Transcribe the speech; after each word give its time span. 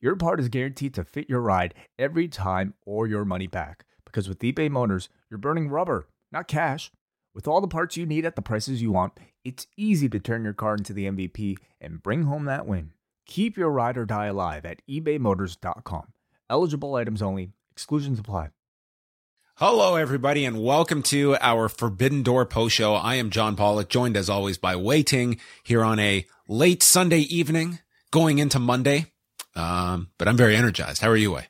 your 0.00 0.16
part 0.16 0.40
is 0.40 0.48
guaranteed 0.48 0.94
to 0.94 1.04
fit 1.04 1.28
your 1.28 1.40
ride 1.40 1.74
every 1.98 2.28
time 2.28 2.74
or 2.84 3.06
your 3.06 3.24
money 3.24 3.46
back. 3.46 3.84
Because 4.04 4.28
with 4.28 4.40
eBay 4.40 4.70
Motors, 4.70 5.08
you're 5.30 5.38
burning 5.38 5.68
rubber, 5.68 6.06
not 6.30 6.48
cash. 6.48 6.90
With 7.34 7.48
all 7.48 7.60
the 7.60 7.68
parts 7.68 7.96
you 7.96 8.06
need 8.06 8.24
at 8.24 8.36
the 8.36 8.42
prices 8.42 8.80
you 8.80 8.92
want, 8.92 9.12
it's 9.44 9.66
easy 9.76 10.08
to 10.08 10.20
turn 10.20 10.44
your 10.44 10.52
car 10.52 10.74
into 10.74 10.92
the 10.92 11.06
MVP 11.06 11.56
and 11.80 12.02
bring 12.02 12.24
home 12.24 12.44
that 12.44 12.66
win. 12.66 12.92
Keep 13.26 13.56
your 13.56 13.70
ride 13.70 13.96
or 13.96 14.04
die 14.04 14.26
alive 14.26 14.64
at 14.64 14.82
ebaymotors.com. 14.88 16.12
Eligible 16.48 16.94
items 16.94 17.22
only, 17.22 17.50
exclusions 17.72 18.18
apply. 18.18 18.50
Hello, 19.56 19.96
everybody, 19.96 20.44
and 20.44 20.62
welcome 20.62 21.02
to 21.04 21.36
our 21.40 21.68
Forbidden 21.68 22.22
Door 22.22 22.46
post 22.46 22.74
show. 22.74 22.94
I 22.94 23.14
am 23.14 23.30
John 23.30 23.56
Pollock, 23.56 23.88
joined 23.88 24.16
as 24.16 24.28
always 24.28 24.58
by 24.58 24.76
Wai 24.76 25.02
Ting 25.02 25.38
here 25.62 25.84
on 25.84 25.98
a 26.00 26.26
late 26.48 26.82
Sunday 26.82 27.20
evening 27.20 27.78
going 28.10 28.38
into 28.38 28.58
Monday. 28.58 29.13
Um, 29.56 30.10
but 30.18 30.28
I'm 30.28 30.36
very 30.36 30.56
energized. 30.56 31.00
How 31.00 31.08
are 31.08 31.16
you, 31.16 31.32
Wai? 31.32 31.48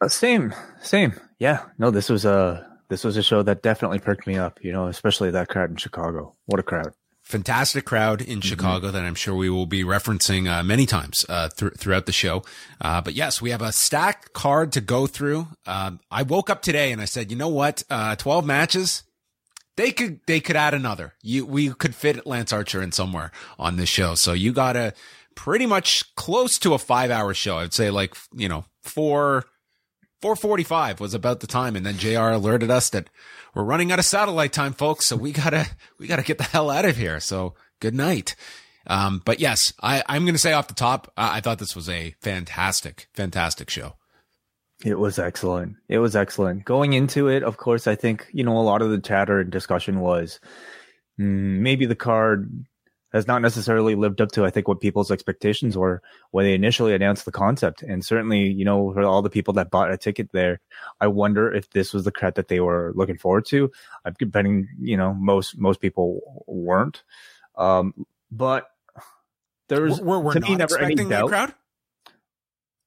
Uh, 0.00 0.08
same, 0.08 0.54
same. 0.80 1.18
Yeah, 1.38 1.64
no, 1.78 1.90
this 1.90 2.08
was 2.08 2.24
a 2.24 2.66
this 2.88 3.04
was 3.04 3.16
a 3.16 3.22
show 3.22 3.42
that 3.42 3.62
definitely 3.62 3.98
perked 3.98 4.26
me 4.26 4.36
up. 4.36 4.58
You 4.62 4.72
know, 4.72 4.86
especially 4.86 5.30
that 5.32 5.48
crowd 5.48 5.70
in 5.70 5.76
Chicago. 5.76 6.34
What 6.46 6.60
a 6.60 6.62
crowd! 6.62 6.92
Fantastic 7.28 7.84
crowd 7.84 8.20
in 8.20 8.38
mm-hmm. 8.38 8.40
Chicago 8.40 8.90
that 8.90 9.04
I'm 9.04 9.14
sure 9.14 9.34
we 9.34 9.50
will 9.50 9.66
be 9.66 9.84
referencing 9.84 10.48
uh, 10.48 10.62
many 10.62 10.86
times 10.86 11.26
uh, 11.28 11.48
th- 11.48 11.74
throughout 11.76 12.06
the 12.06 12.12
show. 12.12 12.42
Uh, 12.80 13.00
but 13.02 13.12
yes, 13.14 13.42
we 13.42 13.50
have 13.50 13.60
a 13.60 13.72
stacked 13.72 14.32
card 14.32 14.72
to 14.72 14.80
go 14.80 15.06
through. 15.06 15.46
Um, 15.66 16.00
I 16.10 16.22
woke 16.22 16.48
up 16.48 16.62
today 16.62 16.90
and 16.90 17.02
I 17.02 17.04
said, 17.04 17.30
you 17.30 17.36
know 17.36 17.48
what? 17.48 17.82
Uh, 17.90 18.16
Twelve 18.16 18.46
matches. 18.46 19.02
They 19.76 19.92
could 19.92 20.20
they 20.26 20.40
could 20.40 20.56
add 20.56 20.74
another. 20.74 21.14
You 21.22 21.44
we 21.44 21.68
could 21.68 21.94
fit 21.94 22.26
Lance 22.26 22.52
Archer 22.52 22.82
in 22.82 22.92
somewhere 22.92 23.30
on 23.58 23.76
this 23.76 23.88
show. 23.88 24.14
So 24.14 24.32
you 24.32 24.52
got 24.52 24.76
a 24.76 24.94
pretty 25.38 25.66
much 25.66 26.14
close 26.16 26.58
to 26.58 26.74
a 26.74 26.78
five 26.78 27.12
hour 27.12 27.32
show. 27.32 27.58
I'd 27.58 27.72
say 27.72 27.90
like 27.90 28.16
you 28.34 28.48
know 28.48 28.64
four 28.82 29.44
445 30.20 30.98
was 30.98 31.14
about 31.14 31.38
the 31.38 31.46
time. 31.46 31.76
And 31.76 31.86
then 31.86 31.96
JR 31.96 32.30
alerted 32.30 32.72
us 32.72 32.90
that 32.90 33.08
we're 33.54 33.62
running 33.62 33.92
out 33.92 34.00
of 34.00 34.04
satellite 34.04 34.52
time, 34.52 34.72
folks. 34.72 35.06
So 35.06 35.14
we 35.16 35.30
gotta, 35.32 35.68
we 35.98 36.08
gotta 36.08 36.24
get 36.24 36.38
the 36.38 36.44
hell 36.44 36.70
out 36.70 36.84
of 36.84 36.96
here. 36.96 37.20
So 37.20 37.54
good 37.80 37.94
night. 37.94 38.34
Um, 38.88 39.22
but 39.24 39.38
yes, 39.38 39.72
I, 39.80 40.02
I'm 40.08 40.24
going 40.24 40.34
to 40.34 40.40
say 40.40 40.54
off 40.54 40.66
the 40.66 40.74
top, 40.74 41.12
I, 41.16 41.36
I 41.36 41.40
thought 41.40 41.58
this 41.58 41.76
was 41.76 41.88
a 41.88 42.14
fantastic, 42.22 43.08
fantastic 43.14 43.70
show. 43.70 43.94
It 44.84 44.98
was 44.98 45.18
excellent. 45.18 45.76
It 45.88 45.98
was 45.98 46.16
excellent. 46.16 46.64
Going 46.64 46.94
into 46.94 47.28
it, 47.28 47.42
of 47.42 47.58
course, 47.58 47.86
I 47.86 47.94
think, 47.94 48.26
you 48.32 48.44
know, 48.44 48.56
a 48.56 48.62
lot 48.62 48.80
of 48.80 48.90
the 48.90 48.98
chatter 48.98 49.40
and 49.40 49.50
discussion 49.50 50.00
was 50.00 50.40
mm, 51.20 51.60
maybe 51.60 51.84
the 51.84 51.96
card 51.96 52.64
has 53.12 53.26
not 53.26 53.42
necessarily 53.42 53.94
lived 53.94 54.20
up 54.20 54.30
to 54.32 54.44
I 54.44 54.50
think 54.50 54.68
what 54.68 54.80
people's 54.80 55.10
expectations 55.10 55.76
were 55.76 56.02
when 56.30 56.44
they 56.44 56.54
initially 56.54 56.94
announced 56.94 57.24
the 57.24 57.32
concept. 57.32 57.82
And 57.82 58.04
certainly, 58.04 58.50
you 58.50 58.64
know, 58.64 58.92
for 58.92 59.02
all 59.02 59.22
the 59.22 59.30
people 59.30 59.54
that 59.54 59.70
bought 59.70 59.90
a 59.90 59.96
ticket 59.96 60.30
there, 60.32 60.60
I 61.00 61.06
wonder 61.06 61.52
if 61.52 61.70
this 61.70 61.94
was 61.94 62.04
the 62.04 62.12
credit 62.12 62.34
that 62.36 62.48
they 62.48 62.60
were 62.60 62.92
looking 62.94 63.18
forward 63.18 63.46
to. 63.46 63.70
I'm 64.04 64.14
betting, 64.28 64.68
you 64.80 64.96
know, 64.96 65.14
most 65.14 65.58
most 65.58 65.80
people 65.80 66.44
weren't. 66.46 67.02
Um, 67.56 68.06
but 68.30 68.68
there's 69.68 70.00
we're, 70.00 70.18
we're 70.18 70.34
to 70.34 70.40
me 70.40 70.56
never 70.56 70.78
any 70.78 70.94
doubt. 70.94 71.28
crowd. 71.28 71.54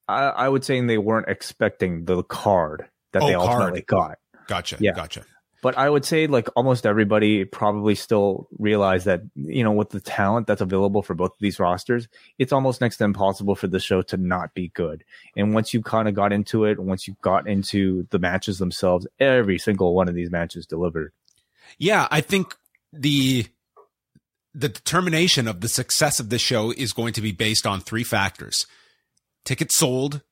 I, 0.08 0.24
I 0.24 0.48
would 0.48 0.64
say 0.64 0.80
they 0.80 0.98
weren't 0.98 1.28
expecting 1.28 2.04
the 2.04 2.22
card 2.22 2.88
that 3.12 3.22
oh, 3.22 3.26
they 3.26 3.34
ultimately 3.34 3.82
card. 3.82 4.16
got. 4.32 4.46
Gotcha. 4.48 4.76
Yeah. 4.80 4.92
Gotcha. 4.92 5.24
But 5.62 5.78
I 5.78 5.88
would 5.88 6.04
say 6.04 6.26
like 6.26 6.48
almost 6.56 6.84
everybody 6.84 7.44
probably 7.44 7.94
still 7.94 8.48
realize 8.58 9.04
that, 9.04 9.22
you 9.36 9.62
know, 9.62 9.70
with 9.70 9.90
the 9.90 10.00
talent 10.00 10.48
that's 10.48 10.60
available 10.60 11.02
for 11.02 11.14
both 11.14 11.30
of 11.30 11.38
these 11.38 11.60
rosters, 11.60 12.08
it's 12.36 12.52
almost 12.52 12.80
next 12.80 12.96
to 12.96 13.04
impossible 13.04 13.54
for 13.54 13.68
the 13.68 13.78
show 13.78 14.02
to 14.02 14.16
not 14.16 14.54
be 14.54 14.68
good. 14.68 15.04
And 15.36 15.54
once 15.54 15.72
you 15.72 15.80
kind 15.80 16.08
of 16.08 16.14
got 16.14 16.32
into 16.32 16.64
it, 16.64 16.80
once 16.80 17.06
you 17.06 17.16
got 17.22 17.48
into 17.48 18.08
the 18.10 18.18
matches 18.18 18.58
themselves, 18.58 19.06
every 19.20 19.56
single 19.56 19.94
one 19.94 20.08
of 20.08 20.16
these 20.16 20.32
matches 20.32 20.66
delivered. 20.66 21.12
Yeah, 21.78 22.08
I 22.10 22.20
think 22.22 22.56
the 22.92 23.46
the 24.54 24.68
determination 24.68 25.46
of 25.46 25.60
the 25.60 25.68
success 25.68 26.18
of 26.20 26.28
the 26.28 26.38
show 26.38 26.72
is 26.72 26.92
going 26.92 27.12
to 27.14 27.22
be 27.22 27.32
based 27.32 27.66
on 27.66 27.80
three 27.80 28.04
factors. 28.04 28.66
Tickets 29.44 29.76
sold, 29.76 30.22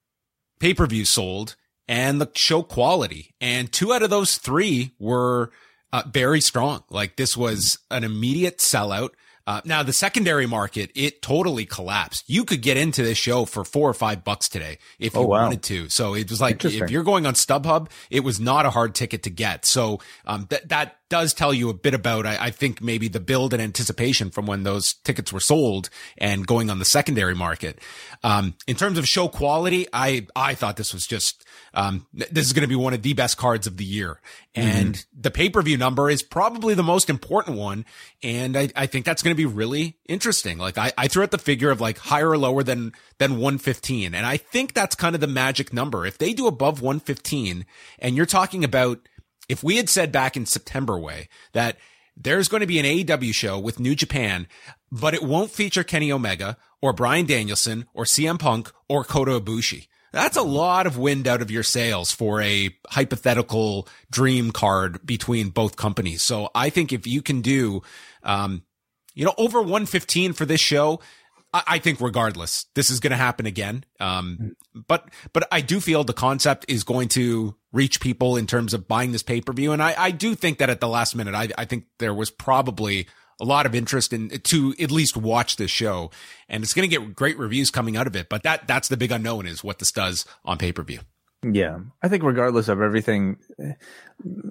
pay-per-view 0.58 1.04
sold, 1.04 1.56
and 1.90 2.20
the 2.20 2.30
show 2.36 2.62
quality. 2.62 3.34
And 3.40 3.70
two 3.70 3.92
out 3.92 4.04
of 4.04 4.10
those 4.10 4.38
three 4.38 4.92
were 5.00 5.50
uh, 5.92 6.04
very 6.06 6.40
strong. 6.40 6.84
Like 6.88 7.16
this 7.16 7.36
was 7.36 7.78
an 7.90 8.04
immediate 8.04 8.58
sellout. 8.58 9.10
Uh, 9.44 9.60
now 9.64 9.82
the 9.82 9.92
secondary 9.92 10.46
market, 10.46 10.92
it 10.94 11.20
totally 11.20 11.66
collapsed. 11.66 12.22
You 12.28 12.44
could 12.44 12.62
get 12.62 12.76
into 12.76 13.02
this 13.02 13.18
show 13.18 13.44
for 13.44 13.64
four 13.64 13.90
or 13.90 13.94
five 13.94 14.22
bucks 14.22 14.48
today 14.48 14.78
if 15.00 15.14
you 15.14 15.20
oh, 15.20 15.26
wow. 15.26 15.42
wanted 15.42 15.64
to. 15.64 15.88
So 15.88 16.14
it 16.14 16.30
was 16.30 16.40
like, 16.40 16.64
if 16.64 16.90
you're 16.90 17.02
going 17.02 17.26
on 17.26 17.34
StubHub, 17.34 17.90
it 18.08 18.20
was 18.20 18.38
not 18.38 18.66
a 18.66 18.70
hard 18.70 18.94
ticket 18.94 19.24
to 19.24 19.30
get. 19.30 19.66
So, 19.66 19.98
um, 20.26 20.46
that, 20.50 20.68
that 20.68 21.00
does 21.10 21.34
tell 21.34 21.53
you 21.53 21.69
a 21.69 21.75
bit 21.75 21.93
about, 21.93 22.25
I, 22.25 22.47
I, 22.47 22.50
think 22.50 22.81
maybe 22.81 23.09
the 23.09 23.21
build 23.21 23.53
and 23.53 23.60
anticipation 23.60 24.31
from 24.31 24.47
when 24.47 24.62
those 24.62 24.94
tickets 24.94 25.32
were 25.32 25.41
sold 25.41 25.91
and 26.16 26.47
going 26.47 26.71
on 26.71 26.78
the 26.78 26.84
secondary 26.84 27.34
market. 27.34 27.78
Um, 28.22 28.54
in 28.66 28.76
terms 28.76 28.97
of 28.97 29.06
show 29.06 29.28
quality, 29.28 29.87
I, 29.93 30.26
I 30.34 30.54
thought 30.54 30.76
this 30.76 30.94
was 30.94 31.06
just, 31.06 31.44
um, 31.75 32.06
this 32.15 32.47
is 32.47 32.53
going 32.53 32.62
to 32.62 32.69
be 32.69 32.76
one 32.76 32.94
of 32.94 33.03
the 33.03 33.12
best 33.12 33.37
cards 33.37 33.66
of 33.66 33.76
the 33.76 33.84
year. 33.84 34.20
And 34.54 34.94
mm-hmm. 34.94 35.20
the 35.20 35.31
pay-per-view 35.31 35.76
number 35.76 36.09
is 36.09 36.22
probably 36.22 36.75
the 36.75 36.82
most 36.82 37.10
important 37.10 37.59
one. 37.59 37.84
And 38.22 38.56
I, 38.56 38.70
I 38.75 38.87
think 38.87 39.04
that's 39.04 39.22
going 39.22 39.34
to 39.34 39.37
be 39.37 39.47
really 39.47 39.99
interesting. 40.06 40.59
Like 40.59 40.78
I, 40.78 40.93
I 40.97 41.09
threw 41.09 41.25
out 41.25 41.32
the 41.32 41.38
figure 41.38 41.70
of 41.70 41.81
like 41.81 41.99
higher 41.99 42.31
or 42.31 42.38
lower 42.38 42.62
than, 42.62 42.93
than 43.19 43.32
115. 43.32 44.15
And 44.15 44.25
I 44.25 44.37
think 44.37 44.75
that's 44.75 44.94
kind 44.94 45.15
of 45.15 45.20
the 45.20 45.26
magic 45.26 45.72
number. 45.72 46.06
If 46.06 46.19
they 46.19 46.32
do 46.32 46.47
above 46.47 46.81
115 46.81 47.66
and 47.99 48.16
you're 48.16 48.26
talking 48.26 48.65
about, 48.65 49.00
if 49.50 49.65
we 49.65 49.78
had 49.78 49.88
said 49.88 50.12
back 50.12 50.37
in 50.37 50.47
September 50.47 50.97
way 50.97 51.28
that 51.55 51.77
there's 52.16 52.47
going 52.47 52.61
to 52.61 52.69
be 52.69 52.78
an 52.78 52.87
AEW 52.87 53.34
show 53.34 53.59
with 53.59 53.81
New 53.81 53.97
Japan, 53.97 54.47
but 54.93 55.12
it 55.12 55.25
won't 55.25 55.50
feature 55.50 55.83
Kenny 55.83 56.12
Omega 56.12 56.56
or 56.81 56.93
Bryan 56.93 57.27
Danielson 57.27 57.87
or 57.93 58.05
CM 58.05 58.38
Punk 58.38 58.71
or 58.88 59.03
Kota 59.03 59.41
Ibushi. 59.41 59.88
That's 60.12 60.37
a 60.37 60.43
lot 60.43 60.87
of 60.87 60.99
wind 60.99 61.27
out 61.27 61.43
of 61.43 61.50
your 61.50 61.65
sails 61.65 62.12
for 62.12 62.41
a 62.41 62.71
hypothetical 62.91 63.88
dream 64.09 64.53
card 64.53 65.05
between 65.05 65.50
both 65.50 65.75
companies. 65.75 66.22
So 66.22 66.50
I 66.55 66.71
think 66.71 66.93
if 66.93 67.09
you 67.09 67.21
can 67.21 67.41
do, 67.41 67.82
um, 68.22 68.62
you 69.15 69.25
know, 69.25 69.34
over 69.37 69.61
115 69.61 70.32
for 70.32 70.44
this 70.44 70.61
show, 70.61 71.00
I, 71.53 71.62
I 71.66 71.78
think 71.78 72.00
regardless, 72.00 72.66
this 72.75 72.91
is 72.91 73.00
going 73.00 73.12
to 73.12 73.16
happen 73.16 73.47
again. 73.47 73.84
Um, 73.99 74.56
but, 74.75 75.09
but 75.33 75.47
I 75.50 75.61
do 75.61 75.81
feel 75.81 76.05
the 76.05 76.12
concept 76.12 76.65
is 76.69 76.84
going 76.84 77.09
to 77.11 77.56
reach 77.72 78.00
people 78.00 78.37
in 78.37 78.47
terms 78.47 78.75
of 78.75 78.88
buying 78.88 79.12
this 79.12 79.22
pay 79.22 79.41
per 79.41 79.53
view. 79.53 79.72
And 79.72 79.83
I, 79.83 79.94
I 79.97 80.11
do 80.11 80.34
think 80.34 80.59
that 80.59 80.71
at 80.71 80.81
the 80.81 80.88
last 80.88 81.15
minute, 81.15 81.34
I, 81.34 81.49
I 81.56 81.65
think 81.65 81.84
there 81.99 82.15
was 82.15 82.31
probably 82.31 83.06
a 83.41 83.44
lot 83.44 83.66
of 83.66 83.75
interest 83.75 84.12
in 84.12 84.28
to 84.28 84.75
at 84.78 84.91
least 84.91 85.16
watch 85.16 85.56
this 85.56 85.71
show, 85.71 86.11
and 86.49 86.62
it's 86.62 86.75
going 86.75 86.88
to 86.88 86.94
get 86.94 87.16
great 87.16 87.38
reviews 87.38 87.71
coming 87.71 87.97
out 87.97 88.06
of 88.06 88.15
it. 88.15 88.28
But 88.28 88.43
that 88.43 88.69
that's 88.69 88.88
the 88.88 88.97
big 88.97 89.11
unknown 89.11 89.47
is 89.47 89.65
what 89.65 89.78
this 89.78 89.91
does 89.91 90.27
on 90.44 90.59
pay 90.59 90.72
per 90.72 90.82
view. 90.82 91.00
Yeah, 91.42 91.78
I 92.02 92.08
think 92.08 92.22
regardless 92.22 92.68
of 92.68 92.82
everything, 92.82 93.38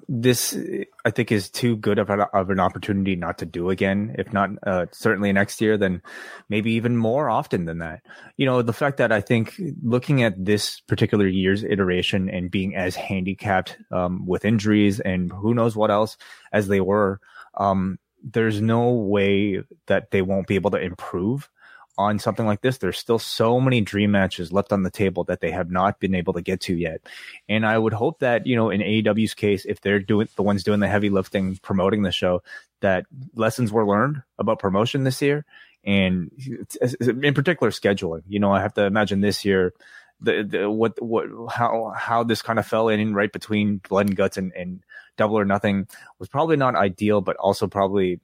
this 0.08 0.58
I 1.04 1.10
think 1.10 1.30
is 1.30 1.48
too 1.48 1.76
good 1.76 2.00
of, 2.00 2.10
a, 2.10 2.22
of 2.36 2.50
an 2.50 2.58
opportunity 2.58 3.14
not 3.14 3.38
to 3.38 3.46
do 3.46 3.70
again. 3.70 4.16
If 4.18 4.32
not, 4.32 4.50
uh, 4.66 4.86
certainly 4.90 5.32
next 5.32 5.60
year, 5.60 5.78
then 5.78 6.02
maybe 6.48 6.72
even 6.72 6.96
more 6.96 7.30
often 7.30 7.64
than 7.66 7.78
that. 7.78 8.02
You 8.36 8.46
know, 8.46 8.62
the 8.62 8.72
fact 8.72 8.96
that 8.96 9.12
I 9.12 9.20
think 9.20 9.54
looking 9.84 10.24
at 10.24 10.44
this 10.44 10.80
particular 10.80 11.28
year's 11.28 11.62
iteration 11.62 12.28
and 12.28 12.50
being 12.50 12.74
as 12.74 12.96
handicapped 12.96 13.78
um, 13.92 14.26
with 14.26 14.44
injuries 14.44 14.98
and 14.98 15.30
who 15.30 15.54
knows 15.54 15.76
what 15.76 15.92
else 15.92 16.16
as 16.52 16.66
they 16.66 16.80
were, 16.80 17.20
um, 17.54 18.00
there's 18.20 18.60
no 18.60 18.90
way 18.90 19.62
that 19.86 20.10
they 20.10 20.22
won't 20.22 20.48
be 20.48 20.56
able 20.56 20.72
to 20.72 20.80
improve 20.80 21.48
on 21.98 22.18
something 22.18 22.46
like 22.46 22.60
this. 22.60 22.78
There's 22.78 22.98
still 22.98 23.18
so 23.18 23.60
many 23.60 23.80
dream 23.80 24.10
matches 24.12 24.52
left 24.52 24.72
on 24.72 24.82
the 24.82 24.90
table 24.90 25.24
that 25.24 25.40
they 25.40 25.50
have 25.50 25.70
not 25.70 26.00
been 26.00 26.14
able 26.14 26.32
to 26.34 26.42
get 26.42 26.60
to 26.62 26.74
yet. 26.74 27.00
And 27.48 27.66
I 27.66 27.76
would 27.76 27.92
hope 27.92 28.20
that, 28.20 28.46
you 28.46 28.56
know, 28.56 28.70
in 28.70 28.80
AEW's 28.80 29.34
case, 29.34 29.64
if 29.64 29.80
they're 29.80 30.00
doing 30.00 30.28
the 30.36 30.42
ones 30.42 30.64
doing 30.64 30.80
the 30.80 30.88
heavy 30.88 31.10
lifting, 31.10 31.56
promoting 31.56 32.02
the 32.02 32.12
show, 32.12 32.42
that 32.80 33.06
lessons 33.34 33.70
were 33.70 33.86
learned 33.86 34.22
about 34.38 34.58
promotion 34.58 35.04
this 35.04 35.20
year. 35.20 35.44
And 35.84 36.30
in 37.00 37.34
particular, 37.34 37.70
scheduling. 37.70 38.22
You 38.28 38.38
know, 38.38 38.52
I 38.52 38.60
have 38.60 38.74
to 38.74 38.84
imagine 38.84 39.20
this 39.20 39.44
year 39.44 39.72
the, 40.20 40.42
the 40.42 40.70
what 40.70 41.00
what 41.02 41.26
how 41.50 41.92
how 41.96 42.22
this 42.22 42.42
kind 42.42 42.58
of 42.58 42.66
fell 42.66 42.88
in 42.88 43.14
right 43.14 43.32
between 43.32 43.78
blood 43.88 44.08
and 44.08 44.16
guts 44.16 44.36
and, 44.36 44.52
and 44.52 44.82
double 45.16 45.38
or 45.38 45.44
nothing 45.44 45.86
was 46.18 46.28
probably 46.28 46.56
not 46.56 46.74
ideal, 46.74 47.20
but 47.20 47.36
also 47.36 47.66
probably 47.66 48.20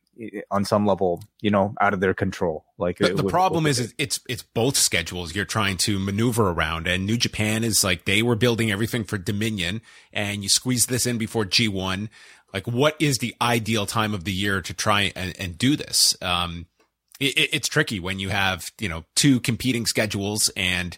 on 0.50 0.64
some 0.64 0.86
level, 0.86 1.22
you 1.40 1.50
know, 1.50 1.74
out 1.80 1.94
of 1.94 2.00
their 2.00 2.14
control. 2.14 2.64
Like 2.78 2.98
the, 2.98 3.14
the 3.14 3.24
with, 3.24 3.32
problem 3.32 3.64
with 3.64 3.78
is 3.78 3.94
it's 3.98 4.20
it's 4.28 4.42
both 4.42 4.76
schedules 4.76 5.34
you're 5.34 5.44
trying 5.44 5.76
to 5.78 5.98
maneuver 5.98 6.50
around, 6.50 6.86
and 6.86 7.06
New 7.06 7.16
Japan 7.16 7.64
is 7.64 7.82
like 7.84 8.04
they 8.04 8.22
were 8.22 8.36
building 8.36 8.70
everything 8.70 9.04
for 9.04 9.18
Dominion, 9.18 9.82
and 10.12 10.42
you 10.42 10.48
squeeze 10.48 10.86
this 10.86 11.06
in 11.06 11.18
before 11.18 11.44
G1. 11.44 12.08
Like, 12.54 12.66
what 12.66 12.96
is 12.98 13.18
the 13.18 13.34
ideal 13.40 13.86
time 13.86 14.14
of 14.14 14.24
the 14.24 14.32
year 14.32 14.62
to 14.62 14.72
try 14.72 15.12
and, 15.14 15.34
and 15.38 15.58
do 15.58 15.76
this? 15.76 16.16
Um, 16.22 16.66
it, 17.20 17.50
it's 17.52 17.68
tricky 17.68 18.00
when 18.00 18.18
you 18.18 18.30
have 18.30 18.70
you 18.80 18.88
know 18.88 19.04
two 19.14 19.40
competing 19.40 19.86
schedules 19.86 20.50
and 20.56 20.96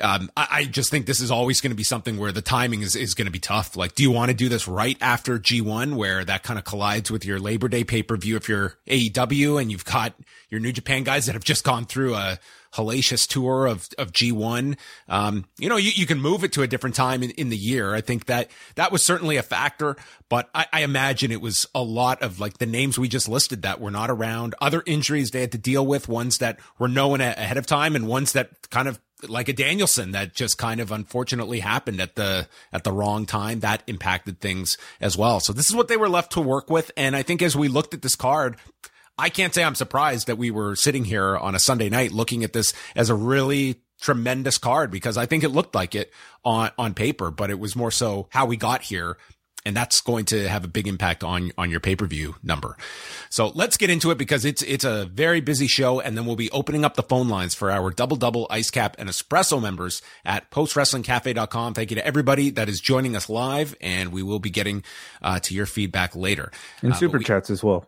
um, 0.00 0.30
I, 0.36 0.48
I, 0.50 0.64
just 0.64 0.90
think 0.90 1.04
this 1.04 1.20
is 1.20 1.30
always 1.30 1.60
going 1.60 1.70
to 1.70 1.76
be 1.76 1.84
something 1.84 2.16
where 2.16 2.32
the 2.32 2.40
timing 2.40 2.80
is, 2.80 2.96
is 2.96 3.14
going 3.14 3.26
to 3.26 3.32
be 3.32 3.38
tough. 3.38 3.76
Like, 3.76 3.94
do 3.94 4.02
you 4.02 4.10
want 4.10 4.30
to 4.30 4.34
do 4.34 4.48
this 4.48 4.66
right 4.66 4.96
after 5.02 5.38
G1 5.38 5.96
where 5.96 6.24
that 6.24 6.42
kind 6.42 6.58
of 6.58 6.64
collides 6.64 7.10
with 7.10 7.26
your 7.26 7.38
Labor 7.38 7.68
Day 7.68 7.84
pay 7.84 8.02
per 8.02 8.16
view 8.16 8.36
if 8.36 8.48
you're 8.48 8.74
AEW 8.86 9.60
and 9.60 9.70
you've 9.70 9.84
got 9.84 10.14
your 10.48 10.60
New 10.60 10.72
Japan 10.72 11.02
guys 11.04 11.26
that 11.26 11.34
have 11.34 11.44
just 11.44 11.62
gone 11.62 11.84
through 11.84 12.14
a 12.14 12.38
hellacious 12.74 13.26
tour 13.28 13.66
of, 13.66 13.88
of 13.98 14.12
G1? 14.12 14.78
Um, 15.10 15.44
you 15.58 15.68
know, 15.68 15.76
you, 15.76 15.90
you 15.94 16.06
can 16.06 16.20
move 16.20 16.42
it 16.42 16.52
to 16.54 16.62
a 16.62 16.66
different 16.66 16.96
time 16.96 17.22
in, 17.22 17.30
in 17.32 17.50
the 17.50 17.56
year. 17.56 17.94
I 17.94 18.00
think 18.00 18.26
that 18.26 18.50
that 18.76 18.92
was 18.92 19.02
certainly 19.02 19.36
a 19.36 19.42
factor, 19.42 19.96
but 20.30 20.48
I, 20.54 20.66
I 20.72 20.82
imagine 20.84 21.30
it 21.30 21.42
was 21.42 21.66
a 21.74 21.82
lot 21.82 22.22
of 22.22 22.40
like 22.40 22.58
the 22.58 22.66
names 22.66 22.98
we 22.98 23.08
just 23.08 23.28
listed 23.28 23.60
that 23.62 23.78
were 23.78 23.90
not 23.90 24.10
around, 24.10 24.54
other 24.58 24.82
injuries 24.86 25.32
they 25.32 25.42
had 25.42 25.52
to 25.52 25.58
deal 25.58 25.86
with, 25.86 26.08
ones 26.08 26.38
that 26.38 26.58
were 26.78 26.88
known 26.88 27.20
ahead 27.20 27.58
of 27.58 27.66
time 27.66 27.94
and 27.94 28.08
ones 28.08 28.32
that 28.32 28.70
kind 28.70 28.88
of 28.88 28.98
like 29.28 29.48
a 29.48 29.52
Danielson 29.52 30.12
that 30.12 30.34
just 30.34 30.58
kind 30.58 30.80
of 30.80 30.92
unfortunately 30.92 31.60
happened 31.60 32.00
at 32.00 32.16
the 32.16 32.48
at 32.72 32.84
the 32.84 32.92
wrong 32.92 33.26
time 33.26 33.60
that 33.60 33.82
impacted 33.86 34.40
things 34.40 34.76
as 35.00 35.16
well. 35.16 35.40
So 35.40 35.52
this 35.52 35.68
is 35.68 35.76
what 35.76 35.88
they 35.88 35.96
were 35.96 36.08
left 36.08 36.32
to 36.32 36.40
work 36.40 36.70
with 36.70 36.90
and 36.96 37.16
I 37.16 37.22
think 37.22 37.42
as 37.42 37.56
we 37.56 37.68
looked 37.68 37.94
at 37.94 38.02
this 38.02 38.16
card 38.16 38.56
I 39.18 39.28
can't 39.28 39.54
say 39.54 39.62
I'm 39.62 39.74
surprised 39.74 40.26
that 40.26 40.38
we 40.38 40.50
were 40.50 40.74
sitting 40.74 41.04
here 41.04 41.36
on 41.36 41.54
a 41.54 41.58
Sunday 41.58 41.88
night 41.88 42.12
looking 42.12 42.44
at 42.44 42.52
this 42.52 42.72
as 42.96 43.10
a 43.10 43.14
really 43.14 43.82
tremendous 44.00 44.58
card 44.58 44.90
because 44.90 45.16
I 45.16 45.26
think 45.26 45.44
it 45.44 45.50
looked 45.50 45.74
like 45.74 45.94
it 45.94 46.12
on 46.44 46.70
on 46.76 46.94
paper 46.94 47.30
but 47.30 47.50
it 47.50 47.58
was 47.58 47.76
more 47.76 47.90
so 47.90 48.28
how 48.30 48.46
we 48.46 48.56
got 48.56 48.82
here 48.82 49.16
and 49.64 49.76
that's 49.76 50.00
going 50.00 50.24
to 50.26 50.48
have 50.48 50.64
a 50.64 50.68
big 50.68 50.88
impact 50.88 51.22
on 51.22 51.52
on 51.56 51.70
your 51.70 51.80
pay-per-view 51.80 52.36
number. 52.42 52.76
So 53.30 53.48
let's 53.54 53.76
get 53.76 53.90
into 53.90 54.10
it 54.10 54.18
because 54.18 54.44
it's 54.44 54.62
it's 54.62 54.84
a 54.84 55.06
very 55.06 55.40
busy 55.40 55.66
show 55.66 56.00
and 56.00 56.16
then 56.16 56.26
we'll 56.26 56.36
be 56.36 56.50
opening 56.50 56.84
up 56.84 56.94
the 56.94 57.02
phone 57.02 57.28
lines 57.28 57.54
for 57.54 57.70
our 57.70 57.90
double 57.90 58.16
double 58.16 58.46
ice 58.50 58.70
cap 58.70 58.96
and 58.98 59.08
espresso 59.08 59.60
members 59.60 60.02
at 60.24 60.50
postwrestlingcafe.com. 60.50 61.74
Thank 61.74 61.90
you 61.90 61.96
to 61.96 62.06
everybody 62.06 62.50
that 62.50 62.68
is 62.68 62.80
joining 62.80 63.16
us 63.16 63.28
live 63.28 63.76
and 63.80 64.12
we 64.12 64.22
will 64.22 64.40
be 64.40 64.50
getting 64.50 64.82
uh, 65.20 65.38
to 65.40 65.54
your 65.54 65.66
feedback 65.66 66.16
later. 66.16 66.50
And 66.82 66.92
uh, 66.92 66.96
super 66.96 67.18
we, 67.18 67.24
chats 67.24 67.50
as 67.50 67.62
well. 67.62 67.86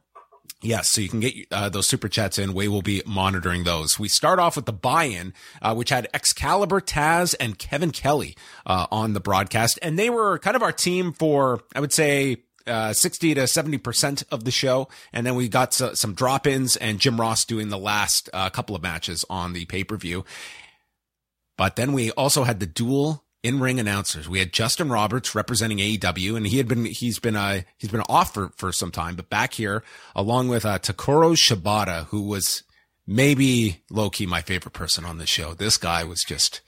Yes, 0.62 0.90
so 0.90 1.02
you 1.02 1.10
can 1.10 1.20
get 1.20 1.34
uh, 1.50 1.68
those 1.68 1.86
super 1.86 2.08
chats 2.08 2.38
in. 2.38 2.54
We 2.54 2.68
will 2.68 2.80
be 2.80 3.02
monitoring 3.04 3.64
those. 3.64 3.98
We 3.98 4.08
start 4.08 4.38
off 4.38 4.56
with 4.56 4.64
the 4.64 4.72
buy-in, 4.72 5.34
uh, 5.60 5.74
which 5.74 5.90
had 5.90 6.08
Excalibur, 6.14 6.80
Taz, 6.80 7.34
and 7.38 7.58
Kevin 7.58 7.90
Kelly 7.90 8.34
uh, 8.64 8.86
on 8.90 9.12
the 9.12 9.20
broadcast, 9.20 9.78
and 9.82 9.98
they 9.98 10.08
were 10.08 10.38
kind 10.38 10.56
of 10.56 10.62
our 10.62 10.72
team 10.72 11.12
for, 11.12 11.60
I 11.74 11.80
would 11.80 11.92
say, 11.92 12.38
uh, 12.66 12.94
60 12.94 13.34
to 13.34 13.42
70% 13.42 14.24
of 14.30 14.44
the 14.44 14.50
show. 14.50 14.88
And 15.12 15.26
then 15.26 15.34
we 15.34 15.48
got 15.48 15.74
some 15.74 16.14
drop 16.14 16.46
ins 16.46 16.76
and 16.76 16.98
Jim 16.98 17.20
Ross 17.20 17.44
doing 17.44 17.68
the 17.68 17.78
last 17.78 18.30
uh, 18.32 18.48
couple 18.48 18.74
of 18.74 18.82
matches 18.82 19.24
on 19.28 19.52
the 19.52 19.66
pay 19.66 19.84
per 19.84 19.96
view. 19.96 20.24
But 21.56 21.76
then 21.76 21.92
we 21.92 22.10
also 22.12 22.44
had 22.44 22.60
the 22.60 22.66
dual 23.44 23.54
in-ring 23.54 23.80
announcers. 23.80 24.28
We 24.28 24.38
had 24.38 24.52
Justin 24.52 24.88
Roberts 24.88 25.34
representing 25.34 25.78
AEW, 25.78 26.36
and 26.36 26.46
he 26.46 26.56
had 26.56 26.68
been 26.68 26.84
he's 26.84 27.18
been 27.18 27.36
uh 27.36 27.62
he's 27.76 27.90
been 27.90 28.02
off 28.08 28.34
for, 28.34 28.50
for 28.56 28.72
some 28.72 28.90
time, 28.90 29.16
but 29.16 29.28
back 29.28 29.54
here 29.54 29.82
along 30.14 30.48
with 30.48 30.64
uh, 30.64 30.78
Takuro 30.78 31.34
Shibata, 31.36 32.06
who 32.06 32.22
was 32.22 32.62
maybe 33.06 33.82
low 33.90 34.10
key 34.10 34.26
my 34.26 34.40
favorite 34.40 34.72
person 34.72 35.04
on 35.04 35.18
the 35.18 35.26
show. 35.26 35.54
This 35.54 35.76
guy 35.76 36.04
was 36.04 36.22
just 36.22 36.60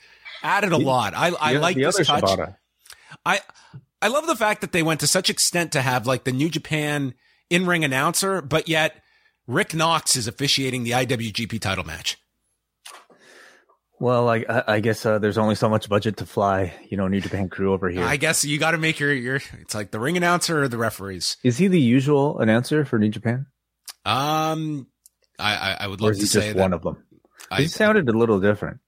added 0.43 0.71
a 0.71 0.77
lot. 0.77 1.13
I 1.15 1.29
I 1.39 1.53
like 1.53 1.77
this 1.77 1.97
touch. 1.97 2.23
Shibata. 2.23 2.55
I 3.25 3.41
I 4.01 4.07
love 4.09 4.27
the 4.27 4.35
fact 4.35 4.61
that 4.61 4.71
they 4.71 4.83
went 4.83 4.99
to 4.99 5.07
such 5.07 5.29
extent 5.29 5.71
to 5.71 5.81
have 5.81 6.05
like 6.05 6.23
the 6.23 6.31
New 6.31 6.49
Japan 6.49 7.13
in-ring 7.49 7.83
announcer, 7.83 8.41
but 8.41 8.67
yet 8.67 9.01
Rick 9.47 9.73
Knox 9.73 10.15
is 10.15 10.27
officiating 10.27 10.83
the 10.83 10.91
IWGP 10.91 11.59
title 11.61 11.85
match. 11.85 12.17
Well, 13.99 14.29
I, 14.29 14.45
I 14.67 14.79
guess 14.79 15.05
uh, 15.05 15.17
there's 15.17 15.39
only 15.39 15.55
so 15.55 15.69
much 15.69 15.89
budget 15.89 16.17
to 16.17 16.25
fly, 16.25 16.73
you 16.87 16.97
know, 16.97 17.07
New 17.07 17.19
Japan 17.19 17.49
crew 17.49 17.73
over 17.73 17.89
here. 17.89 18.03
I 18.03 18.17
guess 18.17 18.45
you 18.45 18.59
got 18.59 18.71
to 18.71 18.77
make 18.77 18.99
your 18.99 19.11
your. 19.11 19.37
It's 19.61 19.73
like 19.73 19.89
the 19.91 19.99
ring 19.99 20.17
announcer 20.17 20.61
or 20.61 20.67
the 20.67 20.77
referees. 20.77 21.37
Is 21.43 21.57
he 21.57 21.67
the 21.67 21.81
usual 21.81 22.39
announcer 22.39 22.85
for 22.85 22.99
New 22.99 23.09
Japan? 23.09 23.47
Um, 24.05 24.87
I 25.39 25.55
I, 25.55 25.77
I 25.81 25.87
would 25.87 25.99
love 25.99 26.13
to 26.15 26.27
say 26.27 26.47
just 26.49 26.57
one 26.57 26.73
of 26.73 26.83
them. 26.83 27.03
I, 27.49 27.61
he 27.61 27.67
sounded 27.67 28.07
a 28.07 28.17
little 28.17 28.39
different. 28.39 28.79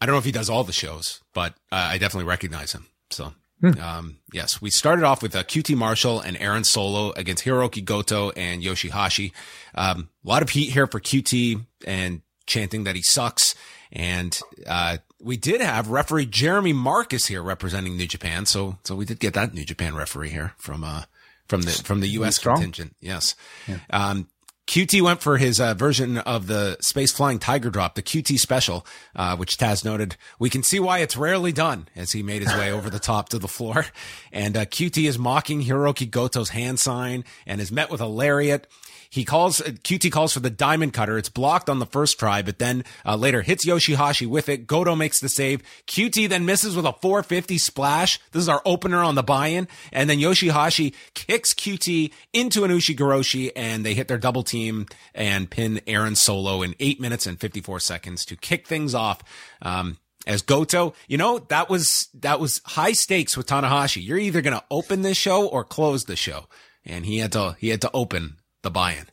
I 0.00 0.06
don't 0.06 0.14
know 0.14 0.18
if 0.18 0.24
he 0.26 0.32
does 0.32 0.50
all 0.50 0.64
the 0.64 0.72
shows, 0.72 1.22
but 1.32 1.54
uh, 1.72 1.88
I 1.92 1.98
definitely 1.98 2.28
recognize 2.28 2.72
him. 2.72 2.86
So 3.10 3.32
Hmm. 3.60 3.80
Um, 3.80 4.16
yes, 4.32 4.60
we 4.60 4.70
started 4.70 5.04
off 5.04 5.22
with 5.22 5.34
uh, 5.34 5.42
QT 5.42 5.74
Marshall 5.76 6.20
and 6.20 6.36
Aaron 6.36 6.64
Solo 6.64 7.12
against 7.12 7.44
Hiroki 7.44 7.82
Goto 7.84 8.30
and 8.30 8.62
Yoshihashi. 8.62 9.32
Um, 9.74 10.10
a 10.24 10.28
lot 10.28 10.42
of 10.42 10.50
heat 10.50 10.70
here 10.70 10.86
for 10.86 11.00
QT 11.00 11.64
and 11.86 12.20
chanting 12.46 12.84
that 12.84 12.96
he 12.96 13.02
sucks. 13.02 13.54
And 13.92 14.38
uh, 14.66 14.98
we 15.20 15.36
did 15.36 15.60
have 15.60 15.88
referee 15.88 16.26
Jeremy 16.26 16.72
Marcus 16.72 17.26
here 17.26 17.42
representing 17.42 17.96
New 17.96 18.08
Japan, 18.08 18.46
so 18.46 18.78
so 18.84 18.96
we 18.96 19.04
did 19.04 19.20
get 19.20 19.34
that 19.34 19.54
New 19.54 19.64
Japan 19.64 19.94
referee 19.94 20.30
here 20.30 20.52
from 20.58 20.82
uh 20.82 21.02
from 21.48 21.62
the 21.62 21.70
from 21.70 22.00
the 22.00 22.08
U.S. 22.08 22.38
contingent. 22.38 22.96
Yes. 23.00 23.34
Yeah. 23.66 23.78
Um, 23.90 24.28
QT 24.66 25.02
went 25.02 25.20
for 25.20 25.36
his 25.36 25.60
uh, 25.60 25.74
version 25.74 26.16
of 26.18 26.46
the 26.46 26.78
space 26.80 27.12
flying 27.12 27.38
tiger 27.38 27.68
drop, 27.68 27.96
the 27.96 28.02
QT 28.02 28.38
special, 28.38 28.86
uh, 29.14 29.36
which 29.36 29.58
Taz 29.58 29.84
noted. 29.84 30.16
We 30.38 30.48
can 30.48 30.62
see 30.62 30.80
why 30.80 31.00
it's 31.00 31.18
rarely 31.18 31.52
done 31.52 31.88
as 31.94 32.12
he 32.12 32.22
made 32.22 32.40
his 32.40 32.54
way 32.54 32.72
over 32.72 32.88
the 32.88 32.98
top 32.98 33.28
to 33.30 33.38
the 33.38 33.48
floor. 33.48 33.86
And 34.32 34.56
uh, 34.56 34.64
QT 34.64 35.06
is 35.06 35.18
mocking 35.18 35.62
Hiroki 35.62 36.10
Goto's 36.10 36.48
hand 36.48 36.80
sign 36.80 37.24
and 37.46 37.60
is 37.60 37.70
met 37.70 37.90
with 37.90 38.00
a 38.00 38.06
lariat. 38.06 38.66
He 39.14 39.24
calls, 39.24 39.60
QT 39.60 40.10
calls 40.10 40.32
for 40.32 40.40
the 40.40 40.50
diamond 40.50 40.92
cutter. 40.92 41.16
It's 41.16 41.28
blocked 41.28 41.70
on 41.70 41.78
the 41.78 41.86
first 41.86 42.18
try, 42.18 42.42
but 42.42 42.58
then 42.58 42.82
uh, 43.06 43.14
later 43.14 43.42
hits 43.42 43.64
Yoshihashi 43.64 44.26
with 44.26 44.48
it. 44.48 44.66
Goto 44.66 44.96
makes 44.96 45.20
the 45.20 45.28
save. 45.28 45.62
QT 45.86 46.28
then 46.28 46.44
misses 46.44 46.74
with 46.74 46.84
a 46.84 46.94
450 46.94 47.56
splash. 47.58 48.18
This 48.32 48.42
is 48.42 48.48
our 48.48 48.60
opener 48.66 49.04
on 49.04 49.14
the 49.14 49.22
buy-in. 49.22 49.68
And 49.92 50.10
then 50.10 50.18
Yoshihashi 50.18 50.94
kicks 51.14 51.54
QT 51.54 52.10
into 52.32 52.64
an 52.64 52.72
Ushigoroshi 52.72 53.52
and 53.54 53.86
they 53.86 53.94
hit 53.94 54.08
their 54.08 54.18
double 54.18 54.42
team 54.42 54.86
and 55.14 55.48
pin 55.48 55.80
Aaron 55.86 56.16
Solo 56.16 56.62
in 56.62 56.74
eight 56.80 57.00
minutes 57.00 57.24
and 57.24 57.38
54 57.38 57.78
seconds 57.78 58.24
to 58.24 58.34
kick 58.34 58.66
things 58.66 58.96
off. 58.96 59.22
Um, 59.62 59.98
as 60.26 60.42
Goto, 60.42 60.92
you 61.06 61.18
know, 61.18 61.38
that 61.38 61.70
was, 61.70 62.08
that 62.14 62.40
was 62.40 62.60
high 62.64 62.94
stakes 62.94 63.36
with 63.36 63.46
Tanahashi. 63.46 64.04
You're 64.04 64.18
either 64.18 64.42
going 64.42 64.58
to 64.58 64.64
open 64.72 65.02
this 65.02 65.18
show 65.18 65.46
or 65.46 65.62
close 65.62 66.02
the 66.02 66.16
show. 66.16 66.48
And 66.84 67.06
he 67.06 67.18
had 67.18 67.30
to, 67.30 67.56
he 67.60 67.68
had 67.68 67.80
to 67.82 67.90
open 67.94 68.38
the 68.64 68.70
buy-in. 68.70 69.06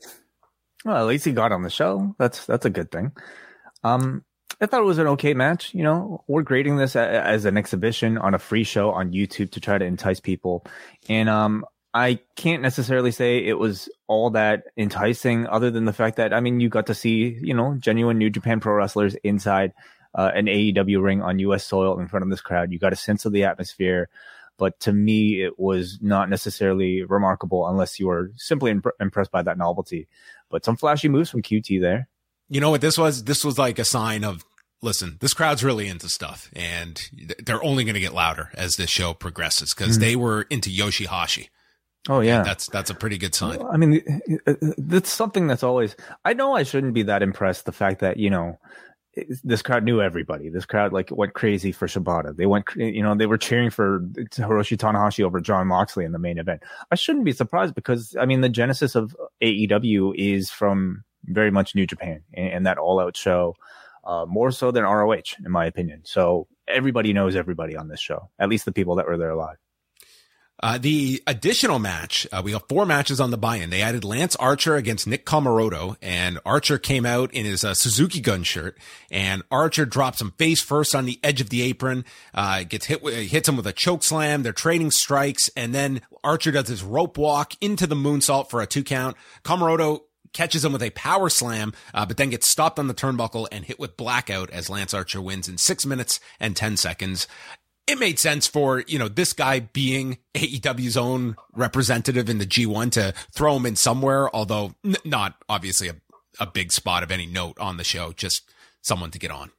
Well, 0.84 0.98
at 0.98 1.08
least 1.08 1.26
he 1.26 1.32
got 1.32 1.52
on 1.52 1.62
the 1.62 1.70
show. 1.70 2.16
That's 2.18 2.46
that's 2.48 2.66
a 2.66 2.72
good 2.72 2.90
thing. 2.90 3.12
Um, 3.84 4.26
I 4.60 4.66
thought 4.66 4.82
it 4.82 4.86
was 4.86 4.98
an 4.98 5.08
okay 5.08 5.34
match. 5.36 5.74
You 5.74 5.84
know, 5.84 6.24
we're 6.28 6.42
grading 6.42 6.78
this 6.78 6.96
as 6.96 7.46
an 7.46 7.58
exhibition 7.58 8.18
on 8.18 8.34
a 8.34 8.40
free 8.40 8.64
show 8.64 8.92
on 8.92 9.12
YouTube 9.12 9.52
to 9.52 9.60
try 9.60 9.78
to 9.78 9.86
entice 9.86 10.20
people, 10.20 10.66
and 11.08 11.30
um, 11.30 11.66
I 11.94 12.20
can't 12.36 12.64
necessarily 12.64 13.12
say 13.12 13.46
it 13.46 13.60
was 13.60 13.90
all 14.08 14.32
that 14.32 14.64
enticing, 14.78 15.46
other 15.46 15.70
than 15.70 15.86
the 15.86 15.94
fact 15.94 16.18
that 16.18 16.34
I 16.34 16.40
mean, 16.40 16.60
you 16.60 16.70
got 16.70 16.88
to 16.88 16.96
see 16.96 17.38
you 17.42 17.54
know 17.54 17.76
genuine 17.80 18.18
New 18.18 18.32
Japan 18.32 18.60
Pro 18.60 18.74
wrestlers 18.74 19.14
inside 19.24 19.74
uh, 20.16 20.32
an 20.34 20.48
AEW 20.48 21.04
ring 21.04 21.22
on 21.22 21.40
U.S. 21.40 21.64
soil 21.64 22.00
in 22.00 22.08
front 22.08 22.24
of 22.24 22.30
this 22.30 22.42
crowd. 22.42 22.72
You 22.72 22.80
got 22.80 22.94
a 22.94 22.98
sense 22.98 23.26
of 23.26 23.34
the 23.34 23.44
atmosphere 23.44 24.10
but 24.62 24.80
to 24.80 24.94
me 24.94 25.42
it 25.44 25.58
was 25.58 25.98
not 26.04 26.30
necessarily 26.30 27.02
remarkable 27.02 27.68
unless 27.68 28.00
you 28.00 28.06
were 28.06 28.32
simply 28.36 28.70
imp- 28.70 28.86
impressed 29.00 29.32
by 29.32 29.42
that 29.42 29.58
novelty 29.58 30.08
but 30.52 30.64
some 30.64 30.78
flashy 30.78 31.10
moves 31.10 31.32
from 31.32 31.42
qt 31.42 31.82
there 31.82 32.08
you 32.48 32.62
know 32.62 32.70
what 32.70 32.80
this 32.80 32.96
was 32.96 33.24
this 33.24 33.44
was 33.44 33.58
like 33.58 33.80
a 33.80 33.84
sign 33.84 34.24
of 34.24 34.46
listen 34.84 35.18
this 35.20 35.34
crowd's 35.34 35.64
really 35.64 35.88
into 35.88 36.08
stuff 36.08 36.52
and 36.54 37.10
they're 37.40 37.64
only 37.64 37.84
going 37.84 37.96
to 37.96 38.00
get 38.00 38.14
louder 38.14 38.52
as 38.54 38.76
this 38.76 38.90
show 38.92 39.16
progresses 39.16 39.74
because 39.74 39.96
mm-hmm. 39.96 40.02
they 40.02 40.16
were 40.16 40.44
into 40.52 40.70
yoshihashi 40.70 41.50
Oh 42.10 42.20
yeah, 42.22 42.38
and 42.38 42.46
that's 42.48 42.66
that's 42.66 42.90
a 42.90 42.96
pretty 42.96 43.20
good 43.20 43.36
sign. 43.36 43.62
I 43.62 43.78
mean, 43.78 44.02
that's 44.80 45.12
something 45.12 45.46
that's 45.46 45.62
always. 45.62 45.96
I 46.26 46.34
know 46.34 46.56
I 46.56 46.64
shouldn't 46.64 46.96
be 46.96 47.04
that 47.04 47.22
impressed. 47.22 47.66
The 47.66 47.72
fact 47.72 48.00
that 48.00 48.18
you 48.18 48.32
know 48.32 48.58
this 49.44 49.62
crowd 49.62 49.84
knew 49.84 50.02
everybody. 50.02 50.50
This 50.50 50.66
crowd 50.66 50.94
like 50.94 51.10
went 51.12 51.34
crazy 51.34 51.72
for 51.72 51.88
Shibata. 51.88 52.36
They 52.36 52.46
went, 52.46 52.66
you 52.76 53.04
know, 53.04 53.14
they 53.16 53.26
were 53.26 53.38
cheering 53.38 53.70
for 53.70 54.00
Hiroshi 54.00 54.78
Tanahashi 54.78 55.24
over 55.24 55.42
John 55.42 55.68
Moxley 55.68 56.06
in 56.06 56.12
the 56.12 56.20
main 56.20 56.38
event. 56.38 56.64
I 56.92 56.96
shouldn't 56.96 57.26
be 57.26 57.34
surprised 57.34 57.76
because 57.76 58.16
I 58.20 58.26
mean 58.26 58.42
the 58.42 58.50
genesis 58.50 58.96
of 58.96 59.16
AEW 59.42 60.16
is 60.16 60.50
from 60.50 61.04
very 61.26 61.52
much 61.52 61.76
New 61.76 61.86
Japan 61.86 62.24
and, 62.34 62.48
and 62.48 62.66
that 62.66 62.78
all 62.78 63.00
out 63.00 63.18
show. 63.18 63.56
uh, 64.04 64.26
more 64.28 64.52
so 64.52 64.72
than 64.72 64.84
ROH, 64.84 65.36
in 65.44 65.52
my 65.52 65.66
opinion. 65.66 66.02
So 66.04 66.48
everybody 66.68 67.14
knows 67.14 67.36
everybody 67.36 67.76
on 67.76 67.88
this 67.88 68.00
show, 68.00 68.30
at 68.40 68.50
least 68.50 68.66
the 68.66 68.72
people 68.72 68.96
that 68.96 69.06
were 69.06 69.18
there 69.18 69.36
live. 69.36 69.58
Uh, 70.64 70.78
the 70.78 71.24
additional 71.26 71.80
match, 71.80 72.28
uh, 72.32 72.42
we 72.44 72.52
have 72.52 72.64
four 72.70 72.86
matches 72.86 73.20
on 73.20 73.32
the 73.32 73.38
buy-in. 73.38 73.72
They 73.72 73.82
added 73.82 74.04
Lance 74.04 74.36
Archer 74.36 74.76
against 74.76 75.08
Nick 75.08 75.26
Comoroto, 75.26 75.96
and 76.02 76.40
Archer 76.46 76.78
came 76.78 77.06
out 77.06 77.34
in 77.34 77.46
his 77.46 77.64
uh, 77.64 77.74
Suzuki 77.74 78.22
gun 78.22 78.44
shirt, 78.44 78.78
and 79.10 79.42
Archer 79.50 79.86
drops 79.86 80.22
him 80.22 80.32
face 80.38 80.62
first 80.62 80.94
on 80.94 81.06
the 81.06 81.20
edge 81.24 81.42
of 81.42 81.50
the 81.50 81.64
apron, 81.64 82.06
uh, 82.36 82.64
gets 82.64 82.86
hit, 82.86 83.02
hits 83.02 83.50
him 83.50 83.58
with 83.58 83.66
a 83.66 83.74
choke 83.74 84.04
slam. 84.04 84.44
They're 84.44 84.54
trading 84.54 84.92
strikes, 84.92 85.50
and 85.56 85.74
then 85.74 86.02
Archer 86.24 86.52
does 86.52 86.68
his 86.68 86.84
rope 86.84 87.18
walk 87.18 87.54
into 87.60 87.88
the 87.88 87.96
moonsault 87.96 88.50
for 88.50 88.62
a 88.62 88.68
two 88.68 88.84
count. 88.84 89.18
Comoroto 89.44 90.02
catches 90.34 90.64
him 90.64 90.74
with 90.74 90.84
a 90.84 90.92
power 90.92 91.30
slam, 91.30 91.74
uh, 91.94 92.06
but 92.06 92.18
then 92.18 92.30
gets 92.30 92.48
stopped 92.48 92.80
on 92.80 92.88
the 92.88 92.94
turnbuckle 92.94 93.48
and 93.52 93.66
hit 93.66 93.80
with 93.80 93.98
blackout 93.98 94.50
as 94.52 94.70
Lance 94.70 94.94
Archer 94.94 95.22
wins 95.22 95.50
in 95.50 95.58
six 95.58 95.86
minutes 95.86 96.20
and 96.40 96.56
10 96.56 96.78
seconds 96.78 97.28
it 97.92 98.00
made 98.00 98.20
sense 98.20 98.48
for, 98.48 98.84
you 98.88 98.98
know, 98.98 99.08
this 99.08 99.34
guy 99.34 99.60
being 99.60 100.18
AEW's 100.34 100.98
own 100.98 101.36
representative 101.54 102.30
in 102.30 102.38
the 102.38 102.46
G1 102.46 102.92
to 102.94 103.14
throw 103.32 103.56
him 103.58 103.66
in 103.66 103.76
somewhere, 103.76 104.34
although 104.36 104.74
n- 104.84 104.96
not 105.06 105.36
obviously 105.48 105.90
a, 105.90 105.96
a 106.40 106.46
big 106.46 106.72
spot 106.72 107.04
of 107.04 107.12
any 107.12 107.26
note 107.26 107.60
on 107.60 107.78
the 107.78 107.84
show, 107.84 108.14
just 108.14 108.50
someone 108.82 109.12
to 109.12 109.20
get 109.20 109.32
on. 109.32 109.52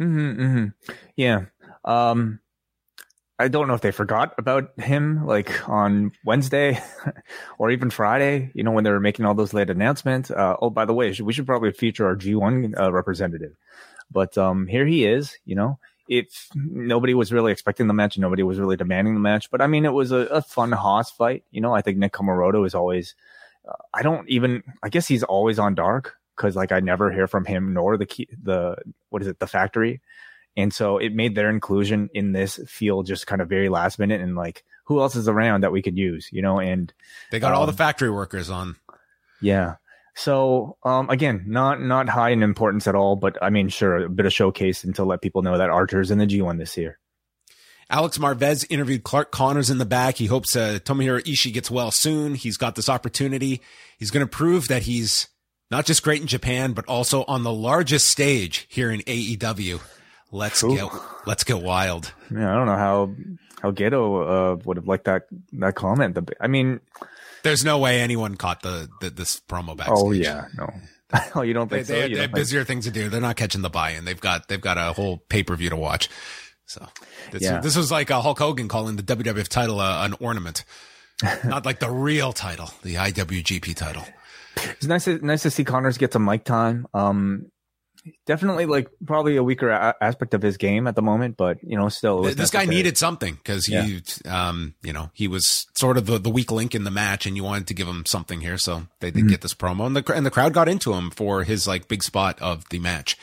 Mm-hmm, 0.00 0.42
mm-hmm. 0.42 0.92
Yeah. 1.16 1.46
Um, 1.84 2.40
I 3.38 3.48
don't 3.48 3.68
know 3.68 3.74
if 3.74 3.80
they 3.80 3.90
forgot 3.90 4.34
about 4.36 4.78
him 4.78 5.26
like 5.26 5.66
on 5.66 6.12
Wednesday 6.26 6.78
or 7.58 7.70
even 7.70 7.88
Friday, 7.88 8.50
you 8.54 8.62
know, 8.62 8.70
when 8.70 8.84
they 8.84 8.90
were 8.90 9.00
making 9.00 9.24
all 9.24 9.34
those 9.34 9.54
late 9.54 9.70
announcements. 9.70 10.30
Uh, 10.30 10.56
oh, 10.60 10.68
by 10.68 10.84
the 10.84 10.92
way, 10.92 11.14
we 11.22 11.32
should 11.32 11.46
probably 11.46 11.72
feature 11.72 12.06
our 12.06 12.16
G1 12.16 12.78
uh, 12.78 12.92
representative. 12.92 13.52
But 14.10 14.36
um, 14.36 14.66
here 14.66 14.84
he 14.84 15.06
is, 15.06 15.38
you 15.46 15.54
know, 15.54 15.78
if 16.10 16.48
nobody 16.54 17.14
was 17.14 17.32
really 17.32 17.52
expecting 17.52 17.86
the 17.86 17.94
match, 17.94 18.18
nobody 18.18 18.42
was 18.42 18.58
really 18.58 18.76
demanding 18.76 19.14
the 19.14 19.20
match. 19.20 19.50
But 19.50 19.62
I 19.62 19.68
mean, 19.68 19.84
it 19.84 19.92
was 19.92 20.10
a, 20.10 20.26
a 20.26 20.42
fun 20.42 20.72
hoss 20.72 21.10
fight. 21.12 21.44
You 21.52 21.60
know, 21.60 21.72
I 21.72 21.82
think 21.82 21.96
Nick 21.96 22.12
Comoroto 22.12 22.66
is 22.66 22.74
always. 22.74 23.14
Uh, 23.66 23.74
I 23.94 24.02
don't 24.02 24.28
even. 24.28 24.64
I 24.82 24.88
guess 24.88 25.06
he's 25.06 25.22
always 25.22 25.58
on 25.58 25.76
dark 25.76 26.16
because 26.36 26.56
like 26.56 26.72
I 26.72 26.80
never 26.80 27.12
hear 27.12 27.28
from 27.28 27.44
him 27.44 27.72
nor 27.72 27.96
the 27.96 28.06
key, 28.06 28.28
the 28.42 28.76
what 29.10 29.22
is 29.22 29.28
it 29.28 29.38
the 29.38 29.46
factory, 29.46 30.00
and 30.56 30.74
so 30.74 30.98
it 30.98 31.14
made 31.14 31.36
their 31.36 31.48
inclusion 31.48 32.10
in 32.12 32.32
this 32.32 32.58
feel 32.66 33.04
just 33.04 33.28
kind 33.28 33.40
of 33.40 33.48
very 33.48 33.68
last 33.68 33.98
minute 33.98 34.20
and 34.20 34.34
like 34.34 34.64
who 34.84 35.00
else 35.00 35.14
is 35.14 35.28
around 35.28 35.62
that 35.62 35.70
we 35.70 35.82
could 35.82 35.96
use, 35.96 36.28
you 36.32 36.42
know? 36.42 36.58
And 36.58 36.92
they 37.30 37.38
got 37.38 37.52
um, 37.52 37.58
all 37.58 37.66
the 37.66 37.70
um, 37.70 37.76
factory 37.76 38.10
workers 38.10 38.50
on. 38.50 38.74
Yeah, 39.40 39.76
so 40.14 40.76
um, 40.84 41.10
again, 41.10 41.44
not 41.46 41.80
not 41.80 42.08
high 42.08 42.30
in 42.30 42.42
importance 42.42 42.86
at 42.86 42.94
all, 42.94 43.16
but 43.16 43.38
I 43.42 43.50
mean, 43.50 43.68
sure, 43.68 43.96
a 43.96 44.08
bit 44.08 44.26
of 44.26 44.32
showcase 44.32 44.84
and 44.84 44.94
to 44.96 45.04
let 45.04 45.22
people 45.22 45.42
know 45.42 45.58
that 45.58 45.70
Archer's 45.70 46.10
in 46.10 46.18
the 46.18 46.26
G1 46.26 46.58
this 46.58 46.76
year. 46.76 46.98
Alex 47.90 48.18
Marvez 48.18 48.64
interviewed 48.70 49.02
Clark 49.02 49.32
Connors 49.32 49.68
in 49.68 49.78
the 49.78 49.84
back. 49.84 50.16
He 50.16 50.26
hopes 50.26 50.54
uh, 50.54 50.78
Tomohiro 50.84 51.20
Ishii 51.22 51.52
gets 51.52 51.70
well 51.70 51.90
soon. 51.90 52.36
He's 52.36 52.56
got 52.56 52.76
this 52.76 52.88
opportunity. 52.88 53.60
He's 53.98 54.12
going 54.12 54.24
to 54.24 54.30
prove 54.30 54.68
that 54.68 54.82
he's 54.82 55.26
not 55.72 55.86
just 55.86 56.04
great 56.04 56.20
in 56.20 56.28
Japan, 56.28 56.72
but 56.72 56.84
also 56.86 57.24
on 57.24 57.42
the 57.42 57.52
largest 57.52 58.06
stage 58.06 58.66
here 58.68 58.92
in 58.92 59.00
AEW. 59.00 59.80
Let's 60.30 60.62
Ooh. 60.62 60.76
get 60.76 60.88
let's 61.26 61.42
get 61.42 61.60
wild. 61.60 62.12
Yeah, 62.30 62.52
I 62.52 62.56
don't 62.56 62.66
know 62.66 62.76
how 62.76 63.14
how 63.60 63.72
Gedo 63.72 64.54
uh, 64.54 64.56
would 64.64 64.76
have 64.76 64.86
liked 64.86 65.04
that 65.04 65.24
that 65.54 65.74
comment. 65.74 66.16
I 66.40 66.46
mean, 66.46 66.80
there's 67.42 67.64
no 67.64 67.78
way 67.78 68.00
anyone 68.00 68.36
caught 68.36 68.62
the, 68.62 68.88
the 69.00 69.10
this 69.10 69.40
promo 69.40 69.76
backstage. 69.76 69.98
Oh 69.98 70.10
yeah, 70.12 70.46
no. 70.56 70.72
oh, 71.34 71.42
you 71.42 71.52
don't 71.52 71.68
think 71.68 71.86
they, 71.86 71.94
so? 71.94 72.00
They, 72.00 72.14
they 72.14 72.20
have 72.22 72.32
busier 72.32 72.64
things 72.64 72.84
to 72.84 72.90
do. 72.90 73.08
They're 73.08 73.20
not 73.20 73.36
catching 73.36 73.62
the 73.62 73.70
buy-in. 73.70 74.04
They've 74.04 74.20
got 74.20 74.48
they've 74.48 74.60
got 74.60 74.78
a 74.78 74.92
whole 74.92 75.18
pay 75.28 75.42
per 75.42 75.56
view 75.56 75.70
to 75.70 75.76
watch. 75.76 76.08
So 76.66 76.86
this, 77.32 77.42
yeah. 77.42 77.60
this 77.60 77.76
was 77.76 77.90
like 77.90 78.10
a 78.10 78.20
Hulk 78.20 78.38
Hogan 78.38 78.68
calling 78.68 78.94
the 78.94 79.02
WWF 79.02 79.48
title 79.48 79.80
uh, 79.80 80.04
an 80.04 80.14
ornament, 80.20 80.64
not 81.44 81.66
like 81.66 81.80
the 81.80 81.90
real 81.90 82.32
title, 82.32 82.70
the 82.82 82.94
IWGP 82.94 83.74
title. 83.74 84.04
It's 84.56 84.86
nice 84.86 85.04
to, 85.04 85.24
nice 85.24 85.42
to 85.42 85.50
see 85.50 85.64
Connors 85.64 85.98
get 85.98 86.12
some 86.12 86.24
mic 86.24 86.44
time. 86.44 86.86
Um, 86.94 87.50
definitely 88.26 88.66
like 88.66 88.90
probably 89.06 89.36
a 89.36 89.42
weaker 89.42 89.70
a- 89.70 89.94
aspect 90.00 90.34
of 90.34 90.42
his 90.42 90.56
game 90.56 90.86
at 90.86 90.94
the 90.94 91.02
moment, 91.02 91.36
but 91.36 91.58
you 91.62 91.76
know, 91.76 91.88
still 91.88 92.22
this 92.22 92.36
necessary. 92.36 92.66
guy 92.66 92.70
needed 92.70 92.98
something 92.98 93.34
because 93.34 93.66
he, 93.66 93.74
yeah. 94.24 94.48
um, 94.48 94.74
you 94.82 94.92
know, 94.92 95.10
he 95.14 95.28
was 95.28 95.66
sort 95.76 95.96
of 95.96 96.06
the, 96.06 96.18
the 96.18 96.30
weak 96.30 96.50
link 96.50 96.74
in 96.74 96.84
the 96.84 96.90
match, 96.90 97.26
and 97.26 97.36
you 97.36 97.44
wanted 97.44 97.66
to 97.68 97.74
give 97.74 97.88
him 97.88 98.06
something 98.06 98.40
here, 98.40 98.58
so 98.58 98.86
they 99.00 99.10
did 99.10 99.20
mm-hmm. 99.20 99.28
get 99.28 99.40
this 99.40 99.54
promo, 99.54 99.86
and 99.86 99.96
the 99.96 100.12
and 100.12 100.24
the 100.24 100.30
crowd 100.30 100.52
got 100.52 100.68
into 100.68 100.92
him 100.92 101.10
for 101.10 101.44
his 101.44 101.66
like 101.66 101.88
big 101.88 102.02
spot 102.02 102.40
of 102.40 102.68
the 102.70 102.78
match. 102.78 103.16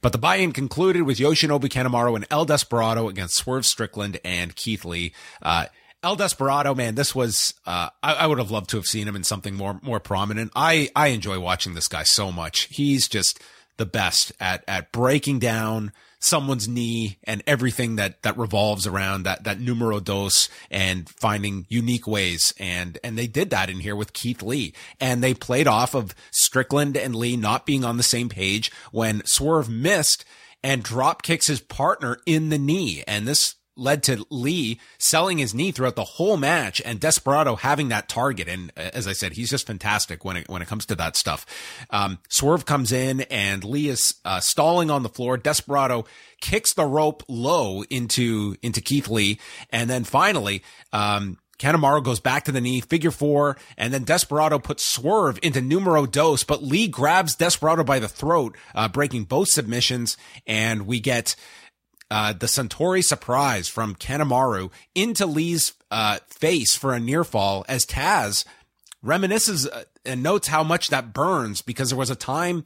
But 0.00 0.12
the 0.12 0.18
buy-in 0.18 0.52
concluded 0.52 1.02
with 1.02 1.18
Yoshinobu 1.18 1.68
Kanemaru 1.68 2.16
and 2.16 2.26
El 2.30 2.44
Desperado 2.44 3.08
against 3.08 3.36
Swerve 3.36 3.64
Strickland 3.64 4.18
and 4.24 4.54
Keith 4.56 4.84
Lee. 4.84 5.12
Uh, 5.40 5.66
El 6.04 6.16
Desperado, 6.16 6.74
man, 6.74 6.96
this 6.96 7.14
was 7.14 7.54
uh, 7.66 7.88
I, 8.02 8.14
I, 8.14 8.26
would 8.26 8.38
have 8.38 8.50
loved 8.50 8.68
to 8.70 8.76
have 8.76 8.84
seen 8.84 9.08
him 9.08 9.16
in 9.16 9.24
something 9.24 9.54
more 9.54 9.80
more 9.82 10.00
prominent. 10.00 10.52
I 10.54 10.90
I 10.94 11.08
enjoy 11.08 11.40
watching 11.40 11.72
this 11.72 11.88
guy 11.88 12.02
so 12.02 12.30
much. 12.30 12.68
He's 12.70 13.08
just 13.08 13.40
the 13.76 13.86
best 13.86 14.32
at 14.40 14.64
at 14.68 14.92
breaking 14.92 15.38
down 15.38 15.92
someone's 16.24 16.66
knee 16.66 17.18
and 17.24 17.42
everything 17.46 17.96
that 17.96 18.22
that 18.22 18.38
revolves 18.38 18.86
around 18.86 19.24
that 19.24 19.44
that 19.44 19.60
numero 19.60 20.00
dos 20.00 20.48
and 20.70 21.08
finding 21.08 21.66
unique 21.68 22.06
ways. 22.06 22.54
And 22.58 22.98
and 23.04 23.18
they 23.18 23.26
did 23.26 23.50
that 23.50 23.68
in 23.68 23.80
here 23.80 23.96
with 23.96 24.12
Keith 24.12 24.42
Lee. 24.42 24.72
And 25.00 25.22
they 25.22 25.34
played 25.34 25.66
off 25.66 25.94
of 25.94 26.14
Strickland 26.30 26.96
and 26.96 27.14
Lee 27.14 27.36
not 27.36 27.66
being 27.66 27.84
on 27.84 27.96
the 27.96 28.02
same 28.02 28.28
page 28.28 28.72
when 28.90 29.22
Swerve 29.26 29.68
missed 29.68 30.24
and 30.62 30.82
drop 30.82 31.22
kicks 31.22 31.46
his 31.46 31.60
partner 31.60 32.18
in 32.24 32.48
the 32.48 32.58
knee. 32.58 33.04
And 33.06 33.28
this 33.28 33.56
led 33.76 34.02
to 34.04 34.24
Lee 34.30 34.80
selling 34.98 35.38
his 35.38 35.54
knee 35.54 35.72
throughout 35.72 35.96
the 35.96 36.04
whole 36.04 36.36
match 36.36 36.80
and 36.84 37.00
Desperado 37.00 37.56
having 37.56 37.88
that 37.88 38.08
target. 38.08 38.48
And 38.48 38.72
uh, 38.76 38.90
as 38.92 39.06
I 39.06 39.12
said, 39.12 39.32
he's 39.32 39.50
just 39.50 39.66
fantastic 39.66 40.24
when 40.24 40.36
it, 40.36 40.48
when 40.48 40.62
it 40.62 40.68
comes 40.68 40.86
to 40.86 40.94
that 40.96 41.16
stuff. 41.16 41.46
Um, 41.90 42.18
Swerve 42.28 42.66
comes 42.66 42.92
in 42.92 43.22
and 43.22 43.64
Lee 43.64 43.88
is 43.88 44.14
uh, 44.24 44.40
stalling 44.40 44.90
on 44.90 45.02
the 45.02 45.08
floor. 45.08 45.36
Desperado 45.36 46.04
kicks 46.40 46.74
the 46.74 46.86
rope 46.86 47.22
low 47.28 47.82
into, 47.90 48.56
into 48.62 48.80
Keith 48.80 49.08
Lee. 49.08 49.38
And 49.70 49.88
then 49.88 50.04
finally, 50.04 50.62
um, 50.92 51.38
goes 51.58 52.20
back 52.20 52.44
to 52.44 52.52
the 52.52 52.60
knee, 52.60 52.80
figure 52.80 53.10
four, 53.10 53.56
and 53.78 53.92
then 53.92 54.04
Desperado 54.04 54.58
puts 54.58 54.84
Swerve 54.84 55.38
into 55.42 55.60
numero 55.60 56.04
dos, 56.04 56.44
but 56.44 56.62
Lee 56.62 56.88
grabs 56.88 57.34
Desperado 57.34 57.84
by 57.84 57.98
the 57.98 58.08
throat, 58.08 58.56
uh, 58.74 58.88
breaking 58.88 59.24
both 59.24 59.48
submissions, 59.48 60.16
and 60.46 60.86
we 60.86 61.00
get 61.00 61.36
uh, 62.10 62.32
the 62.32 62.46
Suntory 62.46 63.02
surprise 63.02 63.68
from 63.68 63.94
Kanemaru 63.94 64.70
into 64.94 65.26
Lee's 65.26 65.72
uh, 65.90 66.18
face 66.28 66.74
for 66.74 66.92
a 66.92 67.00
near 67.00 67.24
fall 67.24 67.64
as 67.68 67.86
Taz 67.86 68.44
reminisces 69.04 69.68
uh, 69.70 69.84
and 70.04 70.22
notes 70.22 70.48
how 70.48 70.62
much 70.62 70.88
that 70.88 71.12
burns 71.12 71.62
because 71.62 71.90
there 71.90 71.98
was 71.98 72.10
a 72.10 72.16
time 72.16 72.64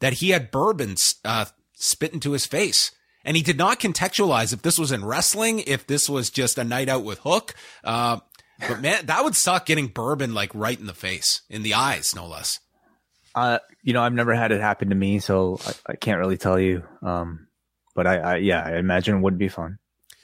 that 0.00 0.14
he 0.14 0.30
had 0.30 0.50
bourbon 0.50 0.96
uh, 1.24 1.46
spit 1.74 2.12
into 2.12 2.32
his 2.32 2.46
face. 2.46 2.92
And 3.24 3.36
he 3.36 3.42
did 3.42 3.58
not 3.58 3.80
contextualize 3.80 4.52
if 4.52 4.62
this 4.62 4.78
was 4.78 4.92
in 4.92 5.04
wrestling, 5.04 5.60
if 5.60 5.86
this 5.86 6.08
was 6.08 6.30
just 6.30 6.56
a 6.56 6.64
night 6.64 6.88
out 6.88 7.04
with 7.04 7.18
Hook. 7.20 7.54
Uh, 7.84 8.20
but 8.66 8.80
man, 8.80 9.06
that 9.06 9.22
would 9.22 9.36
suck 9.36 9.66
getting 9.66 9.88
bourbon 9.88 10.34
like 10.34 10.54
right 10.54 10.78
in 10.78 10.86
the 10.86 10.94
face, 10.94 11.42
in 11.50 11.62
the 11.62 11.74
eyes, 11.74 12.14
no 12.14 12.26
less. 12.26 12.60
You 13.82 13.92
know, 13.92 14.02
I've 14.02 14.14
never 14.14 14.34
had 14.34 14.50
it 14.52 14.60
happen 14.60 14.88
to 14.88 14.94
me, 14.94 15.18
so 15.18 15.58
I, 15.66 15.92
I 15.92 15.96
can't 15.96 16.18
really 16.18 16.38
tell 16.38 16.58
you. 16.58 16.84
Um, 17.02 17.47
but 17.98 18.06
I, 18.06 18.18
I 18.18 18.36
yeah, 18.36 18.62
I 18.64 18.76
imagine 18.76 19.16
it 19.16 19.20
would 19.22 19.38
be 19.38 19.48
fun. 19.48 19.80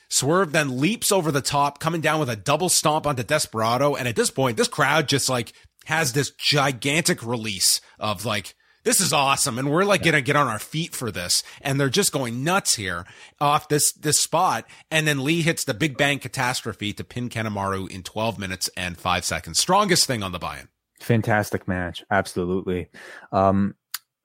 Swerve 0.09 0.53
then 0.53 0.79
leaps 0.79 1.11
over 1.11 1.33
the 1.33 1.41
top, 1.41 1.81
coming 1.81 2.01
down 2.01 2.21
with 2.21 2.31
a 2.31 2.37
double 2.37 2.69
stomp 2.69 3.05
onto 3.05 3.25
Desperado. 3.25 3.97
And 3.97 4.07
at 4.07 4.15
this 4.15 4.31
point, 4.31 4.57
this 4.57 4.69
crowd 4.69 5.09
just 5.09 5.29
like 5.29 5.53
has 5.87 6.13
this 6.13 6.31
gigantic 6.31 7.27
release 7.27 7.81
of 7.99 8.25
like, 8.25 8.55
this 8.85 9.01
is 9.01 9.13
awesome. 9.13 9.59
And 9.59 9.73
we're 9.73 9.85
like 9.85 10.05
yeah. 10.05 10.13
gonna 10.13 10.23
get 10.23 10.37
on 10.37 10.47
our 10.47 10.61
feet 10.61 10.95
for 10.95 11.11
this. 11.11 11.43
And 11.63 11.81
they're 11.81 11.89
just 11.89 12.13
going 12.13 12.45
nuts 12.45 12.77
here 12.77 13.07
off 13.41 13.69
this, 13.69 13.93
this 13.95 14.21
spot. 14.21 14.67
And 14.89 15.05
then 15.05 15.25
Lee 15.25 15.43
hits 15.43 15.65
the 15.65 15.75
big 15.75 15.97
bang 15.97 16.21
catastrophe 16.21 16.93
to 16.93 17.03
pin 17.03 17.29
Kanemaru 17.29 17.91
in 17.91 18.05
12 18.05 18.39
minutes 18.39 18.71
and 18.77 18.97
five 18.97 19.25
seconds. 19.25 19.59
Strongest 19.59 20.07
thing 20.07 20.23
on 20.23 20.31
the 20.31 20.39
buy-in. 20.39 20.69
Fantastic 21.01 21.67
match. 21.67 22.05
Absolutely. 22.09 22.89
Um, 23.33 23.75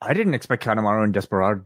I 0.04 0.14
didn't 0.14 0.36
expect 0.36 0.64
Kanemaru 0.64 1.04
and 1.04 1.14
Desperado 1.16 1.64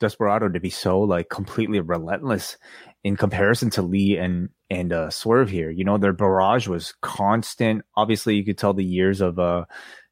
Desperado 0.00 0.48
to 0.48 0.60
be 0.60 0.70
so 0.70 1.00
like 1.00 1.28
completely 1.28 1.80
relentless 1.80 2.56
in 3.04 3.16
comparison 3.16 3.70
to 3.70 3.82
Lee 3.82 4.16
and 4.16 4.50
and 4.70 4.92
uh, 4.92 5.10
Swerve 5.10 5.50
here. 5.50 5.70
You 5.70 5.84
know, 5.84 5.98
their 5.98 6.12
barrage 6.12 6.68
was 6.68 6.94
constant. 7.00 7.82
Obviously, 7.96 8.36
you 8.36 8.44
could 8.44 8.58
tell 8.58 8.74
the 8.74 8.84
years 8.84 9.20
of 9.20 9.38
uh, 9.38 9.64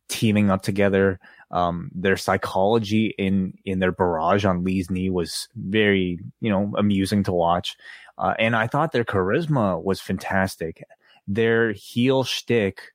teaming 0.09 0.50
up 0.50 0.62
together. 0.62 1.21
Um, 1.50 1.90
their 1.95 2.16
psychology 2.16 3.14
in 3.19 3.55
in 3.64 3.78
their 3.78 3.93
barrage 3.93 4.45
on 4.45 4.64
Lee's 4.64 4.90
knee 4.90 5.11
was 5.11 5.49
very 5.55 6.19
you 6.40 6.50
know 6.50 6.73
amusing 6.76 7.23
to 7.25 7.33
watch, 7.33 7.76
uh, 8.19 8.35
and 8.38 8.57
I 8.57 8.66
thought 8.66 8.93
their 8.93 9.05
charisma 9.05 9.83
was 9.83 10.00
fantastic. 10.00 10.83
Their 11.28 11.73
heel 11.73 12.25
shtick, 12.25 12.93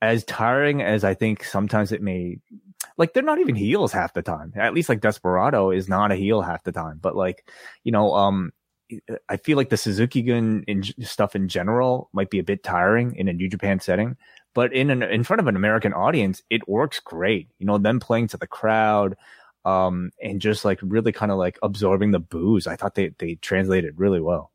as 0.00 0.24
tiring 0.24 0.82
as 0.82 1.04
I 1.04 1.14
think 1.14 1.44
sometimes 1.44 1.92
it 1.92 2.02
may 2.02 2.38
like 2.96 3.12
they're 3.12 3.22
not 3.22 3.38
even 3.38 3.54
heels 3.54 3.92
half 3.92 4.14
the 4.14 4.22
time. 4.22 4.52
At 4.56 4.74
least 4.74 4.88
like 4.88 5.00
Desperado 5.00 5.70
is 5.70 5.88
not 5.88 6.12
a 6.12 6.16
heel 6.16 6.42
half 6.42 6.64
the 6.64 6.72
time. 6.72 6.98
But 7.00 7.16
like 7.16 7.48
you 7.84 7.92
know, 7.92 8.14
um, 8.14 8.52
I 9.28 9.36
feel 9.38 9.56
like 9.56 9.70
the 9.70 9.76
Suzuki 9.76 10.22
Gun 10.22 10.64
in, 10.66 10.82
stuff 11.04 11.34
in 11.34 11.48
general 11.48 12.10
might 12.12 12.30
be 12.30 12.38
a 12.38 12.44
bit 12.44 12.62
tiring 12.62 13.16
in 13.16 13.28
a 13.28 13.32
New 13.32 13.48
Japan 13.48 13.80
setting, 13.80 14.16
but 14.54 14.72
in 14.72 14.90
an 14.90 15.02
in 15.02 15.24
front 15.24 15.40
of 15.40 15.48
an 15.48 15.56
American 15.56 15.92
audience, 15.92 16.42
it 16.50 16.68
works 16.68 17.00
great. 17.00 17.48
You 17.58 17.66
know, 17.66 17.78
them 17.78 18.00
playing 18.00 18.28
to 18.28 18.36
the 18.36 18.46
crowd, 18.46 19.16
um, 19.64 20.10
and 20.22 20.40
just 20.40 20.64
like 20.64 20.78
really 20.82 21.12
kind 21.12 21.32
of 21.32 21.38
like 21.38 21.58
absorbing 21.62 22.12
the 22.12 22.20
booze. 22.20 22.66
I 22.66 22.76
thought 22.76 22.94
they 22.94 23.10
they 23.18 23.36
translated 23.36 23.98
really 23.98 24.20
well. 24.20 24.52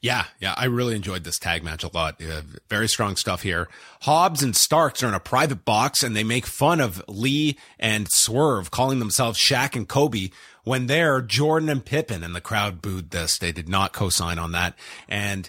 Yeah, 0.00 0.24
yeah, 0.40 0.54
I 0.56 0.66
really 0.66 0.96
enjoyed 0.96 1.24
this 1.24 1.38
tag 1.38 1.62
match 1.62 1.84
a 1.84 1.90
lot. 1.92 2.20
Very 2.68 2.88
strong 2.88 3.16
stuff 3.16 3.42
here. 3.42 3.68
Hobbs 4.02 4.42
and 4.42 4.54
Starks 4.54 5.02
are 5.02 5.08
in 5.08 5.14
a 5.14 5.20
private 5.20 5.64
box 5.64 6.02
and 6.02 6.14
they 6.14 6.24
make 6.24 6.46
fun 6.46 6.80
of 6.80 7.02
Lee 7.08 7.58
and 7.78 8.08
Swerve, 8.10 8.70
calling 8.70 8.98
themselves 8.98 9.38
Shaq 9.38 9.76
and 9.76 9.88
Kobe. 9.88 10.30
When 10.64 10.88
they're 10.88 11.22
Jordan 11.22 11.68
and 11.68 11.84
Pippen, 11.84 12.24
and 12.24 12.34
the 12.34 12.40
crowd 12.40 12.82
booed 12.82 13.10
this. 13.12 13.38
They 13.38 13.52
did 13.52 13.68
not 13.68 13.92
co-sign 13.92 14.36
on 14.40 14.50
that. 14.50 14.74
And 15.08 15.48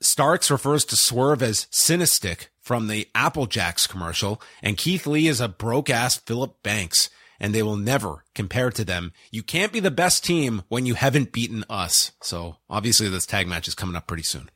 Starks 0.00 0.50
refers 0.50 0.86
to 0.86 0.96
Swerve 0.96 1.42
as 1.42 1.66
Cynistic 1.66 2.46
from 2.60 2.88
the 2.88 3.08
Apple 3.14 3.46
Jacks 3.46 3.86
commercial, 3.86 4.40
and 4.62 4.78
Keith 4.78 5.06
Lee 5.06 5.26
is 5.26 5.40
a 5.40 5.48
broke 5.48 5.90
ass 5.90 6.16
Philip 6.16 6.62
Banks 6.62 7.10
and 7.42 7.52
they 7.52 7.62
will 7.62 7.76
never 7.76 8.24
compare 8.34 8.70
to 8.70 8.84
them. 8.84 9.12
You 9.32 9.42
can't 9.42 9.72
be 9.72 9.80
the 9.80 9.90
best 9.90 10.24
team 10.24 10.62
when 10.68 10.86
you 10.86 10.94
haven't 10.94 11.32
beaten 11.32 11.64
us. 11.68 12.12
So 12.22 12.56
obviously 12.70 13.08
this 13.08 13.26
tag 13.26 13.48
match 13.48 13.66
is 13.66 13.74
coming 13.74 13.96
up 13.96 14.06
pretty 14.06 14.22
soon. 14.22 14.48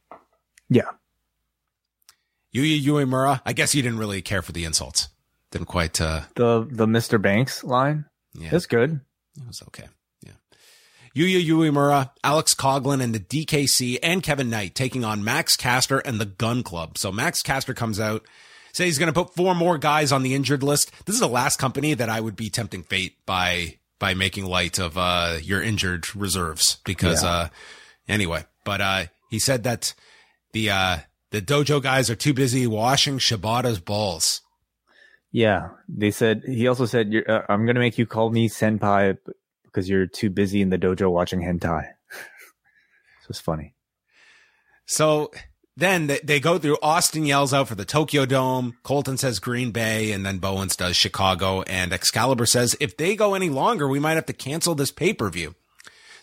Yeah. 0.70 0.88
Yuya 2.54 2.80
Uemura, 2.80 3.42
I 3.44 3.52
guess 3.52 3.74
you 3.74 3.82
didn't 3.82 3.98
really 3.98 4.22
care 4.22 4.40
for 4.40 4.52
the 4.52 4.64
insults. 4.64 5.08
Didn't 5.50 5.66
quite 5.66 6.00
uh 6.00 6.22
the 6.36 6.66
the 6.70 6.86
Mr. 6.86 7.20
Banks 7.20 7.64
line. 7.64 8.06
Yeah. 8.34 8.50
That's 8.50 8.66
good. 8.66 9.00
It 9.36 9.46
was 9.46 9.62
okay. 9.68 9.88
Yeah. 10.22 10.32
Yuya 11.14 11.44
Uemura, 11.44 12.12
Alex 12.22 12.54
Coughlin, 12.54 13.02
and 13.02 13.14
the 13.14 13.20
DKC 13.20 13.98
and 14.02 14.22
Kevin 14.22 14.48
Knight 14.48 14.74
taking 14.74 15.04
on 15.04 15.24
Max 15.24 15.56
Caster 15.56 15.98
and 15.98 16.20
the 16.20 16.26
Gun 16.26 16.62
Club. 16.62 16.98
So 16.98 17.10
Max 17.10 17.42
Caster 17.42 17.74
comes 17.74 17.98
out 17.98 18.24
say 18.76 18.84
he's 18.84 18.98
going 18.98 19.12
to 19.12 19.24
put 19.24 19.34
four 19.34 19.54
more 19.54 19.78
guys 19.78 20.12
on 20.12 20.22
the 20.22 20.34
injured 20.34 20.62
list. 20.62 20.92
This 21.06 21.14
is 21.14 21.20
the 21.20 21.28
last 21.28 21.58
company 21.58 21.94
that 21.94 22.10
I 22.10 22.20
would 22.20 22.36
be 22.36 22.50
tempting 22.50 22.82
fate 22.82 23.16
by 23.24 23.78
by 23.98 24.12
making 24.12 24.44
light 24.44 24.78
of 24.78 24.98
uh, 24.98 25.38
your 25.42 25.62
injured 25.62 26.14
reserves 26.14 26.76
because 26.84 27.22
yeah. 27.22 27.30
uh, 27.30 27.48
anyway. 28.06 28.44
But 28.64 28.80
uh, 28.82 29.04
he 29.30 29.38
said 29.38 29.62
that 29.62 29.94
the 30.52 30.70
uh, 30.70 30.98
the 31.30 31.40
dojo 31.40 31.82
guys 31.82 32.10
are 32.10 32.14
too 32.14 32.34
busy 32.34 32.66
washing 32.66 33.18
Shibata's 33.18 33.80
balls. 33.80 34.42
Yeah, 35.32 35.70
they 35.88 36.10
said. 36.10 36.42
He 36.46 36.68
also 36.68 36.84
said, 36.84 37.10
uh, 37.26 37.42
"I'm 37.48 37.64
going 37.64 37.76
to 37.76 37.80
make 37.80 37.96
you 37.96 38.06
call 38.06 38.30
me 38.30 38.48
senpai 38.48 39.16
because 39.64 39.88
you're 39.88 40.06
too 40.06 40.28
busy 40.28 40.60
in 40.60 40.68
the 40.68 40.78
dojo 40.78 41.10
watching 41.10 41.40
hentai." 41.40 41.86
so 42.10 43.26
it's 43.30 43.40
funny. 43.40 43.74
So 44.84 45.30
then 45.76 46.06
they, 46.06 46.40
go 46.40 46.58
through. 46.58 46.78
Austin 46.82 47.26
yells 47.26 47.52
out 47.52 47.68
for 47.68 47.74
the 47.74 47.84
Tokyo 47.84 48.24
Dome. 48.24 48.78
Colten 48.82 49.18
says 49.18 49.38
Green 49.38 49.72
Bay, 49.72 50.10
and 50.12 50.24
then 50.24 50.38
Bowens 50.38 50.74
does 50.74 50.96
Chicago. 50.96 51.62
And 51.62 51.92
Excalibur 51.92 52.46
says 52.46 52.76
if 52.80 52.96
they 52.96 53.14
go 53.14 53.34
any 53.34 53.50
longer, 53.50 53.86
we 53.86 53.98
might 53.98 54.14
have 54.14 54.26
to 54.26 54.32
cancel 54.32 54.74
this 54.74 54.90
pay 54.90 55.12
per 55.12 55.28
view. 55.28 55.54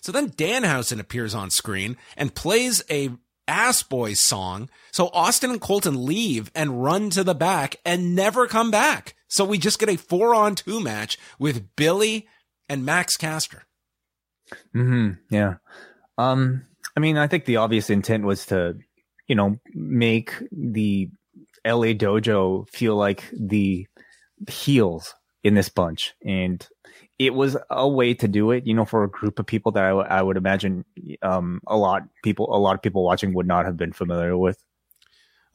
So 0.01 0.11
then 0.11 0.31
Danhausen 0.31 0.99
appears 0.99 1.35
on 1.35 1.51
screen 1.51 1.97
and 2.17 2.33
plays 2.33 2.83
a 2.89 3.11
Ass 3.47 3.83
Boys 3.83 4.19
song. 4.19 4.69
So 4.91 5.09
Austin 5.13 5.51
and 5.51 5.61
Colten 5.61 6.03
leave 6.03 6.51
and 6.55 6.83
run 6.83 7.11
to 7.11 7.23
the 7.23 7.35
back 7.35 7.75
and 7.85 8.15
never 8.15 8.47
come 8.47 8.71
back. 8.71 9.15
So 9.27 9.45
we 9.45 9.57
just 9.59 9.79
get 9.79 9.89
a 9.89 9.97
four 9.97 10.33
on 10.33 10.55
two 10.55 10.79
match 10.79 11.17
with 11.37 11.75
Billy 11.75 12.27
and 12.67 12.85
Max 12.85 13.17
Caster. 13.17 13.63
Hmm. 14.71 15.11
Yeah. 15.29 15.55
Um. 16.17 16.65
I 16.95 16.99
mean, 16.99 17.17
I 17.17 17.27
think 17.27 17.45
the 17.45 17.57
obvious 17.57 17.89
intent 17.89 18.23
was 18.23 18.45
to 18.47 18.77
you 19.27 19.35
know, 19.35 19.57
make 19.73 20.33
the 20.51 21.09
LA 21.65 21.93
dojo 21.93 22.67
feel 22.69 22.95
like 22.95 23.23
the 23.31 23.87
heels 24.49 25.15
in 25.43 25.55
this 25.55 25.69
bunch. 25.69 26.13
And 26.25 26.65
it 27.19 27.33
was 27.33 27.57
a 27.69 27.87
way 27.87 28.13
to 28.15 28.27
do 28.27 28.51
it, 28.51 28.65
you 28.65 28.73
know, 28.73 28.85
for 28.85 29.03
a 29.03 29.09
group 29.09 29.39
of 29.39 29.45
people 29.45 29.71
that 29.73 29.83
I, 29.83 29.89
I 29.89 30.21
would 30.21 30.37
imagine 30.37 30.85
um, 31.21 31.61
a 31.67 31.77
lot 31.77 32.03
people, 32.23 32.53
a 32.53 32.57
lot 32.57 32.75
of 32.75 32.81
people 32.81 33.03
watching 33.03 33.33
would 33.33 33.47
not 33.47 33.65
have 33.65 33.77
been 33.77 33.93
familiar 33.93 34.37
with. 34.37 34.57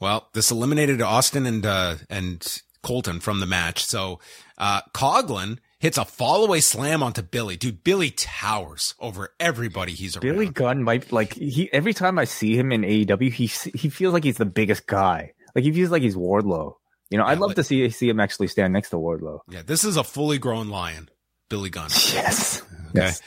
Well, 0.00 0.28
this 0.33 0.50
eliminated 0.50 1.02
Austin 1.02 1.44
and 1.44 1.66
uh, 1.66 1.96
and 2.09 2.40
Colten 2.85 3.20
from 3.20 3.40
the 3.40 3.46
match. 3.46 3.85
So 3.85 4.20
uh, 4.57 4.83
Coughlin 4.94 5.59
hits 5.79 5.99
a 5.99 6.03
fallaway 6.03 6.62
slam 6.62 7.03
onto 7.03 7.23
Billy. 7.23 7.57
Dude, 7.57 7.85
Billy 7.85 8.11
towers 8.11 8.95
over 8.99 9.31
everybody 9.38 9.93
he's 9.93 10.17
around. 10.17 10.23
Billy 10.23 10.49
Gunn 10.49 10.83
might 10.83 11.12
like 11.12 11.35
he 11.35 11.73
every 11.73 11.95
time 11.95 12.19
I 12.19 12.25
see 12.25 12.57
him 12.57 12.73
in 12.73 12.83
AEW, 12.83 13.33
he 13.33 13.47
he 13.47 13.88
feels 13.88 14.12
like 14.12 14.25
he's 14.25 14.37
the 14.38 14.47
biggest 14.47 14.87
guy. 14.87 15.33
Like 15.55 15.64
he 15.64 15.73
feels 15.73 15.91
like 15.91 16.03
he's 16.03 16.17
Wardlow. 16.17 16.75
You 17.11 17.19
know, 17.19 17.25
yeah, 17.25 17.31
I'd 17.31 17.38
love 17.38 17.51
like, 17.51 17.57
to 17.57 17.64
see 17.64 17.88
see 17.91 18.09
him 18.09 18.21
actually 18.21 18.49
stand 18.49 18.73
next 18.73 18.91
to 18.91 18.97
Wardlow. 18.97 19.41
Yeah, 19.49 19.62
this 19.62 19.85
is 19.85 19.97
a 19.97 20.05
fully 20.05 20.38
grown 20.38 20.69
lion, 20.69 21.09
Billy 21.49 21.71
Gunn. 21.71 21.91
Yes. 22.12 22.62
Okay. 22.91 23.01
Yes. 23.01 23.23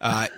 uh, 0.00 0.28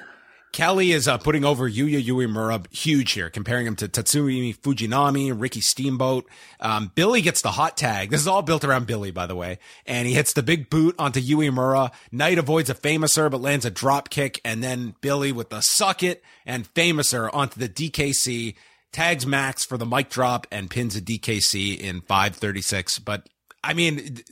Kelly 0.53 0.93
is 0.93 1.09
uh, 1.09 1.17
putting 1.17 1.47
over 1.47 1.69
Yuya 1.69 2.05
Uemura 2.05 2.71
huge 2.73 3.13
here, 3.13 3.31
comparing 3.31 3.67
him 3.67 3.77
to 3.77 3.89
Tatsumi 3.89 4.55
Fujinami, 4.55 5.33
Ricky 5.35 5.63
Steamboat. 5.63 6.29
Um, 6.61 6.93
Billy 6.95 7.23
gets 7.23 7.41
the 7.41 7.53
hot 7.53 7.79
tag. 7.79 8.11
This 8.11 8.21
is 8.21 8.27
all 8.27 8.43
built 8.43 8.63
around 8.63 8.87
Billy, 8.87 9.11
by 9.11 9.27
the 9.27 9.35
way. 9.35 9.59
And 9.87 10.07
he 10.07 10.13
hits 10.13 10.35
the 10.35 10.43
big 10.43 10.69
boot 10.69 10.95
onto 10.99 11.21
Uemura. 11.21 11.91
Knight 12.13 12.37
avoids 12.37 12.69
a 12.69 12.75
Fameasser, 12.75 13.31
but 13.31 13.41
lands 13.41 13.65
a 13.65 13.71
drop 13.71 14.11
kick. 14.11 14.43
And 14.45 14.63
then 14.63 14.95
Billy 15.01 15.33
with 15.33 15.49
the 15.49 15.63
suck 15.63 16.03
it 16.03 16.23
and 16.45 16.73
Fameasser 16.75 17.31
onto 17.33 17.59
the 17.59 17.69
DKC, 17.69 18.55
tags 18.93 19.27
Max 19.27 19.65
for 19.65 19.79
the 19.79 19.87
mic 19.87 20.11
drop 20.11 20.47
and 20.53 20.69
pins 20.69 20.95
a 20.97 21.01
DKC 21.01 21.79
in 21.79 22.03
536. 22.03 22.99
But 22.99 23.27
I 23.65 23.73
mean, 23.73 24.23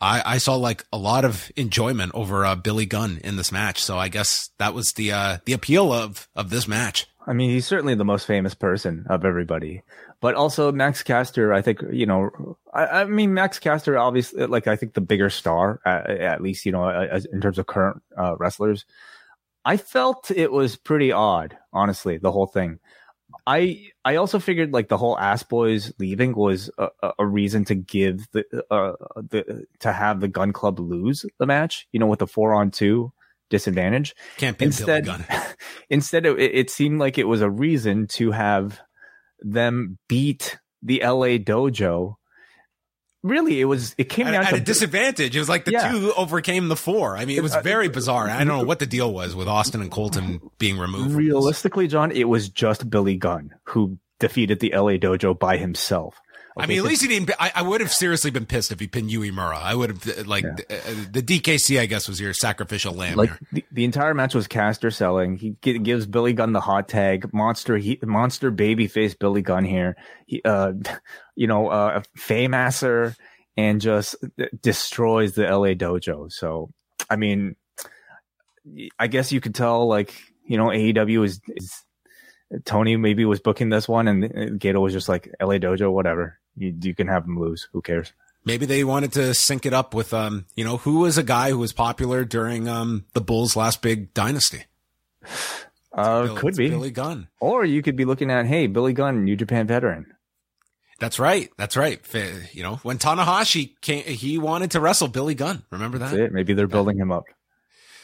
I, 0.00 0.22
I 0.34 0.38
saw 0.38 0.54
like 0.54 0.84
a 0.92 0.98
lot 0.98 1.24
of 1.24 1.50
enjoyment 1.56 2.12
over 2.14 2.44
uh, 2.44 2.56
Billy 2.56 2.86
Gunn 2.86 3.20
in 3.22 3.36
this 3.36 3.52
match. 3.52 3.82
So 3.82 3.98
I 3.98 4.08
guess 4.08 4.50
that 4.58 4.74
was 4.74 4.92
the 4.92 5.12
uh, 5.12 5.38
the 5.44 5.52
appeal 5.52 5.92
of 5.92 6.28
of 6.34 6.50
this 6.50 6.66
match. 6.66 7.06
I 7.26 7.32
mean, 7.34 7.50
he's 7.50 7.66
certainly 7.66 7.94
the 7.94 8.04
most 8.04 8.26
famous 8.26 8.54
person 8.54 9.04
of 9.10 9.24
everybody, 9.24 9.82
but 10.20 10.34
also 10.34 10.72
Max 10.72 11.02
Caster. 11.02 11.52
I 11.52 11.60
think 11.60 11.80
you 11.92 12.06
know. 12.06 12.56
I, 12.72 12.86
I 12.86 13.04
mean, 13.04 13.34
Max 13.34 13.58
Caster, 13.58 13.98
obviously, 13.98 14.46
like 14.46 14.66
I 14.66 14.76
think 14.76 14.94
the 14.94 15.00
bigger 15.00 15.28
star, 15.28 15.80
at, 15.84 16.08
at 16.08 16.42
least 16.42 16.64
you 16.64 16.72
know, 16.72 16.88
as, 16.88 17.26
in 17.26 17.40
terms 17.40 17.58
of 17.58 17.66
current 17.66 18.02
uh, 18.16 18.36
wrestlers. 18.36 18.86
I 19.62 19.76
felt 19.76 20.30
it 20.30 20.50
was 20.50 20.76
pretty 20.76 21.12
odd, 21.12 21.58
honestly, 21.70 22.16
the 22.16 22.32
whole 22.32 22.46
thing. 22.46 22.78
I 23.46 23.88
I 24.04 24.16
also 24.16 24.38
figured 24.38 24.72
like 24.72 24.88
the 24.88 24.96
whole 24.96 25.18
ass 25.18 25.42
boys 25.42 25.92
leaving 25.98 26.34
was 26.34 26.70
a, 26.78 26.88
a 27.18 27.26
reason 27.26 27.64
to 27.66 27.74
give 27.74 28.26
the 28.32 28.44
uh 28.70 28.92
the 29.16 29.66
to 29.80 29.92
have 29.92 30.20
the 30.20 30.28
gun 30.28 30.52
club 30.52 30.78
lose 30.78 31.24
the 31.38 31.46
match. 31.46 31.86
You 31.92 32.00
know, 32.00 32.06
with 32.06 32.18
the 32.20 32.26
four 32.26 32.54
on 32.54 32.70
two 32.70 33.12
disadvantage. 33.50 34.14
Can't 34.38 34.56
be 34.56 34.66
instead. 34.66 35.08
instead, 35.90 36.24
it, 36.24 36.38
it 36.38 36.70
seemed 36.70 37.00
like 37.00 37.18
it 37.18 37.28
was 37.28 37.42
a 37.42 37.50
reason 37.50 38.06
to 38.08 38.30
have 38.30 38.80
them 39.40 39.98
beat 40.08 40.58
the 40.82 41.00
LA 41.00 41.36
Dojo 41.38 42.16
really 43.22 43.60
it 43.60 43.64
was 43.64 43.94
it 43.98 44.04
came 44.04 44.26
at, 44.26 44.32
down 44.32 44.44
at 44.44 44.50
to 44.50 44.56
a 44.56 44.60
disadvantage. 44.60 45.34
It 45.34 45.38
was 45.38 45.48
like 45.48 45.64
the 45.64 45.72
yeah. 45.72 45.90
two 45.90 46.12
overcame 46.16 46.68
the 46.68 46.76
four. 46.76 47.16
I 47.16 47.24
mean, 47.24 47.36
it 47.36 47.42
was 47.42 47.54
uh, 47.54 47.62
very 47.62 47.88
bizarre. 47.88 48.28
I 48.28 48.38
don't 48.38 48.48
know 48.48 48.64
what 48.64 48.78
the 48.78 48.86
deal 48.86 49.12
was 49.12 49.34
with 49.34 49.48
Austin 49.48 49.80
and 49.80 49.90
Colten 49.90 50.40
being 50.58 50.78
removed. 50.78 51.14
Realistically, 51.14 51.88
John, 51.88 52.10
it 52.10 52.28
was 52.28 52.48
just 52.48 52.88
Billy 52.88 53.16
Gunn 53.16 53.54
who 53.64 53.98
defeated 54.18 54.60
the 54.60 54.72
LA 54.74 54.92
Dojo 54.92 55.38
by 55.38 55.56
himself. 55.56 56.20
Okay, 56.56 56.64
I 56.64 56.66
mean, 56.66 56.78
at 56.78 56.84
least 56.84 57.02
he 57.02 57.08
didn't. 57.08 57.30
I, 57.38 57.52
I, 57.54 57.62
would 57.62 57.80
have 57.80 57.92
seriously 57.92 58.32
been 58.32 58.44
pissed 58.44 58.72
if 58.72 58.80
he 58.80 58.88
pinned 58.88 59.10
Uemura. 59.10 59.62
I 59.62 59.72
would 59.72 59.90
have 59.90 60.18
uh, 60.18 60.28
like 60.28 60.42
yeah. 60.42 60.54
Uh, 60.68 61.06
the 61.12 61.22
DKC. 61.22 61.78
I 61.78 61.86
guess 61.86 62.08
was 62.08 62.20
your 62.20 62.32
sacrificial 62.32 62.92
lamb. 62.92 63.16
Like 63.16 63.30
the, 63.52 63.64
the, 63.70 63.84
entire 63.84 64.14
match 64.14 64.34
was 64.34 64.48
Caster 64.48 64.90
selling. 64.90 65.36
He 65.36 65.50
gives 65.60 66.06
Billy 66.06 66.32
Gunn 66.32 66.52
the 66.52 66.60
hot 66.60 66.88
tag. 66.88 67.32
Monster, 67.32 67.76
he, 67.76 68.00
monster 68.02 68.50
babyface 68.50 69.16
Billy 69.16 69.42
Gunn 69.42 69.64
here. 69.64 69.96
He, 70.26 70.42
uh, 70.44 70.72
you 71.36 71.46
know, 71.46 71.70
a 71.70 71.86
uh, 71.86 72.02
Fameasser 72.18 73.14
and 73.56 73.80
just 73.80 74.16
destroys 74.60 75.34
the 75.34 75.42
LA 75.42 75.74
Dojo. 75.74 76.32
So, 76.32 76.70
I 77.08 77.14
mean, 77.14 77.54
I 78.98 79.06
guess 79.06 79.30
you 79.30 79.40
could 79.40 79.54
tell 79.54 79.86
like 79.86 80.14
you 80.44 80.56
know 80.56 80.66
AEW 80.66 81.24
is, 81.24 81.40
is 81.46 81.84
Tony 82.64 82.96
maybe 82.96 83.24
was 83.24 83.40
booking 83.40 83.68
this 83.68 83.88
one, 83.88 84.08
and 84.08 84.24
Gedo 84.60 84.80
was 84.80 84.92
just 84.92 85.08
like 85.08 85.32
LA 85.40 85.54
Dojo, 85.54 85.92
whatever. 85.92 86.38
You, 86.56 86.74
you 86.82 86.94
can 86.94 87.06
have 87.06 87.24
them 87.24 87.38
lose. 87.38 87.68
Who 87.72 87.80
cares? 87.80 88.12
Maybe 88.44 88.66
they 88.66 88.84
wanted 88.84 89.12
to 89.12 89.34
sync 89.34 89.66
it 89.66 89.74
up 89.74 89.94
with, 89.94 90.14
um, 90.14 90.46
you 90.56 90.64
know, 90.64 90.78
who 90.78 91.00
was 91.00 91.18
a 91.18 91.22
guy 91.22 91.50
who 91.50 91.58
was 91.58 91.72
popular 91.72 92.24
during 92.24 92.68
um, 92.68 93.04
the 93.12 93.20
Bulls' 93.20 93.54
last 93.54 93.82
big 93.82 94.14
dynasty. 94.14 94.64
Uh, 95.92 96.24
Bill, 96.24 96.36
could 96.36 96.56
be 96.56 96.70
Billy 96.70 96.90
Gunn, 96.90 97.28
or 97.40 97.64
you 97.64 97.82
could 97.82 97.96
be 97.96 98.04
looking 98.04 98.30
at, 98.30 98.46
hey, 98.46 98.66
Billy 98.66 98.92
Gunn, 98.92 99.24
New 99.24 99.36
Japan 99.36 99.66
veteran. 99.66 100.06
That's 100.98 101.18
right. 101.18 101.50
That's 101.56 101.76
right. 101.76 102.00
You 102.52 102.62
know, 102.62 102.76
when 102.82 102.98
Tanahashi 102.98 103.80
came, 103.80 104.04
he 104.04 104.38
wanted 104.38 104.72
to 104.72 104.80
wrestle 104.80 105.08
Billy 105.08 105.34
Gunn. 105.34 105.64
Remember 105.70 105.98
that? 105.98 106.32
Maybe 106.32 106.52
they're 106.52 106.66
building 106.66 106.98
him 106.98 107.10
up 107.10 107.24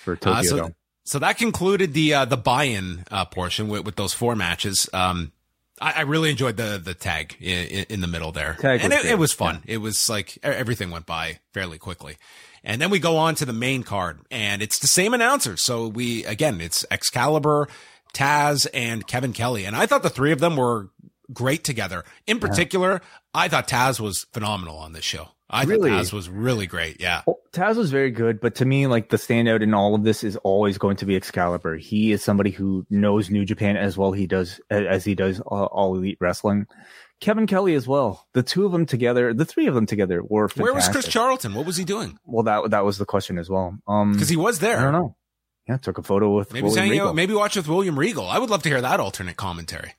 for 0.03 0.15
uh, 0.15 0.17
Tokyo 0.17 0.39
uh, 0.39 0.43
so, 0.43 0.71
so, 1.07 1.19
that 1.21 1.39
concluded 1.39 1.95
the 1.95 2.15
uh, 2.15 2.25
the 2.25 2.37
buy-in 2.37 3.05
uh, 3.11 3.25
portion 3.25 3.69
with, 3.69 3.85
with 3.85 3.97
those 3.97 4.13
four 4.13 4.37
matches. 4.37 4.89
Um, 4.93 5.33
I, 5.81 5.93
I, 5.93 6.01
really 6.03 6.31
enjoyed 6.31 6.57
the 6.57 6.81
the 6.83 6.95
tag 6.95 7.37
in, 7.41 7.87
in 7.89 8.01
the 8.01 8.07
middle 8.07 8.33
there, 8.33 8.55
tag 8.61 8.81
and 8.83 8.93
it, 8.93 9.05
it, 9.05 9.19
was 9.19 9.33
fun. 9.33 9.63
Yeah. 9.65 9.75
It 9.75 9.77
was 9.79 10.09
like 10.09 10.39
everything 10.43 10.91
went 10.91 11.07
by 11.07 11.41
fairly 11.53 11.79
quickly. 11.79 12.17
And 12.65 12.83
then 12.83 12.91
we 12.91 12.99
go 12.99 13.17
on 13.17 13.37
to 13.37 13.45
the 13.45 13.53
main 13.53 13.85
card, 13.85 14.21
and 14.31 14.61
it's 14.61 14.81
the 14.81 14.89
same 14.89 15.15
announcers. 15.15 15.63
So 15.63 15.87
we 15.87 16.25
again, 16.25 16.61
it's 16.61 16.85
Excalibur, 16.91 17.69
Taz, 18.13 18.67
and 18.75 19.07
Kevin 19.07 19.33
Kelly, 19.33 19.65
and 19.65 19.77
I 19.77 19.87
thought 19.87 20.03
the 20.03 20.11
three 20.11 20.33
of 20.33 20.41
them 20.41 20.57
were 20.57 20.91
great 21.33 21.65
together. 21.65 22.05
In 22.27 22.41
particular, 22.41 22.93
yeah. 22.93 23.09
I 23.35 23.49
thought 23.49 23.69
Taz 23.69 24.01
was 24.01 24.27
phenomenal 24.33 24.77
on 24.79 24.93
this 24.93 25.05
show. 25.05 25.29
I 25.49 25.65
really? 25.65 25.91
thought 25.91 26.05
Taz 26.05 26.13
was 26.13 26.29
really 26.29 26.67
great. 26.67 27.01
Yeah. 27.01 27.23
Well, 27.27 27.39
Taz 27.53 27.77
was 27.77 27.91
very 27.91 28.11
good, 28.11 28.41
but 28.41 28.57
to 28.57 28.65
me, 28.65 28.87
like 28.87 29.11
the 29.11 29.17
standout 29.17 29.63
in 29.63 29.75
all 29.75 29.95
of 29.95 30.03
this 30.03 30.25
is 30.25 30.37
always 30.37 30.79
going 30.79 30.97
to 30.97 31.07
be 31.07 31.15
Excalibur. 31.15 31.77
He 31.77 32.13
is 32.13 32.25
somebody 32.25 32.51
who 32.51 32.85
knows 32.91 33.31
New 33.31 33.45
Japan 33.45 33.77
as 33.77 33.97
well 33.97 34.13
he 34.13 34.27
does 34.27 34.61
as 34.71 35.05
he 35.05 35.15
does 35.15 35.41
all, 35.41 35.67
all 35.67 35.95
elite 35.95 36.19
wrestling. 36.21 36.67
Kevin 37.21 37.47
Kelly 37.47 37.75
as 37.75 37.87
well. 37.87 38.27
The 38.35 38.43
two 38.43 38.67
of 38.67 38.73
them 38.73 38.87
together, 38.87 39.33
the 39.33 39.47
three 39.47 39.69
of 39.69 39.75
them 39.75 39.87
together 39.87 40.23
were 40.23 40.49
fantastic. 40.49 40.63
Where 40.65 40.75
was 40.75 40.89
Chris 40.89 41.09
Charlton? 41.09 41.55
What 41.55 41.65
was 41.65 41.77
he 41.77 41.85
doing? 41.85 42.19
Well, 42.25 42.43
that 42.45 42.71
that 42.71 42.85
was 42.85 42.99
the 42.99 43.07
question 43.07 43.39
as 43.39 43.49
well. 43.49 43.79
Um, 43.87 44.13
because 44.13 44.29
he 44.29 44.37
was 44.37 44.59
there. 44.59 44.79
I 44.79 44.83
don't 44.83 44.93
know. 44.93 45.17
Yeah, 45.69 45.79
took 45.79 45.99
a 45.99 46.03
photo 46.03 46.37
with 46.37 46.53
maybe 46.53 46.69
William 46.69 47.09
out, 47.09 47.15
maybe 47.15 47.35
watch 47.35 47.57
with 47.57 47.69
William 47.69 47.99
Regal. 47.99 48.29
I 48.29 48.39
would 48.39 48.51
love 48.51 48.63
to 48.65 48.69
hear 48.69 48.81
that 48.81 49.01
alternate 49.01 49.37
commentary. 49.37 49.95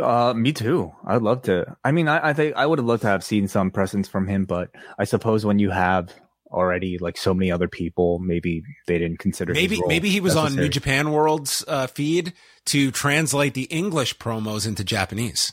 Uh, 0.00 0.34
me 0.34 0.52
too. 0.52 0.92
I'd 1.06 1.22
love 1.22 1.42
to. 1.42 1.76
I 1.84 1.92
mean, 1.92 2.08
I, 2.08 2.30
I 2.30 2.32
think 2.32 2.56
I 2.56 2.66
would 2.66 2.78
have 2.78 2.86
loved 2.86 3.02
to 3.02 3.08
have 3.08 3.24
seen 3.24 3.48
some 3.48 3.70
presence 3.70 4.08
from 4.08 4.26
him, 4.26 4.44
but 4.44 4.70
I 4.98 5.04
suppose 5.04 5.44
when 5.44 5.58
you 5.58 5.70
have 5.70 6.12
already 6.50 6.98
like 6.98 7.16
so 7.16 7.34
many 7.34 7.50
other 7.50 7.68
people, 7.68 8.18
maybe 8.18 8.62
they 8.86 8.98
didn't 8.98 9.18
consider. 9.18 9.52
Maybe 9.52 9.80
maybe 9.86 10.08
he 10.08 10.20
was 10.20 10.34
necessary. 10.34 10.58
on 10.58 10.64
New 10.64 10.68
Japan 10.68 11.12
World's 11.12 11.64
uh, 11.68 11.86
feed 11.86 12.32
to 12.66 12.90
translate 12.90 13.54
the 13.54 13.64
English 13.64 14.18
promos 14.18 14.66
into 14.66 14.84
Japanese. 14.84 15.52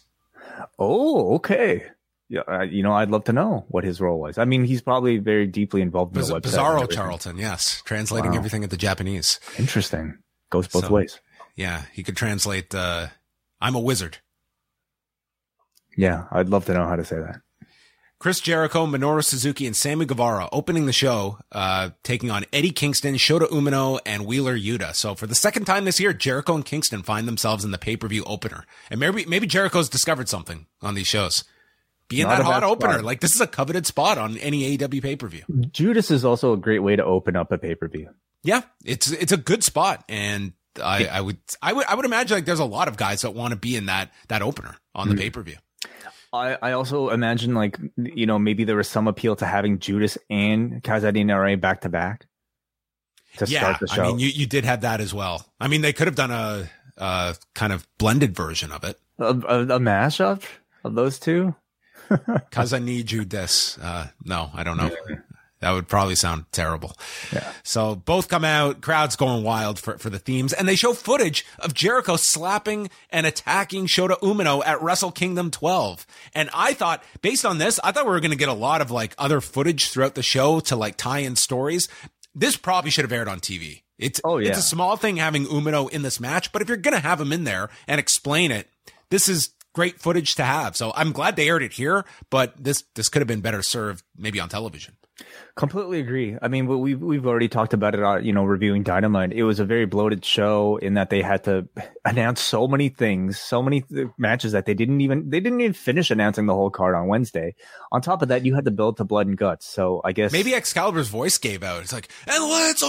Oh, 0.80 1.36
okay. 1.36 1.84
Yeah, 2.28 2.41
uh, 2.48 2.63
you 2.63 2.82
know, 2.82 2.93
I'd 2.93 3.12
love 3.12 3.26
to 3.26 3.34
know 3.34 3.65
what 3.67 3.84
his 3.84 4.02
role 4.02 4.19
was. 4.19 4.39
I 4.39 4.45
mean, 4.45 4.63
he's 4.63 4.82
probably 4.82 5.19
very 5.19 5.45
deeply 5.45 5.82
involved 5.82 6.15
in 6.15 6.21
Biz- 6.21 6.30
the 6.30 6.39
website. 6.39 6.54
Bizarro 6.56 6.91
Charlton, 6.91 7.38
yes, 7.38 7.84
translating 7.86 8.32
wow. 8.32 8.38
everything 8.38 8.63
into 8.63 8.78
Japanese. 8.78 9.39
Interesting. 9.60 10.17
Goes 10.50 10.67
both 10.67 10.86
so, 10.86 10.91
ways. 10.91 11.19
Yeah, 11.56 11.84
he 11.93 12.02
could 12.02 12.17
translate. 12.17 12.74
Uh, 12.74 13.08
I'm 13.65 13.73
a 13.73 13.80
wizard. 13.80 14.19
Yeah, 15.97 16.25
I'd 16.32 16.49
love 16.49 16.65
to 16.65 16.73
know 16.75 16.86
how 16.86 16.95
to 16.95 17.04
say 17.04 17.15
that. 17.15 17.41
Chris 18.19 18.39
Jericho, 18.39 18.86
Minoru 18.86 19.23
Suzuki, 19.23 19.65
and 19.65 19.75
Sammy 19.75 20.06
Guevara 20.06 20.49
opening 20.51 20.86
the 20.86 20.93
show, 20.93 21.39
uh, 21.51 21.89
taking 22.04 22.30
on 22.30 22.45
Eddie 22.54 22.69
Kingston, 22.69 23.15
Shota 23.15 23.49
Umino, 23.49 23.99
and 24.06 24.28
Wheeler 24.28 24.56
Yuta. 24.56 24.93
So 24.93 25.15
for 25.15 25.25
the 25.25 25.34
second 25.34 25.65
time 25.65 25.86
this 25.86 25.99
year, 25.99 26.13
Jericho 26.13 26.54
and 26.54 26.63
Kingston 26.63 27.01
find 27.01 27.28
themselves 27.28 27.65
in 27.65 27.71
the 27.71 27.80
pay-per-view 27.80 28.23
opener. 28.25 28.67
And 28.91 28.99
maybe, 28.99 29.25
maybe 29.25 29.47
Jericho's 29.47 29.89
discovered 29.89 30.30
something 30.30 30.67
on 30.84 30.93
these 30.93 31.08
shows. 31.08 31.43
Being 32.08 32.28
Not 32.28 32.38
that 32.38 32.45
hot 32.45 32.63
opener. 32.63 32.93
Spot. 32.93 33.04
Like 33.04 33.21
this 33.21 33.34
is 33.34 33.41
a 33.41 33.47
coveted 33.47 33.88
spot 33.88 34.19
on 34.19 34.38
any 34.38 34.78
AEW 34.78 35.01
pay-per-view. 35.01 35.43
Judas 35.71 36.12
is 36.12 36.23
also 36.23 36.54
a 36.54 36.58
great 36.58 36.84
way 36.84 36.95
to 36.95 37.04
open 37.04 37.36
up 37.36 37.51
a 37.51 37.58
pay-per-view. 37.58 38.12
Yeah, 38.43 38.62
it's, 38.84 39.10
it's 39.10 39.32
a 39.32 39.38
good 39.38 39.63
spot. 39.63 40.06
And 40.08 40.54
I, 40.82 41.06
I 41.06 41.22
would, 41.22 41.38
I 41.62 41.74
would, 41.74 41.86
I 41.86 41.96
would 41.96 42.06
imagine 42.06 42.38
like 42.38 42.46
there's 42.46 42.60
a 42.60 42.66
lot 42.66 42.88
of 42.88 42.98
guys 42.98 43.22
that 43.22 43.32
want 43.32 43.52
to 43.52 43.56
be 43.56 43.76
in 43.76 43.86
that, 43.88 44.12
that 44.28 44.42
opener 44.42 44.76
on 44.94 45.10
the 45.10 45.16
mm. 45.16 45.20
pay-per-view. 45.20 45.58
I, 46.34 46.58
I 46.62 46.72
also 46.74 47.10
imagine 47.10 47.54
like 47.54 47.80
you 47.98 48.26
know 48.26 48.38
maybe 48.38 48.66
there 48.66 48.76
was 48.76 48.90
some 48.90 49.08
appeal 49.08 49.36
to 49.38 49.46
having 49.46 49.80
Judas 49.80 50.18
and 50.30 50.84
Kaze 50.84 51.12
ni 51.14 51.24
Nare 51.24 51.56
back 51.56 51.82
to 51.82 51.90
back 51.90 52.26
to 53.38 53.46
yeah, 53.46 53.60
start 53.62 53.80
the 53.80 53.88
show. 53.88 54.04
I 54.04 54.08
mean, 54.08 54.20
you 54.20 54.28
you 54.28 54.46
did 54.46 54.66
have 54.66 54.82
that 54.82 55.00
as 55.00 55.14
well. 55.14 55.46
I 55.60 55.68
mean, 55.68 55.82
they 55.82 55.94
could 55.94 56.08
have 56.08 56.16
done 56.16 56.32
a, 56.32 56.70
a 56.98 57.36
kind 57.54 57.72
of 57.72 57.88
blended 57.98 58.36
version 58.36 58.72
of 58.72 58.84
it, 58.84 59.00
a, 59.18 59.28
a, 59.28 59.62
a 59.62 59.80
mashup 59.80 60.44
of 60.84 60.96
those 60.96 61.20
two. 61.20 61.56
Cause 62.52 62.72
I 62.72 62.80
need 62.80 63.12
you. 63.12 63.26
This, 63.26 63.80
uh, 63.80 64.10
no, 64.24 64.52
I 64.54 64.64
don't 64.64 64.78
know. 64.78 64.92
That 65.65 65.71
would 65.71 65.88
probably 65.88 66.13
sound 66.13 66.45
terrible. 66.51 66.95
Yeah. 67.34 67.51
So 67.63 67.95
both 67.95 68.28
come 68.28 68.45
out, 68.45 68.82
crowds 68.82 69.15
going 69.15 69.43
wild 69.43 69.80
for, 69.80 69.97
for 69.97 70.12
the 70.12 70.19
themes, 70.19 70.54
and 70.54 70.67
they 70.67 70.75
show 70.75 70.93
footage 70.93 71.43
of 71.58 71.73
Jericho 71.73 72.17
slapping 72.17 72.91
and 73.10 73.25
attacking 73.25 73.88
Shota 73.88 74.19
Umino 74.19 74.63
at 74.63 74.80
Wrestle 74.84 75.12
Kingdom 75.12 75.49
12. 75.49 76.06
And 76.36 76.51
I 76.54 76.73
thought, 76.73 77.04
based 77.23 77.47
on 77.47 77.58
this, 77.58 77.80
I 77.84 77.91
thought 77.91 78.06
we 78.06 78.12
were 78.12 78.19
going 78.19 78.30
to 78.30 78.38
get 78.38 78.47
a 78.47 78.54
lot 78.54 78.80
of 78.80 78.91
like 78.91 79.15
other 79.17 79.41
footage 79.41 79.89
throughout 79.89 80.13
the 80.13 80.21
show 80.21 80.60
to 80.60 80.75
like 80.75 80.97
tie 80.97 81.21
in 81.21 81.36
stories. 81.36 81.88
This 82.36 82.58
probably 82.58 82.91
should 82.91 83.06
have 83.06 83.12
aired 83.12 83.28
on 83.28 83.39
TV. 83.39 83.82
It's, 83.97 84.21
oh, 84.23 84.38
yeah. 84.38 84.49
it's 84.49 84.60
a 84.60 84.62
small 84.62 84.97
thing 84.97 85.17
having 85.17 85.47
Umino 85.47 85.89
in 85.89 86.04
this 86.04 86.19
match, 86.19 86.51
but 86.51 86.62
if 86.62 86.67
you're 86.67 86.78
going 86.78 86.93
to 86.93 86.99
have 86.99 87.19
him 87.19 87.34
in 87.34 87.43
there 87.43 87.71
and 87.88 87.99
explain 87.99 88.51
it, 88.51 88.69
this 89.10 89.28
is 89.28 89.49
great 89.73 89.99
footage 89.99 90.36
to 90.36 90.43
have. 90.43 90.78
So 90.78 90.93
I'm 90.95 91.12
glad 91.12 91.36
they 91.36 91.49
aired 91.49 91.63
it 91.63 91.73
here, 91.73 92.06
but 92.30 92.54
this, 92.56 92.84
this 92.93 93.10
could 93.10 93.21
have 93.21 93.28
been 93.28 93.41
better 93.41 93.63
served 93.63 94.04
maybe 94.15 94.39
on 94.39 94.47
television. 94.47 94.97
Completely 95.56 96.02
agree. 96.02 96.38
I 96.41 96.50
mean, 96.50 96.68
we've 96.68 97.02
we've 97.02 97.26
already 97.26 97.48
talked 97.48 97.74
about 97.74 97.96
it. 97.96 98.04
Uh, 98.04 98.18
you 98.18 98.34
know, 98.34 98.44
reviewing 98.44 98.84
Dynamite, 98.84 99.32
it 99.32 99.44
was 99.44 99.62
a 99.62 99.63
very 99.63 99.86
bloated 99.86 100.26
show 100.26 100.76
in 100.76 100.96
that 100.96 101.10
they 101.10 101.22
had 101.22 101.46
to 101.46 101.65
announce 102.06 102.41
so 102.41 102.68
many 102.68 102.89
things, 102.89 103.39
so 103.39 103.63
many 103.63 103.80
th- 103.82 104.10
matches 104.18 104.52
that 104.52 104.65
they 104.65 104.74
didn't 104.74 105.00
even 105.00 105.30
they 105.30 105.39
didn't 105.39 105.62
even 105.62 105.72
finish 105.72 106.12
announcing 106.12 106.46
the 106.46 106.54
whole 106.54 106.70
card 106.70 106.94
on 106.94 107.08
Wednesday. 107.08 107.56
On 107.94 108.02
top 108.02 108.22
of 108.22 108.28
that, 108.28 108.44
you 108.44 108.54
had 108.54 108.65
to 108.65 108.72
build 108.72 108.98
to 108.98 109.06
blood 109.06 109.28
and 109.28 109.38
guts. 109.38 109.65
So 109.65 110.02
I 110.04 110.12
guess 110.12 110.34
maybe 110.34 110.54
Excalibur's 110.54 111.08
voice 111.08 111.38
gave 111.38 111.63
out. 111.63 111.84
It's 111.84 111.94
like, 111.94 112.10
and 112.28 112.44
let's 112.44 112.84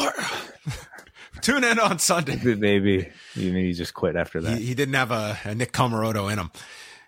tune 1.42 1.62
in 1.62 1.78
on 1.78 2.00
Sunday. 2.00 2.34
Maybe 2.56 3.12
he 3.34 3.72
just 3.74 3.94
quit 3.94 4.16
after 4.16 4.40
that. 4.40 4.58
He, 4.58 4.66
he 4.66 4.74
didn't 4.74 4.94
have 4.94 5.12
a, 5.12 5.38
a 5.44 5.54
Nick 5.54 5.70
Comoroto 5.70 6.32
in 6.32 6.40
him. 6.40 6.50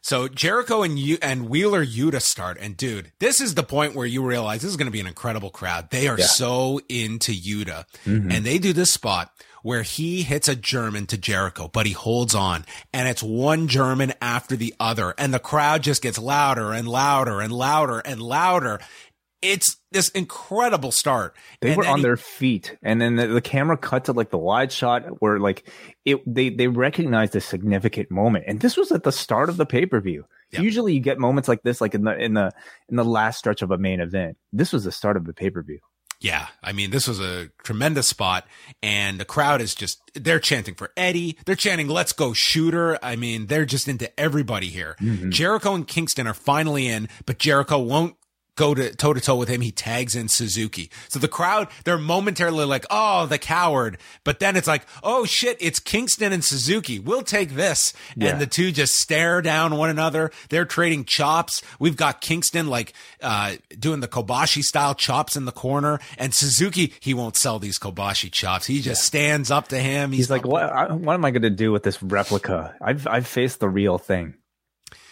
So 0.09 0.27
Jericho 0.27 0.83
and 0.83 0.99
you 0.99 1.19
and 1.21 1.51
Wheeler 1.51 1.85
Yuta 1.85 2.23
start, 2.23 2.57
and 2.59 2.75
dude, 2.75 3.13
this 3.19 3.43
is 3.43 3.55
the 3.55 3.63
point 3.63 3.95
where 3.95 4.07
you 4.07 4.25
realize 4.25 4.63
this 4.63 4.71
is 4.71 4.79
going 4.79 4.87
to 4.87 4.91
be 4.91 5.01
an 5.01 5.07
incredible 5.07 5.51
crowd. 5.51 5.91
They 5.91 6.09
are 6.09 6.19
yeah. 6.19 6.25
so 6.25 6.81
into 6.89 7.31
Yuta, 7.31 7.85
mm-hmm. 8.07 8.33
and 8.33 8.43
they 8.43 8.57
do 8.57 8.73
this 8.73 8.91
spot 8.91 9.31
where 9.63 9.83
he 9.83 10.23
hits 10.23 10.49
a 10.49 10.57
German 10.57 11.05
to 11.09 11.19
Jericho, 11.19 11.69
but 11.69 11.85
he 11.85 11.93
holds 11.93 12.35
on, 12.35 12.65
and 12.91 13.07
it's 13.07 13.23
one 13.23 13.69
German 13.69 14.15
after 14.23 14.57
the 14.57 14.75
other, 14.81 15.13
and 15.19 15.35
the 15.35 15.39
crowd 15.39 15.83
just 15.83 16.01
gets 16.01 16.19
louder 16.19 16.73
and 16.73 16.89
louder 16.89 17.43
and 17.43 17.53
louder 17.53 17.99
and 17.99 18.23
louder. 18.23 18.81
It's 19.41 19.77
this 19.93 20.09
incredible 20.11 20.91
start. 20.91 21.37
They 21.61 21.69
and 21.69 21.77
were 21.77 21.87
on 21.87 21.99
he, 21.99 22.03
their 22.03 22.17
feet, 22.17 22.77
and 22.83 23.01
then 23.01 23.17
the, 23.17 23.27
the, 23.29 23.41
camera 23.41 23.77
cut 23.77 24.07
to 24.07 24.13
like 24.13 24.31
the 24.31 24.39
wide 24.39 24.73
shot 24.73 25.05
where 25.21 25.39
like 25.39 25.71
it 26.05 26.21
they 26.27 26.51
they 26.51 26.67
recognized 26.67 27.37
a 27.37 27.41
significant 27.41 28.11
moment, 28.11 28.45
and 28.49 28.61
this 28.61 28.77
was 28.77 28.91
at 28.91 29.05
the 29.05 29.13
start 29.13 29.49
of 29.49 29.57
the 29.57 29.67
pay 29.67 29.87
per 29.87 30.01
view. 30.01 30.25
Yep. 30.51 30.63
Usually, 30.63 30.95
you 30.95 31.01
get 31.01 31.19
moments 31.19 31.49
like 31.49 31.63
this 31.63 31.81
like 31.81 31.95
in 31.95 32.05
the 32.05 32.17
in 32.17 32.35
the 32.35 32.51
in 32.89 32.97
the 32.97 33.05
last 33.05 33.39
stretch 33.39 33.63
of 33.63 33.71
a 33.71 33.79
main 33.79 34.01
event. 34.01 34.37
This 34.53 34.73
was 34.73 34.85
the 34.85 34.93
start 34.93 35.17
of 35.17 35.25
the 35.25 35.35
pay 35.35 35.51
per 35.51 35.63
view. 35.63 35.81
Yeah, 36.21 36.49
I 36.65 36.73
mean, 36.73 36.91
this 36.91 37.07
was 37.07 37.21
a 37.21 37.49
tremendous 37.63 38.09
spot, 38.09 38.49
and 38.83 39.21
the 39.21 39.25
crowd 39.25 39.61
is 39.61 39.77
just, 39.77 40.01
they're 40.15 40.41
chanting 40.41 40.75
for 40.75 40.91
Eddie. 40.97 41.39
They're 41.47 41.55
chanting, 41.55 41.87
let's 41.87 42.13
go 42.13 42.31
Shota. 42.31 42.99
I 43.03 43.15
mean, 43.15 43.47
they're 43.47 43.65
just 43.65 43.87
into 43.87 44.11
everybody 44.19 44.67
here. 44.67 44.97
Mm-hmm. 45.01 45.31
Jericho 45.31 45.75
and 45.75 45.87
Kingston 45.87 46.27
are 46.27 46.35
finally 46.35 46.89
in, 46.89 47.09
but 47.25 47.39
Jericho 47.39 47.79
won't 47.79 48.17
go 48.59 48.75
to 48.75 48.95
toe 48.95 49.15
to 49.15 49.21
toe 49.21 49.37
with 49.37 49.49
him. 49.49 49.61
He 49.61 49.71
tags 49.71 50.17
in 50.17 50.29
Suzuki. 50.29 50.91
So 51.09 51.19
the 51.19 51.29
crowd, 51.29 51.69
they're 51.85 51.97
momentarily 51.97 52.65
like, 52.65 52.85
oh, 52.91 53.25
the 53.27 53.39
coward. 53.39 53.99
But 54.25 54.41
then 54.41 54.57
it's 54.57 54.67
like, 54.67 54.85
oh 55.03 55.25
shit, 55.25 55.57
it's 55.61 55.79
Kingston 55.79 56.33
and 56.33 56.45
Suzuki. 56.45 56.99
We'll 56.99 57.23
take 57.23 57.51
this. 57.53 57.95
Yeah. 58.17 58.31
And 58.31 58.41
the 58.41 58.47
two 58.47 58.73
just 58.73 58.95
stare 58.95 59.41
down 59.41 59.77
one 59.77 59.91
another. 59.91 60.33
They're 60.51 60.65
trading 60.65 61.05
chops. 61.05 61.63
We've 61.79 61.97
got 61.97 62.21
Kingston 62.21 62.67
like, 62.67 62.93
uh, 63.23 63.55
doing 63.79 64.01
the 64.01 64.09
Kobashi 64.09 64.63
style 64.63 64.95
chops 64.95 65.37
in 65.37 65.45
the 65.45 65.53
corner. 65.53 66.01
And 66.19 66.35
Suzuki, 66.35 66.93
he 66.99 67.15
won't 67.15 67.37
sell 67.37 67.61
these 67.61 67.79
Kobashi 67.79 68.31
chops. 68.31 68.67
He 68.67 68.81
just 68.81 69.03
yeah. 69.03 69.07
stands 69.07 69.51
up 69.53 69.69
to 69.69 69.79
him. 69.79 70.11
He's, 70.11 70.19
He's 70.27 70.31
like, 70.31 70.45
what, 70.45 70.99
what 70.99 71.15
am 71.15 71.25
I 71.25 71.31
going 71.31 71.43
to 71.43 71.51
do 71.51 71.71
with 71.71 71.85
this 71.85 72.03
replica? 72.03 72.75
I've, 72.83 73.07
I've 73.07 73.27
faced 73.27 73.61
the 73.61 73.69
real 73.69 73.99
thing. 73.99 74.35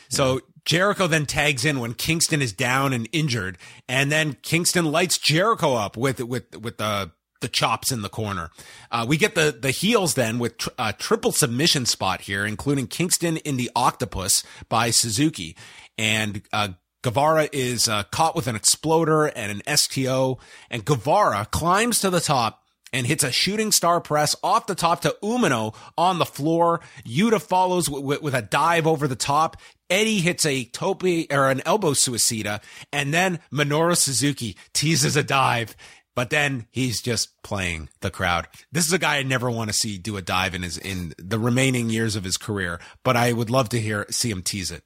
So 0.09 0.41
Jericho 0.67 1.07
then 1.07 1.25
tags 1.25 1.65
in 1.65 1.81
when 1.81 1.95
Kingston 1.95 2.43
is 2.43 2.53
down 2.53 2.93
and 2.93 3.09
injured, 3.13 3.57
and 3.89 4.13
then 4.13 4.37
Kingston 4.43 4.85
lights 4.85 5.17
Jericho 5.17 5.75
up 5.75 5.97
with 5.97 6.21
with 6.21 6.57
with 6.57 6.77
the 6.77 7.13
the 7.41 7.49
chops 7.49 7.93
in 7.93 8.03
the 8.03 8.09
corner. 8.09 8.51
Uh, 8.91 9.07
we 9.09 9.17
get 9.17 9.35
the 9.35 9.57
the 9.59 9.71
heels 9.71 10.15
then 10.15 10.39
with 10.39 10.59
tr- 10.59 10.71
a 10.79 10.93
triple 10.93 11.33
submission 11.33 11.87
spot 11.87 12.23
here, 12.23 12.45
including 12.45 12.89
Kingston 12.89 13.37
in 13.39 13.57
the 13.57 13.71
octopus 13.77 14.43
by 14.69 14.91
Suzuki, 14.91 15.57
and 15.97 16.43
uh, 16.53 16.71
Guevara 17.03 17.49
is 17.53 17.87
uh, 17.87 18.03
caught 18.11 18.35
with 18.35 18.49
an 18.49 18.57
exploder 18.57 19.27
and 19.27 19.63
an 19.63 19.77
STO, 19.77 20.39
and 20.69 20.85
Guevara 20.85 21.47
climbs 21.53 22.01
to 22.01 22.11
the 22.11 22.21
top 22.21 22.66
and 22.93 23.07
hits 23.07 23.25
a 23.25 23.33
shooting 23.33 23.73
star 23.73 24.01
press 24.01 24.37
off 24.43 24.67
the 24.67 24.75
top 24.75 25.01
to 25.03 25.17
Umino 25.23 25.75
on 25.99 26.19
the 26.19 26.27
floor. 26.27 26.81
Yuta 27.07 27.41
follows 27.41 27.87
w- 27.87 28.03
w- 28.03 28.23
with 28.23 28.35
a 28.35 28.43
dive 28.43 28.87
over 28.87 29.07
the 29.09 29.17
top. 29.17 29.57
Eddie 29.89 30.21
hits 30.21 30.45
a 30.45 30.65
tope 30.65 31.05
or 31.05 31.51
an 31.51 31.63
elbow 31.65 31.93
suicida, 31.93 32.61
and 32.93 33.15
then 33.15 33.39
Minoru 33.53 33.97
Suzuki 33.97 34.57
teases 34.73 35.17
a 35.17 35.23
dive. 35.23 35.77
But 36.17 36.31
then 36.31 36.67
he's 36.71 37.03
just 37.03 37.43
playing 37.43 37.91
the 38.01 38.11
crowd. 38.11 38.49
This 38.73 38.87
is 38.87 38.93
a 38.95 38.99
guy 38.99 39.19
I 39.19 39.23
never 39.23 39.51
want 39.51 39.69
to 39.69 39.77
see 39.77 39.99
do 39.99 40.17
a 40.17 40.23
dive 40.23 40.55
in 40.55 40.63
his 40.63 40.79
in 40.79 41.13
the 41.19 41.39
remaining 41.39 41.91
years 41.91 42.17
of 42.17 42.25
his 42.25 42.39
career. 42.39 42.81
But 43.05 43.17
I 43.17 43.33
would 43.35 43.51
love 43.51 43.69
to 43.69 43.81
hear 43.81 44.07
see 44.11 44.31
him 44.31 44.43
tease 44.43 44.71
it. 44.71 44.83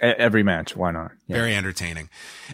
Every 0.00 0.44
match, 0.44 0.76
why 0.76 0.92
not? 0.92 1.10
Yeah. 1.26 1.36
Very 1.36 1.56
entertaining. 1.56 2.08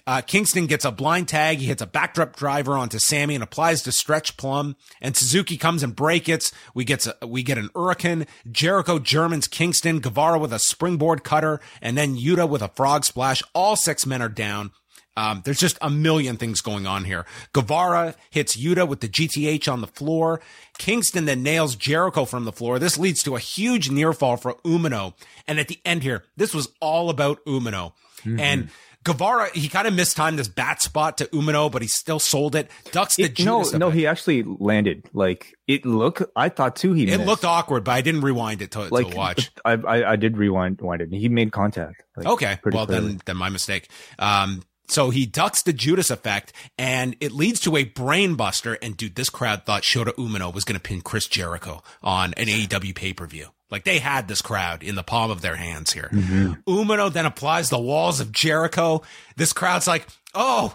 Uh, 0.06 0.22
Kingston 0.22 0.66
gets 0.66 0.86
a 0.86 0.90
blind 0.90 1.28
tag. 1.28 1.58
He 1.58 1.66
hits 1.66 1.82
a 1.82 1.86
backdrop 1.86 2.36
driver 2.36 2.72
onto 2.72 2.98
Sammy 2.98 3.34
and 3.34 3.44
applies 3.44 3.82
to 3.82 3.92
Stretch 3.92 4.38
Plum. 4.38 4.76
And 5.02 5.14
Suzuki 5.14 5.58
comes 5.58 5.82
and 5.82 5.94
breaks 5.94 6.28
it. 6.28 6.50
We 6.74 6.84
get 6.84 7.06
a, 7.06 7.26
we 7.26 7.42
get 7.42 7.58
an 7.58 7.68
Hurricane. 7.74 8.26
Jericho 8.50 8.98
Germans 8.98 9.46
Kingston. 9.46 10.00
Guevara 10.00 10.38
with 10.38 10.54
a 10.54 10.58
springboard 10.58 11.22
cutter, 11.22 11.60
and 11.82 11.98
then 11.98 12.16
Yuta 12.16 12.48
with 12.48 12.62
a 12.62 12.68
frog 12.68 13.04
splash. 13.04 13.42
All 13.54 13.76
six 13.76 14.06
men 14.06 14.22
are 14.22 14.28
down. 14.30 14.70
Um, 15.18 15.42
there's 15.44 15.58
just 15.58 15.76
a 15.82 15.90
million 15.90 16.36
things 16.36 16.60
going 16.60 16.86
on 16.86 17.02
here. 17.02 17.26
Guevara 17.52 18.14
hits 18.30 18.56
Yuta 18.56 18.86
with 18.86 19.00
the 19.00 19.08
GTH 19.08 19.70
on 19.70 19.80
the 19.80 19.88
floor. 19.88 20.40
Kingston 20.78 21.24
then 21.24 21.42
nails 21.42 21.74
Jericho 21.74 22.24
from 22.24 22.44
the 22.44 22.52
floor. 22.52 22.78
This 22.78 22.96
leads 22.96 23.24
to 23.24 23.34
a 23.34 23.40
huge 23.40 23.90
near 23.90 24.12
fall 24.12 24.36
for 24.36 24.54
Umino. 24.64 25.14
And 25.48 25.58
at 25.58 25.66
the 25.66 25.80
end 25.84 26.04
here, 26.04 26.22
this 26.36 26.54
was 26.54 26.68
all 26.80 27.10
about 27.10 27.44
Umino. 27.46 27.94
Mm-hmm. 28.20 28.38
And 28.38 28.68
Guevara, 29.02 29.50
he 29.54 29.68
kind 29.68 29.88
of 29.88 29.94
mistimed 29.94 30.38
this 30.38 30.46
bat 30.46 30.82
spot 30.82 31.18
to 31.18 31.24
Umino, 31.26 31.70
but 31.72 31.82
he 31.82 31.88
still 31.88 32.20
sold 32.20 32.54
it. 32.54 32.70
Ducks 32.92 33.16
the 33.16 33.24
it, 33.24 33.44
No, 33.44 33.62
no, 33.62 33.90
he 33.90 34.06
actually 34.06 34.44
landed. 34.44 35.08
Like 35.12 35.54
it 35.66 35.84
looked. 35.84 36.22
I 36.36 36.48
thought 36.48 36.76
too. 36.76 36.92
He 36.92 37.04
it 37.04 37.16
missed. 37.16 37.26
looked 37.26 37.44
awkward, 37.44 37.84
but 37.84 37.92
I 37.92 38.02
didn't 38.02 38.20
rewind 38.20 38.62
it 38.62 38.72
to, 38.72 38.82
like, 38.82 39.10
to 39.10 39.16
watch. 39.16 39.50
I, 39.64 39.72
I, 39.72 40.12
I 40.12 40.16
did 40.16 40.36
rewind, 40.36 40.80
rewind 40.80 41.02
it. 41.02 41.12
He 41.12 41.28
made 41.28 41.50
contact. 41.52 42.04
Like, 42.16 42.26
okay, 42.26 42.58
well 42.64 42.86
clearly. 42.86 43.08
then 43.08 43.20
then 43.24 43.36
my 43.36 43.48
mistake. 43.48 43.88
Um, 44.18 44.62
so 44.88 45.10
he 45.10 45.26
ducks 45.26 45.62
the 45.62 45.72
Judas 45.72 46.10
effect 46.10 46.52
and 46.78 47.16
it 47.20 47.32
leads 47.32 47.60
to 47.60 47.76
a 47.76 47.84
brainbuster. 47.84 48.76
And 48.82 48.96
dude, 48.96 49.14
this 49.14 49.30
crowd 49.30 49.64
thought 49.64 49.82
Shota 49.82 50.14
Umino 50.14 50.52
was 50.52 50.64
going 50.64 50.78
to 50.78 50.82
pin 50.82 51.02
Chris 51.02 51.26
Jericho 51.26 51.82
on 52.02 52.34
an 52.34 52.46
AEW 52.46 52.94
pay 52.94 53.12
per 53.12 53.26
view. 53.26 53.48
Like 53.70 53.84
they 53.84 53.98
had 53.98 54.28
this 54.28 54.40
crowd 54.40 54.82
in 54.82 54.94
the 54.94 55.02
palm 55.02 55.30
of 55.30 55.42
their 55.42 55.56
hands 55.56 55.92
here. 55.92 56.08
Mm-hmm. 56.10 56.70
Umino 56.70 57.12
then 57.12 57.26
applies 57.26 57.68
the 57.68 57.78
walls 57.78 58.18
of 58.20 58.32
Jericho. 58.32 59.02
This 59.36 59.52
crowd's 59.52 59.86
like, 59.86 60.06
oh, 60.34 60.74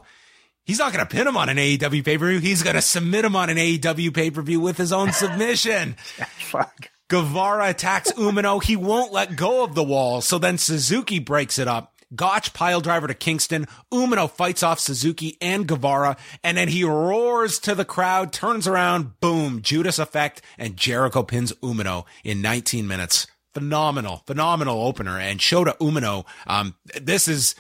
he's 0.63 0.77
not 0.77 0.93
going 0.93 1.05
to 1.05 1.11
pin 1.11 1.27
him 1.27 1.37
on 1.37 1.49
an 1.49 1.57
AEW 1.57 2.05
pay 2.05 2.17
per 2.17 2.29
view. 2.29 2.39
He's 2.39 2.61
going 2.61 2.75
to 2.75 2.81
submit 2.81 3.25
him 3.25 3.35
on 3.35 3.49
an 3.49 3.57
AEW 3.57 4.13
pay 4.13 4.29
per 4.29 4.43
view 4.43 4.59
with 4.59 4.77
his 4.77 4.93
own 4.93 5.11
submission. 5.11 5.93
Fuck. 6.37 6.89
Guevara 7.09 7.69
attacks 7.69 8.11
Umino. 8.13 8.63
He 8.63 8.75
won't 8.75 9.11
let 9.11 9.35
go 9.35 9.63
of 9.63 9.75
the 9.75 9.83
wall. 9.83 10.21
So 10.21 10.37
then 10.37 10.57
Suzuki 10.57 11.19
breaks 11.19 11.59
it 11.59 11.67
up. 11.67 11.92
Gotch 12.15 12.53
pile 12.53 12.81
driver 12.81 13.07
to 13.07 13.13
Kingston. 13.13 13.67
Umino 13.91 14.29
fights 14.29 14.63
off 14.63 14.79
Suzuki 14.79 15.37
and 15.41 15.67
Guevara, 15.67 16.17
and 16.43 16.57
then 16.57 16.67
he 16.67 16.83
roars 16.83 17.59
to 17.59 17.75
the 17.75 17.85
crowd, 17.85 18.33
turns 18.33 18.67
around, 18.67 19.19
boom, 19.19 19.61
Judas 19.61 19.99
effect, 19.99 20.41
and 20.57 20.77
Jericho 20.77 21.23
pins 21.23 21.51
Umino 21.61 22.05
in 22.23 22.41
19 22.41 22.87
minutes. 22.87 23.27
Phenomenal, 23.53 24.23
phenomenal 24.25 24.81
opener. 24.81 25.19
And 25.19 25.39
Shota 25.39 25.77
Umino, 25.77 26.25
um, 26.47 26.75
this 26.99 27.27
is, 27.27 27.55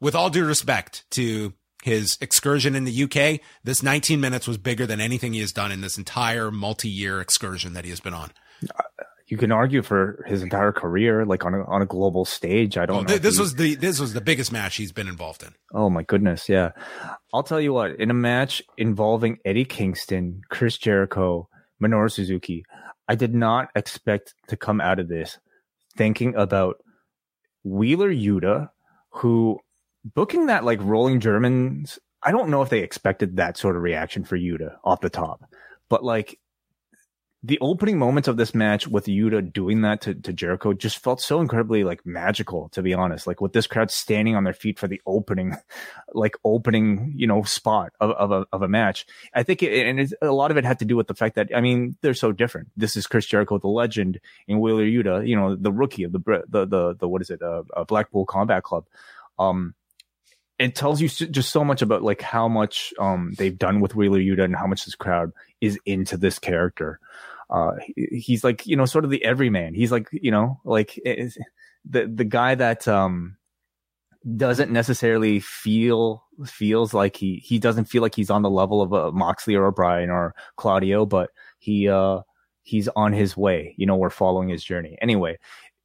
with 0.00 0.14
all 0.14 0.30
due 0.30 0.44
respect 0.44 1.04
to 1.12 1.52
his 1.82 2.16
excursion 2.20 2.74
in 2.74 2.84
the 2.84 3.02
UK, 3.02 3.40
this 3.64 3.82
19 3.82 4.20
minutes 4.20 4.46
was 4.46 4.56
bigger 4.56 4.86
than 4.86 5.00
anything 5.00 5.32
he 5.32 5.40
has 5.40 5.52
done 5.52 5.72
in 5.72 5.80
this 5.80 5.98
entire 5.98 6.50
multi-year 6.50 7.20
excursion 7.20 7.74
that 7.74 7.84
he 7.84 7.90
has 7.90 8.00
been 8.00 8.14
on 8.14 8.30
you 9.26 9.38
can 9.38 9.52
argue 9.52 9.82
for 9.82 10.22
his 10.26 10.42
entire 10.42 10.72
career, 10.72 11.24
like 11.24 11.44
on 11.44 11.54
a, 11.54 11.64
on 11.64 11.80
a 11.80 11.86
global 11.86 12.24
stage. 12.24 12.76
I 12.76 12.86
don't. 12.86 13.10
Oh, 13.10 13.14
know 13.14 13.18
this 13.18 13.38
was 13.38 13.54
the 13.54 13.74
this 13.74 13.98
was 13.98 14.12
the 14.12 14.20
biggest 14.20 14.52
match 14.52 14.76
he's 14.76 14.92
been 14.92 15.08
involved 15.08 15.42
in. 15.42 15.54
Oh 15.72 15.88
my 15.88 16.02
goodness, 16.02 16.48
yeah. 16.48 16.72
I'll 17.32 17.42
tell 17.42 17.60
you 17.60 17.72
what. 17.72 17.92
In 17.98 18.10
a 18.10 18.14
match 18.14 18.62
involving 18.76 19.38
Eddie 19.44 19.64
Kingston, 19.64 20.42
Chris 20.50 20.76
Jericho, 20.76 21.48
Minoru 21.82 22.10
Suzuki, 22.10 22.64
I 23.08 23.14
did 23.14 23.34
not 23.34 23.68
expect 23.74 24.34
to 24.48 24.56
come 24.56 24.80
out 24.80 24.98
of 24.98 25.08
this 25.08 25.38
thinking 25.96 26.34
about 26.34 26.76
Wheeler 27.62 28.12
Yuta, 28.12 28.68
who 29.10 29.58
booking 30.04 30.46
that 30.46 30.64
like 30.64 30.80
rolling 30.82 31.20
Germans. 31.20 31.98
I 32.22 32.30
don't 32.30 32.50
know 32.50 32.62
if 32.62 32.68
they 32.68 32.80
expected 32.80 33.36
that 33.36 33.56
sort 33.56 33.76
of 33.76 33.82
reaction 33.82 34.24
for 34.24 34.36
Yuta 34.36 34.76
off 34.84 35.00
the 35.00 35.10
top, 35.10 35.40
but 35.88 36.04
like 36.04 36.38
the 37.46 37.58
opening 37.60 37.98
moments 37.98 38.26
of 38.26 38.38
this 38.38 38.54
match 38.54 38.88
with 38.88 39.04
Yuta 39.04 39.52
doing 39.52 39.82
that 39.82 40.00
to, 40.00 40.14
to 40.14 40.32
Jericho 40.32 40.72
just 40.72 40.96
felt 40.96 41.20
so 41.20 41.42
incredibly 41.42 41.84
like 41.84 42.06
magical, 42.06 42.70
to 42.70 42.80
be 42.80 42.94
honest. 42.94 43.26
Like 43.26 43.42
with 43.42 43.52
this 43.52 43.66
crowd 43.66 43.90
standing 43.90 44.34
on 44.34 44.44
their 44.44 44.54
feet 44.54 44.78
for 44.78 44.88
the 44.88 45.02
opening, 45.04 45.54
like 46.14 46.36
opening, 46.42 47.12
you 47.14 47.26
know, 47.26 47.42
spot 47.42 47.92
of, 48.00 48.12
of 48.12 48.32
a, 48.32 48.46
of 48.50 48.62
a 48.62 48.68
match. 48.68 49.04
I 49.34 49.42
think 49.42 49.62
it, 49.62 49.86
and 49.86 50.14
a 50.22 50.32
lot 50.32 50.52
of 50.52 50.56
it 50.56 50.64
had 50.64 50.78
to 50.78 50.86
do 50.86 50.96
with 50.96 51.06
the 51.06 51.14
fact 51.14 51.34
that, 51.34 51.50
I 51.54 51.60
mean, 51.60 51.96
they're 52.00 52.14
so 52.14 52.32
different. 52.32 52.68
This 52.78 52.96
is 52.96 53.06
Chris 53.06 53.26
Jericho, 53.26 53.58
the 53.58 53.68
legend, 53.68 54.20
and 54.48 54.58
Wheeler 54.58 54.86
Yuta, 54.86 55.28
you 55.28 55.36
know, 55.36 55.54
the 55.54 55.72
rookie 55.72 56.04
of 56.04 56.12
the, 56.12 56.44
the, 56.48 56.64
the, 56.64 56.96
the 56.98 57.06
what 57.06 57.20
is 57.20 57.28
it, 57.28 57.42
uh, 57.42 57.64
uh 57.76 57.84
Blackpool 57.84 58.24
Combat 58.24 58.62
Club. 58.62 58.86
Um, 59.38 59.74
it 60.58 60.74
tells 60.74 61.02
you 61.02 61.08
just 61.08 61.50
so 61.50 61.62
much 61.62 61.82
about 61.82 62.02
like 62.02 62.22
how 62.22 62.46
much 62.46 62.94
um 63.00 63.34
they've 63.36 63.58
done 63.58 63.80
with 63.80 63.96
Wheeler 63.96 64.20
Yuta 64.20 64.44
and 64.44 64.54
how 64.54 64.68
much 64.68 64.84
this 64.84 64.94
crowd 64.94 65.32
is 65.60 65.76
into 65.84 66.16
this 66.16 66.38
character 66.38 67.00
uh, 67.50 67.72
he's 67.96 68.44
like 68.44 68.66
you 68.66 68.76
know 68.76 68.86
sort 68.86 69.04
of 69.04 69.10
the 69.10 69.24
everyman. 69.24 69.74
He's 69.74 69.92
like 69.92 70.08
you 70.12 70.30
know 70.30 70.60
like 70.64 71.00
the 71.84 72.06
the 72.06 72.24
guy 72.24 72.54
that 72.54 72.88
um 72.88 73.36
doesn't 74.36 74.70
necessarily 74.70 75.38
feel 75.38 76.24
feels 76.46 76.94
like 76.94 77.16
he 77.16 77.36
he 77.44 77.58
doesn't 77.58 77.84
feel 77.84 78.02
like 78.02 78.14
he's 78.14 78.30
on 78.30 78.42
the 78.42 78.50
level 78.50 78.80
of 78.80 78.92
a 78.92 79.12
Moxley 79.12 79.54
or 79.54 79.66
O'Brien 79.66 80.10
or 80.10 80.34
Claudio, 80.56 81.04
but 81.04 81.30
he 81.58 81.88
uh 81.88 82.20
he's 82.62 82.88
on 82.96 83.12
his 83.12 83.36
way. 83.36 83.74
You 83.76 83.86
know, 83.86 83.96
we're 83.96 84.10
following 84.10 84.48
his 84.48 84.64
journey. 84.64 84.96
Anyway, 85.02 85.38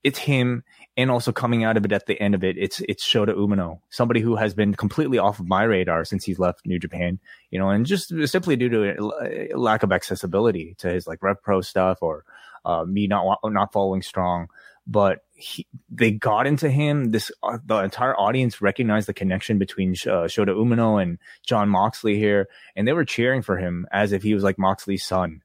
it's 0.04 0.20
him 0.20 0.64
and 0.98 1.12
also 1.12 1.32
coming 1.32 1.64
out 1.64 1.78
of 1.78 1.86
it 1.86 1.92
at 1.92 2.06
the 2.06 2.20
end 2.22 2.36
of 2.36 2.44
it, 2.44 2.58
it's 2.58 2.82
it's 2.82 3.08
Shota 3.08 3.34
Umino, 3.36 3.80
somebody 3.90 4.22
who 4.22 4.36
has 4.36 4.54
been 4.54 4.74
completely 4.74 5.18
off 5.18 5.40
of 5.40 5.48
my 5.48 5.64
radar 5.64 6.06
since 6.06 6.24
he's 6.24 6.40
left 6.40 6.66
New 6.66 6.80
Japan, 6.80 7.20
you 7.52 7.60
know, 7.60 7.70
and 7.70 7.86
just 7.86 8.14
simply 8.28 8.56
due 8.56 8.70
to 8.70 9.58
lack 9.58 9.84
of 9.84 9.92
accessibility 9.92 10.76
to 10.80 10.90
his 10.90 11.08
like 11.08 11.22
Rev 11.22 11.42
Pro 11.42 11.62
stuff 11.62 12.00
or 12.02 12.26
uh, 12.66 12.86
me 12.86 13.08
not 13.08 13.40
not 13.44 13.74
following 13.74 14.02
strong. 14.02 14.48
But 14.88 15.20
he, 15.36 15.68
they 15.92 16.10
got 16.12 16.48
into 16.48 16.70
him. 16.70 17.12
This 17.12 17.32
uh, 17.44 17.60
the 17.64 17.78
entire 17.78 18.16
audience 18.18 18.60
recognized 18.60 19.08
the 19.08 19.14
connection 19.14 19.60
between 19.60 19.92
uh, 19.92 20.26
Shota 20.26 20.50
Umino 20.50 21.02
and 21.02 21.20
John 21.46 21.70
Moxley 21.70 22.18
here, 22.18 22.50
and 22.76 22.88
they 22.88 22.94
were 22.94 23.06
cheering 23.06 23.42
for 23.42 23.58
him 23.58 23.86
as 23.92 24.14
if 24.14 24.24
he 24.24 24.34
was 24.34 24.44
like 24.44 24.58
Moxley's 24.58 25.06
son, 25.06 25.44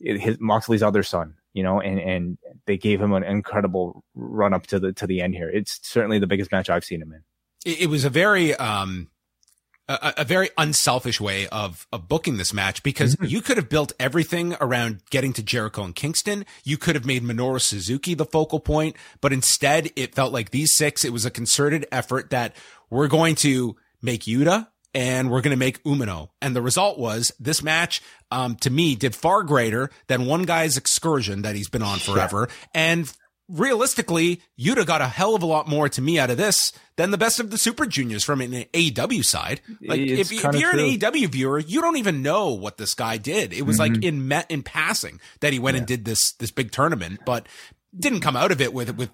his 0.00 0.38
Moxley's 0.40 0.82
other 0.82 1.02
son 1.02 1.34
you 1.56 1.62
know, 1.62 1.80
and 1.80 1.98
and 1.98 2.38
they 2.66 2.76
gave 2.76 3.00
him 3.00 3.14
an 3.14 3.22
incredible 3.22 4.04
run 4.14 4.52
up 4.52 4.66
to 4.66 4.78
the 4.78 4.92
to 4.92 5.06
the 5.06 5.22
end 5.22 5.34
here. 5.34 5.48
It's 5.48 5.80
certainly 5.82 6.18
the 6.18 6.26
biggest 6.26 6.52
match 6.52 6.68
I've 6.68 6.84
seen 6.84 7.00
him 7.00 7.14
in. 7.14 7.22
It, 7.64 7.80
it 7.82 7.86
was 7.86 8.04
a 8.04 8.10
very 8.10 8.54
um 8.56 9.08
a, 9.88 10.14
a, 10.18 10.24
very 10.24 10.50
unselfish 10.58 11.18
way 11.18 11.48
of 11.48 11.86
of 11.90 12.08
booking 12.08 12.36
this 12.36 12.52
match 12.52 12.82
because 12.82 13.16
mm-hmm. 13.16 13.24
you 13.24 13.40
could 13.40 13.56
have 13.56 13.70
built 13.70 13.94
everything 13.98 14.54
around 14.60 15.00
getting 15.08 15.32
to 15.32 15.42
Jericho 15.42 15.82
and 15.82 15.94
Kingston. 15.94 16.44
You 16.62 16.76
could 16.76 16.94
have 16.94 17.06
made 17.06 17.22
Minoru 17.22 17.60
Suzuki 17.60 18.12
the 18.12 18.26
focal 18.26 18.60
point, 18.60 18.96
but 19.22 19.32
instead 19.32 19.90
it 19.96 20.14
felt 20.14 20.34
like 20.34 20.50
these 20.50 20.74
six. 20.74 21.06
It 21.06 21.12
was 21.12 21.24
a 21.24 21.30
concerted 21.30 21.86
effort 21.90 22.28
that 22.30 22.54
we're 22.90 23.08
going 23.08 23.34
to 23.36 23.76
make 24.02 24.24
Yuta 24.24 24.68
and 24.96 25.30
we're 25.30 25.42
going 25.42 25.52
to 25.52 25.58
make 25.58 25.82
Umino. 25.84 26.30
And 26.40 26.56
the 26.56 26.62
result 26.62 26.98
was 26.98 27.30
this 27.38 27.62
match, 27.62 28.00
um, 28.30 28.56
to 28.56 28.70
me, 28.70 28.96
did 28.96 29.14
far 29.14 29.42
greater 29.42 29.90
than 30.06 30.24
one 30.24 30.44
guy's 30.44 30.78
excursion 30.78 31.42
that 31.42 31.54
he's 31.54 31.68
been 31.68 31.82
on 31.82 31.98
forever. 31.98 32.48
Yeah. 32.48 32.80
And 32.80 33.12
realistically, 33.46 34.40
Yuta 34.58 34.86
got 34.86 35.02
a 35.02 35.06
hell 35.06 35.34
of 35.34 35.42
a 35.42 35.46
lot 35.46 35.68
more 35.68 35.90
to 35.90 36.00
me 36.00 36.18
out 36.18 36.30
of 36.30 36.38
this 36.38 36.72
than 36.96 37.10
the 37.10 37.18
best 37.18 37.38
of 37.38 37.50
the 37.50 37.58
Super 37.58 37.84
Juniors 37.84 38.24
from 38.24 38.40
an 38.40 38.52
AEW 38.72 39.22
side. 39.22 39.60
Like 39.82 40.00
if, 40.00 40.32
if, 40.32 40.32
you're 40.32 40.72
true. 40.72 40.86
an 40.86 40.98
AEW 40.98 41.28
viewer, 41.28 41.58
you 41.58 41.82
don't 41.82 41.98
even 41.98 42.22
know 42.22 42.54
what 42.54 42.78
this 42.78 42.94
guy 42.94 43.18
did. 43.18 43.52
It 43.52 43.66
was 43.66 43.78
mm-hmm. 43.78 43.96
like 43.96 44.02
in 44.02 44.26
met 44.28 44.50
in 44.50 44.62
passing 44.62 45.20
that 45.40 45.52
he 45.52 45.58
went 45.58 45.74
yeah. 45.74 45.80
and 45.80 45.86
did 45.86 46.06
this 46.06 46.32
this 46.32 46.50
big 46.50 46.70
tournament, 46.70 47.20
but 47.26 47.46
didn't 47.94 48.20
come 48.20 48.34
out 48.34 48.50
of 48.50 48.62
it 48.62 48.72
with 48.72 48.96
with 48.96 49.10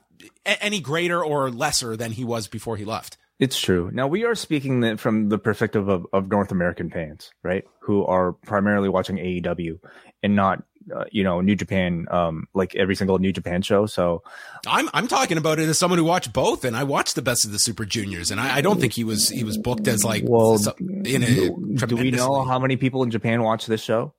any 0.47 0.79
greater 0.79 1.25
or 1.25 1.51
lesser 1.51 1.97
than 1.97 2.13
he 2.13 2.23
was 2.23 2.47
before 2.47 2.77
he 2.77 2.85
left. 2.85 3.17
It's 3.39 3.59
true. 3.59 3.91
Now 3.93 4.07
we 4.07 4.25
are 4.25 4.35
speaking 4.35 4.97
from 4.97 5.29
the 5.29 5.39
perspective 5.39 5.89
of, 5.89 6.07
of 6.13 6.31
North 6.31 6.53
American 6.53 6.91
fans, 6.91 7.33
right? 7.43 7.65
Who 7.81 8.05
are 8.07 8.33
primarily 8.33 8.89
watching 8.89 9.17
AEW 9.17 9.81
and 10.23 10.37
not, 10.37 10.63
uh, 10.95 11.05
you 11.11 11.25
know, 11.25 11.41
New 11.41 11.57
Japan, 11.57 12.07
um, 12.11 12.47
like 12.55 12.77
every 12.77 12.95
single 12.95 13.19
New 13.19 13.33
Japan 13.33 13.63
show. 13.63 13.87
So 13.87 14.23
I'm, 14.67 14.89
I'm 14.95 15.09
talking 15.09 15.39
about 15.39 15.59
it 15.59 15.69
as 15.69 15.79
someone 15.79 15.99
who 15.99 16.05
watched 16.05 16.33
both 16.33 16.65
and 16.65 16.77
I 16.77 16.85
watched 16.85 17.17
the 17.17 17.23
best 17.23 17.45
of 17.45 17.51
the 17.51 17.59
Super 17.59 17.85
Juniors 17.85 18.31
and 18.31 18.41
I, 18.41 18.59
I 18.59 18.61
don't 18.61 18.81
think 18.81 18.93
he 18.93 19.03
was, 19.03 19.29
he 19.29 19.43
was 19.43 19.59
booked 19.59 19.89
as 19.89 20.05
like, 20.05 20.23
well, 20.25 20.61
in 20.79 21.25
a 21.25 21.87
do 21.87 21.97
we 21.97 22.13
know 22.13 22.45
how 22.45 22.61
many 22.61 22.77
people 22.77 23.03
in 23.03 23.11
Japan 23.11 23.43
watch 23.43 23.67
this 23.67 23.83
show? 23.83 24.15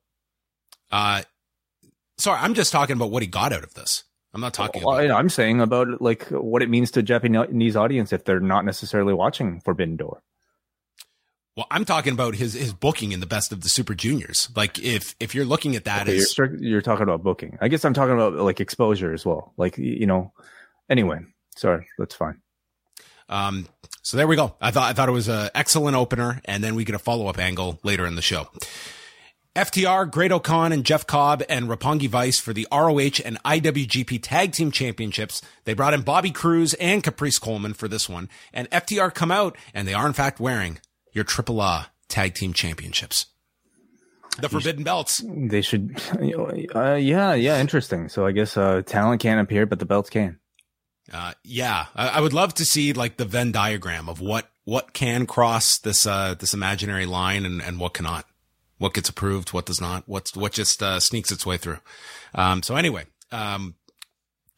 Uh, 0.92 1.22
sorry, 2.18 2.40
I'm 2.40 2.54
just 2.54 2.72
talking 2.72 2.96
about 2.96 3.10
what 3.10 3.22
he 3.22 3.26
got 3.26 3.52
out 3.52 3.64
of 3.64 3.72
this. 3.74 4.04
I'm 4.34 4.40
not 4.40 4.52
talking. 4.52 4.82
Well, 4.82 4.98
about 4.98 5.16
I'm 5.16 5.28
saying 5.28 5.60
about 5.60 6.02
like 6.02 6.26
what 6.28 6.62
it 6.62 6.68
means 6.68 6.90
to 6.92 7.02
Japanese 7.02 7.76
audience 7.76 8.12
if 8.12 8.24
they're 8.24 8.40
not 8.40 8.64
necessarily 8.64 9.14
watching 9.14 9.60
Forbidden 9.60 9.96
Door. 9.96 10.22
Well, 11.56 11.66
I'm 11.70 11.84
talking 11.84 12.12
about 12.12 12.34
his 12.34 12.54
his 12.54 12.72
booking 12.72 13.12
in 13.12 13.20
the 13.20 13.26
best 13.26 13.52
of 13.52 13.60
the 13.60 13.68
Super 13.68 13.94
Juniors. 13.94 14.48
Like 14.56 14.78
if 14.80 15.14
if 15.20 15.36
you're 15.36 15.44
looking 15.44 15.76
at 15.76 15.84
that 15.84 16.08
okay, 16.08 16.16
as 16.16 16.36
you're, 16.36 16.56
you're 16.56 16.82
talking 16.82 17.04
about 17.04 17.22
booking. 17.22 17.56
I 17.60 17.68
guess 17.68 17.84
I'm 17.84 17.94
talking 17.94 18.14
about 18.14 18.34
like 18.34 18.60
exposure 18.60 19.12
as 19.12 19.24
well. 19.24 19.52
Like 19.56 19.78
you 19.78 20.06
know. 20.06 20.32
Anyway, 20.90 21.20
sorry, 21.56 21.86
that's 21.96 22.14
fine. 22.14 22.42
Um, 23.28 23.68
so 24.02 24.16
there 24.16 24.26
we 24.26 24.36
go. 24.36 24.56
I 24.60 24.72
thought 24.72 24.90
I 24.90 24.92
thought 24.94 25.08
it 25.08 25.12
was 25.12 25.28
an 25.28 25.50
excellent 25.54 25.96
opener, 25.96 26.40
and 26.44 26.62
then 26.62 26.74
we 26.74 26.84
get 26.84 26.96
a 26.96 26.98
follow 26.98 27.28
up 27.28 27.38
angle 27.38 27.78
later 27.84 28.04
in 28.04 28.16
the 28.16 28.22
show. 28.22 28.48
FTR, 29.54 30.10
Great-O-Khan, 30.10 30.72
and 30.72 30.84
Jeff 30.84 31.06
Cobb 31.06 31.44
and 31.48 31.68
Roppongi 31.68 32.08
Vice 32.08 32.40
for 32.40 32.52
the 32.52 32.66
ROH 32.72 33.22
and 33.24 33.40
IWGP 33.44 34.18
Tag 34.20 34.50
Team 34.50 34.72
Championships. 34.72 35.42
They 35.64 35.74
brought 35.74 35.94
in 35.94 36.02
Bobby 36.02 36.32
Cruz 36.32 36.74
and 36.74 37.04
Caprice 37.04 37.38
Coleman 37.38 37.74
for 37.74 37.86
this 37.86 38.08
one. 38.08 38.28
And 38.52 38.68
FTR 38.70 39.14
come 39.14 39.30
out, 39.30 39.56
and 39.72 39.86
they 39.86 39.94
are 39.94 40.08
in 40.08 40.12
fact 40.12 40.40
wearing 40.40 40.80
your 41.12 41.22
Triple 41.22 41.60
A 41.60 41.88
Tag 42.08 42.34
Team 42.34 42.52
Championships. 42.52 43.26
The 44.40 44.48
Forbidden 44.48 44.82
Belts. 44.82 45.22
They 45.24 45.62
should, 45.62 46.02
uh, 46.74 46.94
yeah, 46.94 47.34
yeah, 47.34 47.60
interesting. 47.60 48.08
So 48.08 48.26
I 48.26 48.32
guess 48.32 48.56
uh, 48.56 48.82
talent 48.84 49.22
can't 49.22 49.40
appear, 49.40 49.66
but 49.66 49.78
the 49.78 49.86
belts 49.86 50.10
can. 50.10 50.40
Uh, 51.12 51.34
yeah, 51.44 51.86
I, 51.94 52.08
I, 52.08 52.20
would 52.20 52.32
love 52.32 52.54
to 52.54 52.64
see 52.64 52.92
like 52.92 53.18
the 53.18 53.26
Venn 53.26 53.52
diagram 53.52 54.08
of 54.08 54.20
what 54.20 54.50
what 54.64 54.94
can 54.94 55.26
cross 55.26 55.78
this 55.78 56.06
uh, 56.06 56.34
this 56.34 56.54
imaginary 56.54 57.04
line 57.04 57.44
and, 57.44 57.60
and 57.60 57.78
what 57.78 57.92
cannot 57.92 58.24
what 58.84 58.92
gets 58.92 59.08
approved, 59.08 59.54
what 59.54 59.64
does 59.64 59.80
not, 59.80 60.04
what's, 60.06 60.36
what 60.36 60.52
just, 60.52 60.82
uh, 60.82 61.00
sneaks 61.00 61.32
its 61.32 61.46
way 61.46 61.56
through. 61.56 61.78
Um, 62.34 62.62
so 62.62 62.76
anyway, 62.76 63.06
um, 63.32 63.76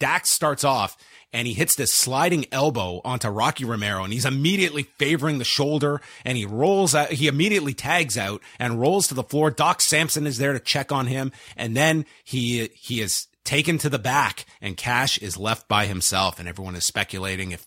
Dax 0.00 0.32
starts 0.32 0.64
off 0.64 0.96
and 1.32 1.46
he 1.46 1.54
hits 1.54 1.76
this 1.76 1.94
sliding 1.94 2.44
elbow 2.50 3.00
onto 3.04 3.28
Rocky 3.28 3.64
Romero 3.64 4.02
and 4.02 4.12
he's 4.12 4.24
immediately 4.24 4.82
favoring 4.98 5.38
the 5.38 5.44
shoulder 5.44 6.00
and 6.24 6.36
he 6.36 6.44
rolls 6.44 6.92
out, 6.92 7.12
he 7.12 7.28
immediately 7.28 7.72
tags 7.72 8.18
out 8.18 8.42
and 8.58 8.80
rolls 8.80 9.06
to 9.06 9.14
the 9.14 9.22
floor. 9.22 9.52
Doc 9.52 9.80
Sampson 9.80 10.26
is 10.26 10.38
there 10.38 10.52
to 10.52 10.58
check 10.58 10.90
on 10.90 11.06
him. 11.06 11.30
And 11.56 11.76
then 11.76 12.04
he, 12.24 12.68
he 12.74 13.00
is 13.00 13.28
taken 13.44 13.78
to 13.78 13.88
the 13.88 13.98
back 13.98 14.44
and 14.60 14.76
Cash 14.76 15.18
is 15.18 15.38
left 15.38 15.68
by 15.68 15.86
himself 15.86 16.40
and 16.40 16.48
everyone 16.48 16.74
is 16.74 16.84
speculating 16.84 17.52
if, 17.52 17.64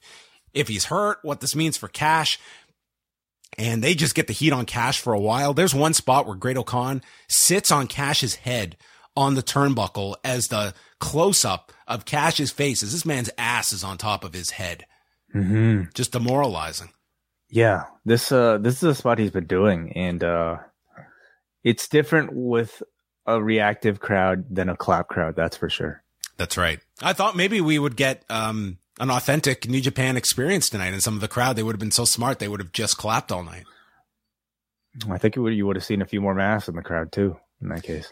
if 0.53 0.67
he's 0.67 0.85
hurt, 0.85 1.19
what 1.21 1.39
this 1.39 1.55
means 1.55 1.77
for 1.77 1.87
Cash 1.87 2.37
and 3.57 3.83
they 3.83 3.93
just 3.93 4.15
get 4.15 4.27
the 4.27 4.33
heat 4.33 4.53
on 4.53 4.65
Cash 4.65 5.01
for 5.01 5.13
a 5.13 5.19
while. 5.19 5.53
There's 5.53 5.75
one 5.75 5.93
spot 5.93 6.25
where 6.25 6.35
Great-O-Khan 6.35 7.01
sits 7.27 7.71
on 7.71 7.87
Cash's 7.87 8.35
head 8.35 8.77
on 9.15 9.35
the 9.35 9.43
turnbuckle 9.43 10.15
as 10.23 10.47
the 10.47 10.73
close 10.99 11.43
up 11.43 11.71
of 11.87 12.05
Cash's 12.05 12.51
face 12.51 12.83
as 12.83 12.91
this 12.91 13.05
man's 13.05 13.29
ass 13.37 13.73
is 13.73 13.83
on 13.83 13.97
top 13.97 14.23
of 14.23 14.33
his 14.33 14.51
head. 14.51 14.85
Mm-hmm. 15.35 15.89
Just 15.93 16.11
demoralizing. 16.11 16.89
Yeah, 17.49 17.85
this 18.05 18.31
uh 18.31 18.57
this 18.59 18.77
is 18.77 18.83
a 18.83 18.95
spot 18.95 19.19
he's 19.19 19.31
been 19.31 19.45
doing, 19.45 19.93
and 19.93 20.23
uh 20.23 20.57
it's 21.63 21.87
different 21.87 22.31
with 22.33 22.81
a 23.25 23.41
reactive 23.41 23.99
crowd 23.99 24.45
than 24.49 24.69
a 24.69 24.77
clap 24.77 25.07
crowd. 25.07 25.35
That's 25.35 25.57
for 25.57 25.69
sure. 25.69 26.03
That's 26.37 26.57
right. 26.57 26.79
I 27.01 27.13
thought 27.13 27.35
maybe 27.35 27.61
we 27.61 27.77
would 27.77 27.95
get 27.95 28.23
um 28.29 28.78
an 28.99 29.09
authentic 29.09 29.67
New 29.67 29.81
Japan 29.81 30.17
experience 30.17 30.69
tonight. 30.69 30.93
And 30.93 31.01
some 31.01 31.15
of 31.15 31.21
the 31.21 31.27
crowd, 31.27 31.55
they 31.55 31.63
would 31.63 31.75
have 31.75 31.79
been 31.79 31.91
so 31.91 32.05
smart, 32.05 32.39
they 32.39 32.47
would 32.47 32.59
have 32.59 32.71
just 32.71 32.97
clapped 32.97 33.31
all 33.31 33.43
night. 33.43 33.65
I 35.09 35.17
think 35.17 35.35
would, 35.35 35.53
you 35.53 35.65
would 35.67 35.75
have 35.75 35.85
seen 35.85 36.01
a 36.01 36.05
few 36.05 36.19
more 36.19 36.33
masks 36.33 36.67
in 36.67 36.75
the 36.75 36.81
crowd 36.81 37.11
too, 37.11 37.37
in 37.61 37.69
that 37.69 37.83
case. 37.83 38.11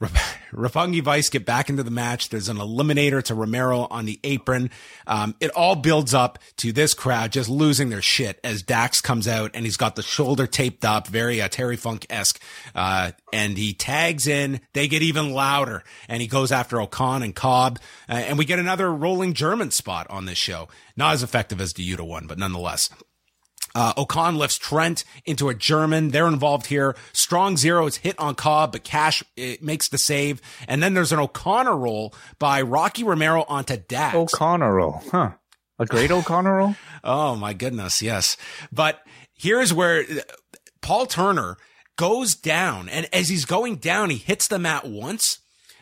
Roppongi 0.00 1.02
Vice 1.04 1.28
get 1.28 1.44
back 1.44 1.68
into 1.68 1.82
the 1.82 1.90
match. 1.90 2.30
There's 2.30 2.48
an 2.48 2.56
eliminator 2.56 3.22
to 3.24 3.34
Romero 3.34 3.86
on 3.90 4.06
the 4.06 4.18
apron. 4.24 4.70
Um, 5.06 5.34
it 5.40 5.50
all 5.50 5.76
builds 5.76 6.14
up 6.14 6.38
to 6.58 6.72
this 6.72 6.94
crowd 6.94 7.32
just 7.32 7.50
losing 7.50 7.90
their 7.90 8.02
shit 8.02 8.40
as 8.42 8.62
Dax 8.62 9.00
comes 9.00 9.28
out 9.28 9.50
and 9.54 9.64
he's 9.64 9.76
got 9.76 9.96
the 9.96 10.02
shoulder 10.02 10.46
taped 10.46 10.84
up, 10.84 11.06
very 11.06 11.42
uh, 11.42 11.48
Terry 11.48 11.76
Funk 11.76 12.06
esque. 12.08 12.40
Uh, 12.74 13.12
and 13.32 13.58
he 13.58 13.74
tags 13.74 14.26
in. 14.26 14.60
They 14.72 14.88
get 14.88 15.02
even 15.02 15.32
louder 15.32 15.84
and 16.08 16.22
he 16.22 16.28
goes 16.28 16.50
after 16.50 16.80
O-Khan 16.80 17.22
and 17.22 17.34
Cobb. 17.34 17.78
Uh, 18.08 18.14
and 18.14 18.38
we 18.38 18.44
get 18.44 18.58
another 18.58 18.92
rolling 18.92 19.34
German 19.34 19.70
spot 19.70 20.06
on 20.08 20.24
this 20.24 20.38
show. 20.38 20.68
Not 20.96 21.14
as 21.14 21.22
effective 21.22 21.60
as 21.60 21.74
the 21.74 21.88
Yuta 21.88 22.06
one, 22.06 22.26
but 22.26 22.38
nonetheless. 22.38 22.88
Uh, 23.74 23.92
O-Khan 23.96 24.36
lifts 24.36 24.58
Trent 24.58 25.04
into 25.24 25.48
a 25.48 25.54
German. 25.54 26.08
They're 26.08 26.26
involved 26.26 26.66
here. 26.66 26.96
Strong 27.12 27.56
zero 27.56 27.86
is 27.86 27.96
hit 27.96 28.18
on 28.18 28.34
Cobb, 28.34 28.72
but 28.72 28.84
Cash 28.84 29.22
makes 29.60 29.88
the 29.88 29.98
save. 29.98 30.40
And 30.66 30.82
then 30.82 30.94
there's 30.94 31.12
an 31.12 31.18
O'Connor 31.18 31.76
roll 31.76 32.14
by 32.38 32.62
Rocky 32.62 33.04
Romero 33.04 33.44
onto 33.48 33.76
Dax. 33.76 34.14
O'Connor 34.14 34.74
roll, 34.74 35.02
huh? 35.10 35.32
A 35.78 35.86
great 35.86 36.10
O'Connor 36.10 36.56
roll? 36.56 36.76
oh 37.04 37.36
my 37.36 37.52
goodness, 37.54 38.02
yes. 38.02 38.36
But 38.72 39.00
here's 39.34 39.72
where 39.72 40.04
Paul 40.82 41.06
Turner 41.06 41.56
goes 41.96 42.34
down, 42.34 42.88
and 42.88 43.06
as 43.12 43.28
he's 43.28 43.44
going 43.44 43.76
down, 43.76 44.10
he 44.10 44.16
hits 44.16 44.48
the 44.48 44.58
mat 44.58 44.86
once 44.86 45.39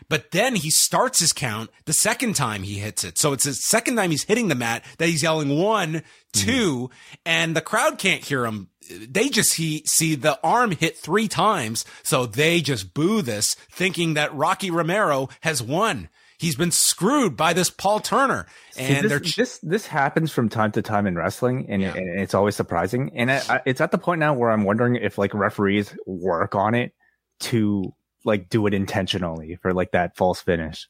but 0.09 0.31
then 0.31 0.55
he 0.55 0.69
starts 0.69 1.19
his 1.19 1.31
count 1.31 1.69
the 1.85 1.93
second 1.93 2.35
time 2.35 2.63
he 2.63 2.79
hits 2.79 3.03
it. 3.03 3.17
So 3.17 3.31
it's 3.31 3.45
the 3.45 3.53
second 3.53 3.95
time 3.95 4.11
he's 4.11 4.23
hitting 4.23 4.47
the 4.47 4.55
mat 4.55 4.83
that 4.97 5.07
he's 5.07 5.23
yelling 5.23 5.57
one, 5.57 6.03
2 6.33 6.51
mm-hmm. 6.51 6.93
and 7.25 7.55
the 7.55 7.61
crowd 7.61 7.97
can't 7.97 8.23
hear 8.23 8.45
him. 8.45 8.69
They 8.89 9.29
just 9.29 9.51
see, 9.51 9.83
see 9.85 10.15
the 10.15 10.39
arm 10.43 10.71
hit 10.71 10.97
three 10.97 11.27
times. 11.27 11.85
So 12.03 12.25
they 12.25 12.59
just 12.59 12.93
boo 12.93 13.21
this 13.21 13.55
thinking 13.71 14.15
that 14.15 14.35
Rocky 14.35 14.71
Romero 14.71 15.29
has 15.41 15.61
won. 15.61 16.09
He's 16.39 16.55
been 16.55 16.71
screwed 16.71 17.35
by 17.35 17.51
this 17.51 17.69
Paul 17.69 17.99
Turner, 17.99 18.45
and 18.77 19.01
See, 19.01 19.07
this, 19.09 19.35
this, 19.35 19.59
this 19.61 19.87
happens 19.87 20.31
from 20.31 20.47
time 20.47 20.71
to 20.71 20.81
time 20.81 21.05
in 21.05 21.15
wrestling, 21.15 21.65
and, 21.67 21.81
yeah. 21.81 21.93
and 21.93 22.17
it's 22.17 22.33
always 22.33 22.55
surprising. 22.55 23.11
And 23.13 23.29
it, 23.29 23.45
it's 23.65 23.81
at 23.81 23.91
the 23.91 23.97
point 23.97 24.21
now 24.21 24.33
where 24.33 24.49
I'm 24.49 24.63
wondering 24.63 24.95
if 24.95 25.17
like 25.17 25.33
referees 25.33 25.93
work 26.05 26.55
on 26.55 26.75
it 26.75 26.93
to 27.41 27.93
like 28.25 28.49
do 28.49 28.67
it 28.67 28.73
intentionally 28.73 29.57
for 29.61 29.73
like 29.73 29.91
that 29.91 30.15
false 30.15 30.41
finish, 30.41 30.87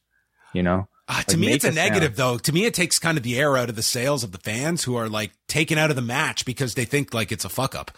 you 0.52 0.62
know? 0.62 0.88
Uh, 1.08 1.14
like 1.16 1.26
to 1.26 1.36
me, 1.36 1.52
it's 1.52 1.64
a 1.64 1.72
negative 1.72 2.16
though. 2.16 2.38
To 2.38 2.52
me, 2.52 2.64
it 2.66 2.74
takes 2.74 2.98
kind 2.98 3.18
of 3.18 3.24
the 3.24 3.38
air 3.38 3.56
out 3.56 3.68
of 3.68 3.76
the 3.76 3.82
sails 3.82 4.22
of 4.22 4.32
the 4.32 4.38
fans 4.38 4.84
who 4.84 4.96
are 4.96 5.08
like 5.08 5.32
taken 5.48 5.78
out 5.78 5.90
of 5.90 5.96
the 5.96 6.02
match 6.02 6.44
because 6.44 6.74
they 6.74 6.84
think 6.84 7.12
like 7.12 7.32
it's 7.32 7.44
a 7.44 7.48
fuck 7.48 7.74
up. 7.74 7.90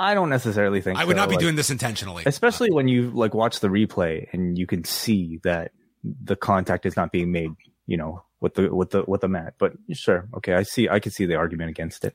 I 0.00 0.14
don't 0.14 0.30
necessarily 0.30 0.80
think 0.80 0.98
I 0.98 1.04
would 1.04 1.16
so. 1.16 1.22
not 1.22 1.28
be 1.28 1.34
like, 1.34 1.40
doing 1.40 1.56
this 1.56 1.70
intentionally, 1.70 2.22
especially 2.26 2.70
when 2.70 2.88
you 2.88 3.10
like 3.10 3.34
watch 3.34 3.60
the 3.60 3.68
replay 3.68 4.28
and 4.32 4.56
you 4.56 4.66
can 4.66 4.84
see 4.84 5.40
that 5.42 5.72
the 6.04 6.36
contact 6.36 6.86
is 6.86 6.96
not 6.96 7.10
being 7.10 7.32
made, 7.32 7.50
you 7.86 7.96
know, 7.96 8.22
with 8.40 8.54
the 8.54 8.74
with 8.74 8.90
the 8.90 9.04
with 9.06 9.22
the 9.22 9.28
mat. 9.28 9.54
But 9.58 9.72
sure, 9.92 10.28
okay, 10.36 10.54
I 10.54 10.62
see, 10.62 10.88
I 10.88 11.00
can 11.00 11.10
see 11.10 11.26
the 11.26 11.34
argument 11.34 11.70
against 11.70 12.04
it. 12.04 12.14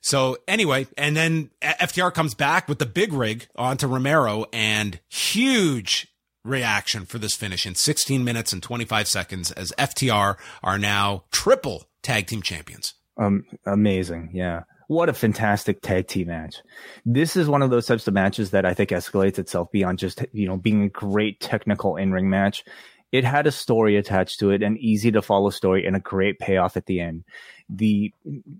So 0.00 0.36
anyway, 0.46 0.86
and 0.96 1.16
then 1.16 1.50
FTR 1.62 2.12
comes 2.14 2.34
back 2.34 2.68
with 2.68 2.78
the 2.78 2.86
big 2.86 3.12
rig 3.12 3.48
onto 3.56 3.86
Romero 3.86 4.46
and 4.52 5.00
huge 5.08 6.08
reaction 6.44 7.04
for 7.04 7.18
this 7.18 7.34
finish 7.34 7.66
in 7.66 7.74
16 7.74 8.24
minutes 8.24 8.52
and 8.52 8.62
25 8.62 9.08
seconds 9.08 9.52
as 9.52 9.72
FTR 9.78 10.36
are 10.62 10.78
now 10.78 11.24
triple 11.30 11.84
tag 12.02 12.26
team 12.26 12.42
champions. 12.42 12.94
Um, 13.16 13.44
amazing. 13.66 14.30
Yeah. 14.32 14.62
What 14.86 15.10
a 15.10 15.12
fantastic 15.12 15.82
tag 15.82 16.06
team 16.06 16.28
match. 16.28 16.56
This 17.04 17.36
is 17.36 17.46
one 17.46 17.60
of 17.60 17.68
those 17.68 17.84
types 17.84 18.08
of 18.08 18.14
matches 18.14 18.52
that 18.52 18.64
I 18.64 18.72
think 18.72 18.88
escalates 18.90 19.38
itself 19.38 19.70
beyond 19.70 19.98
just, 19.98 20.24
you 20.32 20.48
know, 20.48 20.56
being 20.56 20.84
a 20.84 20.88
great 20.88 21.40
technical 21.40 21.96
in 21.96 22.10
ring 22.10 22.30
match. 22.30 22.64
It 23.10 23.24
had 23.24 23.46
a 23.46 23.52
story 23.52 23.96
attached 23.96 24.40
to 24.40 24.50
it, 24.50 24.62
an 24.62 24.76
easy 24.76 25.10
to 25.12 25.22
follow 25.22 25.50
story 25.50 25.86
and 25.86 25.96
a 25.96 26.00
great 26.00 26.38
payoff 26.38 26.76
at 26.76 26.86
the 26.86 27.00
end. 27.00 27.24
The 27.70 28.12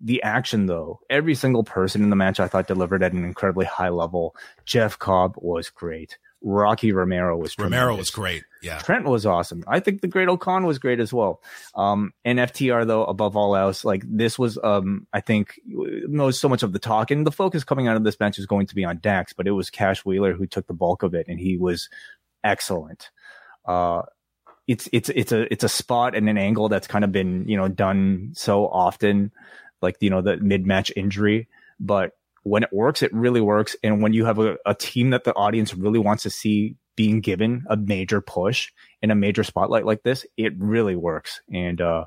the 0.02 0.22
action 0.22 0.66
though 0.66 1.00
every 1.08 1.34
single 1.34 1.64
person 1.64 2.02
in 2.02 2.10
the 2.10 2.16
match 2.16 2.40
i 2.40 2.46
thought 2.46 2.66
delivered 2.66 3.02
at 3.02 3.12
an 3.12 3.24
incredibly 3.24 3.64
high 3.66 3.88
level. 3.88 4.36
Jeff 4.64 4.98
cobb 4.98 5.34
was 5.36 5.70
great. 5.70 6.18
Rocky 6.42 6.92
romero 6.92 7.36
was 7.36 7.54
tremendous. 7.54 7.80
romero 7.80 7.96
was 7.96 8.10
great 8.10 8.44
yeah. 8.62 8.78
Trent 8.78 9.04
was 9.04 9.24
awesome. 9.24 9.62
I 9.68 9.80
think 9.80 10.00
the 10.00 10.08
Great-O-Khan 10.08 10.66
was 10.66 10.78
great 10.78 11.00
as 11.00 11.12
well. 11.12 11.40
Um 11.74 12.12
and 12.24 12.38
ftr 12.38 12.86
though 12.86 13.04
above 13.04 13.36
all 13.36 13.56
else 13.56 13.84
like 13.84 14.02
this 14.06 14.38
was 14.38 14.58
um 14.62 15.06
i 15.12 15.20
think 15.20 15.58
most 15.66 16.40
so 16.40 16.48
much 16.48 16.62
of 16.62 16.72
the 16.72 16.78
talk 16.78 17.10
and 17.10 17.26
the 17.26 17.32
focus 17.32 17.64
coming 17.64 17.88
out 17.88 17.96
of 17.96 18.04
this 18.04 18.18
match 18.20 18.38
is 18.38 18.46
going 18.46 18.66
to 18.66 18.74
be 18.74 18.84
on 18.84 18.98
dax 18.98 19.32
but 19.32 19.46
it 19.46 19.52
was 19.52 19.70
cash 19.70 20.04
wheeler 20.04 20.32
who 20.34 20.46
took 20.46 20.66
the 20.66 20.74
bulk 20.74 21.02
of 21.02 21.14
it 21.14 21.26
and 21.28 21.38
he 21.40 21.56
was 21.56 21.88
excellent. 22.44 23.10
Uh 23.64 24.02
it's 24.68 24.88
it's 24.92 25.08
it's 25.08 25.32
a 25.32 25.50
it's 25.52 25.64
a 25.64 25.68
spot 25.68 26.14
and 26.14 26.28
an 26.28 26.38
angle 26.38 26.68
that's 26.68 26.86
kind 26.86 27.04
of 27.04 27.10
been 27.10 27.48
you 27.48 27.56
know 27.56 27.68
done 27.68 28.32
so 28.34 28.66
often, 28.66 29.32
like 29.80 29.96
you 30.00 30.10
know 30.10 30.20
the 30.20 30.36
mid 30.36 30.66
match 30.66 30.92
injury. 30.94 31.48
But 31.80 32.12
when 32.42 32.62
it 32.62 32.72
works, 32.72 33.02
it 33.02 33.12
really 33.12 33.40
works. 33.40 33.74
And 33.82 34.02
when 34.02 34.12
you 34.12 34.26
have 34.26 34.38
a, 34.38 34.56
a 34.66 34.74
team 34.74 35.10
that 35.10 35.24
the 35.24 35.34
audience 35.34 35.74
really 35.74 35.98
wants 35.98 36.22
to 36.24 36.30
see 36.30 36.76
being 36.96 37.20
given 37.20 37.64
a 37.68 37.76
major 37.76 38.20
push 38.20 38.70
in 39.02 39.10
a 39.10 39.14
major 39.14 39.42
spotlight 39.42 39.86
like 39.86 40.02
this, 40.02 40.26
it 40.36 40.52
really 40.58 40.96
works. 40.96 41.40
And 41.52 41.80
uh, 41.80 42.04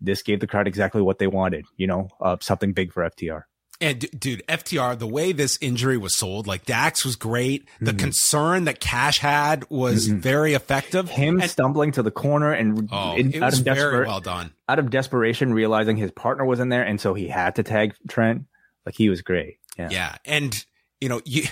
this 0.00 0.22
gave 0.22 0.40
the 0.40 0.46
crowd 0.46 0.66
exactly 0.66 1.00
what 1.00 1.18
they 1.18 1.28
wanted. 1.28 1.64
You 1.76 1.86
know, 1.86 2.08
uh, 2.20 2.36
something 2.40 2.74
big 2.74 2.92
for 2.92 3.08
FTR 3.08 3.44
And 3.82 3.98
d- 3.98 4.08
dude, 4.16 4.42
FTR, 4.48 4.96
the 4.98 5.06
way 5.06 5.32
this 5.32 5.58
injury 5.60 5.98
was 5.98 6.16
sold, 6.16 6.46
like 6.46 6.64
Dax 6.64 7.04
was 7.04 7.16
great. 7.16 7.68
The 7.80 7.92
Mhm. 7.92 7.98
concern 7.98 8.64
that 8.64 8.78
Cash 8.80 9.18
had 9.18 9.68
was 9.68 10.08
Mhm. 10.08 10.20
very 10.20 10.54
effective. 10.54 11.10
Him 11.10 11.40
And- 11.40 11.50
stumbling 11.50 11.92
to 11.92 12.02
the 12.02 12.10
corner 12.12 12.52
and 12.52 12.88
oh, 12.92 13.16
in- 13.16 13.34
it 13.34 13.42
out 13.42 13.52
of 13.52 13.58
very 13.64 14.06
well 14.06 14.20
done. 14.20 14.52
out 14.68 14.78
of 14.78 14.88
desperation, 14.88 15.52
realizing 15.52 15.96
his 15.98 16.12
partner 16.12 16.44
was 16.46 16.60
in 16.60 16.68
there, 16.70 16.82
and 16.84 17.00
so 17.00 17.12
he 17.12 17.28
had 17.28 17.56
to 17.56 17.62
tag 17.64 17.94
Trent. 18.08 18.44
Like 18.86 18.94
he 18.94 19.08
was 19.10 19.20
great. 19.20 19.58
Yeah. 19.78 19.88
Yeah. 19.90 20.16
And, 20.24 20.64
you 21.00 21.08
know, 21.08 21.20
you, 21.24 21.44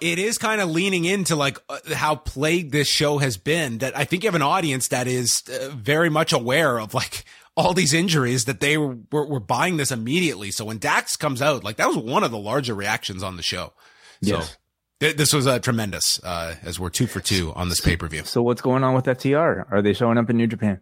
it 0.00 0.18
is 0.18 0.38
kind 0.38 0.60
of 0.62 0.70
leaning 0.70 1.04
into 1.04 1.36
like 1.36 1.58
uh, 1.68 1.78
how 1.94 2.14
plagued 2.14 2.72
this 2.72 2.88
show 2.88 3.18
has 3.18 3.36
been 3.36 3.78
that 3.78 3.96
I 3.96 4.04
think 4.04 4.22
you 4.24 4.28
have 4.28 4.34
an 4.34 4.40
audience 4.42 4.88
that 4.88 5.06
is 5.06 5.42
uh, 5.48 5.68
very 5.74 6.08
much 6.08 6.32
aware 6.32 6.78
of 6.80 6.94
like 6.94 7.24
all 7.60 7.74
these 7.74 7.92
injuries 7.94 8.44
that 8.46 8.60
they 8.60 8.76
were, 8.78 8.96
were, 9.12 9.26
were 9.26 9.40
buying 9.40 9.76
this 9.76 9.90
immediately. 9.90 10.50
So 10.50 10.64
when 10.64 10.78
Dax 10.78 11.16
comes 11.16 11.42
out, 11.42 11.62
like 11.64 11.76
that 11.76 11.88
was 11.88 11.96
one 11.98 12.24
of 12.24 12.30
the 12.30 12.38
larger 12.38 12.74
reactions 12.74 13.22
on 13.22 13.36
the 13.36 13.42
show. 13.42 13.72
Yes. 14.20 14.48
So 14.50 14.54
th- 15.00 15.16
this 15.16 15.32
was 15.32 15.46
uh, 15.46 15.58
tremendous, 15.58 16.22
uh, 16.24 16.56
as 16.62 16.78
we're 16.80 16.90
two 16.90 17.06
for 17.06 17.20
two 17.20 17.52
on 17.54 17.68
this 17.68 17.80
pay 17.80 17.96
per 17.96 18.08
view. 18.08 18.24
So 18.24 18.42
what's 18.42 18.62
going 18.62 18.84
on 18.84 18.94
with 18.94 19.04
FTR? 19.04 19.64
Are 19.70 19.82
they 19.82 19.92
showing 19.92 20.18
up 20.18 20.30
in 20.30 20.36
New 20.36 20.46
Japan? 20.46 20.80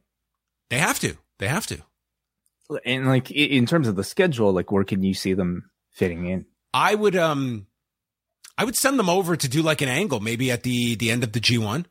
They 0.70 0.78
have 0.78 0.98
to. 1.00 1.16
They 1.38 1.48
have 1.48 1.66
to. 1.68 1.78
And 2.84 3.06
like 3.06 3.30
in 3.30 3.64
terms 3.66 3.88
of 3.88 3.96
the 3.96 4.04
schedule, 4.04 4.52
like 4.52 4.70
where 4.70 4.84
can 4.84 5.02
you 5.02 5.14
see 5.14 5.32
them 5.34 5.70
fitting 5.92 6.26
in? 6.26 6.44
I 6.74 6.94
would 6.94 7.16
um 7.16 7.66
I 8.58 8.64
would 8.64 8.76
send 8.76 8.98
them 8.98 9.08
over 9.08 9.36
to 9.36 9.48
do 9.48 9.62
like 9.62 9.80
an 9.80 9.88
angle 9.88 10.20
maybe 10.20 10.50
at 10.50 10.64
the 10.64 10.94
the 10.94 11.10
end 11.10 11.24
of 11.24 11.32
the 11.32 11.40
G1 11.40 11.86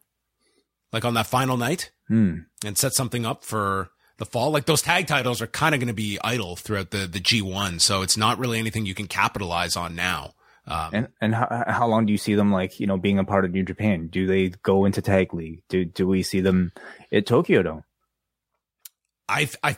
like 0.94 1.04
on 1.04 1.16
that 1.16 1.26
final 1.28 1.58
night 1.58 1.92
Hmm. 2.08 2.36
and 2.64 2.78
set 2.78 2.94
something 2.94 3.26
up 3.26 3.44
for 3.44 3.90
the 4.18 4.26
fall 4.26 4.52
like 4.52 4.66
those 4.66 4.82
tag 4.82 5.08
titles 5.08 5.42
are 5.42 5.48
kind 5.48 5.74
of 5.76 5.80
going 5.80 5.88
to 5.88 5.94
be 5.94 6.18
idle 6.24 6.56
throughout 6.56 6.92
the 6.92 7.08
the 7.08 7.20
G1 7.20 7.80
so 7.82 8.02
it's 8.02 8.18
not 8.18 8.38
really 8.40 8.60
anything 8.60 8.86
you 8.86 8.96
can 8.96 9.08
capitalize 9.08 9.76
on 9.76 9.96
now 9.96 10.34
um, 10.70 10.90
And 10.94 11.08
and 11.22 11.34
how, 11.36 11.64
how 11.68 11.88
long 11.88 12.06
do 12.06 12.12
you 12.12 12.18
see 12.18 12.36
them 12.36 12.52
like 12.52 12.80
you 12.80 12.88
know 12.88 12.98
being 12.98 13.20
a 13.20 13.24
part 13.24 13.46
of 13.46 13.52
New 13.52 13.64
Japan? 13.64 14.08
Do 14.08 14.28
they 14.28 14.50
go 14.50 14.84
into 14.84 15.02
tag 15.02 15.34
league? 15.34 15.62
Do 15.70 15.86
do 15.86 16.06
we 16.06 16.24
see 16.24 16.42
them 16.42 16.74
at 17.10 17.26
Tokyo 17.26 17.64
Dome? 17.64 17.84
I 19.30 19.50
I 19.64 19.78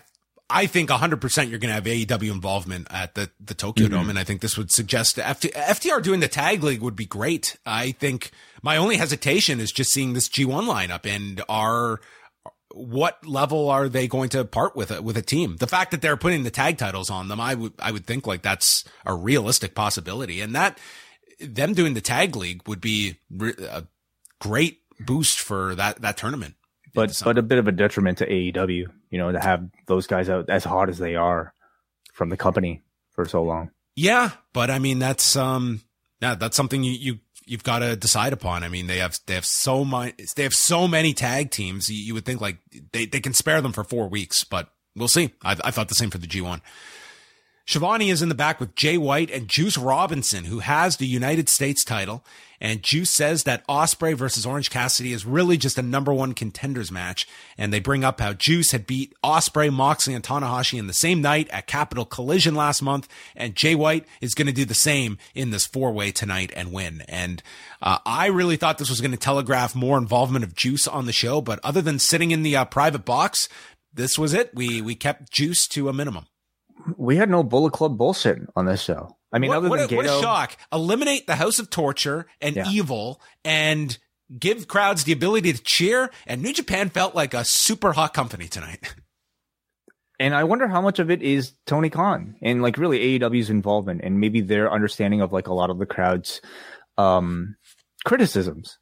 I 0.51 0.65
think 0.65 0.89
100% 0.89 1.21
you're 1.51 1.59
going 1.59 1.69
to 1.69 1.75
have 1.75 1.83
AEW 1.83 2.31
involvement 2.31 2.87
at 2.89 3.13
the, 3.13 3.29
the 3.39 3.53
Tokyo 3.53 3.85
Mhm. 3.85 3.91
Dome. 3.91 4.09
And 4.09 4.17
I 4.17 4.23
think 4.23 4.41
this 4.41 4.57
would 4.57 4.71
suggest 4.71 5.17
FT, 5.17 5.51
FTR 5.53 6.01
doing 6.01 6.21
the 6.21 6.27
tag 6.27 6.63
league 6.63 6.81
would 6.81 6.95
be 6.95 7.05
great. 7.05 7.55
I 7.67 7.91
think 7.91 8.31
my 8.63 8.75
only 8.75 8.97
hesitation 8.97 9.59
is 9.59 9.71
just 9.71 9.91
seeing 9.93 10.13
this 10.13 10.27
G1 10.27 10.65
lineup 10.65 11.05
and 11.05 11.43
are, 11.47 12.01
what 12.71 13.25
level 13.25 13.69
are 13.69 13.89
they 13.89 14.07
going 14.07 14.29
to 14.29 14.45
part 14.45 14.75
with 14.75 14.91
it 14.91 15.03
with 15.03 15.17
a 15.17 15.21
team? 15.21 15.57
The 15.57 15.67
fact 15.67 15.91
that 15.91 16.01
they're 16.01 16.17
putting 16.17 16.43
the 16.43 16.51
tag 16.51 16.77
titles 16.77 17.09
on 17.09 17.27
them, 17.27 17.39
I 17.39 17.55
would, 17.55 17.73
I 17.79 17.91
would 17.91 18.05
think 18.05 18.27
like 18.27 18.41
that's 18.41 18.83
a 19.05 19.13
realistic 19.13 19.75
possibility. 19.75 20.41
And 20.41 20.55
that 20.55 20.77
them 21.39 21.73
doing 21.73 21.93
the 21.93 22.01
tag 22.01 22.35
league 22.35 22.67
would 22.67 22.81
be 22.81 23.19
re- 23.31 23.53
a 23.59 23.87
great 24.39 24.79
boost 24.99 25.39
for 25.39 25.75
that, 25.75 26.01
that 26.01 26.17
tournament. 26.17 26.55
But 26.93 27.21
but 27.23 27.37
a 27.37 27.43
bit 27.43 27.59
of 27.59 27.67
a 27.67 27.71
detriment 27.71 28.17
to 28.19 28.27
AEW, 28.27 28.87
you 29.09 29.17
know, 29.17 29.31
to 29.31 29.39
have 29.39 29.69
those 29.85 30.07
guys 30.07 30.29
out 30.29 30.49
as 30.49 30.63
hot 30.63 30.89
as 30.89 30.97
they 30.97 31.15
are 31.15 31.53
from 32.13 32.29
the 32.29 32.37
company 32.37 32.81
for 33.11 33.25
so 33.25 33.43
long. 33.43 33.71
Yeah, 33.95 34.31
but 34.53 34.69
I 34.69 34.79
mean 34.79 34.99
that's 34.99 35.35
um 35.35 35.81
yeah, 36.21 36.35
that's 36.35 36.57
something 36.57 36.83
you 36.83 36.91
you 36.91 37.19
you've 37.49 37.63
got 37.63 37.79
to 37.79 37.95
decide 37.95 38.33
upon. 38.33 38.63
I 38.63 38.69
mean 38.69 38.87
they 38.87 38.97
have 38.99 39.17
they 39.25 39.35
have 39.35 39.45
so 39.45 39.83
much 39.83 40.15
they 40.35 40.43
have 40.43 40.53
so 40.53 40.87
many 40.87 41.13
tag 41.13 41.51
teams. 41.51 41.89
You, 41.89 41.97
you 41.97 42.13
would 42.13 42.25
think 42.25 42.41
like 42.41 42.57
they 42.93 43.05
they 43.05 43.19
can 43.19 43.33
spare 43.33 43.61
them 43.61 43.73
for 43.73 43.83
4 43.83 44.07
weeks, 44.07 44.43
but 44.43 44.69
we'll 44.95 45.07
see. 45.07 45.33
I 45.43 45.57
I 45.63 45.71
thought 45.71 45.89
the 45.89 45.95
same 45.95 46.09
for 46.09 46.19
the 46.19 46.27
G1. 46.27 46.61
Schiavone 47.69 48.09
is 48.09 48.23
in 48.23 48.29
the 48.29 48.35
back 48.35 48.59
with 48.59 48.73
Jay 48.73 48.97
White 48.97 49.29
and 49.29 49.47
Juice 49.47 49.77
Robinson, 49.77 50.45
who 50.45 50.57
has 50.57 50.97
the 50.97 51.05
United 51.05 51.47
States 51.47 51.83
title. 51.83 52.25
And 52.59 52.81
Juice 52.81 53.11
says 53.11 53.43
that 53.43 53.63
Ospreay 53.67 54.15
versus 54.15 54.43
Orange 54.43 54.71
Cassidy 54.71 55.13
is 55.13 55.23
really 55.23 55.55
just 55.55 55.77
a 55.77 55.83
number 55.83 56.11
one 56.11 56.33
contenders 56.33 56.91
match. 56.91 57.27
And 57.59 57.71
they 57.71 57.79
bring 57.79 58.03
up 58.03 58.21
how 58.21 58.33
Juice 58.33 58.71
had 58.71 58.87
beat 58.87 59.13
Ospreay, 59.23 59.71
Moxley, 59.71 60.15
and 60.15 60.23
Tanahashi 60.23 60.79
in 60.79 60.87
the 60.87 60.93
same 60.93 61.21
night 61.21 61.47
at 61.51 61.67
Capital 61.67 62.05
Collision 62.05 62.55
last 62.55 62.81
month. 62.81 63.07
And 63.35 63.53
Jay 63.53 63.75
White 63.75 64.07
is 64.19 64.33
going 64.33 64.47
to 64.47 64.51
do 64.51 64.65
the 64.65 64.73
same 64.73 65.19
in 65.35 65.51
this 65.51 65.67
four 65.67 65.91
way 65.91 66.11
tonight 66.11 66.51
and 66.55 66.73
win. 66.73 67.03
And 67.07 67.43
uh, 67.83 67.99
I 68.03 68.29
really 68.29 68.57
thought 68.57 68.79
this 68.79 68.89
was 68.89 68.99
going 68.99 69.11
to 69.11 69.17
telegraph 69.17 69.75
more 69.75 69.99
involvement 69.99 70.43
of 70.43 70.55
Juice 70.55 70.87
on 70.87 71.05
the 71.05 71.13
show. 71.13 71.39
But 71.39 71.59
other 71.63 71.83
than 71.83 71.99
sitting 71.99 72.31
in 72.31 72.41
the 72.41 72.55
uh, 72.55 72.65
private 72.65 73.05
box, 73.05 73.47
this 73.93 74.17
was 74.17 74.33
it. 74.33 74.55
We 74.55 74.81
we 74.81 74.95
kept 74.95 75.29
Juice 75.31 75.67
to 75.67 75.87
a 75.87 75.93
minimum. 75.93 76.25
We 76.97 77.17
had 77.17 77.29
no 77.29 77.43
Bullet 77.43 77.73
Club 77.73 77.97
bullshit 77.97 78.39
on 78.55 78.65
this 78.65 78.81
show. 78.81 79.17
I 79.31 79.39
mean, 79.39 79.49
what, 79.49 79.57
other 79.57 79.69
what 79.69 79.89
than 79.89 79.93
a, 79.93 79.95
what 79.95 80.05
a 80.05 80.21
shock! 80.21 80.57
Eliminate 80.71 81.27
the 81.27 81.35
House 81.35 81.59
of 81.59 81.69
Torture 81.69 82.25
and 82.41 82.55
Yeah. 82.55 82.69
Evil, 82.69 83.21
and 83.43 83.97
give 84.37 84.67
crowds 84.67 85.03
the 85.03 85.11
ability 85.11 85.53
to 85.53 85.61
cheer. 85.63 86.09
And 86.25 86.41
New 86.41 86.53
Japan 86.53 86.89
felt 86.89 87.15
like 87.15 87.33
a 87.33 87.43
super 87.43 87.93
hot 87.93 88.13
company 88.13 88.47
tonight. 88.47 88.95
and 90.19 90.35
I 90.35 90.43
wonder 90.43 90.67
how 90.67 90.81
much 90.81 90.99
of 90.99 91.09
it 91.09 91.21
is 91.21 91.53
Tony 91.65 91.89
Khan 91.89 92.35
and 92.41 92.61
like 92.61 92.77
really 92.77 93.19
AEW's 93.19 93.49
involvement 93.49 94.01
and 94.03 94.19
maybe 94.19 94.41
their 94.41 94.71
understanding 94.71 95.21
of 95.21 95.31
like 95.31 95.47
a 95.47 95.53
lot 95.53 95.69
of 95.69 95.79
the 95.79 95.85
crowd's 95.85 96.41
um 96.97 97.55
criticisms. 98.05 98.77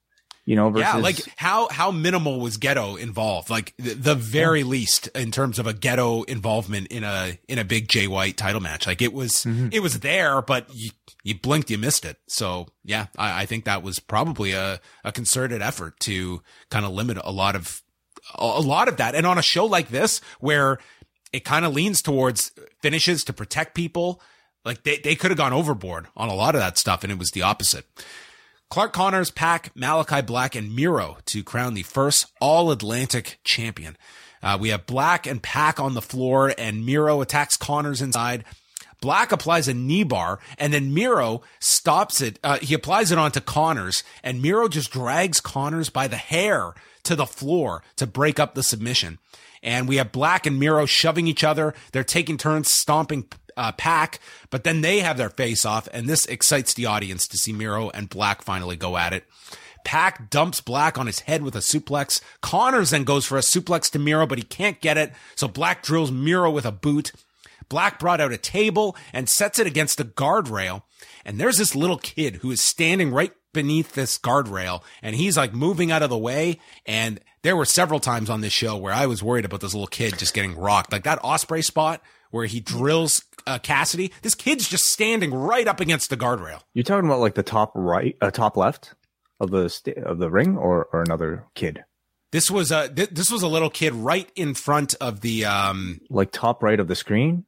You 0.48 0.56
know, 0.56 0.70
versus 0.70 0.94
yeah, 0.94 0.96
like 1.02 1.18
how 1.36 1.68
how 1.68 1.92
minimal 1.92 2.40
was 2.40 2.58
Gedo 2.58 2.98
involved? 2.98 3.50
Like 3.50 3.74
the, 3.78 3.94
the 3.96 4.16
very 4.16 4.64
least 4.64 5.08
in 5.10 5.30
terms 5.30 5.60
of 5.60 5.68
a 5.68 5.74
Gedo 5.74 6.24
involvement 6.26 6.88
in 6.88 7.04
a 7.04 7.38
in 7.50 7.60
a 7.60 7.66
big 7.66 7.90
Jay 7.90 8.08
White 8.08 8.38
title 8.38 8.62
match. 8.62 8.88
Like 8.88 9.02
it 9.02 9.12
was 9.12 9.44
Mhm. 9.44 9.74
it 9.74 9.82
was 9.82 10.00
there, 10.00 10.42
but 10.42 10.74
you 10.74 10.92
you 11.22 11.38
blinked, 11.38 11.70
you 11.70 11.78
missed 11.78 12.06
it. 12.06 12.18
So 12.30 12.68
yeah, 12.86 13.08
I, 13.18 13.42
I 13.42 13.46
think 13.46 13.66
that 13.66 13.84
was 13.84 14.00
probably 14.00 14.54
a 14.54 14.80
a 15.04 15.12
concerted 15.12 15.62
effort 15.62 16.00
to 16.02 16.42
kind 16.72 16.86
of 16.86 16.94
limit 16.94 17.18
a 17.22 17.32
lot 17.34 17.58
of 17.58 17.82
a 18.36 18.42
a 18.44 18.62
lot 18.62 18.88
of 18.88 18.96
that. 18.96 19.16
And 19.16 19.26
on 19.28 19.38
a 19.38 19.42
show 19.44 19.66
like 19.66 19.90
this, 19.90 20.22
where 20.40 20.78
it 21.34 21.44
kind 21.44 21.66
of 21.66 21.74
leans 21.74 22.02
towards 22.02 22.54
finishes 22.82 23.26
to 23.26 23.34
protect 23.34 23.76
people, 23.76 24.22
like 24.64 24.84
they 24.84 24.98
they 25.00 25.16
could 25.16 25.30
have 25.30 25.38
gone 25.38 25.52
overboard 25.52 26.08
on 26.16 26.30
a 26.30 26.34
lot 26.36 26.56
of 26.56 26.62
that 26.62 26.78
stuff, 26.78 27.04
and 27.04 27.12
it 27.12 27.20
was 27.20 27.32
the 27.32 27.42
opposite. 27.42 27.86
Clark 28.70 28.92
Connors, 28.92 29.32
Pac, 29.32 29.72
Malachi 29.76 30.22
Black, 30.22 30.56
and 30.56 30.76
Miro 30.76 31.18
to 31.26 31.44
crown 31.44 31.74
the 31.74 31.84
first 31.84 32.26
All 32.42 32.70
Atlantic 32.70 33.40
champion. 33.44 33.98
Uh, 34.44 34.58
we 34.60 34.70
have 34.70 34.86
Black 34.86 35.26
and 35.26 35.42
Pac 35.42 35.80
on 35.80 35.94
the 35.94 36.02
floor, 36.02 36.54
and 36.58 36.86
Miro 36.86 37.22
attacks 37.22 37.56
Connors 37.56 38.02
inside. 38.02 38.44
Black 39.00 39.32
applies 39.32 39.68
a 39.68 39.74
knee 39.74 40.04
bar, 40.04 40.40
and 40.58 40.74
then 40.74 40.94
Miro 40.94 41.42
stops 41.60 42.20
it. 42.20 42.40
Uh, 42.44 42.58
he 42.58 42.74
applies 42.74 43.12
it 43.12 43.18
onto 43.18 43.40
Connors, 43.40 44.04
and 44.24 44.42
Miro 44.42 44.68
just 44.68 44.92
drags 44.92 45.40
Connors 45.40 45.90
by 45.90 46.08
the 46.08 46.18
hair 46.18 46.74
to 47.04 47.16
the 47.16 47.26
floor 47.26 47.84
to 47.96 48.06
break 48.06 48.40
up 48.40 48.54
the 48.54 48.64
submission. 48.64 49.20
And 49.64 49.88
we 49.88 49.96
have 49.98 50.12
Black 50.12 50.46
and 50.46 50.60
Miro 50.60 50.86
shoving 50.86 51.28
each 51.28 51.44
other. 51.44 51.74
They're 51.92 52.04
taking 52.04 52.38
turns 52.38 52.70
stomping 52.70 53.28
uh, 53.58 53.72
Pac, 53.74 54.20
but 54.50 54.64
then 54.64 54.82
they 54.82 55.00
have 55.00 55.18
their 55.18 55.30
face 55.30 55.66
off, 55.66 55.90
and 55.92 56.08
this 56.08 56.26
excites 56.28 56.74
the 56.74 56.86
audience 56.86 57.28
to 57.28 57.38
see 57.38 57.52
Miro 57.52 57.90
and 57.90 58.10
Black 58.10 58.42
finally 58.42 58.76
go 58.76 58.96
at 58.96 59.14
it. 59.14 59.26
Pac 59.84 60.30
dumps 60.30 60.62
Black 60.62 60.98
on 60.98 61.08
his 61.08 61.22
head 61.22 61.42
with 61.42 61.56
a 61.56 61.60
suplex. 61.60 62.22
Connors 62.42 62.90
then 62.90 63.04
goes 63.04 63.26
for 63.26 63.38
a 63.38 63.42
suplex 63.42 63.90
to 63.92 64.00
Miro, 64.00 64.28
but 64.28 64.38
he 64.38 64.44
can't 64.44 64.82
get 64.82 64.98
it, 64.98 65.12
so 65.36 65.48
Black 65.48 65.82
drills 65.84 66.12
Miro 66.12 66.52
with 66.52 66.66
a 66.66 66.72
boot. 66.72 67.12
Black 67.70 68.00
brought 68.00 68.22
out 68.22 68.32
a 68.32 68.38
table 68.38 68.96
and 69.12 69.28
sets 69.30 69.60
it 69.60 69.68
against 69.68 69.98
the 69.98 70.06
guardrail. 70.06 70.84
And 71.26 71.40
there's 71.40 71.58
this 71.58 71.76
little 71.76 71.98
kid 71.98 72.38
who 72.38 72.52
is 72.52 72.62
standing 72.62 73.12
right 73.12 73.34
beneath 73.54 73.94
this 73.94 74.18
guardrail 74.18 74.84
and 75.02 75.16
he's 75.16 75.36
like 75.36 75.54
moving 75.54 75.92
out 75.92 76.04
of 76.04 76.10
the 76.10 76.18
way. 76.18 76.60
And 76.86 77.20
there 77.42 77.56
were 77.56 77.66
several 77.66 78.00
times 78.00 78.30
on 78.30 78.42
this 78.42 78.54
show 78.54 78.78
where 78.78 78.94
I 78.94 79.06
was 79.06 79.24
worried 79.24 79.46
about 79.46 79.62
this 79.62 79.74
little 79.74 79.88
kid 79.88 80.18
just 80.18 80.34
getting 80.34 80.56
rocked. 80.56 80.92
Like 80.92 81.04
that 81.04 81.22
Ospreay 81.24 81.64
spot 81.64 82.02
where 82.32 82.46
he 82.46 82.60
drills 82.60 83.24
uh, 83.46 83.60
Cassidy. 83.60 84.12
This 84.22 84.36
kid's 84.36 84.68
just 84.68 84.86
standing 84.86 85.34
right 85.34 85.68
up 85.68 85.80
against 85.80 86.10
the 86.10 86.18
guardrail. 86.18 86.62
you're 86.74 86.84
talking 86.84 87.08
about 87.10 87.20
like 87.20 87.36
the 87.36 87.44
top 87.44 87.72
right, 87.76 88.16
uh, 88.22 88.32
top 88.32 88.58
left 88.58 88.94
of 89.40 89.52
the 89.52 89.70
sta- 89.70 90.02
of 90.04 90.18
the 90.20 90.30
ring, 90.30 90.58
or 90.58 90.86
or 90.92 91.02
another 91.04 91.46
kid, 91.56 91.84
This 92.32 92.50
was 92.52 92.72
a 92.72 92.90
th- 92.90 93.10
this 93.12 93.30
was 93.32 93.42
a 93.44 93.48
little 93.48 93.70
kid 93.70 93.94
right 93.94 94.30
in 94.36 94.54
front 94.56 94.96
of 95.00 95.22
the 95.22 95.46
um 95.46 96.02
like 96.10 96.32
top 96.32 96.62
right 96.64 96.80
of 96.80 96.88
the 96.88 96.96
screen. 96.96 97.46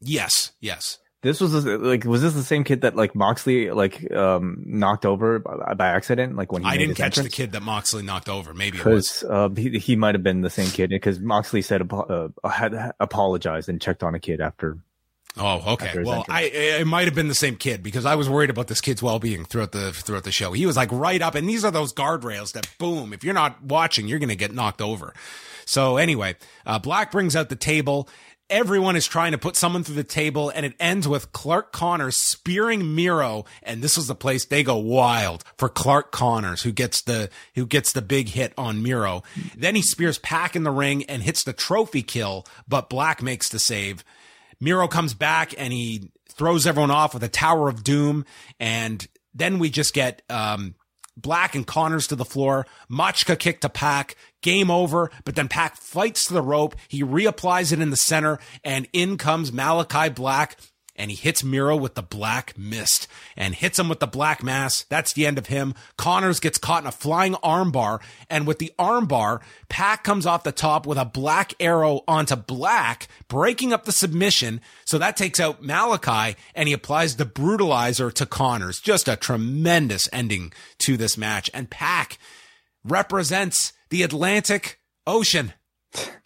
yes 0.00 0.52
yes 0.60 0.98
This 1.20 1.40
was 1.40 1.66
like 1.66 2.04
was 2.04 2.22
this 2.22 2.34
the 2.34 2.44
same 2.44 2.62
kid 2.62 2.82
that 2.82 2.94
like 2.94 3.14
Moxley 3.14 3.72
like 3.72 4.12
um 4.12 4.62
knocked 4.64 5.04
over 5.04 5.40
by, 5.40 5.74
by 5.74 5.88
accident? 5.88 6.36
Like 6.36 6.52
when 6.52 6.62
he 6.62 6.68
I 6.68 6.76
didn't 6.76 6.94
catch 6.94 7.16
the 7.16 7.28
kid 7.28 7.52
that 7.52 7.62
Moxley 7.62 8.04
knocked 8.04 8.28
over. 8.28 8.54
Maybe 8.54 8.78
because 8.78 9.24
uh, 9.24 9.48
he, 9.48 9.78
he 9.78 9.96
might 9.96 10.14
have 10.14 10.22
been 10.22 10.42
the 10.42 10.50
same 10.50 10.70
kid 10.70 10.90
because 10.90 11.18
Moxley 11.18 11.62
said 11.62 11.92
uh, 11.92 12.28
had 12.48 12.92
apologized 13.00 13.68
and 13.68 13.80
checked 13.80 14.04
on 14.04 14.14
a 14.14 14.20
kid 14.20 14.40
after 14.40 14.78
Oh, 15.36 15.74
okay. 15.74 16.02
Well, 16.02 16.24
I 16.28 16.42
it 16.42 16.86
might 16.86 17.04
have 17.04 17.14
been 17.14 17.28
the 17.28 17.34
same 17.34 17.56
kid 17.56 17.82
because 17.82 18.04
I 18.04 18.16
was 18.16 18.28
worried 18.28 18.50
about 18.50 18.66
this 18.66 18.80
kid's 18.80 19.02
well 19.02 19.18
being 19.18 19.44
throughout 19.44 19.72
the 19.72 19.92
throughout 19.92 20.24
the 20.24 20.32
show. 20.32 20.52
He 20.52 20.66
was 20.66 20.76
like 20.76 20.90
right 20.90 21.20
up, 21.22 21.34
and 21.34 21.48
these 21.48 21.64
are 21.64 21.70
those 21.70 21.92
guardrails 21.92 22.52
that 22.52 22.68
boom. 22.78 23.12
If 23.12 23.22
you're 23.22 23.34
not 23.34 23.62
watching, 23.62 24.08
you're 24.08 24.18
to 24.18 24.34
get 24.34 24.52
knocked 24.52 24.82
over. 24.82 25.14
So 25.64 25.96
anyway, 25.96 26.36
uh, 26.66 26.78
Black 26.78 27.12
brings 27.12 27.36
out 27.36 27.50
the 27.50 27.56
table 27.56 28.08
everyone 28.50 28.96
is 28.96 29.06
trying 29.06 29.32
to 29.32 29.38
put 29.38 29.56
someone 29.56 29.84
through 29.84 29.96
the 29.96 30.04
table 30.04 30.50
and 30.50 30.64
it 30.64 30.74
ends 30.80 31.06
with 31.06 31.32
Clark 31.32 31.72
Connors 31.72 32.16
spearing 32.16 32.94
Miro. 32.94 33.44
And 33.62 33.82
this 33.82 33.96
was 33.96 34.06
the 34.06 34.14
place 34.14 34.44
they 34.44 34.62
go 34.62 34.76
wild 34.76 35.44
for 35.56 35.68
Clark 35.68 36.12
Connors, 36.12 36.62
who 36.62 36.72
gets 36.72 37.02
the, 37.02 37.30
who 37.54 37.66
gets 37.66 37.92
the 37.92 38.02
big 38.02 38.28
hit 38.28 38.52
on 38.56 38.82
Miro. 38.82 39.22
Then 39.56 39.74
he 39.74 39.82
spears 39.82 40.18
Pac 40.18 40.56
in 40.56 40.62
the 40.62 40.70
ring 40.70 41.04
and 41.04 41.22
hits 41.22 41.44
the 41.44 41.52
trophy 41.52 42.02
kill, 42.02 42.46
but 42.66 42.88
Black 42.88 43.22
makes 43.22 43.48
the 43.48 43.58
save. 43.58 44.04
Miro 44.60 44.88
comes 44.88 45.14
back 45.14 45.54
and 45.56 45.72
he 45.72 46.10
throws 46.28 46.66
everyone 46.66 46.90
off 46.90 47.14
with 47.14 47.22
a 47.22 47.28
Tower 47.28 47.68
of 47.68 47.84
Doom. 47.84 48.24
And 48.58 49.06
then 49.34 49.58
we 49.58 49.70
just 49.70 49.94
get, 49.94 50.22
um, 50.30 50.74
Black 51.20 51.54
and 51.54 51.66
Connors 51.66 52.06
to 52.08 52.16
the 52.16 52.24
floor. 52.24 52.64
Machka 52.88 53.36
kick 53.38 53.60
to 53.62 53.68
Pac. 53.68 54.14
Game 54.42 54.70
over. 54.70 55.10
But 55.24 55.34
then 55.34 55.48
Pac 55.48 55.76
fights 55.76 56.26
to 56.26 56.34
the 56.34 56.42
rope. 56.42 56.76
He 56.88 57.02
reapplies 57.02 57.72
it 57.72 57.80
in 57.80 57.90
the 57.90 57.96
center 57.96 58.38
and 58.64 58.88
in 58.92 59.18
comes 59.18 59.52
Malachi 59.52 60.08
Black 60.08 60.56
and 60.98 61.10
he 61.12 61.16
hits 61.16 61.44
Miro 61.44 61.76
with 61.76 61.94
the 61.94 62.02
black 62.02 62.58
mist 62.58 63.06
and 63.36 63.54
hits 63.54 63.78
him 63.78 63.88
with 63.88 64.00
the 64.00 64.06
black 64.06 64.42
mass. 64.42 64.82
That's 64.90 65.12
the 65.12 65.26
end 65.26 65.38
of 65.38 65.46
him. 65.46 65.74
Connors 65.96 66.40
gets 66.40 66.58
caught 66.58 66.82
in 66.82 66.88
a 66.88 66.92
flying 66.92 67.34
armbar, 67.34 68.00
and 68.28 68.46
with 68.46 68.58
the 68.58 68.72
armbar, 68.78 69.40
Pac 69.68 70.02
comes 70.02 70.26
off 70.26 70.42
the 70.42 70.52
top 70.52 70.86
with 70.86 70.98
a 70.98 71.04
black 71.04 71.54
arrow 71.60 72.02
onto 72.08 72.34
black, 72.34 73.06
breaking 73.28 73.72
up 73.72 73.84
the 73.84 73.92
submission. 73.92 74.60
So 74.84 74.98
that 74.98 75.16
takes 75.16 75.38
out 75.38 75.62
Malachi, 75.62 76.36
and 76.54 76.68
he 76.68 76.74
applies 76.74 77.16
the 77.16 77.24
brutalizer 77.24 78.12
to 78.14 78.26
Connors. 78.26 78.80
Just 78.80 79.06
a 79.06 79.16
tremendous 79.16 80.08
ending 80.12 80.52
to 80.78 80.96
this 80.96 81.16
match. 81.16 81.48
And 81.54 81.70
Pac 81.70 82.18
represents 82.84 83.72
the 83.90 84.02
Atlantic 84.02 84.80
Ocean 85.06 85.52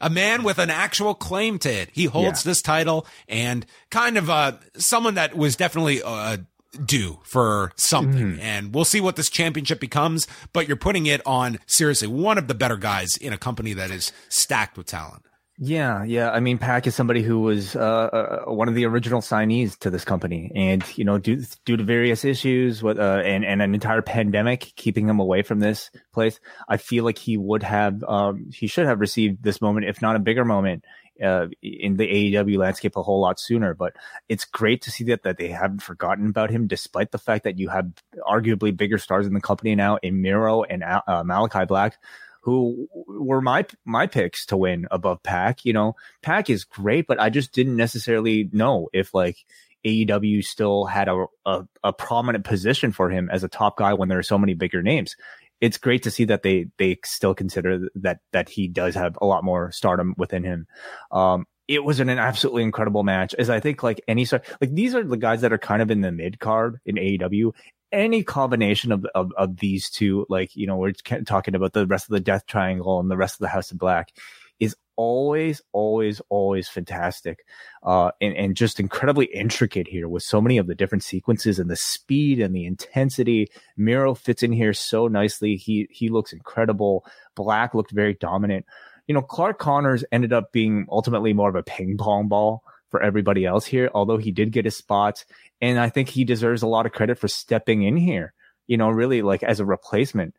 a 0.01 0.11
man 0.11 0.43
with 0.43 0.59
an 0.59 0.71
actual 0.71 1.15
claim 1.15 1.59
to 1.61 1.71
it. 1.73 1.91
He 1.93 2.07
holds 2.07 2.45
yeah. 2.45 2.51
this 2.51 2.63
title 2.63 3.07
and 3.29 3.65
kind 3.91 4.19
of 4.19 4.29
uh, 4.29 4.57
someone 4.77 5.15
that 5.15 5.37
was 5.37 5.55
definitely 5.55 6.03
uh, 6.03 6.39
due 6.85 7.21
for 7.25 7.73
something. 7.77 8.37
Mm. 8.37 8.41
And 8.41 8.75
we'll 8.75 8.85
see 8.85 9.01
what 9.01 9.17
this 9.17 9.31
championship 9.31 9.81
becomes, 9.81 10.27
but 10.53 10.67
you're 10.67 10.77
putting 10.77 11.07
it 11.07 11.21
on 11.27 11.59
seriously 11.67 12.09
one 12.09 12.39
of 12.39 12.49
the 12.49 12.55
better 12.55 12.77
guys 12.77 13.17
in 13.17 13.33
a 13.33 13.39
company 13.39 13.73
that 13.75 13.91
is 13.91 14.13
stacked 14.29 14.77
with 14.77 14.87
talent. 14.87 15.23
Yeah, 15.65 16.03
yeah. 16.03 16.29
I 16.33 16.41
mean, 16.41 16.59
Pac 16.59 16.89
is 16.89 16.97
somebody 16.97 17.23
who 17.23 17.39
was 17.39 17.77
uh, 17.77 17.79
uh, 17.79 18.53
one 18.53 18.67
of 18.67 18.75
the 18.75 18.85
original 18.85 19.21
signees 19.21 19.79
to 19.79 19.91
this 19.91 20.05
company, 20.05 20.51
and 20.57 20.85
you 20.99 21.05
know, 21.05 21.19
due 21.19 21.45
due 21.65 21.77
to 21.77 21.85
various 21.85 22.25
issues 22.25 22.83
with 22.83 22.99
uh, 22.99 23.23
and 23.25 23.45
and 23.45 23.63
an 23.63 23.73
entire 23.73 24.03
pandemic 24.03 24.73
keeping 24.75 25.09
him 25.09 25.21
away 25.21 25.43
from 25.43 25.61
this 25.61 25.93
place, 26.13 26.41
I 26.69 26.79
feel 26.79 27.05
like 27.05 27.17
he 27.17 27.37
would 27.37 27.63
have, 27.63 28.03
um, 28.03 28.51
he 28.53 28.67
should 28.67 28.87
have 28.87 28.99
received 28.99 29.45
this 29.45 29.61
moment, 29.61 29.87
if 29.87 30.03
not 30.03 30.17
a 30.17 30.19
bigger 30.19 30.45
moment, 30.45 30.85
uh, 31.23 31.47
in 31.63 31.97
the 31.97 32.09
AEW 32.09 32.59
landscape 32.59 32.97
a 32.97 33.03
whole 33.05 33.21
lot 33.21 33.39
sooner. 33.39 33.73
But 33.73 33.93
it's 34.29 34.45
great 34.45 34.83
to 34.83 34.91
see 34.91 35.05
that 35.05 35.23
that 35.23 35.39
they 35.39 35.51
haven't 35.51 35.83
forgotten 35.83 36.27
about 36.27 36.51
him, 36.51 36.67
despite 36.67 37.13
the 37.13 37.19
fact 37.19 37.45
that 37.45 37.61
you 37.61 37.69
have 37.69 37.89
arguably 38.29 38.77
bigger 38.77 38.99
stars 38.99 39.29
in 39.29 39.33
the 39.33 39.41
company 39.41 39.77
now 39.77 39.99
in 40.03 40.23
Miro 40.23 40.65
and 40.65 40.83
uh, 40.83 41.23
Malachi 41.25 41.67
Black 41.67 41.99
who 42.43 42.88
were 42.93 43.40
my 43.40 43.64
my 43.84 44.07
picks 44.07 44.47
to 44.47 44.57
win 44.57 44.86
above 44.90 45.22
Pac. 45.22 45.64
You 45.64 45.72
know, 45.72 45.95
Pac 46.22 46.51
is 46.51 46.64
great, 46.64 47.07
but 47.07 47.20
I 47.20 47.30
just 47.30 47.53
didn't 47.53 47.76
necessarily 47.76 48.49
know 48.53 48.88
if 48.93 49.14
like 49.14 49.36
AEW 49.84 50.45
still 50.45 50.84
had 50.84 51.09
a, 51.09 51.26
a, 51.47 51.64
a 51.82 51.93
prominent 51.93 52.45
position 52.45 52.93
for 52.93 53.11
him 53.11 53.28
as 53.32 53.45
a 53.45 53.49
top 53.49 53.76
guy 53.76 53.95
when 53.95 54.09
there 54.09 54.18
are 54.18 54.24
so 54.24 54.38
many 54.38 54.55
bigger 54.55 54.82
names. 54.82 55.16
It's 55.61 55.78
great 55.78 56.03
to 56.05 56.11
see 56.11 56.24
that 56.24 56.43
they 56.43 56.66
they 56.78 56.99
still 57.05 57.34
consider 57.34 57.88
that 57.97 58.18
that 58.32 58.49
he 58.49 58.66
does 58.66 58.97
have 58.97 59.16
a 59.20 59.26
lot 59.26 59.45
more 59.45 59.70
stardom 59.70 60.14
within 60.16 60.43
him. 60.43 60.66
Um, 61.12 61.47
it 61.68 61.84
was 61.84 62.01
an, 62.01 62.09
an 62.09 62.18
absolutely 62.18 62.64
incredible 62.64 63.05
match. 63.05 63.34
As 63.34 63.49
I 63.49 63.61
think, 63.61 63.84
like 63.84 64.01
any 64.09 64.24
sort, 64.24 64.45
like 64.61 64.74
these 64.74 64.97
are 64.97 65.05
the 65.05 65.16
guys 65.16 65.43
that 65.43 65.53
are 65.53 65.59
kind 65.59 65.80
of 65.80 65.93
in 65.93 66.01
the 66.01 66.11
mid 66.11 66.40
card 66.40 66.80
in 66.84 66.97
AEW, 66.97 67.53
any 67.93 68.22
combination 68.22 68.90
of, 68.93 69.05
of, 69.14 69.32
of 69.36 69.59
these 69.59 69.90
two, 69.90 70.26
like, 70.28 70.57
you 70.57 70.66
know, 70.66 70.76
we're 70.76 70.93
talking 70.93 71.55
about 71.55 71.72
the 71.72 71.86
rest 71.86 72.07
of 72.07 72.12
the 72.12 72.20
Death 72.20 72.47
Triangle 72.47 72.99
and 72.99 73.11
the 73.11 73.16
rest 73.16 73.34
of 73.34 73.40
the 73.40 73.49
House 73.49 73.70
of 73.70 73.78
Black, 73.78 74.12
is 74.61 74.76
always, 74.97 75.61
always, 75.72 76.20
always 76.28 76.68
fantastic. 76.68 77.45
Uh, 77.82 78.11
and, 78.20 78.36
and 78.36 78.57
just 78.57 78.78
incredibly 78.78 79.26
intricate 79.26 79.88
here 79.88 80.09
with 80.09 80.22
so 80.22 80.40
many 80.40 80.59
of 80.59 80.66
the 80.66 80.74
different 80.74 81.03
sequences 81.03 81.59
and 81.59 81.68
the 81.70 81.76
speed 81.76 82.40
and 82.40 82.55
the 82.55 82.64
intensity. 82.64 83.49
Miro 83.76 84.14
fits 84.14 84.43
in 84.43 84.53
here 84.53 84.72
so 84.72 85.09
nicely. 85.09 85.57
He, 85.57 85.88
he 85.90 86.09
looks 86.09 86.32
incredible. 86.32 87.05
Black 87.34 87.74
looked 87.74 87.90
very 87.90 88.14
dominant. 88.14 88.64
You 89.07 89.14
know, 89.14 89.22
Clark 89.22 89.59
Connors 89.59 90.05
ended 90.12 90.32
up 90.32 90.53
being 90.53 90.86
ultimately 90.90 91.32
more 91.32 91.49
of 91.49 91.57
a 91.57 91.62
ping 91.62 91.97
pong 91.99 92.28
ball 92.28 92.62
for 92.93 93.03
everybody 93.03 93.45
else 93.45 93.66
here, 93.66 93.90
although 93.93 94.18
he 94.18 94.30
did 94.30 94.53
get 94.53 94.66
his 94.66 94.76
spot. 94.76 95.24
And 95.61 95.80
I 95.80 95.88
think 95.88 96.09
he 96.09 96.22
deserves 96.22 96.62
a 96.62 96.68
lot 96.68 96.86
of 96.86 96.93
credit 96.93 97.18
for 97.18 97.26
stepping 97.26 97.82
in 97.82 97.97
here, 97.97 98.34
you 98.68 98.76
know, 98.76 98.88
really 98.90 99.22
like 99.22 99.43
as 99.43 99.59
a 99.59 99.64
replacement. 99.64 100.36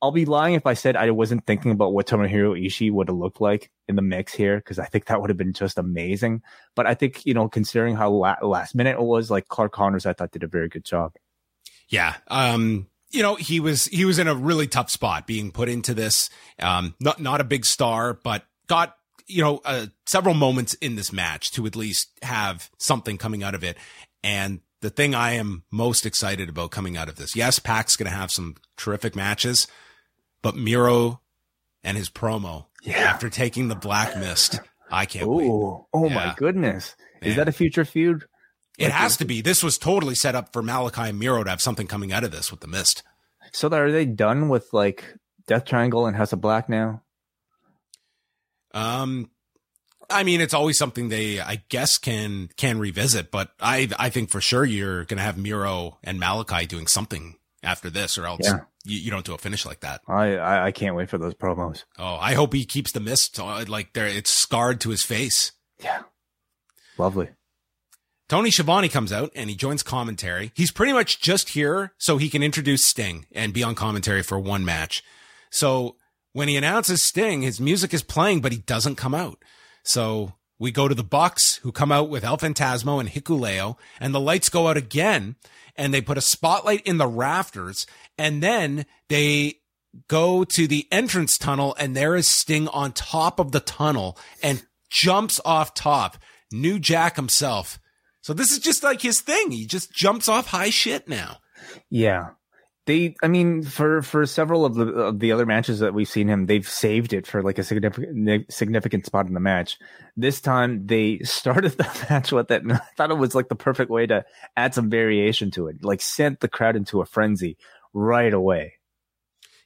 I'll 0.00 0.12
be 0.12 0.24
lying 0.24 0.54
if 0.54 0.64
I 0.64 0.72
said 0.72 0.96
I 0.96 1.10
wasn't 1.10 1.46
thinking 1.46 1.72
about 1.72 1.92
what 1.92 2.06
Tomohiro 2.06 2.58
Ishii 2.58 2.90
would 2.90 3.08
have 3.08 3.18
looked 3.18 3.42
like 3.42 3.70
in 3.86 3.96
the 3.96 4.02
mix 4.02 4.32
here, 4.32 4.56
because 4.56 4.78
I 4.78 4.86
think 4.86 5.04
that 5.06 5.20
would 5.20 5.28
have 5.28 5.36
been 5.36 5.52
just 5.52 5.76
amazing. 5.76 6.40
But 6.74 6.86
I 6.86 6.94
think, 6.94 7.26
you 7.26 7.34
know, 7.34 7.50
considering 7.50 7.96
how 7.96 8.10
la- 8.10 8.36
last 8.40 8.74
minute 8.74 8.96
it 8.98 9.02
was, 9.02 9.30
like 9.30 9.48
Clark 9.48 9.72
Connors, 9.72 10.06
I 10.06 10.14
thought 10.14 10.30
did 10.30 10.42
a 10.42 10.48
very 10.48 10.70
good 10.70 10.86
job. 10.86 11.12
Yeah. 11.90 12.14
Um, 12.28 12.86
you 13.10 13.22
know, 13.22 13.34
he 13.34 13.60
was, 13.60 13.86
he 13.86 14.06
was 14.06 14.18
in 14.18 14.28
a 14.28 14.34
really 14.34 14.68
tough 14.68 14.88
spot 14.88 15.26
being 15.26 15.50
put 15.50 15.68
into 15.68 15.92
this. 15.92 16.30
Um, 16.58 16.94
not, 16.98 17.20
not 17.20 17.42
a 17.42 17.44
big 17.44 17.66
star, 17.66 18.14
but 18.14 18.44
got 18.68 18.94
you 19.30 19.42
know, 19.42 19.60
uh, 19.64 19.86
several 20.06 20.34
moments 20.34 20.74
in 20.74 20.96
this 20.96 21.12
match 21.12 21.50
to 21.52 21.66
at 21.66 21.76
least 21.76 22.10
have 22.22 22.70
something 22.78 23.16
coming 23.18 23.42
out 23.42 23.54
of 23.54 23.64
it. 23.64 23.76
And 24.22 24.60
the 24.80 24.90
thing 24.90 25.14
I 25.14 25.32
am 25.32 25.64
most 25.70 26.06
excited 26.06 26.48
about 26.48 26.70
coming 26.70 26.96
out 26.96 27.08
of 27.08 27.16
this, 27.16 27.36
yes, 27.36 27.58
Pac's 27.58 27.96
going 27.96 28.10
to 28.10 28.16
have 28.16 28.30
some 28.30 28.56
terrific 28.76 29.14
matches, 29.14 29.66
but 30.42 30.56
Miro 30.56 31.20
and 31.82 31.96
his 31.96 32.10
promo 32.10 32.66
yeah. 32.82 32.98
after 32.98 33.28
taking 33.30 33.68
the 33.68 33.74
Black 33.74 34.16
Mist, 34.16 34.60
I 34.90 35.06
can't 35.06 35.26
Ooh, 35.26 35.30
wait. 35.30 35.48
Oh 35.92 36.08
yeah. 36.08 36.14
my 36.14 36.34
goodness. 36.36 36.96
Is 37.22 37.36
that 37.36 37.48
a 37.48 37.52
future 37.52 37.84
feud? 37.84 38.24
It 38.78 38.84
like 38.84 38.92
has 38.92 39.16
to 39.18 39.26
be. 39.26 39.42
This 39.42 39.62
was 39.62 39.76
totally 39.76 40.14
set 40.14 40.34
up 40.34 40.52
for 40.52 40.62
Malachi 40.62 41.10
and 41.10 41.18
Miro 41.18 41.44
to 41.44 41.50
have 41.50 41.60
something 41.60 41.86
coming 41.86 42.12
out 42.12 42.24
of 42.24 42.30
this 42.30 42.50
with 42.50 42.60
the 42.60 42.66
Mist. 42.66 43.02
So 43.52 43.68
are 43.68 43.92
they 43.92 44.06
done 44.06 44.48
with 44.48 44.72
like 44.72 45.04
Death 45.46 45.64
Triangle 45.64 46.06
and 46.06 46.16
House 46.16 46.32
of 46.32 46.40
Black 46.40 46.68
now? 46.68 47.02
Um, 48.72 49.30
I 50.10 50.24
mean, 50.24 50.40
it's 50.40 50.54
always 50.54 50.78
something 50.78 51.08
they, 51.08 51.40
I 51.40 51.62
guess, 51.68 51.98
can 51.98 52.50
can 52.56 52.78
revisit. 52.78 53.30
But 53.30 53.50
I, 53.60 53.88
I 53.98 54.10
think 54.10 54.30
for 54.30 54.40
sure 54.40 54.64
you're 54.64 55.04
gonna 55.04 55.22
have 55.22 55.38
Miro 55.38 55.98
and 56.02 56.18
Malachi 56.18 56.66
doing 56.66 56.86
something 56.86 57.36
after 57.62 57.90
this, 57.90 58.18
or 58.18 58.26
else 58.26 58.40
yeah. 58.42 58.60
you, 58.84 58.98
you, 58.98 59.10
don't 59.10 59.24
do 59.24 59.34
a 59.34 59.38
finish 59.38 59.66
like 59.66 59.80
that. 59.80 60.00
I, 60.08 60.36
I, 60.36 60.66
I 60.66 60.72
can't 60.72 60.96
wait 60.96 61.10
for 61.10 61.18
those 61.18 61.34
promos. 61.34 61.84
Oh, 61.98 62.16
I 62.16 62.34
hope 62.34 62.54
he 62.54 62.64
keeps 62.64 62.92
the 62.92 63.00
mist 63.00 63.38
uh, 63.38 63.64
like 63.68 63.92
there. 63.92 64.06
It's 64.06 64.32
scarred 64.32 64.80
to 64.80 64.90
his 64.90 65.02
face. 65.02 65.52
Yeah, 65.82 66.02
lovely. 66.98 67.28
Tony 68.28 68.52
Schiavone 68.52 68.88
comes 68.88 69.12
out 69.12 69.32
and 69.34 69.50
he 69.50 69.56
joins 69.56 69.82
commentary. 69.82 70.52
He's 70.54 70.70
pretty 70.70 70.92
much 70.92 71.20
just 71.20 71.50
here 71.50 71.94
so 71.98 72.16
he 72.16 72.30
can 72.30 72.44
introduce 72.44 72.84
Sting 72.84 73.26
and 73.32 73.52
be 73.52 73.64
on 73.64 73.74
commentary 73.74 74.22
for 74.22 74.38
one 74.38 74.64
match. 74.64 75.02
So 75.50 75.96
when 76.32 76.48
he 76.48 76.56
announces 76.56 77.02
Sting, 77.02 77.42
his 77.42 77.60
music 77.60 77.92
is 77.92 78.02
playing, 78.02 78.40
but 78.40 78.52
he 78.52 78.58
doesn't 78.58 78.96
come 78.96 79.14
out. 79.14 79.42
So 79.82 80.34
we 80.58 80.70
go 80.70 80.88
to 80.88 80.94
the 80.94 81.02
Bucks, 81.02 81.56
who 81.56 81.72
come 81.72 81.90
out 81.90 82.08
with 82.08 82.24
El 82.24 82.38
Phantasmo 82.38 83.00
and 83.00 83.08
Hikuleo, 83.08 83.76
and 83.98 84.14
the 84.14 84.20
lights 84.20 84.48
go 84.48 84.68
out 84.68 84.76
again, 84.76 85.36
and 85.76 85.92
they 85.92 86.00
put 86.00 86.18
a 86.18 86.22
spotlight 86.22 86.86
in 86.86 86.98
the 86.98 87.06
rafters, 87.06 87.86
and 88.18 88.42
then 88.42 88.86
they 89.08 89.54
go 90.06 90.44
to 90.44 90.66
the 90.66 90.86
entrance 90.92 91.36
tunnel, 91.36 91.74
and 91.78 91.96
there 91.96 92.14
is 92.14 92.28
Sting 92.28 92.68
on 92.68 92.92
top 92.92 93.40
of 93.40 93.52
the 93.52 93.60
tunnel 93.60 94.18
and 94.42 94.64
jumps 94.90 95.40
off 95.44 95.74
top. 95.74 96.16
New 96.52 96.78
Jack 96.78 97.16
himself. 97.16 97.78
So 98.22 98.34
this 98.34 98.52
is 98.52 98.58
just 98.58 98.82
like 98.82 99.00
his 99.00 99.20
thing. 99.20 99.50
He 99.50 99.66
just 99.66 99.92
jumps 99.92 100.28
off 100.28 100.48
high 100.48 100.70
shit 100.70 101.08
now. 101.08 101.38
Yeah 101.88 102.30
they 102.90 103.14
i 103.22 103.28
mean 103.28 103.62
for 103.62 104.02
for 104.02 104.26
several 104.26 104.64
of 104.64 104.74
the 104.74 104.86
of 104.86 105.20
the 105.20 105.30
other 105.30 105.46
matches 105.46 105.78
that 105.78 105.94
we've 105.94 106.08
seen 106.08 106.28
him 106.28 106.46
they've 106.46 106.68
saved 106.68 107.12
it 107.12 107.24
for 107.24 107.40
like 107.40 107.58
a 107.58 107.62
significant 107.62 108.52
significant 108.52 109.06
spot 109.06 109.26
in 109.26 109.34
the 109.34 109.40
match. 109.40 109.78
This 110.16 110.40
time 110.40 110.86
they 110.86 111.18
started 111.22 111.72
the 111.72 112.06
match 112.10 112.32
with 112.32 112.50
it 112.50 112.62
and 112.62 112.72
i 112.74 112.80
thought 112.96 113.10
it 113.10 113.18
was 113.18 113.34
like 113.34 113.48
the 113.48 113.54
perfect 113.54 113.90
way 113.90 114.06
to 114.06 114.24
add 114.56 114.74
some 114.74 114.90
variation 114.90 115.50
to 115.52 115.68
it. 115.68 115.84
Like 115.84 116.02
sent 116.02 116.40
the 116.40 116.48
crowd 116.48 116.76
into 116.76 117.00
a 117.00 117.06
frenzy 117.06 117.56
right 117.92 118.32
away. 118.32 118.74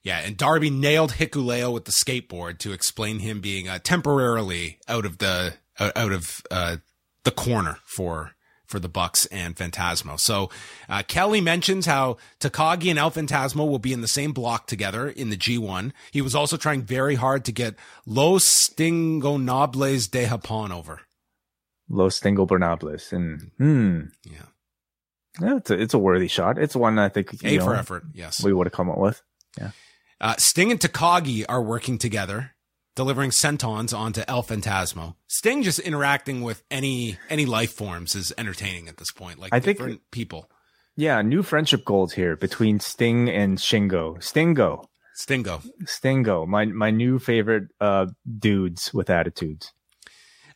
Yeah, 0.02 0.18
and 0.18 0.36
Darby 0.36 0.68
nailed 0.68 1.12
Hikuleo 1.12 1.72
with 1.72 1.86
the 1.86 1.92
skateboard 1.92 2.58
to 2.58 2.72
explain 2.72 3.20
him 3.20 3.40
being 3.40 3.70
uh, 3.70 3.78
temporarily 3.82 4.78
out 4.86 5.06
of 5.06 5.16
the 5.16 5.54
out 5.80 6.12
of 6.12 6.42
uh, 6.50 6.76
the 7.24 7.30
corner 7.30 7.78
for 7.86 8.32
for 8.74 8.80
the 8.80 8.88
Bucks 8.88 9.26
and 9.26 9.54
Phantasmo. 9.54 10.18
So 10.18 10.50
uh, 10.88 11.04
Kelly 11.06 11.40
mentions 11.40 11.86
how 11.86 12.16
Takagi 12.40 12.90
and 12.90 12.98
El 12.98 13.12
Phantasmo 13.12 13.68
will 13.70 13.78
be 13.78 13.92
in 13.92 14.00
the 14.00 14.08
same 14.08 14.32
block 14.32 14.66
together 14.66 15.08
in 15.08 15.30
the 15.30 15.36
G1. 15.36 15.92
He 16.10 16.20
was 16.20 16.34
also 16.34 16.56
trying 16.56 16.82
very 16.82 17.14
hard 17.14 17.44
to 17.44 17.52
get 17.52 17.76
Los 18.04 18.44
Stingonables 18.44 20.10
de 20.10 20.26
Japón 20.26 20.72
over. 20.72 21.02
Los 21.88 22.18
Stingonables, 22.18 23.12
and 23.12 23.52
hmm, 23.58 24.00
Yeah. 24.24 24.46
yeah, 25.40 25.56
it's 25.58 25.70
a, 25.70 25.80
it's 25.80 25.94
a 25.94 25.98
worthy 25.98 26.26
shot. 26.26 26.58
It's 26.58 26.74
one 26.74 26.98
I 26.98 27.10
think 27.10 27.32
A 27.44 27.58
know, 27.58 27.64
for 27.64 27.76
effort. 27.76 28.02
Yes. 28.12 28.42
we 28.42 28.52
would 28.52 28.66
have 28.66 28.72
come 28.72 28.90
up 28.90 28.98
with. 28.98 29.22
Yeah. 29.56 29.70
Uh, 30.20 30.34
Sting 30.38 30.72
and 30.72 30.80
Takagi 30.80 31.44
are 31.48 31.62
working 31.62 31.98
together, 31.98 32.53
delivering 32.95 33.30
sentons 33.30 33.97
onto 33.97 34.22
El 34.28 34.42
Phantasmo. 34.42 35.16
Sting 35.26 35.62
just 35.62 35.78
interacting 35.80 36.42
with 36.42 36.62
any 36.70 37.18
any 37.28 37.47
life 37.47 37.72
forms 37.72 38.14
is 38.14 38.32
entertaining 38.38 38.88
at 38.88 38.97
this 38.97 39.11
point. 39.11 39.38
Like 39.38 39.53
I 39.53 39.61
think- 39.61 39.78
different 39.78 40.01
people. 40.11 40.49
Yeah, 40.97 41.22
new 41.22 41.42
friendship 41.42 41.84
goals 41.84 42.12
here 42.12 42.36
between 42.36 42.78
Sting 42.78 43.28
and 43.28 43.59
Shingo. 43.59 44.22
Stingo, 44.22 44.88
Stingo. 45.14 45.61
Stingo, 45.86 46.47
my 46.47 46.66
my 46.66 46.90
new 46.92 47.18
favorite 47.18 47.64
uh 47.80 48.07
dudes 48.38 48.95
with 48.95 49.11
attitudes. 49.11 49.72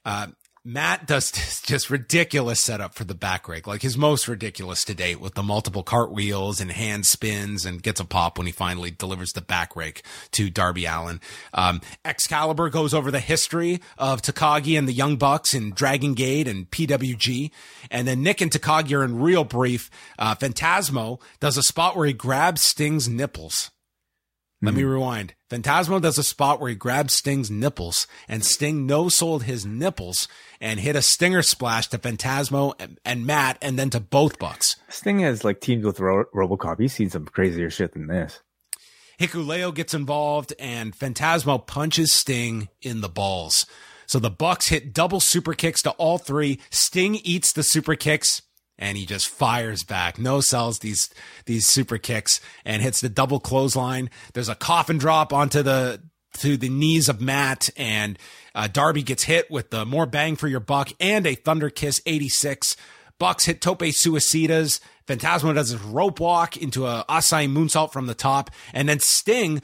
Uh, 0.05 0.29
Matt 0.69 1.07
does 1.07 1.31
just 1.67 1.89
ridiculous 1.89 2.61
setup 2.61 2.95
for 2.95 3.05
the 3.05 3.15
back 3.15 3.49
rake, 3.49 3.67
like 3.67 3.81
his 3.81 3.97
most 3.97 4.29
ridiculous 4.29 4.85
to 4.85 4.95
date 4.95 5.19
with 5.19 5.33
the 5.33 5.43
multiple 5.43 5.83
cartwheels 5.83 6.61
and 6.61 6.71
hand 6.71 7.07
spins 7.07 7.65
and 7.65 7.83
gets 7.83 8.01
a 8.01 8.05
pop 8.05 8.37
when 8.37 8.47
he 8.47 8.53
finally 8.53 8.91
delivers 8.91 9.33
the 9.33 9.41
back 9.41 9.75
rake 9.75 10.03
to 10.33 10.51
Darby 10.51 10.85
Allin. 10.85 11.23
Um, 11.55 11.81
Excalibur 12.05 12.69
goes 12.69 12.93
over 12.93 13.11
the 13.11 13.19
history 13.19 13.81
of 13.97 14.21
Takagi 14.21 14.79
and 14.79 14.87
the 14.87 14.93
Young 14.93 15.17
Bucks 15.17 15.55
in 15.55 15.71
Dragon 15.71 16.13
Gate 16.13 16.47
and 16.47 16.71
PWG. 16.71 17.51
And 17.91 18.07
then 18.07 18.23
Nick 18.23 18.43
and 18.43 18.51
Takagi 18.51 18.93
are 18.93 19.05
in 19.05 19.21
real 19.21 19.45
brief. 19.45 19.89
Uh, 20.19 20.35
Phantasmo 20.35 21.19
does 21.41 21.57
a 21.57 21.63
spot 21.63 21.97
where 21.97 22.07
he 22.07 22.13
grabs 22.13 22.63
Sting's 22.63 23.09
nipples. 23.09 23.71
Let 24.61 24.75
me 24.75 24.83
mm-hmm. 24.83 24.91
rewind. 24.91 25.35
Phantasmo 25.51 26.03
does 26.03 26.19
a 26.19 26.25
spot 26.25 26.61
where 26.61 26.71
he 26.71 26.75
grabs 26.75 27.15
Sting's 27.15 27.49
nipples, 27.49 28.09
and 28.27 28.45
Sting 28.45 28.87
no 28.87 29.09
sold 29.09 29.45
his 29.45 29.65
nipples 29.65 30.27
and 30.61 30.81
hit 30.81 30.97
a 30.97 31.03
stinger 31.03 31.43
splash 31.43 31.87
to 31.89 31.99
Phantasmo 31.99 32.75
and, 32.81 32.99
and 33.05 33.25
Matt, 33.25 33.59
and 33.63 33.79
then 33.79 33.89
to 33.91 34.01
both 34.01 34.39
Bucks. 34.41 34.75
Sting 34.89 35.21
has 35.21 35.45
like 35.45 35.61
teamed 35.61 35.85
with 35.85 36.01
Ro- 36.01 36.25
RoboCop. 36.35 36.81
He's 36.81 36.93
seen 36.93 37.09
some 37.09 37.27
crazier 37.27 37.71
shit 37.71 37.93
than 37.93 38.09
this. 38.09 38.41
Hikuleo 39.21 39.73
gets 39.73 39.95
involved, 39.95 40.53
and 40.59 40.93
Phantasmo 40.93 41.65
punches 41.65 42.13
Sting 42.13 42.69
in 42.83 43.01
the 43.01 43.09
balls. 43.09 43.65
So 44.07 44.19
the 44.19 44.31
Bucks 44.31 44.69
hit 44.69 44.93
double 44.93 45.21
super 45.21 45.55
kicks 45.55 45.83
to 45.83 45.91
all 45.93 46.19
three. 46.19 46.59
Sting 46.71 47.15
eats 47.17 47.53
the 47.53 47.63
super 47.63 47.95
kicks. 47.95 48.43
And 48.79 48.97
he 48.97 49.07
just 49.07 49.29
fires 49.29 49.83
back, 49.83 50.19
no 50.19 50.41
sells 50.41 50.79
these 50.79 51.11
these 51.47 51.67
super 51.67 51.99
kicks, 51.99 52.41
and 52.65 52.81
hits 52.81 53.01
the 53.01 53.09
double 53.09 53.41
clothesline. 53.41 54.09
There's 54.35 54.49
a 54.49 54.55
coffin 54.55 54.99
drop 54.99 55.33
onto 55.33 55.63
the 55.63 56.01
to 56.35 56.57
the 56.57 56.69
knees 56.69 57.09
of 57.09 57.21
Matt, 57.21 57.69
and 57.77 58.19
uh, 58.55 58.69
Darby 58.69 59.03
gets 59.03 59.25
hit 59.25 59.51
with 59.51 59.71
the 59.71 59.85
more 59.85 60.07
bang 60.07 60.37
for 60.37 60.49
your 60.49 60.61
buck 60.61 60.93
and 61.01 61.27
a 61.27 61.35
Thunder 61.35 61.71
Kiss 61.71 62.01
86. 62.07 62.77
Bucks 63.19 63.47
hit 63.47 63.61
Tope 63.61 63.81
Suicidas. 63.81 64.81
Phantasmo 65.07 65.55
does 65.55 65.71
his 65.71 65.81
rope 65.81 66.21
walk 66.21 66.57
into 66.57 66.87
a 66.87 67.05
Asai 67.09 67.51
moonsault 67.51 67.93
from 67.93 68.07
the 68.07 68.15
top, 68.15 68.51
and 68.73 68.89
then 68.89 69.01
Sting 69.01 69.63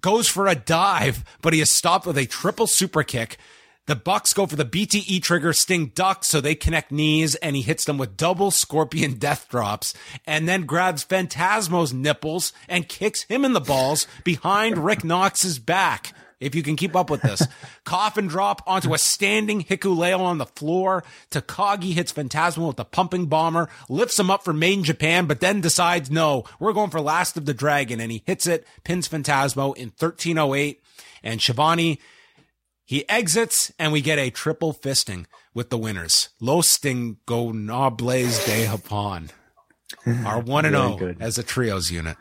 goes 0.00 0.28
for 0.28 0.46
a 0.46 0.54
dive, 0.54 1.24
but 1.42 1.52
he 1.52 1.60
is 1.60 1.70
stopped 1.70 2.06
with 2.06 2.18
a 2.18 2.26
triple 2.26 2.66
super 2.66 3.02
kick. 3.02 3.38
The 3.86 3.94
Bucks 3.94 4.34
go 4.34 4.46
for 4.46 4.56
the 4.56 4.64
BTE 4.64 5.22
trigger. 5.22 5.52
Sting 5.52 5.92
ducks, 5.94 6.26
so 6.26 6.40
they 6.40 6.56
connect 6.56 6.90
knees, 6.90 7.36
and 7.36 7.54
he 7.54 7.62
hits 7.62 7.84
them 7.84 7.98
with 7.98 8.16
double 8.16 8.50
scorpion 8.50 9.14
death 9.18 9.48
drops, 9.48 9.94
and 10.26 10.48
then 10.48 10.66
grabs 10.66 11.04
Phantasmo's 11.04 11.92
nipples 11.92 12.52
and 12.68 12.88
kicks 12.88 13.22
him 13.22 13.44
in 13.44 13.52
the 13.52 13.60
balls 13.60 14.08
behind 14.24 14.78
Rick 14.78 15.04
Knox's 15.04 15.60
back. 15.60 16.12
If 16.40 16.54
you 16.54 16.62
can 16.62 16.76
keep 16.76 16.96
up 16.96 17.08
with 17.08 17.22
this, 17.22 17.46
coffin 17.84 18.26
drop 18.26 18.60
onto 18.66 18.92
a 18.92 18.98
standing 18.98 19.62
Hikuleo 19.62 20.18
on 20.18 20.38
the 20.38 20.46
floor. 20.46 21.04
Takagi 21.30 21.92
hits 21.92 22.12
Phantasmo 22.12 22.66
with 22.66 22.76
the 22.76 22.84
pumping 22.84 23.26
bomber, 23.26 23.70
lifts 23.88 24.18
him 24.18 24.30
up 24.30 24.44
for 24.44 24.52
Main 24.52 24.82
Japan, 24.82 25.26
but 25.26 25.40
then 25.40 25.60
decides, 25.60 26.10
no, 26.10 26.44
we're 26.58 26.72
going 26.72 26.90
for 26.90 27.00
Last 27.00 27.36
of 27.36 27.46
the 27.46 27.54
Dragon, 27.54 28.00
and 28.00 28.10
he 28.10 28.22
hits 28.26 28.48
it, 28.48 28.66
pins 28.82 29.08
Phantasmo 29.08 29.76
in 29.76 29.92
1308, 29.96 30.82
and 31.22 31.40
Schiavone 31.40 32.00
he 32.86 33.06
exits 33.08 33.70
and 33.78 33.92
we 33.92 34.00
get 34.00 34.18
a 34.18 34.30
triple 34.30 34.72
fisting 34.72 35.26
with 35.52 35.68
the 35.70 35.76
winners. 35.78 36.30
Los 36.40 36.68
Stingonables 36.78 38.44
de 38.46 38.66
Japón. 38.66 39.30
Our 40.24 40.40
1 40.40 40.64
and 40.66 40.74
0 40.98 41.14
as 41.20 41.36
a 41.38 41.42
trios 41.42 41.90
unit. 41.90 42.16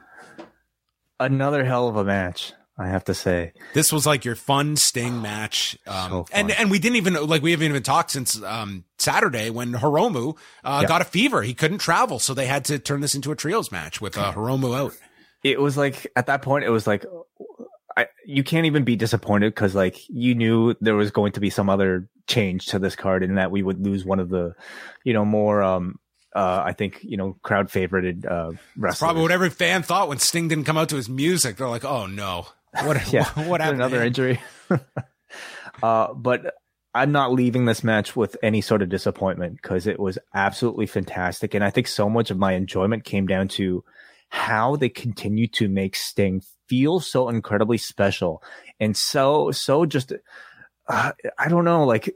Another 1.20 1.64
hell 1.64 1.88
of 1.88 1.96
a 1.96 2.04
match, 2.04 2.52
I 2.78 2.88
have 2.88 3.06
to 3.06 3.14
say. 3.14 3.54
This 3.74 3.92
was 3.94 4.06
like 4.06 4.26
your 4.26 4.36
fun 4.36 4.76
Sting 4.76 5.22
match. 5.22 5.78
Um, 5.88 6.10
So 6.10 6.24
fun. 6.26 6.28
and, 6.34 6.52
and 6.52 6.72
we 6.72 6.80
didn't 6.80 6.98
even, 6.98 7.14
like, 7.28 7.42
we 7.42 7.52
haven't 7.52 7.68
even 7.68 7.84
talked 7.84 8.12
since, 8.12 8.42
um, 8.44 8.84
Saturday 8.98 9.50
when 9.50 9.74
Hiromu, 9.74 10.36
uh, 10.64 10.80
Yeah. 10.82 10.88
got 10.88 11.02
a 11.02 11.06
fever. 11.06 11.42
He 11.44 11.54
couldn't 11.54 11.78
travel. 11.80 12.20
So 12.20 12.34
they 12.34 12.48
had 12.48 12.66
to 12.66 12.80
turn 12.80 13.02
this 13.02 13.16
into 13.16 13.32
a 13.32 13.36
trios 13.36 13.72
match 13.72 14.02
with, 14.02 14.18
uh, 14.18 14.34
Hiromu 14.34 14.76
out. 14.78 14.94
It 15.44 15.62
was 15.62 15.78
like 15.78 16.12
at 16.16 16.26
that 16.26 16.42
point, 16.42 16.66
it 16.66 16.70
was 16.72 16.88
like 16.88 17.06
I, 17.98 18.08
you 18.26 18.44
can't 18.44 18.66
even 18.66 18.84
be 18.84 18.96
disappointed 18.96 19.54
because 19.54 19.74
like 19.74 19.98
you 20.10 20.36
knew 20.36 20.76
there 20.82 20.96
was 20.96 21.12
going 21.12 21.32
to 21.34 21.40
be 21.40 21.50
some 21.50 21.70
other 21.70 22.10
change 22.28 22.68
to 22.68 22.80
this 22.80 22.96
card 22.96 23.24
and 23.24 23.38
that 23.38 23.52
we 23.52 23.64
would 23.64 23.80
lose 23.80 24.04
one 24.04 24.20
of 24.20 24.30
the, 24.30 24.54
you 25.04 25.14
know, 25.14 25.24
more 25.24 25.64
um 25.64 26.00
uh 26.36 26.62
I 26.66 26.74
think 26.74 27.00
you 27.02 27.16
know 27.16 27.38
crowd 27.42 27.70
favorited 27.70 28.30
uh 28.30 28.52
wrestlers. 28.76 29.00
Probably 29.00 29.22
what 29.22 29.32
every 29.32 29.50
fan 29.50 29.84
thought 29.84 30.10
when 30.10 30.18
Sting 30.18 30.50
didn't 30.50 30.66
come 30.66 30.78
out 30.78 30.90
to 30.90 30.98
his 30.98 31.08
music. 31.08 31.58
They're 31.58 31.70
like, 31.70 31.86
oh 31.86 32.06
no. 32.06 32.48
What, 32.84 33.14
yeah, 33.14 33.26
what 33.48 33.62
happened? 33.62 33.82
Another 33.82 34.04
injury. 34.04 34.42
uh, 35.84 36.14
but 36.14 36.54
I'm 36.94 37.12
not 37.12 37.32
leaving 37.32 37.66
this 37.66 37.84
match 37.84 38.16
with 38.16 38.36
any 38.44 38.62
sort 38.62 38.82
of 38.82 38.90
disappointment 38.90 39.60
because 39.62 39.88
it 39.88 40.00
was 40.00 40.18
absolutely 40.34 40.86
fantastic, 40.86 41.54
and 41.54 41.64
I 41.64 41.70
think 41.70 41.88
so 41.88 42.10
much 42.10 42.32
of 42.32 42.38
my 42.38 42.54
enjoyment 42.54 43.06
came 43.06 43.28
down 43.28 43.48
to 43.50 43.84
how 44.36 44.76
they 44.76 44.90
continue 44.90 45.48
to 45.48 45.70
make 45.70 45.96
Sting 45.96 46.42
feel 46.68 47.00
so 47.00 47.30
incredibly 47.30 47.78
special 47.78 48.44
and 48.82 48.98
so 48.98 49.50
so 49.52 49.86
just 49.86 50.12
uh, 50.90 51.12
I 51.40 51.48
don't 51.48 51.64
know 51.64 51.86
like 51.86 52.14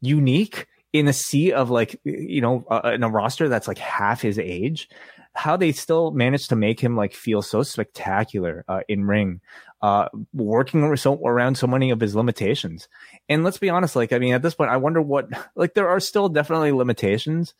unique 0.00 0.66
in 0.94 1.06
a 1.06 1.12
sea 1.12 1.52
of 1.52 1.68
like 1.68 2.00
you 2.02 2.40
know 2.40 2.64
uh, 2.70 2.92
in 2.94 3.02
a 3.02 3.10
roster 3.10 3.48
that's 3.50 3.68
like 3.68 3.76
half 3.76 4.22
his 4.22 4.38
age 4.38 4.88
how 5.34 5.56
they 5.56 5.70
still 5.70 6.10
managed 6.12 6.48
to 6.48 6.56
make 6.56 6.80
him 6.80 6.96
like 6.96 7.12
feel 7.12 7.42
so 7.42 7.62
spectacular 7.62 8.64
uh, 8.66 8.80
in 8.88 9.04
ring 9.04 9.42
uh 9.82 10.08
working 10.32 10.96
so 10.96 11.14
around 11.26 11.56
so 11.56 11.66
many 11.66 11.90
of 11.90 12.00
his 12.00 12.16
limitations. 12.16 12.88
And 13.28 13.44
let's 13.44 13.58
be 13.58 13.68
honest 13.68 13.96
like 13.96 14.14
i 14.14 14.18
mean 14.18 14.32
at 14.32 14.40
this 14.40 14.54
point 14.54 14.70
i 14.70 14.78
wonder 14.78 15.02
what 15.02 15.28
like 15.54 15.74
there 15.74 15.90
are 15.90 16.00
still 16.00 16.30
definitely 16.30 16.72
limitations 16.72 17.52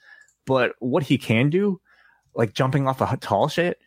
but 0.47 0.73
what 0.79 1.03
he 1.03 1.19
can 1.19 1.51
do 1.51 1.81
like 2.35 2.55
jumping 2.55 2.89
off 2.89 3.01
a 3.01 3.17
tall 3.19 3.49
shit 3.49 3.79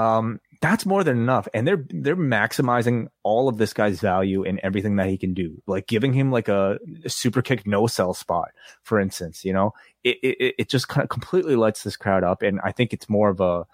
um 0.00 0.40
that's 0.60 0.84
more 0.84 1.02
than 1.02 1.16
enough. 1.16 1.48
And 1.54 1.66
they're 1.66 1.84
they're 1.88 2.16
maximizing 2.16 3.08
all 3.22 3.48
of 3.48 3.56
this 3.56 3.72
guy's 3.72 3.98
value 4.00 4.44
and 4.44 4.60
everything 4.62 4.96
that 4.96 5.08
he 5.08 5.16
can 5.16 5.32
do. 5.32 5.62
Like 5.66 5.86
giving 5.86 6.12
him 6.12 6.30
like 6.30 6.48
a 6.48 6.78
super 7.06 7.40
kick 7.40 7.66
no 7.66 7.86
sell 7.86 8.12
spot 8.14 8.50
for 8.82 9.00
instance 9.00 9.44
you 9.44 9.52
know? 9.52 9.72
It 10.04 10.18
it, 10.22 10.54
it 10.58 10.68
just 10.68 10.88
kind 10.88 11.02
of 11.02 11.08
completely 11.08 11.56
lights 11.56 11.82
this 11.82 11.96
crowd 11.96 12.24
up. 12.24 12.42
And 12.42 12.60
i 12.62 12.72
think 12.72 12.92
it's 12.92 13.08
more 13.08 13.30
of 13.30 13.40
a 13.40 13.66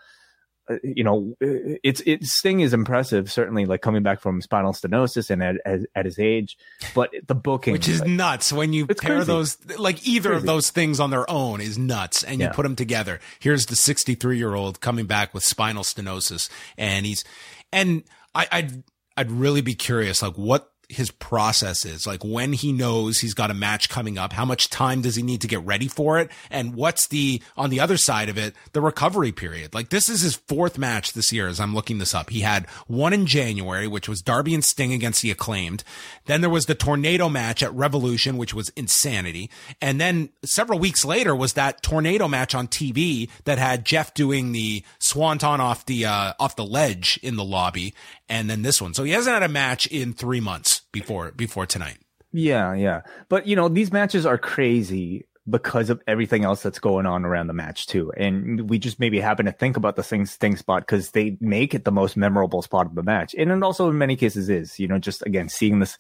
you 0.83 1.05
know, 1.05 1.35
it's 1.41 2.01
it's 2.07 2.33
Sting 2.37 2.61
is 2.61 2.73
impressive, 2.73 3.31
certainly 3.31 3.67
like 3.67 3.83
coming 3.83 4.03
back 4.03 4.21
from 4.21 4.41
spinal 4.43 4.73
stenosis 4.73 5.31
and 5.31 5.43
at, 5.43 5.57
at, 5.65 5.81
at 5.95 6.05
his 6.05 6.19
age, 6.19 6.57
but 6.95 7.11
the 7.27 7.35
booking, 7.35 7.73
Which 7.73 7.89
is 7.89 8.01
like, 8.01 8.11
nuts 8.11 8.53
when 8.53 8.73
you 8.73 8.87
pair 8.87 8.97
crazy. 9.17 9.27
those, 9.27 9.57
like 9.79 10.07
either 10.07 10.33
of 10.33 10.45
those 10.45 10.71
things 10.71 10.99
on 11.01 11.11
their 11.11 11.29
own 11.31 11.61
is 11.61 11.79
nuts 11.79 12.23
and 12.23 12.41
you 12.41 12.47
Yeah. 12.47 12.53
put 12.53 12.63
them 12.65 12.77
together. 12.77 13.21
Here's 13.39 13.67
the 13.67 13.77
63 13.77 14.39
year 14.39 14.55
old 14.55 14.81
coming 14.81 15.07
back 15.07 15.33
with 15.35 15.45
spinal 15.45 15.85
stenosis 15.85 16.49
and 16.77 17.07
he's, 17.07 17.25
and 17.73 18.03
I, 18.35 18.47
I'd, 18.51 18.83
I'd 19.17 19.31
really 19.31 19.61
be 19.63 19.75
curious, 19.75 20.21
like 20.23 20.35
what 20.37 20.71
his 20.89 21.11
process 21.11 21.85
is, 21.85 22.07
like 22.07 22.25
when 22.25 22.53
he 22.53 22.73
knows 22.73 23.19
he's 23.19 23.35
got 23.35 23.51
a 23.51 23.55
match 23.55 23.89
coming 23.89 24.19
up, 24.19 24.33
how 24.33 24.45
much 24.45 24.71
time 24.71 25.03
does 25.03 25.17
he 25.17 25.23
need 25.23 25.41
to 25.41 25.49
get 25.49 25.65
ready 25.65 25.89
for 25.89 26.19
it? 26.19 26.31
And 26.51 26.75
what's 26.75 27.09
the, 27.09 27.43
on 27.57 27.71
the 27.71 27.81
other 27.81 27.97
side 27.97 28.29
of 28.29 28.39
it, 28.39 28.55
the 28.73 28.81
recovery 28.81 29.33
period? 29.33 29.75
Like 29.75 29.89
this 29.89 30.09
is 30.09 30.21
his 30.21 30.37
fourth 30.37 30.79
match 30.79 31.13
this 31.13 31.33
year 31.33 31.49
as 31.49 31.59
I'm 31.59 31.75
looking 31.75 31.99
this 31.99 32.15
up. 32.15 32.31
He 32.31 32.41
had 32.41 32.67
one 32.87 33.13
in 33.13 33.27
January, 33.27 33.89
which 33.89 34.09
was 34.09 34.23
Darby 34.23 34.55
and 34.55 34.65
Sting 34.65 34.93
against 34.93 35.23
the 35.23 35.31
acclaimed. 35.31 35.83
Then 36.27 36.41
there 36.41 36.51
was 36.51 36.67
the 36.67 36.75
tornado 36.75 37.29
match 37.29 37.63
at 37.63 37.75
Revolution, 37.75 38.37
which 38.37 38.55
was 38.55 38.69
insanity. 38.71 39.51
And 39.83 40.01
then 40.01 40.31
several 40.45 40.79
weeks 40.79 41.05
later 41.05 41.35
was 41.35 41.55
that 41.55 41.83
tornado 41.83 42.29
match 42.29 42.55
on 42.55 42.69
TV 42.69 43.29
that 43.45 43.59
had 43.59 43.85
Jeff 43.85 44.15
doing 44.15 44.53
the 44.53 44.85
swanton 44.99 45.61
off 45.61 45.85
the, 45.87 46.07
uh, 46.07 46.35
off 46.39 46.55
the 46.55 46.65
ledge 46.65 47.19
in 47.23 47.37
the 47.37 47.45
lobby. 47.45 47.95
And 48.29 48.51
then 48.51 48.63
this 48.63 48.83
one. 48.83 48.93
So 48.95 49.05
he 49.05 49.13
hasn't 49.13 49.35
had 49.35 49.43
a 49.43 49.49
match 49.49 49.87
in 49.87 50.13
three 50.13 50.41
months 50.41 50.83
before, 50.93 51.33
before 51.33 51.67
tonight. 51.67 51.99
yeah, 52.33 52.75
yeah. 52.75 53.03
But 53.29 53.47
you 53.47 53.57
know, 53.57 53.69
these 53.69 53.93
matches 53.93 54.27
are 54.27 54.39
crazy 54.39 55.27
because 55.49 55.91
of 55.91 56.03
everything 56.09 56.45
else 56.45 56.61
that's 56.61 56.81
going 56.81 57.07
on 57.07 57.25
around 57.25 57.47
the 57.47 57.53
match 57.53 57.87
too. 57.87 58.13
And 58.17 58.69
we 58.69 58.81
just 58.81 58.99
maybe 58.99 59.21
happen 59.21 59.47
to 59.47 59.53
think 59.53 59.77
about 59.77 59.95
the 59.95 60.03
Sting 60.03 60.27
Sting 60.27 60.57
spot 60.57 60.83
because 60.83 61.13
they 61.13 61.37
make 61.41 61.73
it 61.73 61.85
the 61.85 61.93
most 61.93 62.17
memorable 62.17 62.63
spot 62.63 62.87
of 62.87 62.97
the 62.97 63.05
match. 63.05 63.33
And 63.39 63.51
it 63.51 63.63
also 63.63 63.89
in 63.89 63.97
many 63.97 64.17
cases 64.17 64.49
is, 64.49 64.81
you 64.81 64.89
know, 64.89 64.99
just 64.99 65.25
again, 65.25 65.49
seeing 65.49 65.79
this 65.79 65.97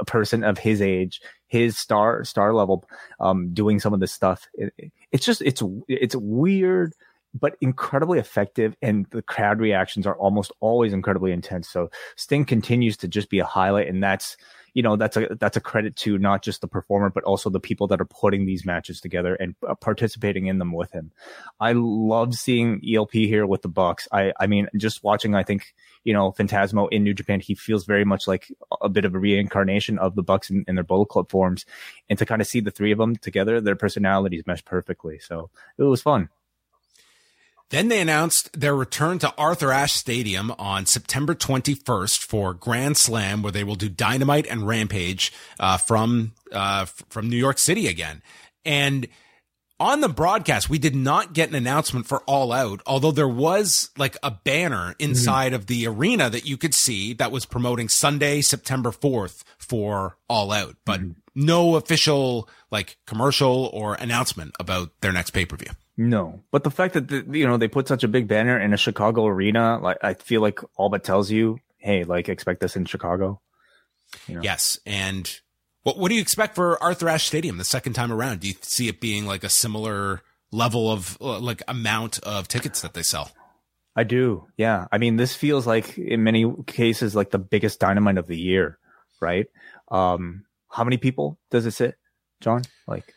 a 0.00 0.04
person 0.04 0.42
of 0.42 0.58
his 0.58 0.82
age, 0.82 1.20
his 1.46 1.78
star, 1.78 2.24
star 2.24 2.52
level, 2.52 2.84
um, 3.20 3.54
doing 3.54 3.78
some 3.78 3.94
of 3.94 4.00
this 4.00 4.12
stuff. 4.12 4.48
It, 4.54 4.74
it's 5.12 5.24
just, 5.24 5.42
it's, 5.42 5.62
it's 5.86 6.16
weird, 6.16 6.92
but 7.34 7.56
incredibly 7.60 8.18
effective. 8.18 8.76
And 8.82 9.06
the 9.10 9.22
crowd 9.22 9.60
reactions 9.60 10.06
are 10.06 10.16
almost 10.16 10.52
always 10.60 10.92
incredibly 10.92 11.32
intense. 11.32 11.68
So 11.68 11.90
Sting 12.16 12.44
continues 12.44 12.96
to 12.98 13.08
just 13.08 13.30
be 13.30 13.38
a 13.38 13.44
highlight. 13.44 13.88
And 13.88 14.02
that's, 14.02 14.36
you 14.74 14.82
know 14.82 14.94
that's 14.94 15.16
a 15.16 15.36
that's 15.40 15.56
a 15.56 15.60
credit 15.60 15.96
to 15.96 16.18
not 16.18 16.42
just 16.42 16.60
the 16.60 16.68
performer 16.68 17.10
but 17.10 17.24
also 17.24 17.50
the 17.50 17.58
people 17.58 17.88
that 17.88 18.00
are 18.00 18.04
putting 18.04 18.46
these 18.46 18.64
matches 18.64 19.00
together 19.00 19.34
and 19.34 19.56
uh, 19.66 19.74
participating 19.74 20.46
in 20.46 20.58
them 20.58 20.72
with 20.72 20.92
him. 20.92 21.10
I 21.58 21.72
love 21.74 22.34
seeing 22.34 22.80
ELP 22.88 23.10
here 23.12 23.44
with 23.44 23.62
the 23.62 23.68
Bucks. 23.68 24.06
I 24.12 24.32
I 24.38 24.46
mean 24.46 24.68
just 24.76 25.02
watching 25.02 25.34
I 25.34 25.42
think 25.42 25.74
you 26.04 26.12
know 26.12 26.30
Phantasmo 26.30 26.88
in 26.92 27.02
New 27.02 27.12
Japan 27.12 27.40
he 27.40 27.56
feels 27.56 27.86
very 27.86 28.04
much 28.04 28.28
like 28.28 28.52
a 28.80 28.88
bit 28.88 29.04
of 29.04 29.16
a 29.16 29.18
reincarnation 29.18 29.98
of 29.98 30.14
the 30.14 30.22
Bucks 30.22 30.48
in, 30.48 30.64
in 30.68 30.76
their 30.76 30.84
Bullet 30.84 31.08
Club 31.08 31.28
forms 31.28 31.64
and 32.08 32.16
to 32.18 32.26
kind 32.26 32.40
of 32.40 32.46
see 32.46 32.60
the 32.60 32.70
three 32.70 32.92
of 32.92 32.98
them 32.98 33.16
together 33.16 33.60
their 33.60 33.74
personalities 33.74 34.46
mesh 34.46 34.64
perfectly. 34.64 35.18
So 35.18 35.50
it 35.76 35.82
was 35.82 36.02
fun. 36.02 36.28
Then 37.70 37.88
they 37.88 38.00
announced 38.00 38.58
their 38.58 38.74
return 38.74 39.18
to 39.18 39.34
Arthur 39.36 39.70
Ashe 39.72 39.92
Stadium 39.92 40.52
on 40.58 40.86
September 40.86 41.34
21st 41.34 42.24
for 42.24 42.54
Grand 42.54 42.96
Slam, 42.96 43.42
where 43.42 43.52
they 43.52 43.64
will 43.64 43.74
do 43.74 43.90
Dynamite 43.90 44.46
and 44.46 44.66
Rampage 44.66 45.32
uh, 45.60 45.76
from 45.76 46.32
uh, 46.50 46.86
from 46.86 47.28
New 47.28 47.36
York 47.36 47.58
City 47.58 47.86
again. 47.86 48.22
And 48.64 49.08
on 49.80 50.00
the 50.00 50.08
broadcast, 50.08 50.68
we 50.68 50.78
did 50.78 50.96
not 50.96 51.34
get 51.34 51.50
an 51.50 51.54
announcement 51.54 52.06
for 52.06 52.22
All 52.22 52.52
Out, 52.52 52.80
although 52.86 53.12
there 53.12 53.28
was 53.28 53.90
like 53.96 54.16
a 54.22 54.30
banner 54.30 54.94
inside 54.98 55.48
mm-hmm. 55.48 55.54
of 55.56 55.66
the 55.66 55.86
arena 55.86 56.30
that 56.30 56.46
you 56.46 56.56
could 56.56 56.74
see 56.74 57.12
that 57.14 57.30
was 57.30 57.44
promoting 57.44 57.88
Sunday, 57.88 58.40
September 58.40 58.90
4th 58.90 59.44
for 59.58 60.16
All 60.28 60.52
Out, 60.52 60.76
but 60.84 61.00
mm-hmm. 61.00 61.12
no 61.34 61.76
official 61.76 62.48
like 62.70 62.96
commercial 63.06 63.70
or 63.72 63.94
announcement 63.94 64.54
about 64.58 64.90
their 65.00 65.12
next 65.12 65.30
pay 65.30 65.44
per 65.44 65.56
view. 65.56 65.70
No, 66.00 66.44
but 66.52 66.62
the 66.62 66.70
fact 66.70 66.94
that 66.94 67.08
the, 67.08 67.26
you 67.36 67.44
know 67.44 67.56
they 67.56 67.66
put 67.66 67.88
such 67.88 68.04
a 68.04 68.08
big 68.08 68.28
banner 68.28 68.58
in 68.58 68.72
a 68.72 68.76
Chicago 68.76 69.26
arena, 69.26 69.80
like 69.82 69.98
I 70.00 70.14
feel 70.14 70.40
like 70.40 70.60
all 70.76 70.88
but 70.88 71.02
tells 71.02 71.28
you, 71.28 71.58
hey, 71.78 72.04
like 72.04 72.28
expect 72.28 72.60
this 72.60 72.76
in 72.76 72.84
Chicago. 72.84 73.40
You 74.28 74.36
know? 74.36 74.40
Yes, 74.42 74.78
and 74.86 75.28
what 75.82 75.98
what 75.98 76.08
do 76.08 76.14
you 76.14 76.20
expect 76.20 76.54
for 76.54 76.80
Arthur 76.80 77.08
Ashe 77.08 77.26
Stadium 77.26 77.58
the 77.58 77.64
second 77.64 77.94
time 77.94 78.12
around? 78.12 78.40
Do 78.40 78.48
you 78.48 78.54
see 78.62 78.86
it 78.86 79.00
being 79.00 79.26
like 79.26 79.42
a 79.42 79.48
similar 79.48 80.22
level 80.52 80.88
of 80.88 81.18
uh, 81.20 81.40
like 81.40 81.62
amount 81.66 82.20
of 82.20 82.46
tickets 82.46 82.80
that 82.82 82.94
they 82.94 83.02
sell? 83.02 83.32
I 83.96 84.04
do. 84.04 84.46
Yeah. 84.56 84.86
I 84.92 84.98
mean, 84.98 85.16
this 85.16 85.34
feels 85.34 85.66
like 85.66 85.98
in 85.98 86.22
many 86.22 86.46
cases 86.68 87.16
like 87.16 87.30
the 87.30 87.38
biggest 87.40 87.80
dynamite 87.80 88.18
of 88.18 88.28
the 88.28 88.38
year, 88.38 88.78
right? 89.20 89.48
Um, 89.90 90.44
how 90.70 90.84
many 90.84 90.96
people 90.96 91.38
does 91.50 91.66
it 91.66 91.72
sit, 91.72 91.96
John? 92.40 92.62
Like 92.86 93.12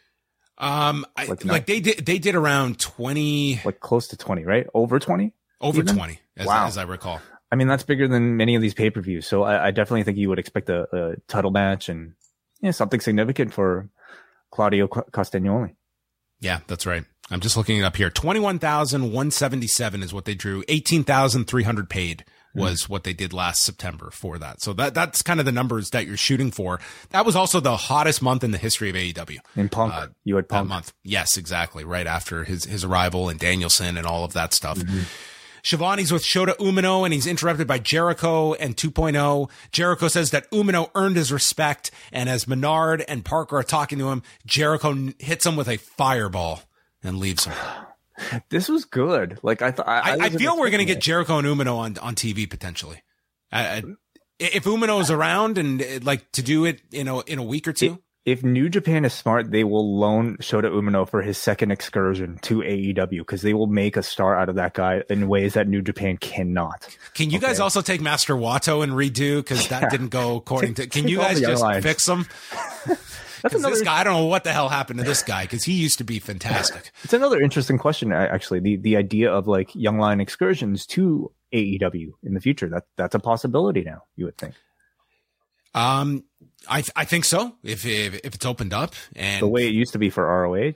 um, 0.61 1.05
I, 1.17 1.25
like, 1.25 1.43
like, 1.43 1.65
they 1.65 1.79
did, 1.79 2.05
they 2.05 2.19
did 2.19 2.35
around 2.35 2.79
20, 2.79 3.61
like 3.65 3.79
close 3.79 4.07
to 4.09 4.17
20, 4.17 4.45
right? 4.45 4.67
Over 4.73 4.99
20? 4.99 5.33
Over 5.59 5.81
even? 5.81 5.95
20, 5.95 6.19
as, 6.37 6.45
wow. 6.45 6.67
as 6.67 6.77
I 6.77 6.83
recall. 6.83 7.19
I 7.51 7.55
mean, 7.55 7.67
that's 7.67 7.83
bigger 7.83 8.07
than 8.07 8.37
many 8.37 8.55
of 8.55 8.61
these 8.61 8.75
pay 8.75 8.91
per 8.91 9.01
views. 9.01 9.27
So 9.27 9.43
I, 9.43 9.67
I, 9.67 9.71
definitely 9.71 10.03
think 10.03 10.17
you 10.17 10.29
would 10.29 10.39
expect 10.39 10.69
a, 10.69 10.87
a 10.95 11.15
title 11.27 11.51
match 11.51 11.89
and 11.89 12.13
yeah, 12.61 12.71
something 12.71 13.01
significant 13.01 13.53
for 13.53 13.89
Claudio 14.51 14.87
Castagnoli. 14.87 15.75
Yeah, 16.39 16.59
that's 16.67 16.85
right. 16.85 17.03
I'm 17.31 17.39
just 17.39 17.57
looking 17.57 17.79
it 17.79 17.83
up 17.83 17.95
here. 17.95 18.09
21,177 18.09 20.03
is 20.03 20.13
what 20.13 20.25
they 20.25 20.35
drew. 20.35 20.63
18,300 20.67 21.89
paid 21.89 22.23
was 22.53 22.89
what 22.89 23.03
they 23.03 23.13
did 23.13 23.33
last 23.33 23.63
September 23.63 24.09
for 24.11 24.37
that. 24.37 24.61
So 24.61 24.73
that 24.73 24.93
that's 24.93 25.21
kind 25.21 25.39
of 25.39 25.45
the 25.45 25.51
numbers 25.51 25.91
that 25.91 26.05
you're 26.05 26.17
shooting 26.17 26.51
for. 26.51 26.79
That 27.09 27.25
was 27.25 27.35
also 27.35 27.59
the 27.59 27.77
hottest 27.77 28.21
month 28.21 28.43
in 28.43 28.51
the 28.51 28.57
history 28.57 28.89
of 28.89 28.95
AEW. 28.95 29.39
In 29.55 29.69
Punk, 29.69 29.93
uh, 29.93 30.07
you 30.23 30.35
had 30.35 30.49
Punk 30.49 30.69
month. 30.69 30.93
Yes, 31.03 31.37
exactly. 31.37 31.83
Right 31.83 32.07
after 32.07 32.43
his 32.43 32.65
his 32.65 32.83
arrival 32.83 33.29
and 33.29 33.39
Danielson 33.39 33.97
and 33.97 34.05
all 34.05 34.23
of 34.23 34.33
that 34.33 34.53
stuff. 34.53 34.77
Mm-hmm. 34.77 35.01
Schiavone's 35.63 36.11
with 36.11 36.23
Shota 36.23 36.57
Umino 36.57 37.05
and 37.05 37.13
he's 37.13 37.27
interrupted 37.27 37.67
by 37.67 37.77
Jericho 37.77 38.53
and 38.53 38.75
2.0. 38.75 39.49
Jericho 39.71 40.07
says 40.07 40.31
that 40.31 40.49
Umino 40.49 40.89
earned 40.95 41.17
his 41.17 41.31
respect. 41.31 41.91
And 42.11 42.29
as 42.29 42.47
Menard 42.47 43.03
and 43.07 43.23
Parker 43.23 43.57
are 43.57 43.63
talking 43.63 43.99
to 43.99 44.09
him, 44.09 44.23
Jericho 44.45 45.11
hits 45.19 45.45
him 45.45 45.55
with 45.55 45.67
a 45.67 45.77
fireball 45.77 46.63
and 47.03 47.19
leaves 47.19 47.45
him. 47.45 47.53
this 48.49 48.69
was 48.69 48.85
good. 48.85 49.39
Like 49.43 49.61
I 49.61 49.71
thought, 49.71 49.87
I, 49.87 50.11
I, 50.11 50.17
I 50.25 50.29
feel 50.29 50.57
we're 50.57 50.69
gonna 50.69 50.85
get 50.85 51.01
Jericho 51.01 51.37
and 51.37 51.47
Umino 51.47 51.77
on 51.77 51.97
on 51.99 52.15
TV 52.15 52.49
potentially. 52.49 53.01
If 53.51 54.63
Umino 54.63 54.99
is 55.01 55.11
around 55.11 55.57
and 55.57 56.03
like 56.03 56.31
to 56.33 56.41
do 56.41 56.65
it 56.65 56.81
in 56.91 57.07
a 57.07 57.19
in 57.21 57.39
a 57.39 57.43
week 57.43 57.67
or 57.67 57.73
two. 57.73 57.99
If, 58.23 58.43
New 58.43 58.69
Japan 58.69 59.03
is 59.03 59.13
smart, 59.13 59.49
they 59.49 59.63
will 59.63 59.97
loan 59.97 60.37
Shota 60.37 60.65
Umino 60.65 61.09
for 61.09 61.23
his 61.23 61.39
second 61.39 61.71
excursion 61.71 62.37
to 62.43 62.59
AEW 62.59 63.17
because 63.17 63.41
they 63.41 63.55
will 63.55 63.65
make 63.65 63.97
a 63.97 64.03
star 64.03 64.37
out 64.37 64.47
of 64.47 64.55
that 64.55 64.75
guy 64.75 65.01
in 65.09 65.27
ways 65.27 65.55
that 65.55 65.67
New 65.67 65.81
Japan 65.81 66.17
cannot. 66.17 66.95
Can 67.15 67.31
you 67.31 67.39
okay? 67.39 67.47
guys 67.47 67.59
also 67.59 67.81
take 67.81 67.99
Master 67.99 68.35
Wato 68.35 68.83
and 68.83 68.93
redo 68.93 69.37
because 69.37 69.67
that 69.69 69.81
yeah. 69.81 69.89
didn't 69.91 70.09
go 70.09 70.35
according 70.35 70.75
to? 70.75 70.85
Can 70.85 71.07
you 71.07 71.17
guys 71.17 71.41
just 71.41 71.65
fix 71.81 72.05
them? 72.05 72.27
That's 73.41 73.55
another, 73.55 73.75
this 73.75 73.83
guy, 73.83 73.99
I 73.99 74.03
don't 74.03 74.13
know 74.13 74.25
what 74.25 74.43
the 74.43 74.53
hell 74.53 74.69
happened 74.69 74.99
to 74.99 75.05
this 75.05 75.23
guy 75.23 75.43
because 75.43 75.63
he 75.63 75.73
used 75.73 75.97
to 75.97 76.03
be 76.03 76.19
fantastic. 76.19 76.91
It's 77.03 77.13
another 77.13 77.41
interesting 77.41 77.77
question, 77.77 78.13
actually. 78.13 78.59
The 78.59 78.75
the 78.77 78.97
idea 78.97 79.31
of 79.31 79.47
like 79.47 79.73
young 79.73 79.97
lion 79.97 80.21
excursions 80.21 80.85
to 80.87 81.31
AEW 81.53 82.11
in 82.23 82.33
the 82.33 82.39
future 82.39 82.69
that 82.69 82.83
that's 82.95 83.15
a 83.15 83.19
possibility 83.19 83.81
now. 83.81 84.03
You 84.15 84.25
would 84.25 84.37
think. 84.37 84.55
Um, 85.73 86.23
I 86.69 86.83
I 86.95 87.05
think 87.05 87.25
so. 87.25 87.55
If 87.63 87.85
if, 87.85 88.15
if 88.23 88.35
it's 88.35 88.45
opened 88.45 88.73
up 88.73 88.93
and 89.15 89.41
the 89.41 89.47
way 89.47 89.67
it 89.67 89.73
used 89.73 89.93
to 89.93 89.99
be 89.99 90.09
for 90.09 90.25
ROH. 90.25 90.73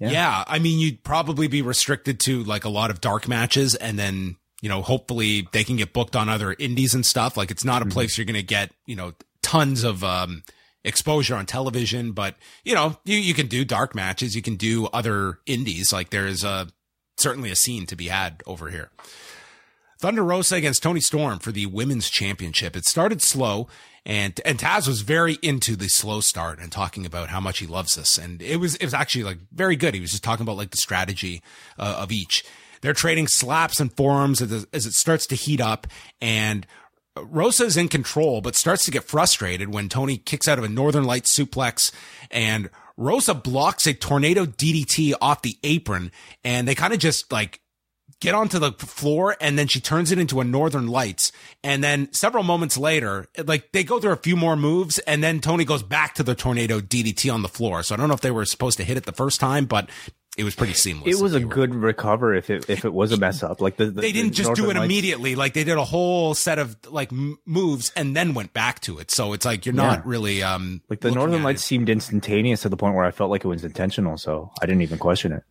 Yeah. 0.00 0.10
yeah, 0.10 0.44
I 0.46 0.60
mean, 0.60 0.78
you'd 0.78 1.02
probably 1.02 1.48
be 1.48 1.60
restricted 1.60 2.20
to 2.20 2.44
like 2.44 2.64
a 2.64 2.68
lot 2.68 2.90
of 2.90 3.00
dark 3.00 3.26
matches, 3.26 3.74
and 3.74 3.98
then 3.98 4.36
you 4.60 4.68
know, 4.68 4.82
hopefully 4.82 5.48
they 5.52 5.64
can 5.64 5.76
get 5.76 5.92
booked 5.92 6.16
on 6.16 6.28
other 6.28 6.54
indies 6.58 6.94
and 6.94 7.04
stuff. 7.06 7.36
Like 7.36 7.50
it's 7.50 7.64
not 7.64 7.82
a 7.82 7.84
mm-hmm. 7.84 7.92
place 7.92 8.18
you're 8.18 8.24
going 8.24 8.34
to 8.34 8.42
get, 8.42 8.72
you 8.86 8.96
know, 8.96 9.12
tons 9.42 9.84
of 9.84 10.02
um, 10.02 10.42
exposure 10.84 11.34
on 11.34 11.46
television, 11.46 12.12
but 12.12 12.36
you 12.64 12.74
know, 12.74 12.96
you, 13.04 13.18
you 13.18 13.34
can 13.34 13.46
do 13.46 13.64
dark 13.64 13.94
matches. 13.94 14.34
You 14.36 14.42
can 14.42 14.56
do 14.56 14.86
other 14.86 15.38
indies. 15.46 15.92
Like 15.92 16.10
there 16.10 16.26
is 16.26 16.44
a, 16.44 16.68
certainly 17.16 17.50
a 17.50 17.56
scene 17.56 17.86
to 17.86 17.96
be 17.96 18.08
had 18.08 18.42
over 18.46 18.70
here. 18.70 18.90
Thunder 20.00 20.22
Rosa 20.22 20.54
against 20.54 20.82
Toni 20.82 21.00
Storm 21.00 21.40
for 21.40 21.50
the 21.50 21.66
women's 21.66 22.08
championship. 22.08 22.76
It 22.76 22.84
started 22.84 23.20
slow 23.20 23.66
and, 24.06 24.40
and 24.44 24.58
Taz 24.58 24.88
was 24.88 25.02
very 25.02 25.34
into 25.42 25.76
the 25.76 25.88
slow 25.88 26.20
start 26.20 26.60
and 26.60 26.72
talking 26.72 27.04
about 27.04 27.28
how 27.28 27.40
much 27.40 27.58
he 27.58 27.66
loves 27.66 27.96
this. 27.96 28.16
And 28.16 28.40
it 28.40 28.56
was, 28.56 28.76
it 28.76 28.84
was 28.84 28.94
actually 28.94 29.24
like 29.24 29.38
very 29.52 29.76
good. 29.76 29.94
He 29.94 30.00
was 30.00 30.12
just 30.12 30.24
talking 30.24 30.44
about 30.44 30.56
like 30.56 30.70
the 30.70 30.78
strategy 30.78 31.42
uh, 31.78 31.98
of 32.00 32.10
each. 32.10 32.44
They're 32.80 32.94
trading 32.94 33.26
slaps 33.26 33.80
and 33.80 33.92
forearms 33.92 34.40
as, 34.40 34.66
as 34.72 34.86
it 34.86 34.94
starts 34.94 35.26
to 35.26 35.34
heat 35.34 35.60
up 35.60 35.86
and 36.20 36.66
Rosa 37.24 37.64
is 37.64 37.76
in 37.76 37.88
control, 37.88 38.40
but 38.40 38.56
starts 38.56 38.84
to 38.84 38.90
get 38.90 39.04
frustrated 39.04 39.72
when 39.72 39.88
Toni 39.88 40.18
kicks 40.18 40.48
out 40.48 40.58
of 40.58 40.64
a 40.64 40.68
Northern 40.68 41.04
Light 41.04 41.24
suplex 41.24 41.92
and 42.30 42.70
Rosa 42.96 43.34
blocks 43.34 43.86
a 43.86 43.94
tornado 43.94 44.44
DDT 44.44 45.14
off 45.20 45.42
the 45.42 45.56
apron 45.62 46.10
and 46.42 46.66
they 46.66 46.74
kind 46.74 46.92
of 46.92 46.98
just 46.98 47.30
like 47.32 47.60
get 48.20 48.34
onto 48.34 48.58
the 48.58 48.72
floor 48.72 49.36
and 49.40 49.58
then 49.58 49.68
she 49.68 49.80
turns 49.80 50.10
it 50.10 50.18
into 50.18 50.40
a 50.40 50.44
Northern 50.44 50.88
Lights. 50.88 51.32
And 51.62 51.82
then 51.82 52.12
several 52.12 52.42
moments 52.42 52.76
later, 52.76 53.26
like 53.44 53.72
they 53.72 53.84
go 53.84 54.00
through 54.00 54.12
a 54.12 54.16
few 54.16 54.36
more 54.36 54.56
moves 54.56 54.98
and 55.00 55.22
then 55.22 55.40
toni 55.40 55.64
goes 55.64 55.82
back 55.82 56.14
to 56.16 56.22
the 56.22 56.34
tornado 56.34 56.80
DDT 56.80 57.32
on 57.32 57.42
the 57.42 57.48
floor. 57.48 57.82
So 57.82 57.94
I 57.94 57.98
don't 57.98 58.08
know 58.08 58.14
if 58.14 58.20
they 58.20 58.30
were 58.30 58.44
supposed 58.44 58.78
to 58.78 58.84
hit 58.84 58.96
it 58.96 59.04
the 59.04 59.12
first 59.12 59.40
time, 59.40 59.66
but 59.66 59.88
it 60.36 60.44
was 60.44 60.54
pretty 60.54 60.72
seamless. 60.72 61.18
It 61.18 61.20
was 61.20 61.34
a 61.34 61.40
good 61.40 61.74
recover 61.74 62.32
if 62.32 62.48
it 62.48 62.70
if 62.70 62.84
it 62.84 62.94
was 62.94 63.10
a 63.10 63.16
mess 63.16 63.42
up. 63.42 63.60
Like 63.60 63.76
the, 63.76 63.86
the 63.86 64.00
they 64.00 64.12
didn't 64.12 64.30
the 64.30 64.36
just 64.36 64.54
do 64.54 64.70
it 64.70 64.76
Lights. 64.76 64.84
immediately. 64.84 65.34
Like 65.34 65.52
they 65.52 65.64
did 65.64 65.76
a 65.76 65.84
whole 65.84 66.32
set 66.34 66.60
of 66.60 66.76
like 66.88 67.10
moves 67.10 67.90
and 67.96 68.14
then 68.14 68.34
went 68.34 68.52
back 68.52 68.78
to 68.82 68.98
it. 69.00 69.10
So 69.10 69.32
it's 69.32 69.44
like 69.44 69.66
you're 69.66 69.74
not 69.74 70.06
really 70.06 70.44
um 70.44 70.80
like 70.88 71.00
the 71.00 71.10
Northern 71.10 71.42
Lights 71.42 71.62
it. 71.62 71.66
seemed 71.66 71.88
instantaneous 71.88 72.62
to 72.62 72.68
the 72.68 72.76
point 72.76 72.94
where 72.94 73.04
I 73.04 73.10
felt 73.10 73.32
like 73.32 73.44
it 73.44 73.48
was 73.48 73.64
intentional. 73.64 74.16
So 74.16 74.52
I 74.62 74.66
didn't 74.66 74.82
even 74.82 74.98
question 74.98 75.32
it. 75.32 75.42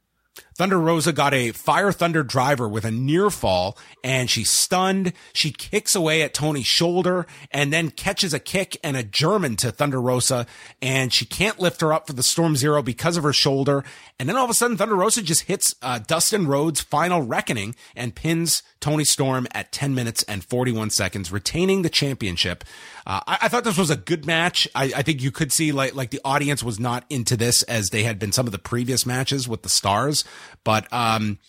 Thunder 0.55 0.79
Rosa 0.79 1.13
got 1.13 1.33
a 1.33 1.51
Fire 1.51 1.91
Thunder 1.91 2.23
driver 2.23 2.67
with 2.67 2.83
a 2.83 2.91
near 2.91 3.29
fall 3.29 3.77
and 4.03 4.29
she's 4.29 4.49
stunned. 4.49 5.13
She 5.33 5.51
kicks 5.51 5.95
away 5.95 6.23
at 6.23 6.33
Toni's 6.33 6.65
shoulder 6.65 7.27
and 7.51 7.71
then 7.71 7.91
catches 7.91 8.33
a 8.33 8.39
kick 8.39 8.77
and 8.83 8.97
a 8.97 9.03
German 9.03 9.55
to 9.57 9.71
Thunder 9.71 10.01
Rosa 10.01 10.47
and 10.81 11.13
she 11.13 11.25
can't 11.25 11.59
lift 11.59 11.81
her 11.81 11.93
up 11.93 12.07
for 12.07 12.13
the 12.13 12.23
Storm 12.23 12.55
Zero 12.55 12.81
because 12.81 13.17
of 13.17 13.23
her 13.23 13.33
shoulder. 13.33 13.83
And 14.19 14.27
then 14.27 14.35
all 14.35 14.45
of 14.45 14.49
a 14.49 14.55
sudden 14.55 14.77
Thunder 14.77 14.95
Rosa 14.95 15.21
just 15.21 15.43
hits 15.43 15.75
uh, 15.81 15.99
Dustin 15.99 16.47
Rhodes' 16.47 16.81
final 16.81 17.21
reckoning 17.21 17.75
and 17.95 18.15
pins 18.15 18.63
Toni 18.79 19.03
Storm 19.03 19.47
at 19.51 19.71
10 19.71 19.93
minutes 19.93 20.23
and 20.23 20.43
41 20.43 20.89
seconds, 20.91 21.31
retaining 21.31 21.81
the 21.81 21.89
championship. 21.89 22.63
Uh, 23.07 23.21
I, 23.25 23.37
I, 23.43 23.47
thought 23.47 23.63
this 23.63 23.77
was 23.77 23.89
a 23.89 23.95
good 23.95 24.25
match. 24.25 24.67
I, 24.75 24.91
I, 24.97 25.01
think 25.01 25.21
you 25.21 25.31
could 25.31 25.53
see 25.53 25.71
like 25.71 25.95
like 25.95 26.09
the 26.09 26.19
audience 26.25 26.61
was 26.61 26.77
not 26.77 27.05
into 27.09 27.37
this 27.37 27.63
as 27.63 27.89
they 27.89 28.03
had 28.03 28.19
been 28.19 28.33
some 28.33 28.45
of 28.47 28.51
the 28.51 28.59
previous 28.59 29.05
matches 29.05 29.47
with 29.47 29.61
the 29.61 29.69
stars. 29.69 30.25
But 30.65 30.91
um, 30.91 31.39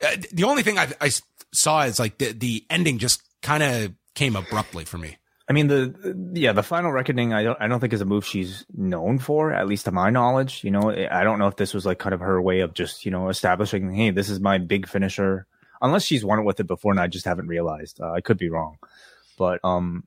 uh, 0.00 0.14
the 0.32 0.44
only 0.44 0.62
thing 0.62 0.78
I, 0.78 0.92
I 1.00 1.10
saw 1.52 1.82
is 1.82 1.98
like 1.98 2.18
the 2.18 2.30
the 2.30 2.64
ending 2.70 2.98
just 2.98 3.20
kind 3.42 3.64
of 3.64 3.94
came 4.14 4.36
abruptly 4.36 4.84
for 4.84 4.96
me. 4.96 5.16
I 5.48 5.54
mean 5.54 5.66
the 5.66 6.30
yeah 6.34 6.52
the 6.52 6.62
final 6.62 6.92
reckoning 6.92 7.32
I 7.32 7.42
don't 7.42 7.60
I 7.60 7.66
don't 7.66 7.80
think 7.80 7.94
is 7.94 8.00
a 8.00 8.04
move 8.04 8.24
she's 8.24 8.64
known 8.72 9.18
for 9.18 9.52
at 9.52 9.66
least 9.66 9.86
to 9.86 9.90
my 9.90 10.10
knowledge 10.10 10.62
you 10.62 10.70
know 10.70 10.90
I 11.10 11.24
don't 11.24 11.38
know 11.38 11.48
if 11.48 11.56
this 11.56 11.72
was 11.72 11.86
like 11.86 11.98
kind 11.98 12.12
of 12.12 12.20
her 12.20 12.40
way 12.40 12.60
of 12.60 12.74
just 12.74 13.06
you 13.06 13.10
know 13.10 13.30
establishing 13.30 13.90
hey 13.90 14.10
this 14.10 14.28
is 14.28 14.40
my 14.40 14.58
big 14.58 14.86
finisher 14.86 15.46
unless 15.80 16.04
she's 16.04 16.22
won 16.22 16.38
it 16.38 16.42
with 16.42 16.60
it 16.60 16.66
before 16.66 16.92
and 16.92 17.00
I 17.00 17.06
just 17.06 17.24
haven't 17.24 17.46
realized 17.46 17.98
uh, 17.98 18.12
I 18.12 18.20
could 18.20 18.36
be 18.36 18.50
wrong 18.50 18.76
but 19.38 19.58
um 19.64 20.04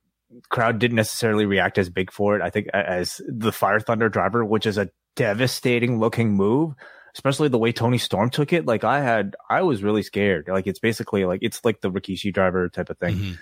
crowd 0.50 0.80
didn't 0.80 0.96
necessarily 0.96 1.46
react 1.46 1.78
as 1.78 1.90
big 1.90 2.12
for 2.12 2.36
it 2.36 2.42
I 2.42 2.50
think 2.50 2.68
as 2.74 3.22
the 3.28 3.52
Fire 3.52 3.80
Thunder 3.80 4.10
driver 4.10 4.44
which 4.46 4.66
is 4.66 4.78
a 4.78 4.90
devastating 5.16 6.00
looking 6.00 6.34
move 6.34 6.74
especially 7.14 7.50
the 7.50 7.58
way 7.58 7.72
Toni 7.72 7.98
Storm 7.98 8.30
took 8.30 8.54
it 8.54 8.66
like 8.66 8.84
I 8.84 9.02
had 9.02 9.36
I 9.50 9.62
was 9.62 9.84
really 9.84 10.04
scared 10.04 10.48
like 10.48 10.68
it's 10.68 10.80
basically 10.80 11.26
like 11.26 11.40
it's 11.42 11.64
like 11.66 11.82
the 11.82 11.92
Rikishi 11.92 12.34
driver 12.34 12.70
type 12.70 12.90
of 12.90 12.98
thing. 12.98 13.16
Mm-hmm 13.16 13.34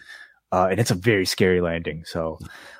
uh, 0.52 0.68
and 0.72 0.80
it's 0.80 0.92
a 0.92 0.96
very 0.96 1.26
scary 1.26 1.62
landing. 1.62 2.04
So 2.06 2.40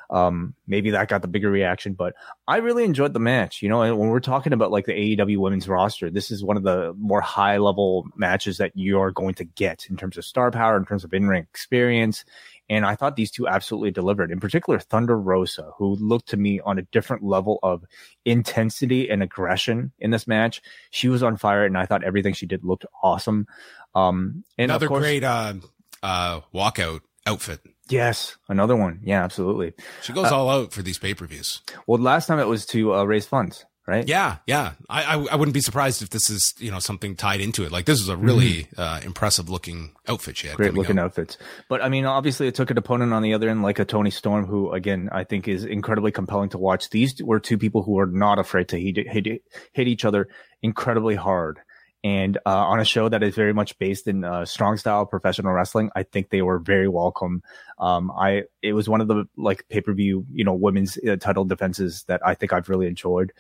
um, 0.10 0.56
maybe 0.66 0.92
that 0.92 1.08
got 1.08 1.22
the 1.22 1.28
bigger 1.28 1.52
reaction, 1.52 1.94
but 1.94 2.16
I 2.48 2.58
really 2.58 2.84
enjoyed 2.84 3.14
the 3.14 3.20
match. 3.20 3.62
You 3.62 3.70
know, 3.70 3.80
when 3.96 4.10
we're 4.10 4.20
talking 4.20 4.54
about 4.54 4.72
like 4.72 4.86
the 4.86 4.94
AEW 4.94 5.38
women's 5.38 5.70
roster, 5.70 6.10
this 6.10 6.32
is 6.32 6.44
one 6.44 6.58
of 6.58 6.64
the 6.64 6.94
more 6.98 7.22
high 7.22 7.58
level 7.58 8.08
matches 8.16 8.58
that 8.58 8.76
you 8.76 9.00
are 9.00 9.12
going 9.12 9.36
to 9.36 9.44
get 9.44 9.86
in 9.90 9.98
terms 9.98 10.18
of 10.18 10.26
star 10.26 10.50
power, 10.50 10.78
in 10.78 10.86
terms 10.86 11.04
of 11.04 11.14
in 11.14 11.28
ring 11.28 11.44
experience. 11.44 12.26
And 12.70 12.86
I 12.86 12.96
thought 12.96 13.16
these 13.16 13.32
two 13.32 13.48
absolutely 13.48 13.92
delivered. 13.92 14.32
In 14.32 14.40
particular, 14.40 14.80
Thunder 14.80 15.20
Rosa, 15.20 15.72
who 15.78 15.96
looked 15.96 16.30
to 16.30 16.38
me 16.38 16.60
on 16.60 16.78
a 16.78 16.84
different 16.84 17.24
level 17.24 17.60
of 17.64 17.84
intensity 18.26 19.10
and 19.10 19.24
aggression 19.24 19.92
in 20.00 20.12
this 20.12 20.28
match. 20.28 20.62
She 20.92 21.08
was 21.08 21.24
on 21.24 21.38
fire, 21.38 21.66
and 21.66 21.78
I 21.78 21.86
thought 21.86 22.04
everything 22.04 22.34
she 22.34 22.46
did 22.46 22.64
looked 22.64 22.86
awesome. 23.02 23.48
Um, 23.96 24.44
and 24.58 24.72
another 24.72 24.88
course, 24.88 25.02
great 25.02 25.24
uh, 25.24 25.56
uh, 26.04 26.42
walkout 26.54 27.02
outfit. 27.26 27.62
Yes, 27.90 28.38
another 28.48 28.76
one. 28.76 29.00
Yeah, 29.04 29.24
absolutely. 29.24 29.74
She 30.04 30.14
goes 30.14 30.32
uh, 30.32 30.38
all 30.38 30.50
out 30.50 30.74
for 30.74 30.84
these 30.84 31.00
pay 31.00 31.14
per 31.14 31.26
views. 31.26 31.62
Well, 31.88 32.00
last 32.00 32.28
time 32.28 32.40
it 32.40 32.48
was 32.48 32.66
to 32.68 32.94
uh, 32.94 33.04
raise 33.04 33.26
funds, 33.26 33.66
right? 33.90 34.08
Yeah, 34.08 34.38
yeah. 34.46 34.74
I, 34.88 35.04
I, 35.04 35.26
I 35.32 35.36
wouldn't 35.36 35.54
be 35.54 35.62
surprised 35.62 36.02
if 36.02 36.12
this 36.12 36.30
is 36.30 36.54
you 36.60 36.70
know 36.70 36.80
something 36.80 37.16
tied 37.16 37.42
into 37.42 37.64
it. 37.66 37.72
Like 37.72 37.86
this 37.86 38.00
is 38.00 38.08
a 38.08 38.16
really 38.16 38.66
mm-hmm. 38.66 38.82
uh, 38.82 39.02
impressive 39.04 39.50
looking 39.50 39.96
outfit 40.08 40.38
she 40.38 40.48
had. 40.48 40.58
Great 40.58 40.76
looking 40.76 41.00
out. 41.00 41.06
outfits. 41.06 41.38
But 41.68 41.84
I 41.84 41.90
mean, 41.90 42.06
obviously, 42.06 42.48
it 42.48 42.56
took 42.56 42.70
an 42.70 42.78
opponent 42.78 43.12
on 43.12 43.24
the 43.24 43.34
other 43.34 43.50
end 43.50 43.64
like 43.64 43.80
a 43.80 43.86
Toni 43.86 44.12
Storm, 44.12 44.46
who 44.46 44.72
again 44.72 45.10
I 45.12 45.24
think 45.24 45.48
is 45.48 45.66
incredibly 45.66 46.12
compelling 46.12 46.50
to 46.50 46.58
watch. 46.60 46.90
These 46.92 47.22
were 47.24 47.40
two 47.40 47.58
people 47.58 47.82
who 47.82 48.00
are 48.00 48.06
not 48.06 48.38
afraid 48.38 48.70
to 48.70 48.80
hit 48.80 49.08
hit, 49.08 49.44
hit 49.74 49.88
each 49.88 50.06
other 50.06 50.30
incredibly 50.62 51.16
hard 51.16 51.60
and 52.04 52.38
uh, 52.46 52.66
on 52.68 52.80
a 52.80 52.86
show 52.86 53.10
that 53.10 53.24
is 53.24 53.36
very 53.36 53.54
much 53.54 53.78
based 53.78 54.08
in 54.08 54.24
uh, 54.24 54.46
strong 54.46 54.78
style 54.78 55.06
professional 55.06 55.52
wrestling 55.52 55.90
i 55.96 56.04
think 56.04 56.30
they 56.30 56.42
were 56.42 56.60
very 56.60 56.88
welcome 56.88 57.44
um, 57.80 58.12
i 58.12 58.44
it 58.62 58.74
was 58.74 58.88
one 58.88 59.02
of 59.02 59.08
the 59.08 59.26
like 59.36 59.68
pay-per-view 59.70 60.26
you 60.32 60.44
know 60.44 60.54
women's 60.54 60.98
uh, 61.00 61.16
title 61.18 61.46
defenses 61.46 62.04
that 62.08 62.26
i 62.26 62.34
think 62.34 62.54
i've 62.54 62.70
really 62.70 62.88
enjoyed 62.88 63.34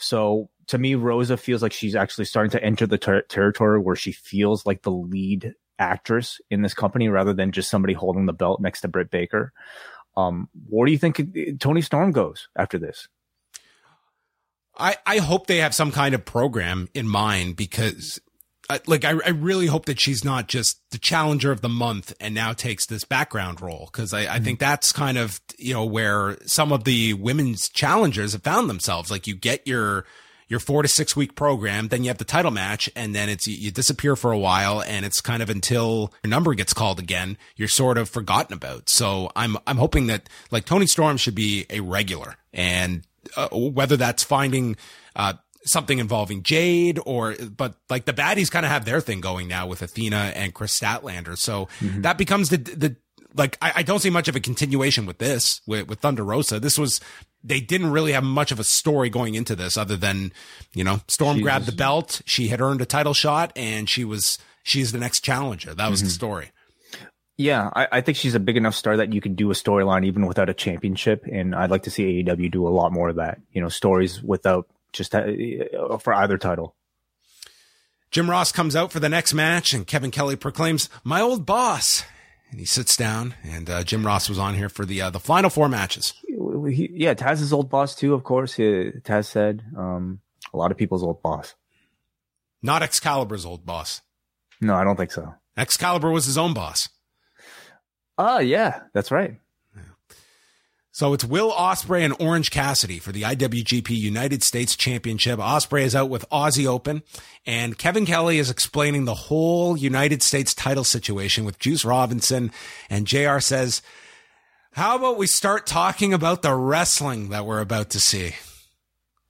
so 0.00 0.48
to 0.66 0.78
me 0.78 0.94
rosa 0.94 1.36
feels 1.36 1.62
like 1.62 1.72
she's 1.72 1.94
actually 1.94 2.24
starting 2.24 2.50
to 2.50 2.62
enter 2.62 2.86
the 2.86 2.98
ter- 2.98 3.22
territory 3.22 3.80
where 3.80 3.96
she 3.96 4.12
feels 4.12 4.66
like 4.66 4.82
the 4.82 4.90
lead 4.90 5.54
actress 5.80 6.40
in 6.50 6.62
this 6.62 6.74
company 6.74 7.08
rather 7.08 7.32
than 7.32 7.50
just 7.50 7.70
somebody 7.70 7.94
holding 7.94 8.26
the 8.26 8.32
belt 8.32 8.60
next 8.60 8.82
to 8.82 8.88
britt 8.88 9.10
baker. 9.10 9.52
Um, 10.16 10.48
where 10.68 10.86
do 10.86 10.92
you 10.92 10.98
think 10.98 11.20
Toni 11.58 11.80
storm 11.80 12.12
goes 12.12 12.48
after 12.54 12.78
this? 12.78 13.08
I, 14.76 14.96
I 15.06 15.18
hope 15.18 15.46
they 15.46 15.58
have 15.58 15.74
some 15.74 15.90
kind 15.90 16.14
of 16.14 16.24
program 16.24 16.88
in 16.94 17.08
mind 17.08 17.56
because 17.56 18.20
like 18.86 19.04
I, 19.04 19.10
I 19.10 19.30
really 19.30 19.66
hope 19.66 19.86
that 19.86 19.98
she's 19.98 20.24
not 20.24 20.48
just 20.48 20.80
the 20.90 20.98
challenger 20.98 21.50
of 21.50 21.60
the 21.60 21.68
month 21.68 22.12
and 22.20 22.34
now 22.34 22.52
takes 22.52 22.86
this 22.86 23.04
background 23.04 23.60
role 23.60 23.88
because 23.90 24.14
I, 24.14 24.20
I 24.20 24.24
mm-hmm. 24.24 24.44
think 24.44 24.58
that's 24.60 24.92
kind 24.92 25.18
of 25.18 25.40
you 25.58 25.74
know 25.74 25.84
where 25.84 26.38
some 26.46 26.72
of 26.72 26.84
the 26.84 27.14
women's 27.14 27.68
challengers 27.68 28.32
have 28.32 28.42
found 28.42 28.70
themselves 28.70 29.10
like 29.10 29.26
you 29.26 29.34
get 29.34 29.66
your 29.66 30.04
your 30.48 30.60
four 30.60 30.82
to 30.82 30.88
six 30.88 31.16
week 31.16 31.34
program 31.34 31.88
then 31.88 32.04
you 32.04 32.08
have 32.08 32.18
the 32.18 32.24
title 32.24 32.50
match 32.50 32.90
and 32.94 33.14
then 33.14 33.28
it's 33.28 33.46
you 33.46 33.70
disappear 33.70 34.16
for 34.16 34.32
a 34.32 34.38
while 34.38 34.82
and 34.82 35.04
it's 35.06 35.20
kind 35.20 35.42
of 35.42 35.50
until 35.50 36.12
your 36.22 36.30
number 36.30 36.52
gets 36.54 36.74
called 36.74 36.98
again 36.98 37.38
you're 37.56 37.68
sort 37.68 37.96
of 37.98 38.08
forgotten 38.08 38.52
about 38.52 38.88
so 38.88 39.30
i'm 39.36 39.56
i'm 39.66 39.78
hoping 39.78 40.06
that 40.08 40.28
like 40.50 40.64
Toni 40.64 40.86
storm 40.86 41.16
should 41.16 41.34
be 41.34 41.66
a 41.70 41.80
regular 41.80 42.36
and 42.52 43.06
uh, 43.36 43.48
whether 43.52 43.96
that's 43.96 44.22
finding 44.22 44.76
uh, 45.16 45.34
something 45.64 45.98
involving 45.98 46.42
Jade 46.42 46.98
or, 47.04 47.34
but 47.56 47.74
like 47.88 48.04
the 48.04 48.12
baddies 48.12 48.50
kind 48.50 48.64
of 48.64 48.72
have 48.72 48.84
their 48.84 49.00
thing 49.00 49.20
going 49.20 49.48
now 49.48 49.66
with 49.66 49.82
Athena 49.82 50.32
and 50.34 50.54
Kris 50.54 50.78
Statlander. 50.78 51.36
So 51.36 51.68
mm-hmm. 51.80 52.02
that 52.02 52.18
becomes 52.18 52.50
the, 52.50 52.56
the, 52.56 52.96
like, 53.34 53.58
I, 53.60 53.72
I, 53.76 53.82
don't 53.82 54.00
see 54.00 54.10
much 54.10 54.26
of 54.26 54.34
a 54.34 54.40
continuation 54.40 55.06
with 55.06 55.18
this, 55.18 55.60
with, 55.66 55.88
with 55.88 56.00
Thunder 56.00 56.24
Rosa. 56.24 56.58
This 56.58 56.78
was, 56.78 57.00
they 57.44 57.60
didn't 57.60 57.90
really 57.90 58.12
have 58.12 58.24
much 58.24 58.50
of 58.50 58.58
a 58.58 58.64
story 58.64 59.08
going 59.10 59.34
into 59.34 59.54
this 59.54 59.76
other 59.76 59.96
than, 59.96 60.32
you 60.74 60.82
know, 60.82 61.00
Storm 61.08 61.36
she 61.36 61.42
grabbed 61.42 61.66
was, 61.66 61.74
the 61.74 61.76
belt. 61.76 62.22
She 62.24 62.48
had 62.48 62.60
earned 62.60 62.80
a 62.80 62.86
title 62.86 63.14
shot 63.14 63.52
and 63.54 63.88
she 63.88 64.04
was, 64.04 64.38
she's 64.62 64.92
the 64.92 64.98
next 64.98 65.20
challenger. 65.20 65.74
That 65.74 65.90
was 65.90 66.00
mm-hmm. 66.00 66.06
the 66.06 66.12
story. 66.12 66.52
Yeah, 67.40 67.70
I, 67.74 67.88
I, 67.90 68.00
think 68.02 68.18
she's 68.18 68.34
a 68.34 68.40
big 68.40 68.58
enough 68.58 68.74
star 68.74 68.98
that 68.98 69.14
you 69.14 69.22
can 69.22 69.34
do 69.34 69.50
a 69.50 69.54
storyline 69.54 70.04
even 70.04 70.26
without 70.26 70.50
a 70.50 70.54
championship, 70.54 71.24
and 71.24 71.54
I'd 71.54 71.70
like 71.70 71.84
to 71.84 71.90
see 71.90 72.22
AEW 72.22 72.50
do 72.50 72.68
a 72.68 72.68
lot 72.68 72.92
more 72.92 73.08
of 73.08 73.16
that. 73.16 73.40
You 73.50 73.62
know, 73.62 73.70
stories 73.70 74.22
without 74.22 74.66
just 74.92 75.14
uh, 75.14 75.24
for 75.98 76.14
either 76.14 76.38
title. 76.38 76.76
Jim 78.10 78.28
Ross 78.28 78.50
comes 78.50 78.74
out 78.74 78.90
for 78.90 78.98
the 78.98 79.08
next 79.08 79.32
match, 79.32 79.72
and 79.72 79.86
Kevin 79.86 80.10
Kelly 80.10 80.36
proclaims, 80.36 80.88
"My 81.04 81.20
old 81.20 81.46
boss." 81.46 82.04
And 82.50 82.58
he 82.58 82.66
sits 82.66 82.96
down, 82.96 83.34
and 83.44 83.70
uh, 83.70 83.84
Jim 83.84 84.04
Ross 84.04 84.28
was 84.28 84.38
on 84.38 84.54
here 84.54 84.68
for 84.68 84.84
the 84.84 85.00
uh, 85.00 85.10
the 85.10 85.20
final 85.20 85.50
four 85.50 85.68
matches. 85.68 86.14
He, 86.26 86.90
yeah, 86.92 87.14
Taz's 87.14 87.52
old 87.52 87.70
boss 87.70 87.94
too, 87.94 88.12
of 88.14 88.24
course. 88.24 88.54
He, 88.54 88.64
Taz 89.02 89.26
said, 89.26 89.62
um, 89.76 90.20
"A 90.52 90.56
lot 90.56 90.72
of 90.72 90.76
people's 90.76 91.02
old 91.02 91.22
boss." 91.22 91.54
Not 92.62 92.82
Excalibur's 92.82 93.46
old 93.46 93.64
boss. 93.64 94.02
No, 94.60 94.74
I 94.74 94.84
don't 94.84 94.96
think 94.96 95.12
so. 95.12 95.34
Excalibur 95.56 96.10
was 96.10 96.26
his 96.26 96.36
own 96.36 96.52
boss. 96.52 96.88
Oh, 98.18 98.38
yeah, 98.38 98.80
that's 98.92 99.10
right. 99.10 99.39
So 101.00 101.14
it's 101.14 101.24
Will 101.24 101.50
Ospreay 101.50 102.04
and 102.04 102.14
Orange 102.20 102.50
Cassidy 102.50 102.98
for 102.98 103.10
the 103.10 103.22
IWGP 103.22 103.88
United 103.88 104.42
States 104.42 104.76
Championship. 104.76 105.38
Ospreay 105.38 105.84
is 105.84 105.96
out 105.96 106.10
with 106.10 106.28
Aussie 106.28 106.66
Open, 106.66 107.02
and 107.46 107.78
Kevin 107.78 108.04
Kelly 108.04 108.38
is 108.38 108.50
explaining 108.50 109.06
the 109.06 109.14
whole 109.14 109.78
United 109.78 110.22
States 110.22 110.52
title 110.52 110.84
situation 110.84 111.46
with 111.46 111.58
Juice 111.58 111.86
Robinson. 111.86 112.52
And 112.90 113.06
JR 113.06 113.38
says, 113.38 113.80
How 114.72 114.96
about 114.96 115.16
we 115.16 115.26
start 115.26 115.66
talking 115.66 116.12
about 116.12 116.42
the 116.42 116.54
wrestling 116.54 117.30
that 117.30 117.46
we're 117.46 117.62
about 117.62 117.88
to 117.92 117.98
see? 117.98 118.34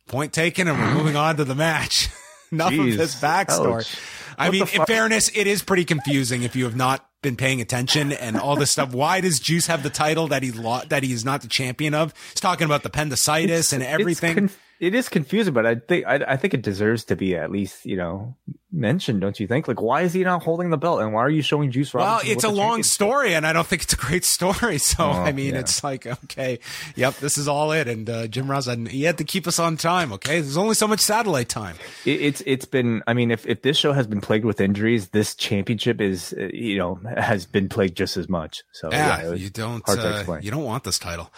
Point 0.09 0.33
taken, 0.33 0.67
and 0.67 0.77
we're 0.77 0.95
moving 0.95 1.15
on 1.15 1.37
to 1.37 1.45
the 1.45 1.55
match. 1.55 2.09
Enough 2.51 2.73
Jeez. 2.73 2.91
of 2.91 2.99
this 2.99 3.15
backstory. 3.15 3.83
Ouch. 3.83 3.97
I 4.37 4.49
what 4.49 4.53
mean, 4.55 4.81
in 4.81 4.87
fairness, 4.87 5.31
it 5.33 5.47
is 5.47 5.63
pretty 5.63 5.85
confusing 5.85 6.43
if 6.43 6.57
you 6.57 6.65
have 6.65 6.75
not 6.75 7.09
been 7.23 7.37
paying 7.37 7.61
attention 7.61 8.13
and 8.13 8.37
all 8.37 8.57
this 8.57 8.71
stuff. 8.71 8.93
Why 8.93 9.21
does 9.21 9.39
Juice 9.39 9.67
have 9.67 9.83
the 9.83 9.91
title 9.91 10.29
that 10.29 10.43
he 10.43 10.53
lo- 10.53 10.83
that 10.89 11.03
he 11.03 11.13
is 11.13 11.25
not 11.25 11.43
the 11.43 11.49
champion 11.49 11.95
of? 11.95 12.15
He's 12.31 12.41
talking 12.41 12.65
about 12.65 12.83
the 12.83 12.89
appendicitis 12.89 13.59
it's, 13.59 13.73
and 13.73 13.83
everything. 13.83 14.31
It's 14.31 14.39
conf- 14.39 14.59
it 14.81 14.95
is 14.95 15.11
confusing, 15.11 15.53
but 15.53 15.67
I 15.67 15.75
think 15.75 16.07
I, 16.07 16.15
I, 16.27 16.37
think 16.39 16.55
it 16.55 16.63
deserves 16.63 17.05
to 17.05 17.17
be 17.17 17.37
at 17.37 17.51
least 17.51 17.85
you 17.85 17.97
know 17.97 18.35
mentioned, 18.73 19.21
don't 19.21 19.39
you 19.39 19.47
think? 19.47 19.69
Like, 19.69 19.83
why 19.83 20.03
is 20.03 20.15
he 20.15 20.25
not 20.25 20.43
holding 20.43 20.71
the 20.71 20.79
belt, 20.79 21.03
and 21.03 21.13
why 21.13 21.21
are 21.21 21.31
you 21.31 21.43
showing 21.43 21.71
Juice 21.71 21.93
Robinson? 21.93 22.29
Well, 22.29 22.37
it's 22.37 22.45
a 22.45 22.49
long 22.49 22.83
story, 22.83 23.35
and 23.35 23.47
I 23.47 23.53
don't 23.53 23.67
think 23.67 23.83
it's 23.83 23.93
a 23.93 23.97
great 23.97 24.25
story. 24.25 24.79
So 24.91 25.05
oh, 25.05 25.11
I 25.11 25.33
mean, 25.33 25.55
yeah. 25.55 25.61
it's 25.61 25.85
like 25.85 26.07
okay, 26.07 26.59
yep, 26.97 27.17
this 27.17 27.37
is 27.37 27.47
all 27.47 27.71
it. 27.73 27.87
And 27.87 28.09
uh, 28.09 28.27
Jim 28.27 28.51
Ross, 28.51 28.67
he 28.67 29.03
had 29.03 29.19
to 29.19 29.25
keep 29.25 29.47
us 29.47 29.59
on 29.59 29.77
time. 29.77 30.13
Okay, 30.15 30.41
there's 30.41 30.57
only 30.57 30.75
so 30.75 30.89
much 30.89 31.01
satellite 31.01 31.49
time. 31.49 31.77
It, 32.07 32.21
it's 32.23 32.43
it's 32.47 32.65
been. 32.65 33.03
I 33.07 33.13
mean, 33.13 33.31
if 33.31 33.47
if 33.47 33.63
this 33.63 33.77
show 33.77 33.93
has 33.93 34.07
been 34.07 34.21
plagued 34.21 34.47
with 34.47 34.61
injuries, 34.61 35.09
this 35.09 35.35
championship 35.35 36.01
is 36.01 36.33
uh, 36.33 36.49
you 36.53 36.79
know 36.79 36.99
has 37.17 37.47
been 37.47 37.69
plagued 37.69 37.97
just 37.97 38.17
as 38.17 38.29
much. 38.29 38.63
So 38.73 38.89
yeah, 38.91 39.23
yeah 39.23 39.35
you 39.35 39.51
don't 39.51 39.87
uh, 39.87 40.39
you 40.41 40.51
don't 40.51 40.65
want 40.65 40.85
this 40.85 40.99
title. 40.99 41.31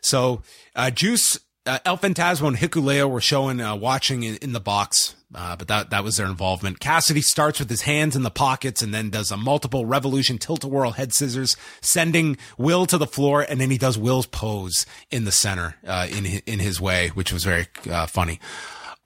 So 0.00 0.42
uh, 0.76 0.90
Juice 0.90 1.40
uh, 1.66 1.78
El 1.84 1.96
Phantasmo 1.96 2.48
and 2.48 2.56
Hikuleo 2.56 3.08
were 3.08 3.20
showing, 3.20 3.60
uh, 3.60 3.74
watching 3.74 4.22
in, 4.22 4.36
in, 4.36 4.52
the 4.52 4.60
box, 4.60 5.14
uh, 5.34 5.56
but 5.56 5.68
that, 5.68 5.90
that 5.90 6.04
was 6.04 6.16
their 6.16 6.26
involvement. 6.26 6.78
Cassidy 6.78 7.22
starts 7.22 7.58
with 7.58 7.70
his 7.70 7.82
hands 7.82 8.14
in 8.14 8.22
the 8.22 8.30
pockets 8.30 8.82
and 8.82 8.92
then 8.92 9.10
does 9.10 9.30
a 9.30 9.36
multiple 9.36 9.86
revolution 9.86 10.38
tilt-a-whirl 10.38 10.92
head 10.92 11.14
scissors, 11.14 11.56
sending 11.80 12.36
Will 12.58 12.86
to 12.86 12.98
the 12.98 13.06
floor, 13.06 13.42
and 13.42 13.60
then 13.60 13.70
he 13.70 13.78
does 13.78 13.96
Will's 13.96 14.26
pose 14.26 14.84
in 15.10 15.24
the 15.24 15.32
center, 15.32 15.76
uh, 15.86 16.06
in, 16.10 16.26
in 16.46 16.58
his 16.58 16.80
way, 16.80 17.08
which 17.08 17.32
was 17.32 17.44
very, 17.44 17.66
uh, 17.90 18.06
funny. 18.06 18.40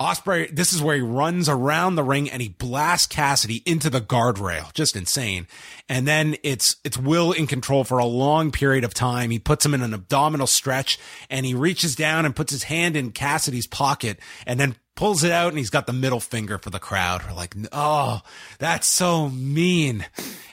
Ospreay, 0.01 0.55
this 0.55 0.73
is 0.73 0.81
where 0.81 0.95
he 0.95 1.03
runs 1.03 1.49
around 1.49 1.97
the 1.97 2.05
ring 2.05 2.31
and 2.31 2.41
he 2.41 2.51
blasts 2.51 3.09
Cassidy 3.09 3.63
into 3.67 3.91
the 3.91 4.01
guardrail. 4.01 4.73
Just 4.73 4.95
insane. 4.95 5.49
And 5.89 6.07
then 6.07 6.37
it's, 6.45 6.77
it's 6.85 6.97
Will 6.97 7.33
in 7.33 7.49
control 7.49 7.83
for 7.83 7.99
a 7.99 8.05
long 8.05 8.53
period 8.53 8.85
of 8.85 8.95
time. 8.95 9.31
He 9.31 9.41
puts 9.41 9.67
him 9.67 9.75
in 9.75 9.83
an 9.83 9.93
abdominal 9.93 10.47
stretch 10.47 11.01
and 11.29 11.45
he 11.45 11.53
reaches 11.53 11.97
down 11.97 12.25
and 12.25 12.37
puts 12.37 12.53
his 12.53 12.65
hand 12.65 12.97
in 12.97 13.11
Cassidy's 13.11 13.67
pocket 13.67 14.21
and 14.47 14.61
then 14.61 14.77
pulls 14.95 15.25
it 15.25 15.33
out 15.33 15.49
and 15.49 15.59
he's 15.59 15.71
got 15.71 15.87
the 15.87 15.93
middle 15.93 16.21
finger 16.21 16.59
for 16.59 16.71
the 16.71 16.79
crowd. 16.79 17.23
We're 17.25 17.35
like, 17.35 17.57
oh, 17.73 18.21
that's 18.59 18.87
so 18.87 19.29
mean. 19.29 20.07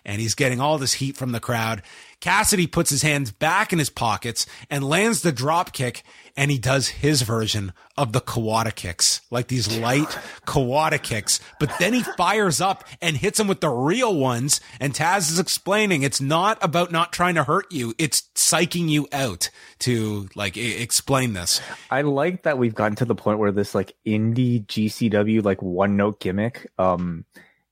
And 0.03 0.21
he's 0.21 0.35
getting 0.35 0.59
all 0.59 0.79
this 0.79 0.93
heat 0.93 1.17
from 1.17 1.33
the 1.33 1.39
crowd. 1.39 1.83
Cassidy 2.20 2.68
puts 2.68 2.89
his 2.89 3.01
hands 3.01 3.32
back 3.32 3.72
in 3.74 3.80
his 3.80 3.89
pockets 3.89 4.45
and 4.70 4.84
lands 4.84 5.22
the 5.22 5.32
drop 5.32 5.74
kick 5.74 6.03
and 6.38 6.51
he 6.51 6.57
does 6.57 6.88
his 6.89 7.22
version 7.22 7.72
of 7.97 8.11
the 8.11 8.20
Kawada 8.20 8.74
kicks, 8.76 9.22
like 9.32 9.47
these 9.47 9.78
light 9.78 10.09
Kawada 10.45 11.01
kicks. 11.01 11.39
But 11.59 11.72
then 11.80 11.93
he 11.93 12.03
fires 12.03 12.59
up 12.59 12.84
and 13.01 13.16
hits 13.16 13.39
him 13.39 13.47
with 13.47 13.61
the 13.61 13.70
real 13.70 14.13
ones. 14.18 14.59
And 14.80 14.93
Taz 14.93 15.32
is 15.32 15.39
explaining 15.39 16.03
it's 16.03 16.20
not 16.20 16.57
about 16.61 16.91
not 16.91 17.13
trying 17.13 17.36
to 17.36 17.43
hurt 17.43 17.72
you. 17.72 17.93
It's 17.97 18.24
psyching 18.36 18.89
you 18.89 19.07
out 19.13 19.49
to 19.80 20.28
like 20.36 20.57
I- 20.57 20.61
explain 20.61 21.34
this. 21.34 21.61
I 21.89 22.01
like 22.01 22.43
that 22.43 22.57
we've 22.57 22.76
gotten 22.76 22.97
to 22.97 23.05
the 23.05 23.16
point 23.16 23.39
where 23.39 23.51
this 23.51 23.74
like 23.74 23.93
indie 24.05 24.66
GCW 24.66 25.43
like 25.43 25.61
one 25.61 25.95
note 25.95 26.20
gimmick, 26.20 26.70
um, 26.78 27.24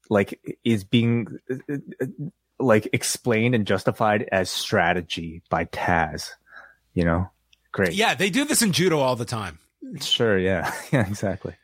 like 0.09 0.39
is 0.63 0.83
being 0.83 1.27
like 2.63 2.87
explained 2.93 3.55
and 3.55 3.67
justified 3.67 4.27
as 4.31 4.49
strategy 4.49 5.41
by 5.49 5.65
Taz. 5.65 6.31
You 6.93 7.05
know, 7.05 7.29
great. 7.71 7.93
Yeah, 7.93 8.15
they 8.15 8.29
do 8.29 8.45
this 8.45 8.61
in 8.61 8.71
judo 8.71 8.99
all 8.99 9.15
the 9.15 9.25
time. 9.25 9.59
Sure. 10.01 10.37
Yeah. 10.37 10.71
Yeah. 10.91 11.07
Exactly. 11.07 11.55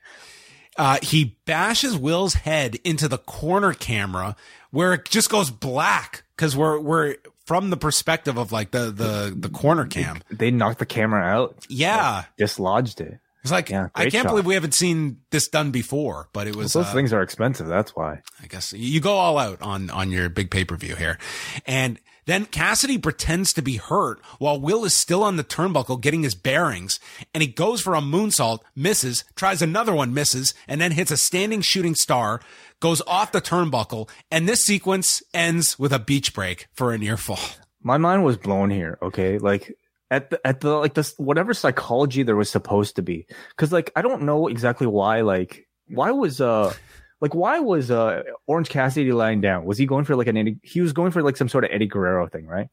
Uh, 0.78 0.98
he 1.02 1.38
bashes 1.46 1.98
Will's 1.98 2.34
head 2.36 2.76
into 2.84 3.08
the 3.08 3.18
corner 3.18 3.74
camera 3.74 4.36
where 4.72 4.94
it 4.94 5.06
just 5.06 5.30
goes 5.30 5.50
black 5.52 6.24
because 6.36 6.56
we're 6.56 6.80
we're 6.80 7.16
from 7.46 7.70
the 7.70 7.78
perspective 7.78 8.38
of 8.38 8.52
like 8.52 8.72
the 8.72 8.92
the 8.92 9.34
the 9.36 9.50
corner 9.50 9.86
cam. 9.86 10.22
They 10.32 10.52
knocked 10.52 10.80
the 10.80 10.86
camera 10.86 11.22
out. 11.24 11.66
Yeah, 11.68 12.18
like, 12.18 12.26
dislodged 12.38 13.02
it. 13.02 13.20
It's 13.42 13.52
like 13.52 13.70
Yeah, 13.70 13.88
I 13.96 14.10
can't 14.10 14.24
shot. 14.24 14.30
believe 14.30 14.46
we 14.46 14.54
haven't 14.56 14.74
seen 14.74 15.22
this 15.32 15.48
done 15.48 15.72
before, 15.72 16.28
but 16.34 16.48
it 16.48 16.56
was 16.56 16.74
Those 16.74 16.88
uh, 16.88 16.94
things 16.94 17.14
are 17.14 17.22
expensive. 17.22 17.68
That's 17.68 17.96
why. 17.96 18.22
I 18.44 18.48
guess 18.48 18.74
you 18.74 19.00
go 19.00 19.14
all 19.14 19.38
out 19.38 19.62
on 19.62 19.90
on 19.90 20.12
your 20.12 20.30
big 20.30 20.52
pay 20.52 20.66
per 20.66 20.76
view 20.76 20.96
here, 20.96 21.18
and 21.66 22.00
then 22.26 22.46
Cassidy 22.46 22.98
pretends 23.00 23.54
to 23.54 23.62
be 23.64 23.78
hurt 23.78 24.20
while 24.38 24.60
Will 24.60 24.86
is 24.86 24.94
still 24.94 25.24
on 25.24 25.36
the 25.38 25.44
turnbuckle 25.44 26.00
getting 26.00 26.22
his 26.22 26.36
bearings, 26.36 27.00
and 27.34 27.42
he 27.42 27.48
goes 27.48 27.82
for 27.82 27.96
a 27.96 28.02
moonsault, 28.02 28.60
misses, 28.76 29.24
tries 29.36 29.62
another 29.64 29.96
one, 29.96 30.14
misses, 30.14 30.54
and 30.68 30.80
then 30.80 30.92
hits 30.92 31.10
a 31.10 31.18
standing 31.18 31.62
shooting 31.62 31.96
star, 31.96 32.40
goes 32.80 33.02
off 33.08 33.32
the 33.32 33.42
turnbuckle, 33.42 34.10
and 34.30 34.48
this 34.48 34.64
sequence 34.64 35.24
ends 35.34 35.80
with 35.80 35.92
a 35.92 35.98
beach 35.98 36.34
break 36.36 36.68
for 36.74 36.92
a 36.92 36.98
near 37.00 37.18
fall. 37.18 37.40
my 37.82 37.98
mind 37.98 38.24
was 38.24 38.38
blown 38.38 38.70
here 38.70 38.98
okay 39.02 39.38
like 39.40 39.76
at 40.12 40.30
the 40.30 40.40
at 40.46 40.62
the 40.62 40.70
like 40.76 40.94
this 40.94 41.14
whatever 41.18 41.54
psychology 41.54 42.24
there 42.24 42.36
was 42.36 42.50
supposed 42.50 42.96
to 42.96 43.02
be 43.02 43.28
because 43.50 43.72
like 43.72 43.92
i 43.96 44.02
don't 44.02 44.24
know 44.24 44.48
exactly 44.48 44.88
why 44.88 45.22
like 45.22 45.68
why 45.88 46.12
was 46.12 46.42
uh 46.42 46.74
like 47.22 47.36
why 47.36 47.60
was 47.60 47.92
uh 47.92 48.24
orange 48.48 48.70
cassidy 48.70 49.12
lying 49.12 49.42
down 49.42 49.66
was 49.66 49.78
he 49.78 49.86
going 49.86 50.06
for 50.06 50.16
like 50.16 50.28
an 50.28 50.38
eddie 50.38 50.58
he 50.64 50.82
was 50.82 50.94
going 50.94 51.12
for 51.12 51.22
like 51.22 51.38
some 51.38 51.50
sort 51.50 51.64
of 51.64 51.70
eddie 51.72 51.88
guerrero 51.88 52.28
thing 52.28 52.46
right 52.48 52.70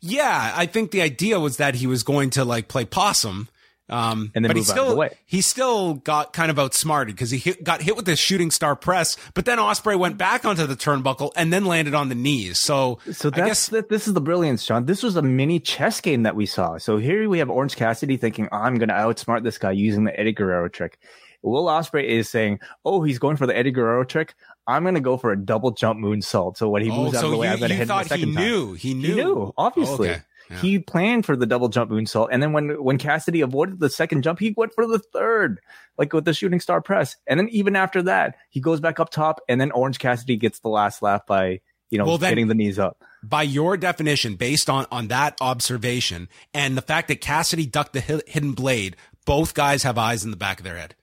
Yeah, 0.00 0.52
I 0.56 0.66
think 0.66 0.90
the 0.90 1.02
idea 1.02 1.38
was 1.38 1.58
that 1.58 1.74
he 1.74 1.86
was 1.86 2.02
going 2.02 2.30
to 2.30 2.44
like 2.44 2.68
play 2.68 2.84
possum. 2.84 3.48
Um, 3.88 4.30
And 4.34 4.44
then 4.44 4.48
but 4.50 4.56
he 4.56 4.60
move 4.60 4.70
out 4.70 4.78
of 4.78 4.96
the 4.96 5.08
still, 5.08 5.18
he 5.26 5.40
still 5.40 5.94
got 5.94 6.32
kind 6.32 6.50
of 6.50 6.58
outsmarted 6.58 7.14
because 7.14 7.30
he 7.30 7.38
hit, 7.38 7.62
got 7.62 7.82
hit 7.82 7.96
with 7.96 8.06
the 8.06 8.16
shooting 8.16 8.50
star 8.50 8.74
press, 8.76 9.16
but 9.34 9.44
then 9.44 9.58
Ospreay 9.58 9.98
went 9.98 10.16
back 10.16 10.44
onto 10.44 10.66
the 10.66 10.76
turnbuckle 10.76 11.32
and 11.36 11.52
then 11.52 11.64
landed 11.64 11.92
on 11.92 12.08
the 12.08 12.14
knees. 12.14 12.58
So, 12.58 13.00
so 13.12 13.28
I 13.28 13.36
that's 13.36 13.48
guess 13.48 13.68
that 13.68 13.88
this 13.88 14.06
is 14.06 14.14
the 14.14 14.20
brilliance 14.20 14.64
john 14.64 14.86
this 14.86 15.02
was 15.02 15.16
a 15.16 15.22
mini 15.22 15.60
chess 15.60 16.00
game 16.00 16.22
that 16.22 16.36
we 16.36 16.46
saw. 16.46 16.78
So 16.78 16.96
here 16.96 17.28
we 17.28 17.38
have 17.40 17.50
orange 17.50 17.76
cassidy 17.76 18.16
thinking 18.16 18.48
i'm 18.52 18.76
gonna 18.78 18.94
outsmart 18.94 19.42
this 19.42 19.58
guy 19.58 19.72
using 19.72 20.04
the 20.04 20.18
eddie 20.18 20.32
guerrero 20.32 20.68
trick. 20.68 20.98
Will 21.42 21.64
ospreay 21.66 22.04
is 22.04 22.28
saying 22.28 22.60
oh 22.84 23.02
he's 23.02 23.18
going 23.18 23.36
for 23.36 23.46
the 23.46 23.56
eddie 23.56 23.72
guerrero 23.72 24.04
trick. 24.04 24.34
I'm 24.66 24.84
gonna 24.84 25.00
go 25.00 25.16
for 25.16 25.32
a 25.32 25.36
double 25.36 25.72
jump 25.72 26.00
moonsault. 26.00 26.56
So 26.56 26.68
when 26.70 26.82
he 26.82 26.90
oh, 26.90 26.96
moves 26.96 27.16
out 27.16 27.22
so 27.22 27.26
of 27.26 27.32
the 27.32 27.38
way 27.38 27.48
you, 27.48 27.52
i'm 27.52 27.60
gonna 27.60 27.74
hit 27.74 27.82
him 27.82 27.98
the 27.98 28.04
second 28.04 28.28
he 28.28 28.34
time. 28.34 28.44
knew, 28.44 28.72
he 28.74 28.94
knew, 28.94 29.08
He 29.08 29.14
knew, 29.14 29.54
obviously. 29.58 30.08
Oh, 30.08 30.12
okay. 30.12 30.22
Yeah. 30.52 30.58
He 30.60 30.78
planned 30.78 31.26
for 31.26 31.34
the 31.34 31.46
double 31.46 31.68
jump 31.68 31.90
moonsault, 31.90 32.28
and 32.30 32.42
then 32.42 32.52
when 32.52 32.82
when 32.82 32.98
Cassidy 32.98 33.40
avoided 33.40 33.80
the 33.80 33.90
second 33.90 34.22
jump, 34.22 34.38
he 34.38 34.54
went 34.56 34.72
for 34.74 34.86
the 34.86 34.98
third, 34.98 35.60
like 35.98 36.12
with 36.12 36.24
the 36.24 36.34
shooting 36.34 36.60
star 36.60 36.80
press. 36.80 37.16
And 37.26 37.40
then 37.40 37.48
even 37.50 37.74
after 37.74 38.02
that, 38.02 38.36
he 38.50 38.60
goes 38.60 38.80
back 38.80 39.00
up 39.00 39.10
top, 39.10 39.40
and 39.48 39.60
then 39.60 39.70
Orange 39.72 39.98
Cassidy 39.98 40.36
gets 40.36 40.60
the 40.60 40.68
last 40.68 41.02
laugh 41.02 41.26
by 41.26 41.60
you 41.90 41.98
know 41.98 42.04
Well, 42.04 42.18
then- 42.18 42.30
getting 42.30 42.48
the 42.48 42.54
knees 42.54 42.78
up. 42.78 43.02
by 43.22 43.42
your 43.42 43.76
definition, 43.76 44.36
based 44.36 44.68
on 44.70 44.86
on 44.92 45.08
that 45.08 45.36
observation 45.40 46.28
and 46.54 46.76
the 46.76 46.82
fact 46.82 47.08
that 47.08 47.20
Cassidy 47.20 47.66
ducked 47.66 47.92
the 47.94 48.00
hidden 48.26 48.52
blade, 48.52 48.96
both 49.26 49.54
guys 49.54 49.82
have 49.84 49.96
eyes 49.98 50.24
in 50.24 50.30
the 50.30 50.36
back 50.36 50.58
of 50.60 50.64
their 50.64 50.76
head. 50.76 50.94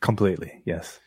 Completely, 0.00 0.62
yes. 0.64 0.98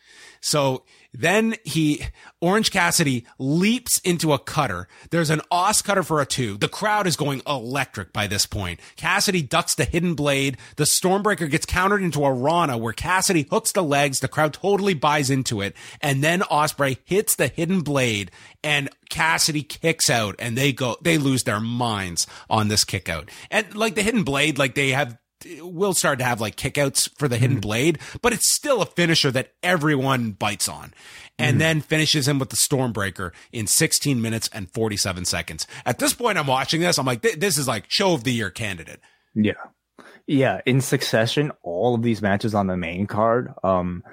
So 0.44 0.84
then 1.14 1.54
he, 1.64 2.04
Orange 2.40 2.70
Cassidy 2.70 3.24
leaps 3.38 3.98
into 4.00 4.34
a 4.34 4.38
cutter. 4.38 4.88
There's 5.10 5.30
an 5.30 5.40
Os 5.50 5.80
cutter 5.80 6.02
for 6.02 6.20
a 6.20 6.26
two. 6.26 6.58
The 6.58 6.68
crowd 6.68 7.06
is 7.06 7.16
going 7.16 7.40
electric 7.46 8.12
by 8.12 8.26
this 8.26 8.44
point. 8.44 8.78
Cassidy 8.96 9.40
ducks 9.40 9.74
the 9.74 9.86
hidden 9.86 10.14
blade. 10.14 10.58
The 10.76 10.84
Stormbreaker 10.84 11.50
gets 11.50 11.64
countered 11.64 12.02
into 12.02 12.24
a 12.26 12.32
Rana 12.32 12.76
where 12.76 12.92
Cassidy 12.92 13.46
hooks 13.48 13.72
the 13.72 13.82
legs. 13.82 14.20
The 14.20 14.28
crowd 14.28 14.52
totally 14.52 14.92
buys 14.92 15.30
into 15.30 15.62
it. 15.62 15.74
And 16.02 16.22
then 16.22 16.40
Ospreay 16.40 16.98
hits 17.04 17.36
the 17.36 17.48
hidden 17.48 17.80
blade 17.80 18.30
and 18.62 18.90
Cassidy 19.08 19.62
kicks 19.62 20.10
out 20.10 20.34
and 20.38 20.58
they 20.58 20.74
go, 20.74 20.96
they 21.00 21.16
lose 21.16 21.44
their 21.44 21.60
minds 21.60 22.26
on 22.50 22.68
this 22.68 22.84
kick 22.84 23.08
out. 23.08 23.30
And 23.50 23.74
like 23.74 23.94
the 23.94 24.02
hidden 24.02 24.24
blade, 24.24 24.58
like 24.58 24.74
they 24.74 24.90
have 24.90 25.16
will 25.60 25.94
start 25.94 26.18
to 26.18 26.24
have 26.24 26.40
like 26.40 26.56
kickouts 26.56 27.10
for 27.18 27.28
the 27.28 27.36
hidden 27.36 27.60
blade, 27.60 27.98
but 28.22 28.32
it's 28.32 28.52
still 28.52 28.82
a 28.82 28.86
finisher 28.86 29.30
that 29.30 29.52
everyone 29.62 30.32
bites 30.32 30.68
on. 30.68 30.92
And 31.36 31.60
then 31.60 31.80
finishes 31.80 32.28
him 32.28 32.38
with 32.38 32.50
the 32.50 32.56
Stormbreaker 32.56 33.32
in 33.50 33.66
16 33.66 34.22
minutes 34.22 34.48
and 34.52 34.70
47 34.70 35.24
seconds. 35.24 35.66
At 35.84 35.98
this 35.98 36.14
point, 36.14 36.38
I'm 36.38 36.46
watching 36.46 36.80
this. 36.80 36.96
I'm 36.96 37.06
like, 37.06 37.22
this 37.22 37.58
is 37.58 37.66
like 37.66 37.86
show 37.88 38.14
of 38.14 38.22
the 38.22 38.32
year 38.32 38.50
candidate. 38.50 39.00
Yeah. 39.34 39.54
Yeah. 40.28 40.60
In 40.64 40.80
succession, 40.80 41.50
all 41.62 41.96
of 41.96 42.02
these 42.02 42.22
matches 42.22 42.54
on 42.54 42.68
the 42.68 42.76
main 42.76 43.08
card. 43.08 43.52
Um, 43.64 44.04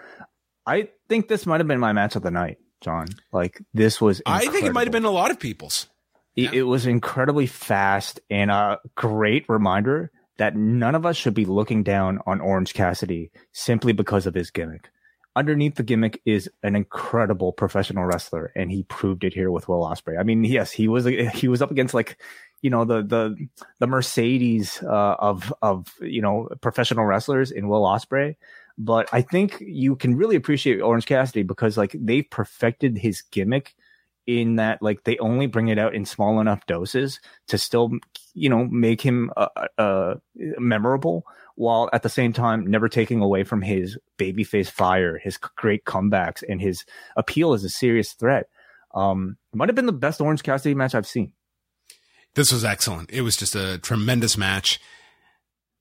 I 0.66 0.90
think 1.10 1.28
this 1.28 1.46
might 1.46 1.60
have 1.60 1.68
been 1.68 1.80
my 1.80 1.94
match 1.94 2.16
of 2.16 2.24
the 2.24 2.32
night, 2.32 2.58
John. 2.82 3.08
Like 3.32 3.62
this 3.74 4.02
was. 4.02 4.22
I 4.26 4.48
think 4.48 4.66
it 4.66 4.74
might 4.74 4.88
have 4.88 4.92
been 4.92 5.06
a 5.06 5.12
lot 5.12 5.30
of 5.30 5.40
people's. 5.40 5.88
It, 6.36 6.54
it 6.54 6.64
was 6.64 6.86
incredibly 6.86 7.46
fast 7.46 8.20
and 8.30 8.50
a 8.50 8.80
great 8.96 9.46
reminder 9.50 10.12
that 10.42 10.56
none 10.56 10.96
of 10.96 11.06
us 11.06 11.16
should 11.18 11.36
be 11.36 11.46
looking 11.46 11.84
down 11.84 12.18
on 12.26 12.42
Orange 12.42 12.74
Cassidy 12.74 13.30
simply 13.52 13.94
because 13.94 14.26
of 14.26 14.34
his 14.34 14.50
gimmick. 14.50 14.90
Underneath 15.36 15.76
the 15.76 15.84
gimmick 15.84 16.20
is 16.26 16.50
an 16.64 16.76
incredible 16.76 17.54
professional 17.54 18.06
wrestler, 18.06 18.52
and 18.56 18.72
he 18.72 18.82
proved 18.82 19.24
it 19.24 19.36
here 19.36 19.52
with 19.52 19.68
Will 19.68 19.86
Ospreay. 19.86 20.20
I 20.20 20.24
mean, 20.24 20.44
yes, 20.44 20.72
he 20.72 20.88
was 20.88 21.06
he 21.06 21.48
was 21.48 21.62
up 21.62 21.70
against 21.70 21.94
like 21.94 22.20
you 22.64 22.72
know 22.72 22.86
the 22.86 23.04
the 23.04 23.36
the 23.78 23.86
Mercedes 23.86 24.82
uh, 24.82 25.16
of 25.20 25.54
of 25.62 25.94
you 26.02 26.24
know 26.24 26.50
professional 26.60 27.06
wrestlers 27.06 27.52
in 27.52 27.68
Will 27.68 27.84
Ospreay. 27.84 28.36
But 28.80 29.10
I 29.14 29.22
think 29.22 29.58
you 29.62 29.96
can 29.96 30.16
really 30.18 30.36
appreciate 30.36 30.82
Orange 30.82 31.06
Cassidy 31.06 31.44
because 31.44 31.78
like 31.78 31.96
they've 32.00 32.28
perfected 32.28 32.98
his 32.98 33.22
gimmick 33.22 33.76
in 34.40 34.56
that 34.56 34.82
like 34.82 35.04
they 35.04 35.18
only 35.18 35.48
bring 35.48 35.68
it 35.68 35.78
out 35.78 35.94
in 35.94 36.06
small 36.06 36.40
enough 36.40 36.66
doses 36.66 37.20
to 37.48 37.58
still 37.58 37.92
you 38.34 38.50
know 38.50 38.66
make 38.66 39.02
him 39.02 39.32
uh, 39.36 39.48
uh 39.78 40.16
memorable 40.36 41.26
while 41.56 41.90
at 41.92 42.04
the 42.04 42.10
same 42.10 42.32
time 42.32 42.66
never 42.66 42.88
taking 42.88 43.22
away 43.22 43.44
from 43.44 43.62
his 43.62 43.98
babyface 44.18 44.70
fire 44.70 45.18
his 45.18 45.38
great 45.38 45.84
comebacks 45.86 46.44
and 46.48 46.62
his 46.62 46.86
appeal 47.16 47.54
as 47.54 47.64
a 47.64 47.70
serious 47.70 48.14
threat 48.14 48.48
um 48.94 49.38
it 49.54 49.58
might 49.58 49.70
have 49.70 49.76
been 49.76 49.86
the 49.86 49.92
best 49.92 50.22
orange 50.22 50.44
cassidy 50.44 50.76
match 50.76 50.96
i've 50.96 51.08
seen 51.08 51.34
This 52.34 52.52
was 52.52 52.64
excellent. 52.64 53.12
It 53.12 53.22
was 53.22 53.36
just 53.36 53.56
a 53.56 53.78
tremendous 53.78 54.38
match. 54.38 54.80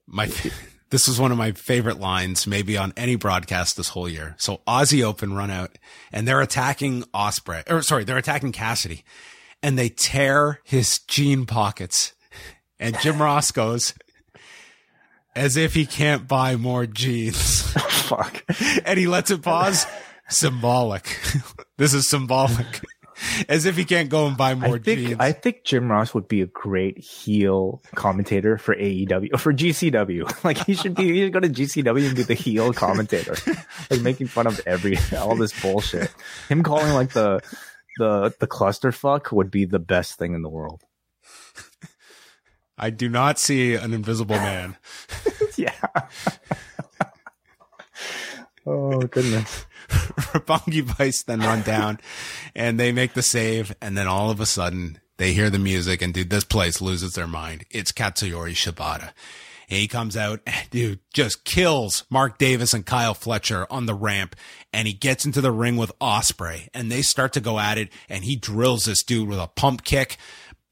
My, 0.05 0.29
this 0.91 1.07
was 1.07 1.19
one 1.19 1.31
of 1.31 1.37
my 1.37 1.53
favorite 1.53 1.99
lines, 1.99 2.45
maybe 2.45 2.77
on 2.77 2.93
any 2.95 3.15
broadcast 3.15 3.77
this 3.77 3.89
whole 3.89 4.07
year. 4.07 4.35
So 4.37 4.61
Aussie 4.67 5.03
Open 5.03 5.33
run 5.33 5.49
out 5.49 5.77
and 6.11 6.27
they're 6.27 6.41
attacking 6.41 7.03
Ospreay, 7.13 7.69
or 7.71 7.81
sorry, 7.81 8.03
they're 8.03 8.17
attacking 8.17 8.51
Cassidy 8.51 9.03
and 9.63 9.79
they 9.79 9.89
tear 9.89 10.59
his 10.63 10.99
jean 11.07 11.45
pockets. 11.45 12.13
And 12.79 12.99
Jim 12.99 13.21
Ross 13.21 13.51
goes, 13.51 13.93
as 15.33 15.55
if 15.55 15.73
he 15.73 15.85
can't 15.85 16.27
buy 16.27 16.57
more 16.57 16.85
jeans. 16.85 17.61
fuck 18.11 18.43
and 18.85 18.99
he 18.99 19.07
lets 19.07 19.31
it 19.31 19.41
pause. 19.41 19.85
Symbolic. 20.29 21.19
this 21.77 21.93
is 21.93 22.07
symbolic. 22.07 22.81
As 23.49 23.65
if 23.65 23.77
he 23.77 23.85
can't 23.85 24.09
go 24.09 24.27
and 24.27 24.37
buy 24.37 24.55
more 24.55 24.75
I 24.75 24.79
think 24.79 24.99
jeans. 24.99 25.15
I 25.19 25.31
think 25.31 25.63
Jim 25.63 25.91
Ross 25.91 26.13
would 26.13 26.27
be 26.27 26.41
a 26.41 26.47
great 26.47 26.97
heel 26.97 27.81
commentator 27.95 28.57
for 28.57 28.75
AEW 28.75 29.33
or 29.33 29.37
for 29.37 29.53
GCW. 29.53 30.29
Like 30.43 30.57
he 30.65 30.73
should 30.73 30.95
be 30.95 31.13
he 31.13 31.23
should 31.23 31.33
go 31.33 31.39
to 31.39 31.49
GCW 31.49 32.07
and 32.07 32.15
be 32.15 32.23
the 32.23 32.33
heel 32.33 32.73
commentator. 32.73 33.35
like 33.89 34.01
making 34.01 34.27
fun 34.27 34.47
of 34.47 34.59
every 34.65 34.97
all 35.15 35.35
this 35.35 35.59
bullshit. 35.61 36.11
Him 36.49 36.63
calling 36.63 36.93
like 36.93 37.11
the 37.11 37.41
the 37.97 38.33
the 38.39 38.47
clusterfuck 38.47 39.31
would 39.31 39.51
be 39.51 39.65
the 39.65 39.79
best 39.79 40.17
thing 40.17 40.33
in 40.33 40.41
the 40.41 40.49
world. 40.49 40.83
I 42.77 42.89
do 42.89 43.07
not 43.07 43.37
see 43.37 43.75
an 43.75 43.93
invisible 43.93 44.35
man. 44.35 44.77
yeah. 45.57 45.75
oh 48.65 48.99
goodness. 49.01 49.65
Roppongi 50.33 50.81
Vice 50.81 51.23
then 51.23 51.39
run 51.39 51.61
down 51.61 51.99
and 52.55 52.79
they 52.79 52.91
make 52.91 53.13
the 53.13 53.21
save. 53.21 53.75
And 53.81 53.97
then 53.97 54.07
all 54.07 54.29
of 54.29 54.39
a 54.39 54.45
sudden 54.45 54.99
they 55.17 55.33
hear 55.33 55.49
the 55.49 55.59
music 55.59 56.01
and 56.01 56.13
dude, 56.13 56.29
this 56.29 56.43
place 56.43 56.81
loses 56.81 57.13
their 57.13 57.27
mind. 57.27 57.65
It's 57.69 57.91
Katsuyori 57.91 58.53
Shibata. 58.53 59.11
He 59.67 59.87
comes 59.87 60.17
out 60.17 60.41
dude 60.69 60.99
just 61.13 61.45
kills 61.45 62.03
Mark 62.09 62.37
Davis 62.37 62.73
and 62.73 62.85
Kyle 62.85 63.13
Fletcher 63.13 63.65
on 63.69 63.85
the 63.85 63.93
ramp. 63.93 64.35
And 64.73 64.87
he 64.87 64.93
gets 64.93 65.25
into 65.25 65.41
the 65.41 65.51
ring 65.51 65.77
with 65.77 65.97
Ospreay 65.99 66.67
and 66.73 66.91
they 66.91 67.01
start 67.01 67.33
to 67.33 67.39
go 67.39 67.59
at 67.59 67.77
it. 67.77 67.89
And 68.09 68.23
he 68.23 68.35
drills 68.35 68.85
this 68.85 69.03
dude 69.03 69.29
with 69.29 69.39
a 69.39 69.47
pump 69.47 69.83
kick 69.83 70.17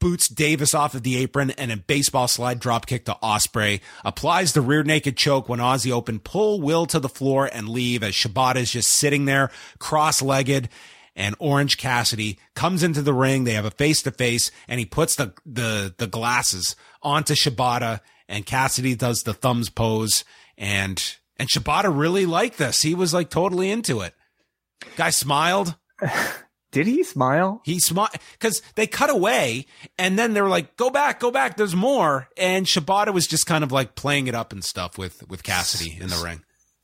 boots 0.00 0.28
Davis 0.28 0.74
off 0.74 0.94
of 0.94 1.02
the 1.02 1.16
apron 1.16 1.50
and 1.52 1.70
a 1.70 1.76
baseball 1.76 2.26
slide 2.26 2.58
drop 2.58 2.86
kick 2.86 3.04
to 3.04 3.16
Ospreay. 3.22 3.80
Applies 4.04 4.52
the 4.52 4.60
rear 4.60 4.82
naked 4.82 5.16
choke 5.16 5.48
when 5.48 5.60
Aussie 5.60 5.92
Open 5.92 6.18
pull 6.18 6.60
Will 6.60 6.86
to 6.86 6.98
the 6.98 7.08
floor 7.08 7.48
and 7.52 7.68
leave 7.68 8.02
as 8.02 8.14
Shibata 8.14 8.56
is 8.56 8.72
just 8.72 8.90
sitting 8.90 9.26
there 9.26 9.50
cross 9.78 10.20
legged. 10.20 10.68
And 11.14 11.36
Orange 11.38 11.76
Cassidy 11.76 12.38
comes 12.54 12.82
into 12.82 13.02
the 13.02 13.12
ring. 13.12 13.44
They 13.44 13.52
have 13.52 13.64
a 13.64 13.70
face 13.70 14.02
to 14.02 14.10
face 14.10 14.50
and 14.66 14.80
he 14.80 14.86
puts 14.86 15.16
the, 15.16 15.34
the, 15.44 15.94
the 15.98 16.06
glasses 16.06 16.76
onto 17.02 17.34
Shibata 17.34 18.00
and 18.28 18.46
Cassidy 18.46 18.94
does 18.94 19.22
the 19.22 19.34
thumbs 19.34 19.68
pose 19.68 20.24
and, 20.56 21.16
and 21.36 21.48
Shibata 21.48 21.94
really 21.94 22.26
liked 22.26 22.58
this. 22.58 22.82
He 22.82 22.94
was 22.94 23.12
like 23.12 23.28
totally 23.28 23.70
into 23.70 24.00
it. 24.00 24.14
Guy 24.96 25.10
smiled. 25.10 25.76
Did 26.72 26.86
he 26.86 27.02
smile? 27.02 27.60
He 27.64 27.80
smiled 27.80 28.10
because 28.32 28.62
they 28.76 28.86
cut 28.86 29.10
away 29.10 29.66
and 29.98 30.18
then 30.18 30.34
they 30.34 30.40
were 30.42 30.48
like, 30.48 30.76
go 30.76 30.88
back, 30.90 31.18
go 31.20 31.30
back. 31.30 31.56
There's 31.56 31.74
more. 31.74 32.28
And 32.36 32.66
Shibata 32.66 33.12
was 33.12 33.26
just 33.26 33.46
kind 33.46 33.64
of 33.64 33.72
like 33.72 33.94
playing 33.94 34.26
it 34.28 34.34
up 34.34 34.52
and 34.52 34.62
stuff 34.64 34.96
with, 34.96 35.28
with 35.28 35.42
Cassidy 35.42 35.98
in 36.00 36.08
the 36.08 36.22
ring. 36.24 36.42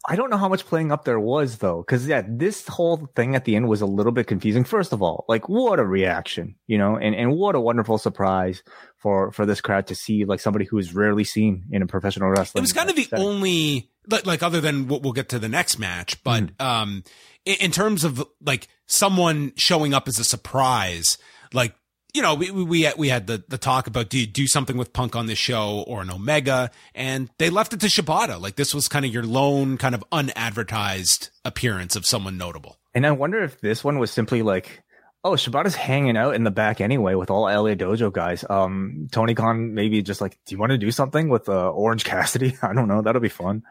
I 0.09 0.15
don't 0.15 0.31
know 0.31 0.37
how 0.37 0.49
much 0.49 0.65
playing 0.67 0.93
up 0.93 1.05
there 1.05 1.19
was 1.19 1.59
though, 1.59 1.79
because 1.83 2.07
yeah, 2.07 2.23
this 2.29 2.65
whole 2.69 3.09
thing 3.17 3.35
at 3.35 3.45
the 3.45 3.57
end 3.57 3.67
was 3.69 3.81
a 3.81 3.87
little 3.87 4.13
bit 4.13 4.29
confusing. 4.29 4.63
First 4.63 4.93
of 4.93 5.03
all, 5.03 5.25
like 5.29 5.49
what 5.49 5.81
a 5.81 5.85
reaction, 5.85 6.55
you 6.69 6.79
know, 6.79 6.97
and 6.97 7.13
and 7.13 7.33
what 7.33 7.57
a 7.57 7.61
wonderful 7.61 7.99
surprise 7.99 8.63
for 8.99 9.33
for 9.33 9.45
this 9.47 9.61
crowd 9.61 9.89
to 9.89 9.97
see 9.97 10.25
like 10.25 10.39
somebody 10.39 10.65
who 10.65 10.79
is 10.79 10.95
rarely 10.95 11.25
seen 11.25 11.65
in 11.73 11.83
a 11.83 11.89
professional 11.89 12.31
wrestling. 12.31 12.61
It 12.61 12.63
was 12.63 12.73
kind 12.73 12.89
of 12.89 12.95
the 12.95 13.03
setting. 13.03 13.25
only 13.27 13.91
like, 14.09 14.25
like 14.27 14.43
other 14.45 14.61
than 14.61 14.87
what 14.87 15.03
we'll 15.03 15.13
get 15.13 15.29
to 15.31 15.41
the 15.41 15.49
next 15.49 15.81
match, 15.81 16.23
but 16.23 16.57
Mm. 16.57 16.65
um, 16.65 17.03
in, 17.45 17.57
in 17.63 17.71
terms 17.73 18.05
of 18.05 18.25
like 18.41 18.69
someone 18.87 19.53
showing 19.57 19.95
up 19.95 20.09
as 20.09 20.19
a 20.19 20.25
surprise, 20.25 21.19
like 21.53 21.75
you 22.17 22.23
know, 22.23 22.35
we 22.35 22.51
we 22.51 22.91
we 22.97 23.09
had, 23.11 23.27
the 23.27 23.45
the 23.47 23.59
talk 23.59 23.87
about 23.87 24.09
do 24.09 24.19
you 24.19 24.27
do 24.27 24.47
something 24.47 24.79
with 24.79 24.95
Punk 24.95 25.15
on 25.15 25.27
this 25.27 25.39
show 25.39 25.85
or 25.87 26.01
an 26.01 26.11
Omega, 26.11 26.71
and 26.95 27.29
they 27.39 27.51
left 27.51 27.75
it 27.75 27.81
to 27.81 27.89
Shibata. 27.89 28.41
Like 28.41 28.57
this 28.57 28.75
was 28.75 28.89
kind 28.89 29.05
of 29.05 29.13
your 29.13 29.23
lone 29.23 29.77
kind 29.77 29.95
of 29.95 30.03
unadvertised 30.11 31.29
appearance 31.45 31.95
of 31.95 32.07
someone 32.07 32.39
notable. 32.39 32.79
And 32.95 33.07
I 33.07 33.11
wonder 33.11 33.43
if 33.43 33.61
this 33.61 33.85
one 33.85 33.99
was 33.99 34.11
simply 34.11 34.41
like, 34.41 34.83
oh, 35.25 35.33
Shibata's 35.33 35.75
hanging 35.75 36.17
out 36.17 36.35
in 36.35 36.45
the 36.45 36.51
back 36.51 36.81
anyway 36.81 37.15
with 37.15 37.31
all 37.31 37.43
LA 37.43 37.75
Dojo 37.75 38.11
guys. 38.11 38.47
Um, 38.49 39.09
Tony 39.13 39.35
Khan 39.35 39.75
maybe 39.75 40.01
just 40.01 40.23
like, 40.23 40.39
do 40.47 40.55
you 40.55 40.59
want 40.59 40.71
to 40.73 40.79
do 40.79 40.91
something 40.91 41.29
with 41.29 41.51
uh, 41.51 41.69
Orange 41.71 42.05
Cassidy? 42.05 42.57
I 42.63 42.73
don't 42.73 42.89
know. 42.89 43.03
That'll 43.03 43.21
be 43.21 43.29
fun. 43.29 43.63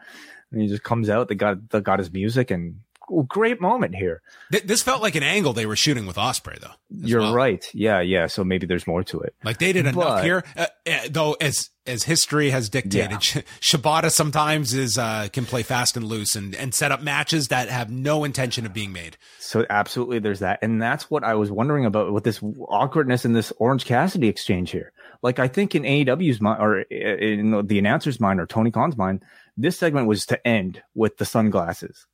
And 0.52 0.62
he 0.62 0.68
just 0.68 0.84
comes 0.84 1.10
out. 1.10 1.26
They 1.26 1.34
got 1.34 1.70
they 1.70 1.80
got 1.80 1.98
his 1.98 2.12
music 2.12 2.52
and 2.52 2.82
great 3.28 3.60
moment 3.60 3.94
here. 3.94 4.22
Th- 4.50 4.64
this 4.64 4.82
felt 4.82 5.02
like 5.02 5.14
an 5.14 5.22
angle 5.22 5.52
they 5.52 5.66
were 5.66 5.76
shooting 5.76 6.06
with 6.06 6.16
Ospreay, 6.16 6.58
though. 6.60 6.72
You're 6.90 7.20
well. 7.20 7.34
right. 7.34 7.64
Yeah, 7.74 8.00
yeah. 8.00 8.26
So 8.26 8.44
maybe 8.44 8.66
there's 8.66 8.86
more 8.86 9.02
to 9.04 9.20
it. 9.20 9.34
Like 9.44 9.58
they 9.58 9.72
did 9.72 9.86
enough 9.86 9.94
But- 9.94 10.24
here, 10.24 10.44
uh, 10.56 10.66
uh, 10.86 10.98
though. 11.10 11.32
As 11.40 11.70
as 11.88 12.02
history 12.02 12.50
has 12.50 12.68
dictated, 12.68 13.12
Yeah. 13.12 13.18
Sh- 13.20 13.36
Shibata 13.76 14.10
sometimes 14.10 14.74
is 14.74 14.98
uh, 14.98 15.28
can 15.32 15.44
play 15.46 15.62
fast 15.62 15.96
and 15.96 16.04
loose 16.06 16.34
and 16.34 16.54
and 16.56 16.74
set 16.74 16.90
up 16.92 17.00
matches 17.02 17.48
that 17.48 17.68
have 17.68 17.90
no 17.90 18.24
intention 18.24 18.66
of 18.66 18.72
being 18.72 18.92
made. 18.92 19.16
So 19.38 19.64
absolutely, 19.70 20.18
there's 20.18 20.40
that, 20.40 20.58
and 20.62 20.82
that's 20.82 21.08
what 21.10 21.22
I 21.22 21.34
was 21.34 21.50
wondering 21.50 21.84
about 21.86 22.12
with 22.12 22.24
this 22.24 22.40
awkwardness 22.68 23.24
in 23.24 23.32
this 23.34 23.52
Orange 23.58 23.84
Cassidy 23.84 24.28
exchange 24.28 24.70
here. 24.72 24.92
Like 25.22 25.38
I 25.38 25.48
think 25.48 25.74
in 25.74 25.82
AEW's 25.84 26.40
mind, 26.40 26.60
or 26.60 26.80
in 26.80 27.66
the 27.66 27.78
announcer's 27.78 28.20
mind, 28.20 28.40
or 28.40 28.46
Tony 28.46 28.70
Khan's 28.70 28.96
mind, 28.96 29.22
this 29.56 29.78
segment 29.78 30.06
was 30.08 30.26
to 30.26 30.46
end 30.46 30.82
with 30.94 31.16
the 31.18 31.24
sunglasses, 31.24 32.06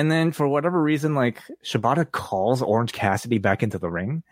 and 0.00 0.10
then 0.10 0.32
for 0.32 0.48
whatever 0.48 0.80
reason, 0.80 1.14
like 1.14 1.42
Shibata 1.62 2.10
calls 2.10 2.62
Orange 2.62 2.94
Cassidy 2.94 3.36
back 3.36 3.62
into 3.62 3.78
the 3.78 3.90
ring, 3.90 4.22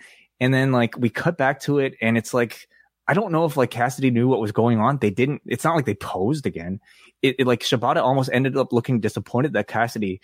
and 0.40 0.54
then 0.54 0.72
like 0.72 0.96
we 0.96 1.10
cut 1.10 1.36
back 1.36 1.60
to 1.60 1.78
it, 1.78 1.94
and 2.00 2.16
it's 2.16 2.32
like 2.32 2.70
I 3.06 3.12
don't 3.12 3.32
know 3.32 3.44
if 3.44 3.58
like 3.58 3.70
Cassidy 3.70 4.10
knew 4.10 4.28
what 4.28 4.40
was 4.40 4.50
going 4.50 4.80
on. 4.80 4.96
They 4.96 5.10
didn't. 5.10 5.42
It's 5.44 5.64
not 5.64 5.76
like 5.76 5.84
they 5.84 5.94
posed 5.94 6.46
again. 6.46 6.80
It, 7.20 7.36
it 7.40 7.46
like 7.46 7.60
Shibata 7.60 7.98
almost 7.98 8.30
ended 8.32 8.56
up 8.56 8.72
looking 8.72 9.00
disappointed 9.00 9.52
that 9.52 9.68
Cassidy 9.68 10.22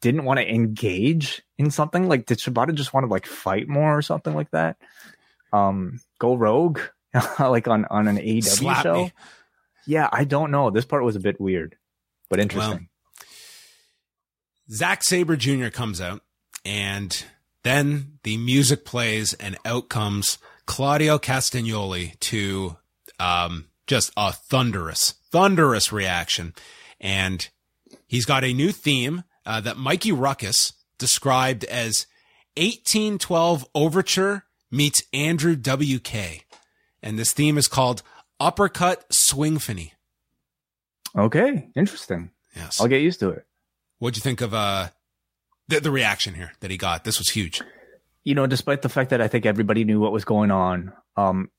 didn't 0.00 0.24
want 0.24 0.40
to 0.40 0.52
engage 0.52 1.40
in 1.56 1.70
something 1.70 2.08
like 2.08 2.26
did 2.26 2.38
Shibata 2.38 2.74
just 2.74 2.92
want 2.92 3.04
to 3.04 3.12
like 3.12 3.26
fight 3.26 3.68
more 3.68 3.96
or 3.96 4.02
something 4.02 4.34
like 4.34 4.50
that? 4.50 4.76
Um, 5.52 6.00
go 6.18 6.34
rogue 6.34 6.80
like 7.38 7.68
on 7.68 7.84
on 7.84 8.08
an 8.08 8.16
AEW 8.16 8.42
Slap 8.42 8.82
show. 8.82 8.94
me. 9.04 9.12
Yeah, 9.86 10.08
I 10.10 10.24
don't 10.24 10.50
know. 10.50 10.70
This 10.70 10.84
part 10.84 11.04
was 11.04 11.14
a 11.14 11.20
bit 11.20 11.40
weird, 11.40 11.76
but 12.28 12.40
interesting. 12.40 12.88
Zack 14.72 15.02
Sabre 15.02 15.36
Jr. 15.36 15.68
comes 15.68 16.00
out, 16.00 16.22
and 16.64 17.24
then 17.64 18.18
the 18.22 18.36
music 18.36 18.84
plays, 18.84 19.34
and 19.34 19.56
out 19.64 19.88
comes 19.88 20.38
Claudio 20.66 21.18
Castagnoli 21.18 22.18
to 22.20 22.76
um, 23.18 23.66
just 23.86 24.12
a 24.16 24.32
thunderous, 24.32 25.14
thunderous 25.32 25.90
reaction. 25.92 26.54
And 27.00 27.48
he's 28.06 28.24
got 28.24 28.44
a 28.44 28.52
new 28.52 28.70
theme 28.70 29.24
uh, 29.44 29.60
that 29.62 29.76
Mikey 29.76 30.12
Ruckus 30.12 30.72
described 30.98 31.64
as 31.64 32.06
1812 32.56 33.66
Overture 33.74 34.44
meets 34.70 35.02
Andrew 35.12 35.56
WK. 35.56 36.44
And 37.02 37.18
this 37.18 37.32
theme 37.32 37.58
is 37.58 37.66
called 37.66 38.02
Uppercut 38.38 39.08
Swingfany. 39.10 39.92
okay, 41.16 41.68
interesting. 41.74 42.30
Yes. 42.54 42.80
I'll 42.80 42.88
get 42.88 43.02
used 43.02 43.20
to 43.20 43.30
it. 43.30 43.44
What'd 44.00 44.16
you 44.16 44.22
think 44.22 44.40
of 44.40 44.52
uh 44.52 44.88
the, 45.68 45.78
the 45.78 45.90
reaction 45.92 46.34
here 46.34 46.52
that 46.60 46.70
he 46.70 46.76
got? 46.76 47.04
This 47.04 47.18
was 47.18 47.28
huge. 47.28 47.62
you 48.24 48.34
know, 48.34 48.46
despite 48.46 48.82
the 48.82 48.88
fact 48.88 49.10
that 49.10 49.20
I 49.20 49.28
think 49.28 49.46
everybody 49.46 49.84
knew 49.84 50.00
what 50.00 50.10
was 50.10 50.24
going 50.24 50.50
on, 50.50 50.92
um, 51.16 51.50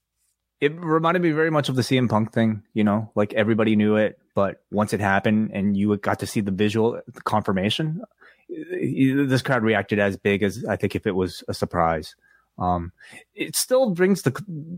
it 0.60 0.74
reminded 0.76 1.22
me 1.24 1.32
very 1.32 1.50
much 1.50 1.70
of 1.70 1.76
the 1.76 1.82
CM 1.82 2.10
Punk 2.10 2.34
thing. 2.34 2.64
You 2.74 2.84
know, 2.84 3.12
like 3.16 3.34
everybody 3.34 3.76
knew 3.76 3.96
it, 3.96 4.20
but 4.36 4.62
once 4.72 4.92
it 4.92 5.00
happened 5.00 5.52
and 5.54 5.78
you 5.78 5.96
got 5.98 6.20
to 6.20 6.28
see 6.28 6.42
the 6.42 6.52
visual 6.52 7.00
confirmation, 7.24 8.02
this 8.50 9.42
crowd 9.42 9.64
reacted 9.64 10.00
as 10.00 10.18
big 10.18 10.44
as 10.44 10.66
I 10.66 10.76
think 10.76 10.96
if 10.96 11.08
it 11.08 11.16
was 11.16 11.44
a 11.48 11.54
surprise. 11.54 12.16
Um, 12.60 12.92
it 13.34 13.56
still 13.56 13.92
brings 13.92 14.22
the, 14.22 14.32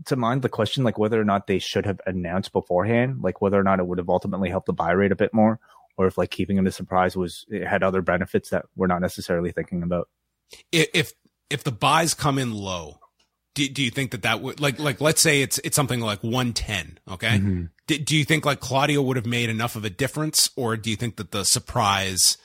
to 0.06 0.16
mind 0.16 0.40
the 0.42 0.48
question 0.48 0.84
like 0.84 0.96
whether 0.96 1.20
or 1.20 1.24
not 1.24 1.48
they 1.48 1.58
should 1.58 1.84
have 1.84 2.00
announced 2.06 2.52
beforehand, 2.52 3.20
like 3.20 3.42
whether 3.42 3.58
or 3.58 3.64
not 3.64 3.78
it 3.78 3.86
would 3.86 3.98
have 3.98 4.08
ultimately 4.08 4.48
helped 4.48 4.66
the 4.66 4.72
buy 4.72 4.92
rate 4.92 5.12
a 5.12 5.16
bit 5.16 5.34
more, 5.34 5.58
or 5.96 6.06
if 6.06 6.18
like 6.18 6.30
keeping 6.30 6.56
it 6.58 6.66
a 6.66 6.72
surprise 6.72 7.16
was 7.16 7.44
it 7.48 7.66
had 7.66 7.82
other 7.82 8.02
benefits 8.02 8.50
that 8.50 8.66
we're 8.76 8.86
not 8.86 9.00
necessarily 9.00 9.52
thinking 9.52 9.82
about. 9.82 10.08
If 10.72 11.12
if 11.50 11.64
the 11.64 11.72
buys 11.72 12.14
come 12.14 12.38
in 12.38 12.52
low, 12.54 12.98
do, 13.54 13.68
do 13.68 13.82
you 13.82 13.90
think 13.90 14.10
that 14.12 14.22
that 14.22 14.40
would 14.40 14.60
like 14.60 14.78
like 14.78 15.00
let's 15.00 15.20
say 15.22 15.42
it's 15.42 15.58
it's 15.64 15.76
something 15.76 16.00
like 16.00 16.22
110, 16.22 16.98
okay? 17.10 17.38
Mhm. 17.38 17.70
Do, 17.86 17.98
do 17.98 18.16
you 18.16 18.24
think 18.24 18.44
like 18.44 18.60
Claudio 18.60 19.02
would 19.02 19.16
have 19.16 19.26
made 19.26 19.48
enough 19.50 19.76
of 19.76 19.84
a 19.84 19.90
difference 19.90 20.50
or 20.56 20.76
do 20.76 20.90
you 20.90 20.96
think 20.96 21.16
that 21.16 21.30
the 21.32 21.44
surprise 21.44 22.36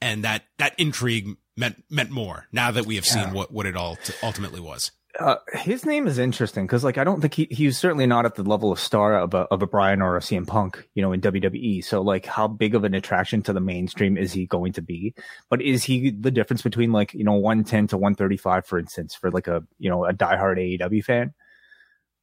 and 0.00 0.24
that 0.24 0.44
that 0.58 0.74
intrigue 0.78 1.36
meant 1.56 1.84
meant 1.90 2.10
more 2.10 2.46
now 2.52 2.70
that 2.70 2.86
we 2.86 2.96
have 2.96 3.04
Yeah. 3.06 3.26
seen 3.26 3.34
what 3.34 3.52
what 3.52 3.66
it 3.66 3.76
all 3.76 3.96
t- 3.96 4.14
ultimately 4.22 4.60
was? 4.60 4.90
Uh, 5.20 5.36
his 5.52 5.84
name 5.84 6.06
is 6.06 6.18
interesting 6.18 6.66
because 6.66 6.82
like 6.82 6.96
I 6.96 7.04
don't 7.04 7.20
think 7.20 7.34
he 7.34 7.46
he's 7.50 7.76
certainly 7.76 8.06
not 8.06 8.24
at 8.24 8.34
the 8.34 8.42
level 8.42 8.72
of 8.72 8.80
star 8.80 9.18
of 9.18 9.34
a 9.34 9.40
of 9.50 9.60
a 9.60 9.66
Bryan 9.66 10.00
or 10.00 10.16
a 10.16 10.20
CM 10.20 10.46
Punk, 10.46 10.88
you 10.94 11.02
know, 11.02 11.12
in 11.12 11.20
WWE. 11.20 11.84
So 11.84 12.00
like, 12.00 12.24
how 12.24 12.48
big 12.48 12.74
of 12.74 12.84
an 12.84 12.94
attraction 12.94 13.42
to 13.42 13.52
the 13.52 13.60
mainstream 13.60 14.16
is 14.16 14.32
he 14.32 14.46
going 14.46 14.72
to 14.72 14.82
be? 14.82 15.14
But 15.50 15.60
is 15.60 15.84
he 15.84 16.10
the 16.10 16.30
difference 16.30 16.62
between 16.62 16.92
like 16.92 17.12
you 17.12 17.24
know 17.24 17.34
one 17.34 17.62
ten 17.62 17.86
to 17.88 17.98
one 17.98 18.14
thirty 18.14 18.38
five, 18.38 18.64
for 18.64 18.78
instance, 18.78 19.14
for 19.14 19.30
like 19.30 19.48
a 19.48 19.62
you 19.78 19.90
know 19.90 20.06
a 20.06 20.14
diehard 20.14 20.80
AEW 20.80 21.04
fan? 21.04 21.34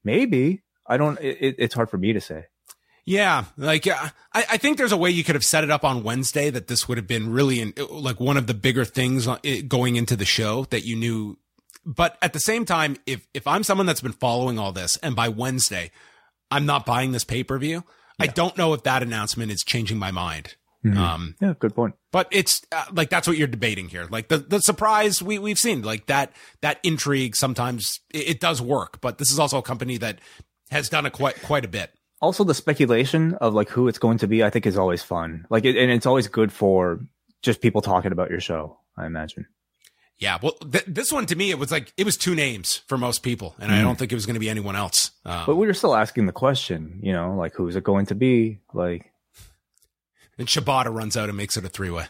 Maybe 0.03 0.63
I 0.87 0.97
don't. 0.97 1.19
It, 1.21 1.55
it's 1.59 1.75
hard 1.75 1.91
for 1.91 1.97
me 1.99 2.13
to 2.13 2.21
say. 2.21 2.45
Yeah, 3.05 3.45
like 3.55 3.85
uh, 3.85 4.09
I, 4.33 4.45
I 4.51 4.57
think 4.57 4.77
there's 4.77 4.91
a 4.91 4.97
way 4.97 5.11
you 5.11 5.23
could 5.23 5.35
have 5.35 5.45
set 5.45 5.63
it 5.63 5.69
up 5.69 5.83
on 5.83 6.03
Wednesday 6.03 6.49
that 6.49 6.67
this 6.67 6.87
would 6.87 6.97
have 6.97 7.07
been 7.07 7.31
really 7.31 7.59
in, 7.59 7.73
like 7.89 8.19
one 8.19 8.37
of 8.37 8.47
the 8.47 8.53
bigger 8.55 8.85
things 8.85 9.27
going 9.67 9.95
into 9.95 10.15
the 10.15 10.25
show 10.25 10.65
that 10.65 10.85
you 10.85 10.95
knew 10.95 11.37
but 11.85 12.17
at 12.21 12.33
the 12.33 12.39
same 12.39 12.65
time, 12.65 12.97
if 13.05 13.27
if 13.33 13.47
I'm 13.47 13.63
someone 13.63 13.85
that's 13.85 14.01
been 14.01 14.11
following 14.11 14.59
all 14.59 14.71
this, 14.71 14.97
and 14.97 15.15
by 15.15 15.29
Wednesday, 15.29 15.91
I'm 16.51 16.65
not 16.65 16.85
buying 16.85 17.11
this 17.11 17.23
pay 17.23 17.43
per 17.43 17.57
view, 17.57 17.83
yeah. 18.19 18.25
I 18.25 18.27
don't 18.27 18.57
know 18.57 18.73
if 18.73 18.83
that 18.83 19.03
announcement 19.03 19.51
is 19.51 19.63
changing 19.63 19.97
my 19.97 20.11
mind. 20.11 20.55
Mm-hmm. 20.85 20.97
Um, 20.97 21.35
yeah, 21.41 21.53
good 21.59 21.75
point. 21.75 21.95
But 22.11 22.27
it's 22.31 22.61
uh, 22.71 22.85
like 22.93 23.09
that's 23.09 23.27
what 23.27 23.37
you're 23.37 23.47
debating 23.47 23.89
here. 23.89 24.07
Like 24.09 24.29
the 24.29 24.37
the 24.37 24.61
surprise 24.61 25.21
we 25.21 25.37
we've 25.37 25.59
seen, 25.59 25.81
like 25.81 26.05
that 26.05 26.31
that 26.61 26.79
intrigue. 26.83 27.35
Sometimes 27.35 27.99
it, 28.11 28.29
it 28.29 28.39
does 28.39 28.61
work, 28.61 29.01
but 29.01 29.17
this 29.17 29.31
is 29.31 29.39
also 29.39 29.57
a 29.57 29.61
company 29.61 29.97
that 29.97 30.19
has 30.71 30.89
done 30.89 31.05
it 31.05 31.13
quite 31.13 31.41
quite 31.43 31.65
a 31.65 31.67
bit. 31.67 31.91
Also, 32.21 32.43
the 32.43 32.53
speculation 32.53 33.33
of 33.35 33.53
like 33.53 33.69
who 33.69 33.87
it's 33.87 33.99
going 33.99 34.17
to 34.19 34.27
be, 34.27 34.43
I 34.43 34.49
think, 34.49 34.65
is 34.65 34.77
always 34.77 35.01
fun. 35.01 35.45
Like, 35.49 35.63
it, 35.65 35.77
and 35.77 35.89
it's 35.89 36.05
always 36.05 36.27
good 36.27 36.51
for 36.51 36.99
just 37.41 37.61
people 37.61 37.81
talking 37.81 38.11
about 38.11 38.29
your 38.29 38.41
show. 38.41 38.77
I 38.97 39.05
imagine. 39.05 39.45
Yeah, 40.19 40.37
well, 40.41 40.51
th- 40.51 40.83
this 40.85 41.13
one 41.13 41.25
to 41.27 41.35
me, 41.35 41.49
it 41.49 41.57
was 41.57 41.71
like 41.71 41.93
it 41.95 42.05
was 42.05 42.17
two 42.17 42.35
names 42.35 42.81
for 42.87 42.97
most 42.97 43.23
people, 43.23 43.55
and 43.57 43.71
mm. 43.71 43.75
I 43.75 43.81
don't 43.81 43.97
think 43.97 44.11
it 44.11 44.15
was 44.15 44.25
going 44.25 44.33
to 44.33 44.39
be 44.39 44.49
anyone 44.49 44.75
else. 44.75 45.11
Um, 45.25 45.45
but 45.45 45.55
we 45.55 45.65
were 45.65 45.73
still 45.73 45.95
asking 45.95 46.25
the 46.25 46.33
question, 46.33 46.99
you 47.01 47.13
know, 47.13 47.35
like 47.35 47.55
who's 47.55 47.77
it 47.77 47.85
going 47.85 48.07
to 48.07 48.15
be? 48.15 48.59
Like, 48.73 49.13
and 50.37 50.47
Shibata 50.47 50.93
runs 50.93 51.15
out 51.15 51.29
and 51.29 51.37
makes 51.37 51.55
it 51.55 51.63
a 51.63 51.69
three 51.69 51.89
way. 51.89 52.07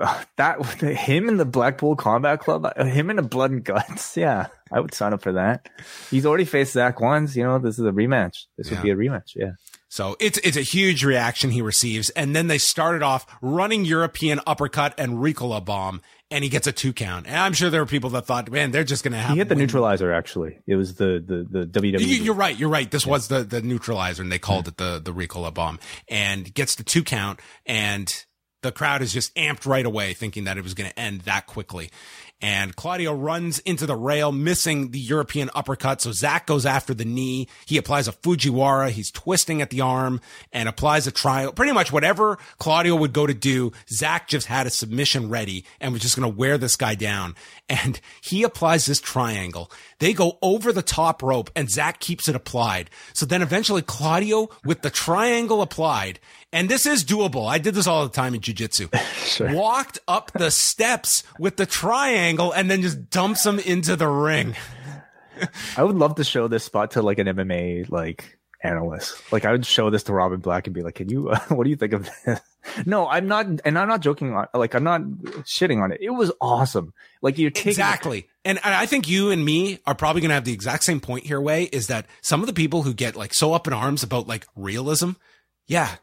Uh, 0.00 0.22
that 0.36 0.64
him 0.80 1.28
in 1.28 1.36
the 1.36 1.44
Blackpool 1.44 1.96
Combat 1.96 2.38
Club, 2.38 2.64
uh, 2.64 2.84
him 2.84 3.10
in 3.10 3.16
the 3.16 3.22
Blood 3.22 3.50
and 3.50 3.64
Guts. 3.64 4.16
Yeah, 4.16 4.46
I 4.70 4.78
would 4.78 4.94
sign 4.94 5.12
up 5.12 5.22
for 5.22 5.32
that. 5.32 5.68
He's 6.10 6.26
already 6.26 6.44
faced 6.44 6.74
Zach 6.74 7.00
once. 7.00 7.34
You 7.34 7.42
know, 7.42 7.58
this 7.58 7.78
is 7.78 7.84
a 7.84 7.90
rematch. 7.90 8.44
This 8.56 8.70
yeah. 8.70 8.76
would 8.76 8.84
be 8.84 8.90
a 8.90 8.96
rematch. 8.96 9.32
Yeah. 9.34 9.52
So 9.88 10.16
it's 10.20 10.38
it's 10.38 10.56
a 10.56 10.62
huge 10.62 11.04
reaction 11.04 11.50
he 11.50 11.62
receives, 11.62 12.10
and 12.10 12.36
then 12.36 12.46
they 12.46 12.58
started 12.58 13.02
off 13.02 13.26
running 13.42 13.84
European 13.84 14.40
uppercut 14.46 14.94
and 14.96 15.14
Ricola 15.14 15.64
bomb, 15.64 16.00
and 16.30 16.44
he 16.44 16.50
gets 16.50 16.66
a 16.66 16.72
two 16.72 16.92
count. 16.92 17.26
And 17.26 17.36
I'm 17.36 17.52
sure 17.52 17.70
there 17.70 17.80
were 17.80 17.86
people 17.86 18.10
that 18.10 18.26
thought, 18.26 18.50
man, 18.50 18.70
they're 18.70 18.84
just 18.84 19.02
going 19.02 19.12
to 19.12 19.18
have. 19.18 19.32
He 19.32 19.38
hit 19.38 19.48
the 19.48 19.54
win. 19.54 19.62
neutralizer. 19.62 20.12
Actually, 20.12 20.58
it 20.66 20.76
was 20.76 20.94
the 20.94 21.22
the 21.50 21.64
the 21.64 21.80
WWE. 21.80 22.24
You're 22.24 22.34
right. 22.34 22.56
You're 22.56 22.68
right. 22.68 22.90
This 22.90 23.06
yeah. 23.06 23.12
was 23.12 23.28
the 23.28 23.42
the 23.42 23.60
neutralizer, 23.62 24.22
and 24.22 24.30
they 24.30 24.38
called 24.38 24.66
yeah. 24.66 24.70
it 24.70 24.76
the 25.04 25.12
the 25.12 25.12
Ricola 25.12 25.52
bomb, 25.52 25.78
and 26.08 26.52
gets 26.54 26.74
the 26.74 26.84
two 26.84 27.02
count, 27.02 27.40
and 27.66 28.24
the 28.62 28.72
crowd 28.72 29.02
is 29.02 29.12
just 29.12 29.34
amped 29.34 29.66
right 29.66 29.86
away, 29.86 30.12
thinking 30.12 30.44
that 30.44 30.58
it 30.58 30.62
was 30.62 30.74
going 30.74 30.90
to 30.90 30.98
end 30.98 31.22
that 31.22 31.46
quickly 31.46 31.90
and 32.40 32.74
Claudio 32.74 33.12
runs 33.12 33.58
into 33.60 33.86
the 33.86 33.96
rail, 33.96 34.32
missing 34.32 34.90
the 34.90 34.98
European 34.98 35.50
uppercut. 35.54 36.00
So 36.00 36.12
Zach 36.12 36.46
goes 36.46 36.64
after 36.64 36.94
the 36.94 37.04
knee. 37.04 37.48
He 37.66 37.76
applies 37.76 38.08
a 38.08 38.12
Fujiwara. 38.12 38.90
He's 38.90 39.10
twisting 39.10 39.60
at 39.60 39.70
the 39.70 39.82
arm 39.82 40.20
and 40.52 40.68
applies 40.68 41.06
a 41.06 41.12
triangle. 41.12 41.52
Pretty 41.52 41.72
much 41.72 41.92
whatever 41.92 42.38
Claudio 42.58 42.96
would 42.96 43.12
go 43.12 43.26
to 43.26 43.34
do, 43.34 43.72
Zach 43.88 44.28
just 44.28 44.46
had 44.46 44.66
a 44.66 44.70
submission 44.70 45.28
ready 45.28 45.64
and 45.80 45.92
was 45.92 46.02
just 46.02 46.16
going 46.16 46.30
to 46.30 46.38
wear 46.38 46.56
this 46.56 46.76
guy 46.76 46.94
down. 46.94 47.34
And 47.68 48.00
he 48.22 48.42
applies 48.42 48.86
this 48.86 49.00
triangle. 49.00 49.70
They 49.98 50.12
go 50.12 50.38
over 50.42 50.72
the 50.72 50.82
top 50.82 51.22
rope 51.22 51.50
and 51.54 51.70
Zach 51.70 52.00
keeps 52.00 52.28
it 52.28 52.34
applied. 52.34 52.90
So 53.12 53.26
then 53.26 53.42
eventually 53.42 53.82
Claudio 53.82 54.48
with 54.64 54.82
the 54.82 54.90
triangle 54.90 55.62
applied 55.62 56.20
and 56.52 56.68
this 56.68 56.86
is 56.86 57.04
doable. 57.04 57.48
I 57.48 57.58
did 57.58 57.74
this 57.74 57.86
all 57.86 58.04
the 58.04 58.12
time 58.12 58.34
in 58.34 58.40
jujitsu. 58.40 58.94
sure. 59.24 59.54
Walked 59.54 59.98
up 60.08 60.32
the 60.32 60.50
steps 60.50 61.22
with 61.38 61.56
the 61.56 61.66
triangle 61.66 62.52
and 62.52 62.70
then 62.70 62.82
just 62.82 63.10
dumps 63.10 63.44
them 63.44 63.58
into 63.58 63.96
the 63.96 64.08
ring. 64.08 64.56
I 65.76 65.84
would 65.84 65.96
love 65.96 66.16
to 66.16 66.24
show 66.24 66.48
this 66.48 66.64
spot 66.64 66.92
to 66.92 67.02
like 67.02 67.18
an 67.18 67.26
MMA 67.26 67.90
like 67.90 68.38
analyst. 68.62 69.32
Like 69.32 69.44
I 69.44 69.52
would 69.52 69.64
show 69.64 69.90
this 69.90 70.02
to 70.04 70.12
Robin 70.12 70.40
Black 70.40 70.66
and 70.66 70.74
be 70.74 70.82
like, 70.82 70.96
"Can 70.96 71.08
you? 71.08 71.30
Uh, 71.30 71.38
what 71.48 71.64
do 71.64 71.70
you 71.70 71.76
think 71.76 71.92
of 71.92 72.10
this?" 72.26 72.40
no, 72.84 73.08
I'm 73.08 73.26
not, 73.26 73.46
and 73.64 73.78
I'm 73.78 73.88
not 73.88 74.00
joking. 74.00 74.34
On, 74.34 74.46
like 74.54 74.74
I'm 74.74 74.84
not 74.84 75.02
shitting 75.44 75.82
on 75.82 75.92
it. 75.92 76.00
It 76.02 76.10
was 76.10 76.32
awesome. 76.40 76.92
Like 77.22 77.38
you're 77.38 77.50
taking 77.50 77.70
exactly. 77.70 78.28
And, 78.44 78.58
and 78.64 78.74
I 78.74 78.86
think 78.86 79.08
you 79.08 79.30
and 79.30 79.44
me 79.44 79.80
are 79.86 79.94
probably 79.94 80.22
going 80.22 80.30
to 80.30 80.34
have 80.34 80.44
the 80.44 80.52
exact 80.52 80.84
same 80.84 81.00
point 81.00 81.26
here. 81.26 81.40
Way 81.40 81.64
is 81.64 81.88
that 81.88 82.06
some 82.22 82.40
of 82.40 82.46
the 82.46 82.52
people 82.52 82.82
who 82.82 82.94
get 82.94 83.16
like 83.16 83.34
so 83.34 83.52
up 83.52 83.66
in 83.66 83.72
arms 83.72 84.02
about 84.02 84.26
like 84.26 84.46
realism, 84.56 85.12
yeah, 85.66 85.96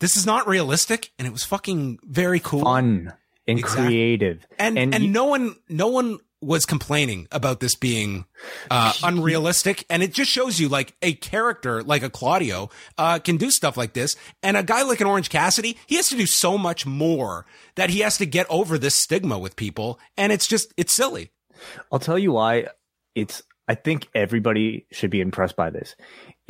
this 0.00 0.16
is 0.16 0.26
not 0.26 0.48
realistic 0.48 1.12
and 1.18 1.28
it 1.28 1.32
was 1.32 1.44
fucking 1.44 1.98
very 2.02 2.40
cool. 2.40 2.62
Fun 2.62 3.12
and 3.46 3.58
exactly. 3.58 3.86
creative. 3.86 4.46
And 4.58 4.78
and, 4.78 4.94
and 4.94 5.12
no 5.12 5.26
one 5.26 5.56
no 5.68 5.88
one 5.88 6.18
was 6.42 6.64
complaining 6.64 7.28
about 7.30 7.60
this 7.60 7.74
being 7.74 8.24
uh, 8.70 8.94
unrealistic 9.02 9.84
and 9.90 10.02
it 10.02 10.14
just 10.14 10.30
shows 10.30 10.58
you 10.58 10.68
like 10.70 10.94
a 11.02 11.12
character 11.12 11.82
like 11.82 12.02
a 12.02 12.08
Claudio 12.08 12.70
uh, 12.96 13.18
can 13.18 13.36
do 13.36 13.50
stuff 13.50 13.76
like 13.76 13.92
this 13.92 14.16
and 14.42 14.56
a 14.56 14.62
guy 14.62 14.82
like 14.82 15.02
an 15.02 15.06
Orange 15.06 15.28
Cassidy 15.28 15.76
he 15.86 15.96
has 15.96 16.08
to 16.08 16.16
do 16.16 16.24
so 16.24 16.56
much 16.56 16.86
more 16.86 17.44
that 17.74 17.90
he 17.90 18.00
has 18.00 18.16
to 18.16 18.24
get 18.24 18.46
over 18.48 18.78
this 18.78 18.94
stigma 18.94 19.38
with 19.38 19.54
people 19.54 20.00
and 20.16 20.32
it's 20.32 20.46
just 20.46 20.72
it's 20.78 20.92
silly. 20.92 21.30
I'll 21.92 21.98
tell 21.98 22.18
you 22.18 22.32
why 22.32 22.68
it's 23.14 23.42
I 23.68 23.74
think 23.76 24.08
everybody 24.16 24.86
should 24.90 25.10
be 25.10 25.20
impressed 25.20 25.54
by 25.54 25.70
this. 25.70 25.94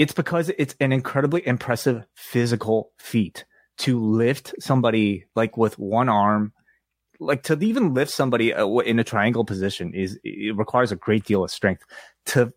It's 0.01 0.15
because 0.15 0.51
it's 0.57 0.75
an 0.81 0.93
incredibly 0.93 1.47
impressive 1.47 2.07
physical 2.15 2.91
feat 2.99 3.45
to 3.81 4.01
lift 4.01 4.55
somebody 4.59 5.27
like 5.37 5.59
with 5.59 5.79
one 5.79 6.09
arm, 6.09 6.55
like 7.19 7.43
to 7.43 7.59
even 7.61 7.93
lift 7.93 8.11
somebody 8.11 8.55
uh, 8.55 8.67
in 8.67 8.99
a 8.99 9.05
triangle 9.05 9.45
position 9.45 9.93
is 9.93 10.19
it 10.25 10.57
requires 10.57 10.91
a 10.91 10.97
great 10.97 11.27
deal 11.27 11.45
of 11.45 11.51
strength. 11.51 11.85
To 12.29 12.51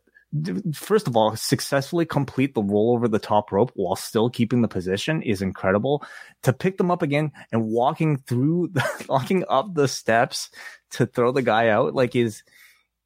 first 0.74 1.06
of 1.06 1.18
all 1.18 1.36
successfully 1.36 2.06
complete 2.06 2.54
the 2.54 2.64
roll 2.64 2.94
over 2.94 3.10
the 3.10 3.20
top 3.20 3.52
rope 3.52 3.74
while 3.76 3.98
still 3.98 4.30
keeping 4.30 4.62
the 4.62 4.70
position 4.70 5.22
is 5.22 5.42
incredible. 5.42 6.02
To 6.44 6.54
pick 6.54 6.78
them 6.78 6.92
up 6.92 7.02
again 7.02 7.34
and 7.52 7.66
walking 7.66 8.20
through 8.20 8.68
the, 8.72 9.06
walking 9.10 9.44
up 9.50 9.74
the 9.74 9.90
steps 9.90 10.50
to 10.92 11.06
throw 11.06 11.34
the 11.34 11.42
guy 11.42 11.68
out 11.68 11.94
like 11.94 12.16
is 12.16 12.42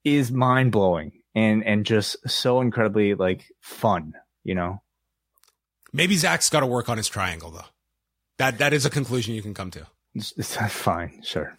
is 0.03 0.31
mind 0.31 0.71
blowing 0.71 1.23
and 1.33 1.63
and 1.63 1.87
just 1.87 2.17
so 2.29 2.61
incredibly 2.61 3.15
like 3.15 3.51
fun 3.61 4.13
you 4.47 4.55
know. 4.55 4.81
Maybe 5.93 6.15
Zach's 6.15 6.49
got 6.49 6.61
to 6.61 6.65
work 6.65 6.89
on 6.89 6.97
his 6.97 7.07
triangle 7.07 7.51
though. 7.51 7.69
That 8.39 8.57
that 8.57 8.73
is 8.73 8.85
a 8.85 8.89
conclusion 8.89 9.35
you 9.35 9.41
can 9.41 9.53
come 9.53 9.69
to. 9.71 9.85
It's, 10.15 10.33
it's 10.37 10.55
fine, 10.55 11.21
sure. 11.23 11.55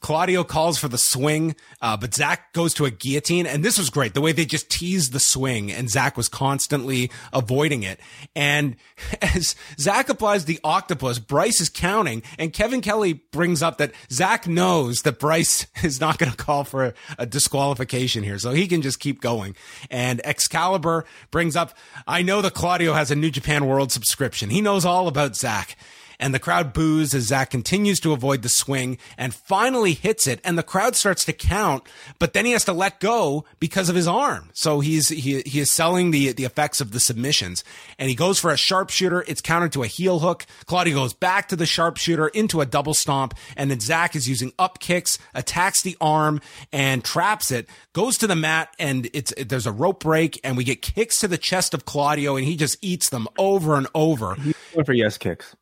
Claudio 0.00 0.44
calls 0.44 0.78
for 0.78 0.88
the 0.88 0.98
swing, 0.98 1.54
uh, 1.82 1.96
but 1.96 2.14
Zach 2.14 2.52
goes 2.52 2.74
to 2.74 2.86
a 2.86 2.90
guillotine. 2.90 3.46
And 3.46 3.64
this 3.64 3.78
was 3.78 3.90
great. 3.90 4.14
The 4.14 4.20
way 4.20 4.32
they 4.32 4.46
just 4.46 4.70
teased 4.70 5.12
the 5.12 5.20
swing 5.20 5.70
and 5.70 5.90
Zach 5.90 6.16
was 6.16 6.28
constantly 6.28 7.10
avoiding 7.32 7.82
it. 7.82 8.00
And 8.34 8.76
as 9.22 9.54
Zach 9.78 10.08
applies 10.08 10.46
the 10.46 10.58
octopus, 10.64 11.18
Bryce 11.18 11.60
is 11.60 11.68
counting 11.68 12.22
and 12.38 12.52
Kevin 12.52 12.80
Kelly 12.80 13.12
brings 13.12 13.62
up 13.62 13.78
that 13.78 13.92
Zach 14.10 14.48
knows 14.48 15.02
that 15.02 15.18
Bryce 15.18 15.66
is 15.82 16.00
not 16.00 16.18
going 16.18 16.32
to 16.32 16.36
call 16.36 16.64
for 16.64 16.86
a, 16.86 16.94
a 17.18 17.26
disqualification 17.26 18.22
here. 18.22 18.38
So 18.38 18.52
he 18.52 18.66
can 18.66 18.82
just 18.82 19.00
keep 19.00 19.20
going. 19.20 19.54
And 19.90 20.20
Excalibur 20.24 21.04
brings 21.30 21.56
up, 21.56 21.76
I 22.06 22.22
know 22.22 22.40
that 22.42 22.54
Claudio 22.54 22.94
has 22.94 23.10
a 23.10 23.16
New 23.16 23.30
Japan 23.30 23.66
World 23.66 23.92
subscription. 23.92 24.50
He 24.50 24.60
knows 24.60 24.84
all 24.84 25.08
about 25.08 25.36
Zack 25.36 25.76
and 26.20 26.34
the 26.34 26.38
crowd 26.38 26.72
boos 26.72 27.14
as 27.14 27.24
Zack 27.24 27.50
continues 27.50 27.98
to 28.00 28.12
avoid 28.12 28.42
the 28.42 28.48
swing 28.48 28.98
and 29.18 29.34
finally 29.34 29.94
hits 29.94 30.26
it. 30.26 30.40
And 30.44 30.56
the 30.56 30.62
crowd 30.62 30.94
starts 30.94 31.24
to 31.24 31.32
count, 31.32 31.82
but 32.18 32.34
then 32.34 32.44
he 32.44 32.52
has 32.52 32.64
to 32.66 32.72
let 32.72 33.00
go 33.00 33.44
because 33.58 33.88
of 33.88 33.96
his 33.96 34.06
arm. 34.06 34.50
So 34.52 34.80
he's, 34.80 35.08
he, 35.08 35.40
he 35.40 35.60
is 35.60 35.70
selling 35.70 36.10
the, 36.10 36.32
the 36.32 36.44
effects 36.44 36.80
of 36.80 36.92
the 36.92 37.00
submissions 37.00 37.64
and 37.98 38.08
he 38.08 38.14
goes 38.14 38.38
for 38.38 38.50
a 38.50 38.56
sharpshooter. 38.56 39.24
It's 39.26 39.40
countered 39.40 39.72
to 39.72 39.82
a 39.82 39.86
heel 39.86 40.20
hook. 40.20 40.44
Claudio 40.66 40.94
goes 40.94 41.14
back 41.14 41.48
to 41.48 41.56
the 41.56 41.66
sharpshooter 41.66 42.28
into 42.28 42.60
a 42.60 42.66
double 42.66 42.94
stomp. 42.94 43.34
And 43.56 43.70
then 43.70 43.80
Zack 43.80 44.14
is 44.14 44.28
using 44.28 44.52
up 44.58 44.78
kicks, 44.78 45.18
attacks 45.34 45.82
the 45.82 45.96
arm 46.00 46.40
and 46.72 47.02
traps 47.02 47.50
it, 47.50 47.68
goes 47.94 48.18
to 48.18 48.26
the 48.26 48.36
mat 48.36 48.74
and 48.78 49.08
it's, 49.14 49.32
there's 49.38 49.66
a 49.66 49.72
rope 49.72 50.00
break 50.00 50.38
and 50.44 50.56
we 50.56 50.64
get 50.64 50.82
kicks 50.82 51.20
to 51.20 51.28
the 51.28 51.38
chest 51.38 51.72
of 51.72 51.86
Claudio 51.86 52.36
and 52.36 52.44
he 52.44 52.56
just 52.56 52.76
eats 52.82 53.08
them 53.08 53.26
over 53.38 53.76
and 53.76 53.86
over. 53.94 54.34
He's 54.34 54.54
going 54.74 54.84
for 54.84 54.92
yes 54.92 55.16
kicks. 55.16 55.56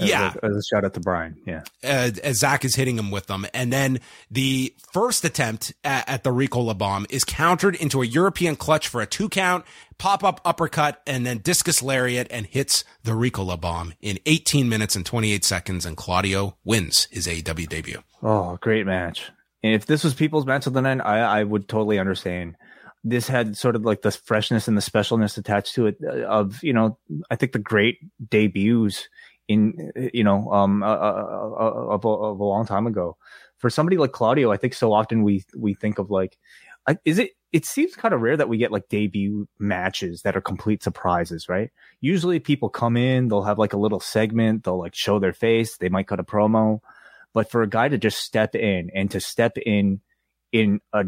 As 0.00 0.08
yeah. 0.08 0.34
A, 0.42 0.46
as 0.46 0.56
a 0.56 0.62
shout 0.62 0.84
out 0.84 0.94
to 0.94 1.00
Bryan. 1.00 1.36
Yeah. 1.46 1.62
Uh, 1.82 2.10
as 2.22 2.38
Zack 2.38 2.64
is 2.64 2.74
hitting 2.74 2.98
him 2.98 3.10
with 3.10 3.26
them. 3.26 3.46
And 3.54 3.72
then 3.72 4.00
the 4.30 4.74
first 4.92 5.24
attempt 5.24 5.72
at, 5.84 6.08
at 6.08 6.24
the 6.24 6.30
Ricola 6.30 6.76
bomb 6.76 7.06
is 7.10 7.22
countered 7.22 7.76
into 7.76 8.02
a 8.02 8.06
European 8.06 8.56
clutch 8.56 8.88
for 8.88 9.00
a 9.00 9.06
two 9.06 9.28
count, 9.28 9.64
pop 9.98 10.24
up 10.24 10.40
uppercut, 10.44 11.00
and 11.06 11.24
then 11.24 11.38
discus 11.38 11.80
lariat 11.80 12.26
and 12.30 12.46
hits 12.46 12.84
the 13.04 13.12
Ricola 13.12 13.60
bomb 13.60 13.94
in 14.00 14.18
18 14.26 14.68
minutes 14.68 14.96
and 14.96 15.06
28 15.06 15.44
seconds. 15.44 15.86
And 15.86 15.96
Claudio 15.96 16.56
wins 16.64 17.06
his 17.12 17.28
AEW 17.28 17.68
debut. 17.68 18.02
Oh, 18.22 18.58
great 18.60 18.86
match. 18.86 19.30
And 19.62 19.74
if 19.74 19.86
this 19.86 20.02
was 20.02 20.12
people's 20.12 20.44
match 20.44 20.66
of 20.66 20.72
the 20.72 20.82
night, 20.82 21.00
I, 21.00 21.20
I 21.20 21.44
would 21.44 21.68
totally 21.68 21.98
understand 21.98 22.56
this 23.04 23.28
had 23.28 23.56
sort 23.56 23.76
of 23.76 23.84
like 23.84 24.02
the 24.02 24.10
freshness 24.10 24.66
and 24.66 24.76
the 24.76 24.82
specialness 24.82 25.36
attached 25.36 25.74
to 25.74 25.86
it 25.86 25.98
uh, 26.02 26.22
of 26.22 26.62
you 26.62 26.72
know 26.72 26.98
I 27.30 27.36
think 27.36 27.52
the 27.52 27.58
great 27.58 27.98
debuts 28.30 29.08
in 29.48 29.92
you 30.12 30.24
know 30.24 30.50
um 30.52 30.82
uh, 30.82 30.86
uh, 30.86 31.50
of, 31.90 32.04
a, 32.04 32.08
a 32.08 32.32
long 32.32 32.66
time 32.66 32.86
ago. 32.86 33.16
For 33.58 33.70
somebody 33.70 33.96
like 33.96 34.12
Claudio, 34.12 34.52
I 34.52 34.56
think 34.56 34.74
so 34.74 34.92
often 34.92 35.22
we 35.22 35.44
we 35.56 35.74
think 35.74 35.98
of 35.98 36.10
like, 36.10 36.36
is 37.04 37.18
it? 37.18 37.30
It 37.52 37.64
seems 37.64 37.94
kind 37.94 38.12
of 38.12 38.20
rare 38.20 38.36
that 38.36 38.48
we 38.48 38.58
get 38.58 38.72
like 38.72 38.88
debut 38.88 39.46
matches 39.60 40.22
that 40.22 40.36
are 40.36 40.40
complete 40.40 40.82
surprises, 40.82 41.48
right? 41.48 41.70
Usually 42.00 42.40
people 42.40 42.68
come 42.68 42.96
in, 42.96 43.28
they'll 43.28 43.44
have 43.44 43.60
like 43.60 43.72
a 43.72 43.78
little 43.78 44.00
segment, 44.00 44.64
they'll 44.64 44.78
like 44.78 44.94
show 44.94 45.20
their 45.20 45.32
face, 45.32 45.76
they 45.76 45.88
might 45.88 46.08
cut 46.08 46.18
a 46.18 46.24
promo, 46.24 46.80
but 47.32 47.50
for 47.50 47.62
a 47.62 47.68
guy 47.68 47.88
to 47.88 47.96
just 47.96 48.18
step 48.18 48.56
in 48.56 48.90
and 48.92 49.08
to 49.12 49.20
step 49.20 49.56
in 49.58 50.00
in 50.50 50.80
a 50.92 51.04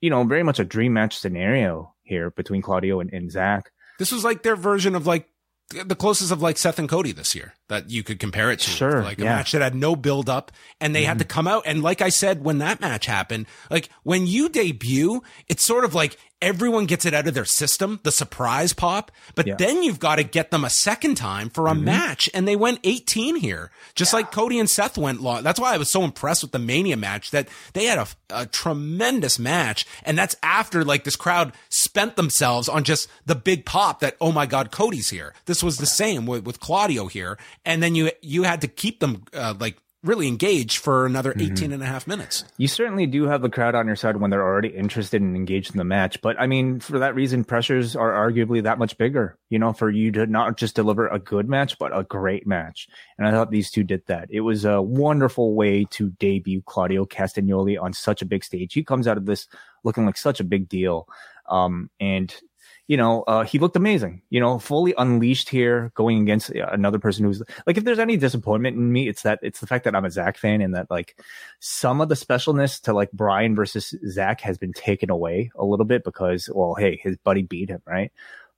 you 0.00 0.10
know 0.10 0.22
very 0.24 0.42
much 0.42 0.58
a 0.58 0.64
dream 0.64 0.92
match 0.92 1.18
scenario 1.18 1.94
here 2.02 2.30
between 2.30 2.62
Claudio 2.62 3.00
and, 3.00 3.12
and 3.12 3.30
Zack. 3.30 3.72
This 3.98 4.12
was 4.12 4.22
like 4.22 4.42
their 4.42 4.56
version 4.56 4.94
of 4.94 5.06
like 5.06 5.28
the 5.70 5.96
closest 5.96 6.30
of 6.30 6.42
like 6.42 6.58
Seth 6.58 6.78
and 6.78 6.88
Cody 6.88 7.12
this 7.12 7.34
year 7.34 7.54
that 7.68 7.90
you 7.90 8.02
could 8.02 8.20
compare 8.20 8.50
it 8.50 8.60
to. 8.60 8.70
Sure, 8.70 9.02
like 9.02 9.18
a 9.18 9.24
yeah. 9.24 9.36
match 9.36 9.52
that 9.52 9.62
had 9.62 9.74
no 9.74 9.96
build 9.96 10.28
up 10.28 10.52
and 10.80 10.94
they 10.94 11.02
mm-hmm. 11.02 11.08
had 11.08 11.18
to 11.18 11.24
come 11.24 11.48
out. 11.48 11.64
And 11.66 11.82
like 11.82 12.00
I 12.00 12.08
said, 12.08 12.44
when 12.44 12.58
that 12.58 12.80
match 12.80 13.06
happened, 13.06 13.46
like 13.70 13.88
when 14.02 14.26
you 14.26 14.48
debut, 14.48 15.22
it's 15.48 15.64
sort 15.64 15.84
of 15.84 15.94
like 15.94 16.16
everyone 16.42 16.84
gets 16.84 17.06
it 17.06 17.14
out 17.14 17.26
of 17.26 17.34
their 17.34 17.46
system, 17.46 17.98
the 18.02 18.12
surprise 18.12 18.72
pop, 18.72 19.10
but 19.34 19.46
yeah. 19.46 19.54
then 19.56 19.82
you've 19.82 19.98
got 19.98 20.16
to 20.16 20.22
get 20.22 20.50
them 20.50 20.64
a 20.64 20.70
second 20.70 21.14
time 21.16 21.48
for 21.48 21.66
a 21.66 21.72
mm-hmm. 21.72 21.84
match. 21.84 22.28
And 22.34 22.46
they 22.46 22.56
went 22.56 22.80
18 22.84 23.36
here, 23.36 23.70
just 23.94 24.12
yeah. 24.12 24.18
like 24.18 24.32
Cody 24.32 24.58
and 24.58 24.68
Seth 24.68 24.98
went 24.98 25.22
long. 25.22 25.42
That's 25.42 25.58
why 25.58 25.74
I 25.74 25.78
was 25.78 25.90
so 25.90 26.04
impressed 26.04 26.42
with 26.42 26.52
the 26.52 26.58
Mania 26.58 26.96
match 26.96 27.30
that 27.30 27.48
they 27.72 27.86
had 27.86 27.98
a, 27.98 28.06
a 28.30 28.46
tremendous 28.46 29.38
match. 29.38 29.86
And 30.04 30.18
that's 30.18 30.36
after 30.42 30.84
like 30.84 31.04
this 31.04 31.16
crowd 31.16 31.54
spent 31.70 32.16
themselves 32.16 32.68
on 32.68 32.84
just 32.84 33.08
the 33.24 33.34
big 33.34 33.64
pop 33.64 34.00
that, 34.00 34.16
oh 34.20 34.32
my 34.32 34.46
God, 34.46 34.70
Cody's 34.70 35.10
here. 35.10 35.32
This 35.46 35.62
was 35.62 35.78
the 35.78 35.86
same 35.86 36.26
with, 36.26 36.44
with 36.44 36.60
Claudio 36.60 37.06
here. 37.06 37.38
And 37.66 37.82
then 37.82 37.94
you, 37.94 38.10
you 38.22 38.44
had 38.44 38.62
to 38.62 38.68
keep 38.68 39.00
them, 39.00 39.24
uh, 39.34 39.54
like 39.58 39.76
really 40.06 40.28
engaged 40.28 40.78
for 40.78 41.04
another 41.04 41.32
mm-hmm. 41.32 41.52
18 41.52 41.72
and 41.72 41.82
a 41.82 41.86
half 41.86 42.06
minutes. 42.06 42.44
You 42.56 42.68
certainly 42.68 43.06
do 43.06 43.26
have 43.26 43.42
the 43.42 43.50
crowd 43.50 43.74
on 43.74 43.86
your 43.86 43.96
side 43.96 44.16
when 44.16 44.30
they're 44.30 44.42
already 44.42 44.68
interested 44.68 45.20
and 45.20 45.36
engaged 45.36 45.72
in 45.72 45.78
the 45.78 45.84
match. 45.84 46.22
But 46.22 46.40
I 46.40 46.46
mean, 46.46 46.80
for 46.80 47.00
that 47.00 47.14
reason, 47.14 47.44
pressures 47.44 47.96
are 47.96 48.12
arguably 48.12 48.62
that 48.62 48.78
much 48.78 48.96
bigger, 48.96 49.38
you 49.50 49.58
know, 49.58 49.72
for 49.72 49.90
you 49.90 50.12
to 50.12 50.26
not 50.26 50.56
just 50.56 50.74
deliver 50.74 51.08
a 51.08 51.18
good 51.18 51.48
match, 51.48 51.78
but 51.78 51.96
a 51.96 52.04
great 52.04 52.46
match. 52.46 52.88
And 53.18 53.26
I 53.26 53.32
thought 53.32 53.50
these 53.50 53.70
two 53.70 53.82
did 53.82 54.02
that. 54.06 54.28
It 54.30 54.40
was 54.40 54.64
a 54.64 54.80
wonderful 54.80 55.54
way 55.54 55.84
to 55.90 56.10
debut 56.10 56.62
Claudio 56.64 57.04
Castagnoli 57.04 57.80
on 57.80 57.92
such 57.92 58.22
a 58.22 58.26
big 58.26 58.44
stage. 58.44 58.74
He 58.74 58.84
comes 58.84 59.08
out 59.08 59.16
of 59.16 59.26
this 59.26 59.48
looking 59.84 60.06
like 60.06 60.16
such 60.16 60.40
a 60.40 60.44
big 60.44 60.68
deal. 60.68 61.08
Um, 61.48 61.90
and 62.00 62.34
you 62.88 62.96
know, 62.96 63.22
uh, 63.22 63.44
he 63.44 63.58
looked 63.58 63.76
amazing, 63.76 64.22
you 64.30 64.38
know, 64.38 64.58
fully 64.58 64.94
unleashed 64.96 65.48
here 65.48 65.90
going 65.94 66.22
against 66.22 66.50
another 66.50 66.98
person 66.98 67.24
who's 67.24 67.42
like, 67.66 67.76
if 67.76 67.84
there's 67.84 67.98
any 67.98 68.16
disappointment 68.16 68.76
in 68.76 68.92
me, 68.92 69.08
it's 69.08 69.22
that 69.22 69.40
it's 69.42 69.58
the 69.58 69.66
fact 69.66 69.84
that 69.84 69.96
I'm 69.96 70.04
a 70.04 70.10
Zach 70.10 70.38
fan 70.38 70.60
and 70.60 70.74
that 70.74 70.90
like 70.90 71.20
some 71.58 72.00
of 72.00 72.08
the 72.08 72.14
specialness 72.14 72.80
to 72.82 72.92
like 72.92 73.10
Bryan 73.10 73.56
versus 73.56 73.94
Zach 74.08 74.40
has 74.42 74.56
been 74.56 74.72
taken 74.72 75.10
away 75.10 75.50
a 75.56 75.64
little 75.64 75.84
bit 75.84 76.04
because, 76.04 76.48
well, 76.52 76.74
hey, 76.74 77.00
his 77.02 77.16
buddy 77.16 77.42
beat 77.42 77.70
him, 77.70 77.82
right? 77.86 78.12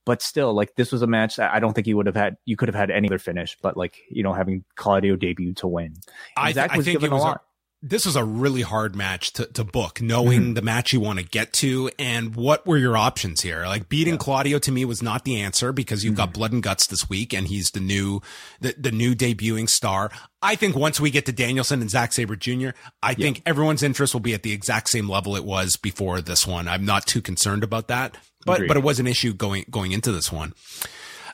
But 0.05 0.20
still, 0.20 0.52
like 0.55 0.74
this 0.74 0.92
was 0.92 1.02
a 1.02 1.06
match 1.06 1.36
that 1.36 1.52
I 1.52 1.60
don't 1.60 1.72
think 1.72 1.86
he 1.86 1.94
would 1.94 2.06
have 2.06 2.16
had. 2.16 2.36
You 2.44 2.56
could 2.56 2.68
have 2.68 2.74
had 2.74 2.90
any 2.90 3.09
other 3.09 3.18
finish, 3.18 3.59
but 3.60 3.76
like 3.76 3.98
you 4.10 4.22
know, 4.22 4.32
having 4.32 4.64
Claudio 4.74 5.16
debut 5.16 5.52
to 5.55 5.66
win, 5.68 5.94
I, 6.34 6.52
Zack 6.52 6.74
was 6.74 6.86
I 6.86 6.90
think 6.90 7.00
given 7.00 7.16
a 7.16 7.20
lot. 7.20 7.44
This 7.80 8.06
was 8.06 8.16
a 8.16 8.24
really 8.24 8.62
hard 8.62 8.96
match 8.96 9.32
to, 9.34 9.46
to 9.46 9.62
book, 9.62 10.02
knowing 10.02 10.40
mm-hmm. 10.40 10.55
the 10.55 10.62
match 10.62 10.92
you 10.92 10.98
want 10.98 11.20
to 11.20 11.24
get 11.24 11.52
to 11.55 11.88
and 11.96 12.34
what 12.34 12.66
were 12.66 12.76
your 12.76 12.96
options 12.96 13.42
here. 13.42 13.66
Like 13.66 13.88
beating 13.88 14.14
yeah. 14.14 14.18
Claudio 14.18 14.59
to 14.59 14.72
me 14.72 14.84
was 14.84 15.00
not 15.00 15.24
the 15.24 15.40
answer 15.40 15.72
because 15.72 16.02
you've 16.05 16.14
mm-hmm. 16.14 16.24
got 16.24 16.34
blood 16.34 16.52
and 16.52 16.60
guts 16.60 16.88
this 16.88 17.09
week 17.09 17.32
and 17.32 17.46
he's 17.46 17.70
the 17.70 17.80
new, 17.80 18.20
the, 18.60 18.74
the 18.76 18.90
new 18.90 19.14
debuting 19.14 19.68
star. 19.68 20.10
I 20.42 20.56
think 20.56 20.74
once 20.74 20.98
we 20.98 21.12
get 21.12 21.26
to 21.26 21.32
Danielson 21.32 21.80
and 21.80 21.88
Zack 21.88 22.12
Sabre 22.12 22.34
Jr., 22.34 22.70
I 23.00 23.10
yeah. 23.10 23.14
think 23.14 23.42
everyone's 23.46 23.84
interest 23.84 24.12
will 24.12 24.20
be 24.20 24.34
at 24.34 24.42
the 24.42 24.52
exact 24.52 24.88
same 24.88 25.09
level 25.09 25.36
it 25.36 25.44
was 25.44 25.76
before 25.76 26.20
this 26.20 26.48
one. 26.48 26.66
I'm 26.66 26.84
not 26.84 27.06
too 27.06 27.22
concerned 27.22 27.62
about 27.62 27.86
that, 27.88 28.16
but, 28.44 28.56
Agreed. 28.56 28.68
but 28.68 28.76
it 28.76 28.82
was 28.82 28.98
an 28.98 29.06
issue 29.06 29.34
going, 29.34 29.66
going 29.70 29.92
into 29.92 30.10
this 30.10 30.32
one. 30.32 30.52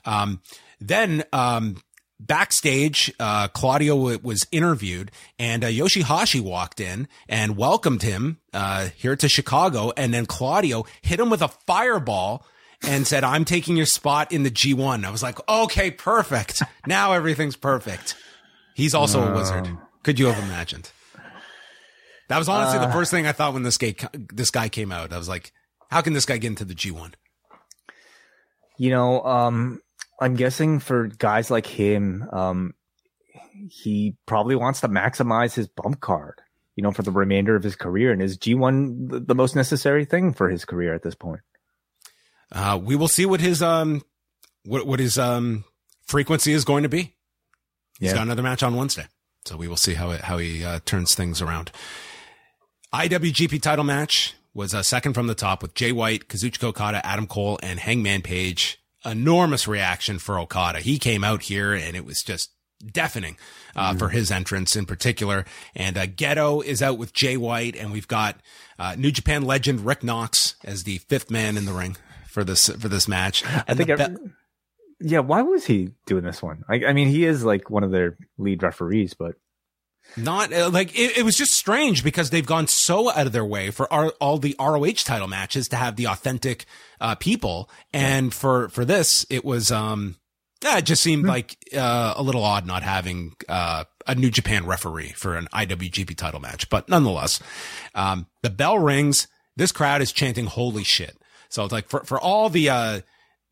Um, 0.04 0.42
then, 0.78 1.24
um, 1.32 1.76
backstage, 2.20 3.12
uh, 3.18 3.48
Claudio 3.48 3.96
w- 3.96 4.18
was 4.22 4.46
interviewed 4.52 5.10
and 5.38 5.64
uh, 5.64 5.68
Yoshihashi 5.68 6.40
walked 6.40 6.80
in 6.80 7.08
and 7.28 7.56
welcomed 7.56 8.02
him 8.02 8.38
uh, 8.52 8.88
here 8.96 9.16
to 9.16 9.28
Chicago. 9.28 9.92
And 9.96 10.14
then 10.14 10.26
Claudio 10.26 10.84
hit 11.02 11.20
him 11.20 11.30
with 11.30 11.42
a 11.42 11.48
fireball 11.48 12.46
and 12.82 13.06
said, 13.06 13.24
I'm 13.24 13.44
taking 13.44 13.76
your 13.76 13.86
spot 13.86 14.32
in 14.32 14.42
the 14.42 14.50
G1. 14.50 15.04
I 15.04 15.10
was 15.10 15.22
like, 15.22 15.38
okay, 15.48 15.90
perfect. 15.90 16.62
Now 16.86 17.12
everything's 17.12 17.56
perfect. 17.56 18.14
He's 18.74 18.94
also 18.94 19.26
a 19.26 19.34
wizard. 19.34 19.68
Could 20.02 20.18
you 20.18 20.26
have 20.26 20.42
imagined? 20.44 20.90
That 22.28 22.38
was 22.38 22.48
honestly 22.48 22.78
the 22.78 22.86
uh. 22.86 22.92
first 22.92 23.10
thing 23.10 23.26
I 23.26 23.32
thought 23.32 23.54
when 23.54 23.62
this 23.62 23.78
guy, 23.78 23.94
this 24.32 24.50
guy 24.50 24.68
came 24.68 24.92
out. 24.92 25.12
I 25.12 25.18
was 25.18 25.28
like, 25.28 25.52
how 25.90 26.00
can 26.00 26.12
this 26.12 26.24
guy 26.24 26.38
get 26.38 26.48
into 26.48 26.64
the 26.64 26.74
G1? 26.74 27.14
You 28.76 28.90
know, 28.90 29.24
um, 29.24 29.80
I'm 30.20 30.34
guessing 30.34 30.78
for 30.78 31.06
guys 31.06 31.50
like 31.50 31.66
him, 31.66 32.28
um, 32.32 32.74
he 33.68 34.16
probably 34.26 34.56
wants 34.56 34.80
to 34.80 34.88
maximize 34.88 35.54
his 35.54 35.68
bump 35.68 36.00
card, 36.00 36.40
you 36.76 36.82
know, 36.82 36.92
for 36.92 37.02
the 37.02 37.10
remainder 37.10 37.56
of 37.56 37.62
his 37.62 37.76
career. 37.76 38.12
And 38.12 38.22
is 38.22 38.38
G1 38.38 39.26
the 39.26 39.34
most 39.34 39.56
necessary 39.56 40.04
thing 40.04 40.32
for 40.32 40.48
his 40.48 40.64
career 40.64 40.94
at 40.94 41.02
this 41.02 41.14
point? 41.14 41.40
Uh, 42.52 42.78
we 42.82 42.96
will 42.96 43.08
see 43.08 43.26
what 43.26 43.40
his 43.40 43.62
um, 43.62 44.02
what 44.64 44.86
what 44.86 45.00
his 45.00 45.18
um 45.18 45.64
frequency 46.06 46.52
is 46.52 46.64
going 46.64 46.82
to 46.82 46.88
be. 46.88 47.14
He's 47.98 48.10
yeah. 48.10 48.14
got 48.14 48.22
another 48.22 48.42
match 48.42 48.62
on 48.62 48.76
Wednesday, 48.76 49.06
so 49.44 49.56
we 49.56 49.68
will 49.68 49.76
see 49.76 49.94
how 49.94 50.10
it, 50.10 50.22
how 50.22 50.38
he 50.38 50.64
uh, 50.64 50.80
turns 50.84 51.14
things 51.14 51.40
around. 51.40 51.72
IWGP 52.92 53.60
title 53.60 53.84
match 53.84 54.34
was 54.52 54.72
a 54.72 54.84
second 54.84 55.14
from 55.14 55.26
the 55.26 55.34
top 55.34 55.62
with 55.62 55.74
Jay 55.74 55.90
White, 55.90 56.28
Kazuchika 56.28 56.64
Okada, 56.64 57.04
Adam 57.04 57.26
Cole, 57.26 57.58
and 57.62 57.80
Hangman 57.80 58.22
Page 58.22 58.78
enormous 59.04 59.68
reaction 59.68 60.18
for 60.18 60.38
Okada. 60.38 60.80
He 60.80 60.98
came 60.98 61.24
out 61.24 61.42
here 61.42 61.72
and 61.72 61.96
it 61.96 62.04
was 62.04 62.22
just 62.22 62.50
deafening 62.84 63.36
uh, 63.74 63.90
mm-hmm. 63.90 63.98
for 63.98 64.08
his 64.10 64.30
entrance 64.30 64.76
in 64.76 64.86
particular. 64.86 65.44
And 65.74 65.96
uh, 65.96 66.06
Gedo 66.06 66.64
is 66.64 66.82
out 66.82 66.98
with 66.98 67.12
Jay 67.12 67.36
White, 67.36 67.76
and 67.76 67.92
we've 67.92 68.08
got 68.08 68.40
uh, 68.78 68.94
New 68.98 69.10
Japan 69.10 69.42
legend 69.42 69.86
Rick 69.86 70.02
Knox 70.02 70.56
as 70.64 70.84
the 70.84 70.98
fifth 70.98 71.30
man 71.30 71.56
in 71.56 71.64
the 71.64 71.72
ring 71.72 71.96
for 72.26 72.44
this 72.44 72.68
for 72.68 72.88
this 72.88 73.08
match. 73.08 73.44
And 73.44 73.62
I 73.68 73.74
think. 73.74 73.96
Be- 73.96 74.30
yeah, 75.00 75.18
why 75.18 75.42
was 75.42 75.66
he 75.66 75.90
doing 76.06 76.24
this 76.24 76.42
one? 76.42 76.62
I, 76.68 76.84
I 76.86 76.92
mean, 76.92 77.08
he 77.08 77.24
is 77.26 77.44
like 77.44 77.68
one 77.68 77.84
of 77.84 77.90
their 77.90 78.16
lead 78.38 78.62
referees, 78.62 79.12
but 79.12 79.34
not 80.16 80.52
uh, 80.52 80.70
like 80.70 80.96
it, 80.98 81.18
it, 81.18 81.24
was 81.24 81.36
just 81.36 81.52
strange 81.52 82.04
because 82.04 82.30
they've 82.30 82.46
gone 82.46 82.66
so 82.66 83.10
out 83.10 83.26
of 83.26 83.32
their 83.32 83.44
way 83.44 83.70
for 83.70 83.92
our, 83.92 84.10
all 84.20 84.38
the 84.38 84.54
ROH 84.58 85.04
title 85.04 85.28
matches 85.28 85.68
to 85.68 85.76
have 85.76 85.96
the 85.96 86.06
authentic 86.06 86.66
uh, 87.00 87.14
people, 87.14 87.68
and 87.92 88.32
for 88.32 88.68
for 88.68 88.84
this 88.84 89.26
it 89.28 89.44
was 89.44 89.72
um 89.72 90.16
yeah 90.62 90.78
it 90.78 90.82
just 90.82 91.02
seemed 91.02 91.24
mm-hmm. 91.24 91.30
like 91.30 91.56
uh, 91.76 92.14
a 92.16 92.22
little 92.22 92.44
odd 92.44 92.66
not 92.66 92.82
having 92.82 93.34
uh, 93.48 93.84
a 94.06 94.14
New 94.14 94.30
Japan 94.30 94.66
referee 94.66 95.12
for 95.16 95.36
an 95.36 95.48
IWGP 95.52 96.16
title 96.16 96.40
match, 96.40 96.68
but 96.70 96.88
nonetheless, 96.88 97.40
um, 97.94 98.26
the 98.42 98.50
bell 98.50 98.78
rings. 98.78 99.26
This 99.56 99.72
crowd 99.72 100.02
is 100.02 100.10
chanting 100.12 100.46
"Holy 100.46 100.84
shit!" 100.84 101.16
So 101.48 101.64
it's 101.64 101.72
like 101.72 101.88
for 101.88 102.04
for 102.04 102.20
all 102.20 102.50
the 102.50 102.68
uh, 102.68 103.00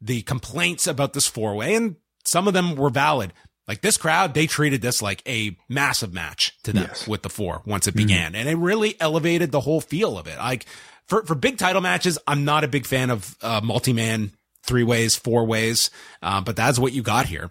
the 0.00 0.22
complaints 0.22 0.86
about 0.86 1.12
this 1.12 1.26
four 1.26 1.54
way, 1.54 1.74
and 1.74 1.96
some 2.24 2.48
of 2.48 2.54
them 2.54 2.74
were 2.74 2.90
valid. 2.90 3.32
Like 3.68 3.80
this 3.80 3.96
crowd, 3.96 4.34
they 4.34 4.46
treated 4.46 4.82
this 4.82 5.00
like 5.00 5.22
a 5.26 5.56
massive 5.68 6.12
match 6.12 6.56
to 6.64 6.72
them 6.72 6.86
yes. 6.88 7.06
with 7.06 7.22
the 7.22 7.30
four 7.30 7.62
once 7.64 7.86
it 7.86 7.92
mm-hmm. 7.92 8.06
began. 8.06 8.34
And 8.34 8.48
it 8.48 8.56
really 8.56 9.00
elevated 9.00 9.52
the 9.52 9.60
whole 9.60 9.80
feel 9.80 10.18
of 10.18 10.26
it. 10.26 10.36
Like 10.38 10.66
for, 11.06 11.24
for 11.24 11.34
big 11.34 11.58
title 11.58 11.80
matches, 11.80 12.18
I'm 12.26 12.44
not 12.44 12.64
a 12.64 12.68
big 12.68 12.86
fan 12.86 13.10
of 13.10 13.36
uh, 13.40 13.60
multi-man 13.62 14.32
three 14.64 14.82
ways, 14.82 15.16
four 15.16 15.44
ways. 15.44 15.90
Uh, 16.22 16.40
but 16.40 16.56
that's 16.56 16.78
what 16.78 16.92
you 16.92 17.02
got 17.02 17.26
here. 17.26 17.50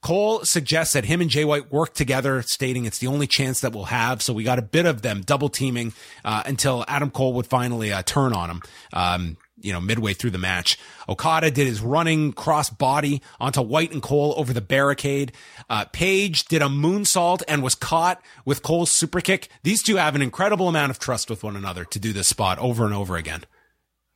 Cole 0.00 0.44
suggests 0.44 0.92
that 0.92 1.04
him 1.04 1.20
and 1.20 1.28
Jay 1.28 1.44
White 1.44 1.72
work 1.72 1.92
together, 1.92 2.42
stating 2.42 2.84
it's 2.84 2.98
the 2.98 3.08
only 3.08 3.26
chance 3.26 3.60
that 3.60 3.72
we'll 3.72 3.84
have. 3.84 4.22
So 4.22 4.32
we 4.32 4.44
got 4.44 4.58
a 4.58 4.62
bit 4.62 4.86
of 4.86 5.02
them 5.02 5.22
double 5.22 5.48
teaming 5.48 5.92
uh, 6.24 6.44
until 6.46 6.84
Adam 6.86 7.10
Cole 7.10 7.32
would 7.34 7.46
finally 7.46 7.92
uh, 7.92 8.02
turn 8.02 8.32
on 8.32 8.50
him. 8.50 8.62
Um, 8.92 9.36
you 9.60 9.72
know, 9.72 9.80
midway 9.80 10.14
through 10.14 10.30
the 10.30 10.38
match. 10.38 10.78
Okada 11.08 11.50
did 11.50 11.66
his 11.66 11.80
running 11.80 12.32
cross 12.32 12.70
body 12.70 13.22
onto 13.40 13.60
White 13.60 13.92
and 13.92 14.02
Cole 14.02 14.34
over 14.36 14.52
the 14.52 14.60
barricade. 14.60 15.32
Uh, 15.68 15.84
Page 15.86 16.44
did 16.46 16.62
a 16.62 16.66
moonsault 16.66 17.42
and 17.48 17.62
was 17.62 17.74
caught 17.74 18.22
with 18.44 18.62
Cole's 18.62 18.90
super 18.90 19.20
kick. 19.20 19.48
These 19.62 19.82
two 19.82 19.96
have 19.96 20.14
an 20.14 20.22
incredible 20.22 20.68
amount 20.68 20.90
of 20.90 20.98
trust 20.98 21.30
with 21.30 21.42
one 21.42 21.56
another 21.56 21.84
to 21.84 21.98
do 21.98 22.12
this 22.12 22.28
spot 22.28 22.58
over 22.58 22.84
and 22.84 22.94
over 22.94 23.16
again. 23.16 23.44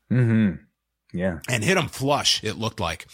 Hmm. 0.08 0.52
Yeah. 1.12 1.40
And 1.48 1.62
hit 1.62 1.76
him 1.76 1.88
flush. 1.88 2.42
It 2.42 2.56
looked 2.56 2.80
like. 2.80 3.06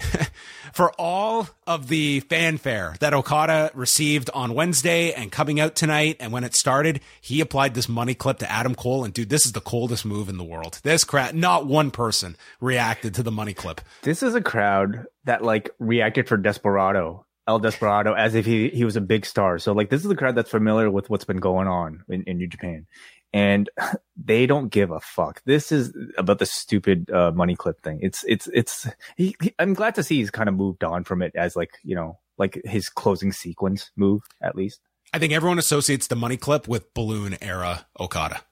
for 0.72 0.92
all 0.98 1.48
of 1.66 1.88
the 1.88 2.20
fanfare 2.20 2.94
that 3.00 3.14
Okada 3.14 3.70
received 3.74 4.30
on 4.34 4.54
Wednesday 4.54 5.12
and 5.12 5.32
coming 5.32 5.60
out 5.60 5.74
tonight. 5.74 6.16
And 6.20 6.32
when 6.32 6.44
it 6.44 6.54
started, 6.54 7.00
he 7.20 7.40
applied 7.40 7.74
this 7.74 7.88
money 7.88 8.14
clip 8.14 8.38
to 8.38 8.50
Adam 8.50 8.74
Cole. 8.74 9.04
And 9.04 9.12
dude, 9.12 9.28
this 9.28 9.46
is 9.46 9.52
the 9.52 9.60
coldest 9.60 10.04
move 10.04 10.28
in 10.28 10.38
the 10.38 10.44
world. 10.44 10.80
This 10.82 11.04
crowd, 11.04 11.34
not 11.34 11.66
one 11.66 11.90
person 11.90 12.36
reacted 12.60 13.14
to 13.14 13.22
the 13.22 13.32
money 13.32 13.54
clip. 13.54 13.80
This 14.02 14.22
is 14.22 14.34
a 14.34 14.42
crowd 14.42 15.06
that 15.24 15.42
like 15.42 15.70
reacted 15.78 16.28
for 16.28 16.36
Desperado. 16.36 17.26
El 17.48 17.58
Desperado 17.58 18.12
as 18.12 18.36
if 18.36 18.46
he, 18.46 18.68
he 18.68 18.84
was 18.84 18.94
a 18.94 19.00
big 19.00 19.26
star. 19.26 19.58
So 19.58 19.72
like 19.72 19.90
this 19.90 20.02
is 20.02 20.08
the 20.08 20.14
crowd 20.14 20.36
that's 20.36 20.50
familiar 20.50 20.90
with 20.90 21.10
what's 21.10 21.24
been 21.24 21.38
going 21.38 21.66
on 21.66 22.04
in, 22.08 22.22
in 22.24 22.36
New 22.38 22.46
Japan 22.46 22.86
and 23.32 23.68
they 24.16 24.46
don't 24.46 24.68
give 24.68 24.90
a 24.90 25.00
fuck. 25.00 25.42
This 25.44 25.70
is 25.72 25.92
about 26.18 26.38
the 26.38 26.46
stupid 26.46 27.10
uh, 27.10 27.30
money 27.32 27.56
clip 27.56 27.82
thing. 27.82 28.00
It's 28.02 28.24
it's 28.26 28.48
it's. 28.52 28.88
He, 29.16 29.36
he, 29.42 29.54
I'm 29.58 29.74
glad 29.74 29.94
to 29.96 30.02
see 30.02 30.16
he's 30.16 30.30
kind 30.30 30.48
of 30.48 30.54
moved 30.54 30.84
on 30.84 31.04
from 31.04 31.22
it 31.22 31.32
as 31.34 31.56
like 31.56 31.72
you 31.84 31.94
know 31.94 32.18
like 32.38 32.60
his 32.64 32.88
closing 32.88 33.32
sequence 33.32 33.90
move 33.96 34.22
at 34.42 34.54
least. 34.56 34.80
I 35.12 35.18
think 35.18 35.32
everyone 35.32 35.58
associates 35.58 36.06
the 36.06 36.16
money 36.16 36.36
clip 36.36 36.68
with 36.68 36.94
balloon 36.94 37.36
era 37.42 37.86
Okada. 37.98 38.42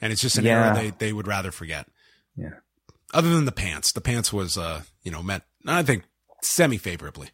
and 0.00 0.12
it's 0.12 0.22
just 0.22 0.38
an 0.38 0.44
Yeah. 0.44 0.66
era 0.66 0.74
they 0.74 0.90
they 1.06 1.12
would 1.12 1.26
rather 1.26 1.50
forget. 1.52 1.86
Yeah. 2.36 2.54
Other 3.12 3.28
than 3.30 3.44
the 3.44 3.52
pants, 3.52 3.92
the 3.92 4.00
pants 4.00 4.32
was 4.32 4.56
uh 4.56 4.82
you 5.02 5.10
know 5.10 5.22
met 5.22 5.42
I 5.66 5.82
think 5.82 6.04
semi 6.42 6.78
favorably. 6.78 7.28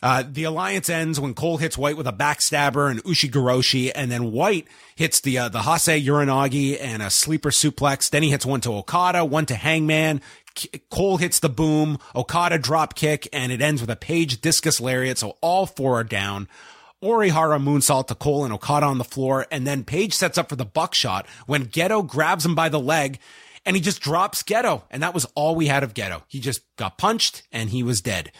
Uh, 0.00 0.22
the 0.30 0.44
alliance 0.44 0.88
ends 0.88 1.18
when 1.18 1.34
Cole 1.34 1.56
hits 1.56 1.76
White 1.76 1.96
with 1.96 2.06
a 2.06 2.12
backstabber 2.12 2.90
and 2.90 3.02
Ushigoroshi, 3.02 3.90
and 3.94 4.10
then 4.10 4.30
White 4.30 4.68
hits 4.94 5.20
the 5.20 5.38
uh, 5.38 5.48
the 5.48 5.62
Hase 5.62 6.04
Uranagi 6.06 6.78
and 6.80 7.02
a 7.02 7.10
sleeper 7.10 7.50
suplex. 7.50 8.08
Then 8.08 8.22
he 8.22 8.30
hits 8.30 8.46
one 8.46 8.60
to 8.60 8.74
Okada, 8.74 9.24
one 9.24 9.46
to 9.46 9.56
Hangman. 9.56 10.20
Cole 10.90 11.16
hits 11.16 11.40
the 11.40 11.48
boom, 11.48 11.98
Okada 12.14 12.58
drop 12.58 12.94
kick, 12.94 13.28
and 13.32 13.50
it 13.50 13.60
ends 13.60 13.80
with 13.80 13.90
a 13.90 13.96
Page 13.96 14.40
discus 14.40 14.80
lariat. 14.80 15.18
So 15.18 15.36
all 15.40 15.66
four 15.66 15.98
are 16.00 16.04
down. 16.04 16.48
Orihara 17.02 17.62
moonsault 17.62 18.08
to 18.08 18.14
Cole 18.14 18.44
and 18.44 18.52
Okada 18.52 18.86
on 18.86 18.98
the 18.98 19.04
floor, 19.04 19.46
and 19.50 19.66
then 19.66 19.84
Page 19.84 20.14
sets 20.14 20.38
up 20.38 20.48
for 20.48 20.56
the 20.56 20.64
buckshot 20.64 21.26
when 21.46 21.66
Gedo 21.66 22.06
grabs 22.06 22.44
him 22.44 22.54
by 22.54 22.68
the 22.68 22.80
leg 22.80 23.18
and 23.68 23.76
he 23.76 23.82
just 23.82 24.00
drops 24.00 24.42
Gedo. 24.42 24.82
And 24.90 25.02
that 25.02 25.12
was 25.12 25.26
all 25.34 25.54
we 25.54 25.66
had 25.66 25.82
of 25.82 25.92
Gedo. 25.92 26.22
He 26.26 26.40
just 26.40 26.62
got 26.76 26.96
punched 26.96 27.42
and 27.52 27.68
he 27.68 27.82
was 27.82 28.00
dead. 28.00 28.32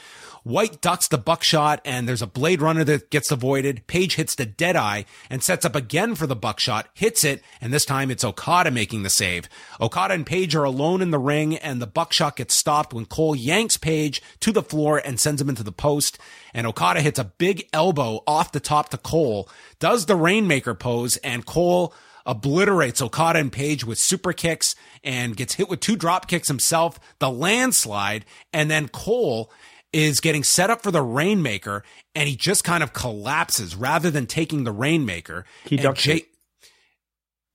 White 0.49 0.81
ducks 0.81 1.09
the 1.09 1.19
buckshot 1.19 1.83
and 1.85 2.09
there's 2.09 2.23
a 2.23 2.27
blade 2.27 2.63
runner 2.63 2.83
that 2.83 3.11
gets 3.11 3.31
avoided. 3.31 3.87
Page 3.87 4.15
hits 4.15 4.35
the 4.35 4.47
dead 4.47 4.77
eye 4.77 5.05
and 5.29 5.43
sets 5.43 5.67
up 5.67 5.77
again 5.77 6.15
for 6.15 6.27
the 6.27 6.35
buckshot, 6.35 6.89
hits 6.95 7.23
it, 7.23 7.43
and 7.61 7.71
this 7.71 7.85
time 7.85 8.11
it's 8.11 8.25
Okada 8.25 8.71
making 8.71 9.03
the 9.03 9.11
save. 9.11 9.47
Okada 9.79 10.15
and 10.15 10.25
Page 10.25 10.57
are 10.57 10.65
alone 10.65 11.03
in 11.03 11.11
the 11.11 11.19
ring 11.19 11.59
and 11.59 11.83
the 11.83 11.87
buckshot 11.87 12.37
gets 12.37 12.55
stopped 12.55 12.95
when 12.95 13.05
Cole 13.05 13.37
yanks 13.37 13.77
Page 13.77 14.23
to 14.41 14.51
the 14.51 14.63
floor 14.63 15.03
and 15.05 15.21
sends 15.21 15.43
him 15.43 15.51
into 15.51 15.63
the 15.63 15.71
post. 15.71 16.19
And 16.55 16.67
Okada 16.67 17.03
hits 17.03 17.19
a 17.19 17.25
big 17.25 17.69
elbow 17.75 18.23
off 18.27 18.53
the 18.53 18.59
top 18.59 18.89
to 18.89 18.97
Cole, 18.97 19.51
does 19.81 20.07
the 20.07 20.17
Rainmaker 20.17 20.75
pose, 20.75 21.19
and 21.19 21.45
Cole 21.45 21.93
obliterates 22.25 23.03
Okada 23.03 23.39
and 23.39 23.53
Page 23.53 23.85
with 23.85 23.99
super 23.99 24.33
kicks 24.33 24.75
and 25.05 25.37
gets 25.37 25.55
hit 25.55 25.69
with 25.69 25.81
two 25.81 25.97
drop 25.97 26.27
kicks 26.27 26.49
himself, 26.49 26.99
the 27.19 27.31
landslide, 27.31 28.25
and 28.53 28.71
then 28.71 28.89
Cole 28.89 29.51
is 29.93 30.21
getting 30.21 30.45
set 30.45 30.71
up 30.71 30.83
for 30.83 30.91
the 30.91 31.03
Rainmaker 31.03 31.83
and 32.15 32.29
he 32.29 32.37
just 32.37 32.65
kind 32.65 32.83
of 32.83 32.93
collapses 32.93 33.75
rather 33.75 34.11
than 34.11 34.27
taking 34.27 34.65
the 34.65 34.73
Rainmaker. 34.73 35.45
He 35.65 35.77
ducks 35.77 36.07
it. 36.07 36.25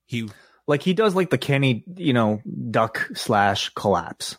He 0.06 0.30
Like 0.68 0.82
he 0.82 0.94
does 0.94 1.16
like 1.16 1.30
the 1.30 1.38
Kenny, 1.38 1.84
you 1.96 2.14
know, 2.14 2.42
duck 2.72 3.10
slash 3.14 3.70
collapse. 3.70 4.38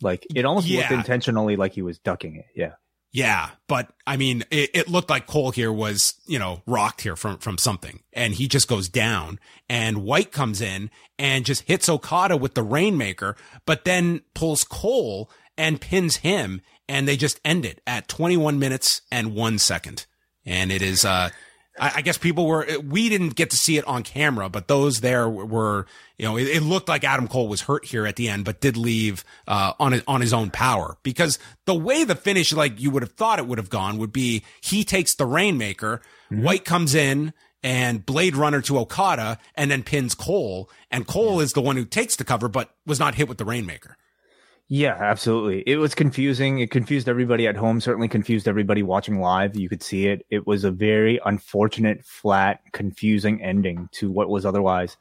Like 0.00 0.26
it 0.34 0.44
almost 0.44 0.68
looked 0.68 0.90
intentionally 0.90 1.56
like 1.56 1.72
he 1.72 1.82
was 1.82 1.98
ducking 1.98 2.36
it. 2.36 2.46
Yeah. 2.54 2.72
Yeah, 3.12 3.50
but 3.68 3.92
I 4.08 4.16
mean, 4.16 4.42
it, 4.50 4.70
it 4.74 4.88
looked 4.88 5.08
like 5.08 5.28
Cole 5.28 5.52
here 5.52 5.72
was, 5.72 6.14
you 6.26 6.40
know, 6.40 6.62
rocked 6.66 7.02
here 7.02 7.14
from, 7.14 7.38
from 7.38 7.58
something 7.58 8.00
and 8.12 8.34
he 8.34 8.48
just 8.48 8.66
goes 8.66 8.88
down 8.88 9.38
and 9.68 9.98
White 9.98 10.32
comes 10.32 10.60
in 10.60 10.90
and 11.16 11.44
just 11.44 11.62
hits 11.62 11.88
Okada 11.88 12.36
with 12.36 12.54
the 12.54 12.64
Rainmaker, 12.64 13.36
but 13.66 13.84
then 13.84 14.22
pulls 14.34 14.64
Cole 14.64 15.30
and 15.56 15.80
pins 15.80 16.16
him 16.16 16.60
and 16.88 17.08
they 17.08 17.16
just 17.16 17.40
end 17.44 17.64
it 17.64 17.80
at 17.86 18.08
21 18.08 18.58
minutes 18.58 19.02
and 19.10 19.34
one 19.34 19.58
second. 19.58 20.06
And 20.46 20.70
it 20.70 20.82
is, 20.82 21.04
uh, 21.04 21.30
I, 21.78 21.92
I 21.96 22.02
guess 22.02 22.18
people 22.18 22.46
were, 22.46 22.66
we 22.86 23.08
didn't 23.08 23.30
get 23.30 23.50
to 23.50 23.56
see 23.56 23.78
it 23.78 23.86
on 23.86 24.02
camera, 24.02 24.48
but 24.48 24.68
those 24.68 25.00
there 25.00 25.28
were, 25.28 25.86
you 26.18 26.26
know, 26.26 26.36
it, 26.36 26.44
it 26.44 26.62
looked 26.62 26.88
like 26.88 27.04
Adam 27.04 27.26
Cole 27.26 27.48
was 27.48 27.62
hurt 27.62 27.86
here 27.86 28.06
at 28.06 28.16
the 28.16 28.28
end, 28.28 28.44
but 28.44 28.60
did 28.60 28.76
leave, 28.76 29.24
uh, 29.48 29.72
on 29.80 29.92
his, 29.92 30.02
on 30.06 30.20
his 30.20 30.32
own 30.32 30.50
power 30.50 30.98
because 31.02 31.38
the 31.64 31.74
way 31.74 32.04
the 32.04 32.14
finish, 32.14 32.52
like 32.52 32.80
you 32.80 32.90
would 32.90 33.02
have 33.02 33.12
thought 33.12 33.38
it 33.38 33.46
would 33.46 33.58
have 33.58 33.70
gone 33.70 33.98
would 33.98 34.12
be 34.12 34.44
he 34.60 34.84
takes 34.84 35.14
the 35.14 35.26
Rainmaker, 35.26 36.02
White 36.30 36.64
comes 36.64 36.94
in 36.94 37.32
and 37.62 38.04
Blade 38.04 38.36
Runner 38.36 38.60
to 38.62 38.78
Okada 38.78 39.38
and 39.54 39.70
then 39.70 39.82
pins 39.82 40.14
Cole 40.14 40.68
and 40.90 41.06
Cole 41.06 41.40
is 41.40 41.52
the 41.52 41.62
one 41.62 41.76
who 41.76 41.84
takes 41.84 42.16
the 42.16 42.24
cover, 42.24 42.48
but 42.48 42.74
was 42.86 42.98
not 42.98 43.14
hit 43.14 43.28
with 43.28 43.38
the 43.38 43.44
Rainmaker. 43.44 43.96
Yeah, 44.68 44.96
absolutely. 44.98 45.62
It 45.66 45.76
was 45.76 45.94
confusing. 45.94 46.60
It 46.60 46.70
confused 46.70 47.08
everybody 47.08 47.46
at 47.46 47.56
home, 47.56 47.80
certainly 47.80 48.08
confused 48.08 48.48
everybody 48.48 48.82
watching 48.82 49.20
live. 49.20 49.56
You 49.56 49.68
could 49.68 49.82
see 49.82 50.06
it. 50.06 50.24
It 50.30 50.46
was 50.46 50.64
a 50.64 50.70
very 50.70 51.20
unfortunate, 51.24 52.04
flat, 52.04 52.60
confusing 52.72 53.42
ending 53.42 53.88
to 53.92 54.10
what 54.10 54.28
was 54.28 54.46
otherwise 54.46 54.96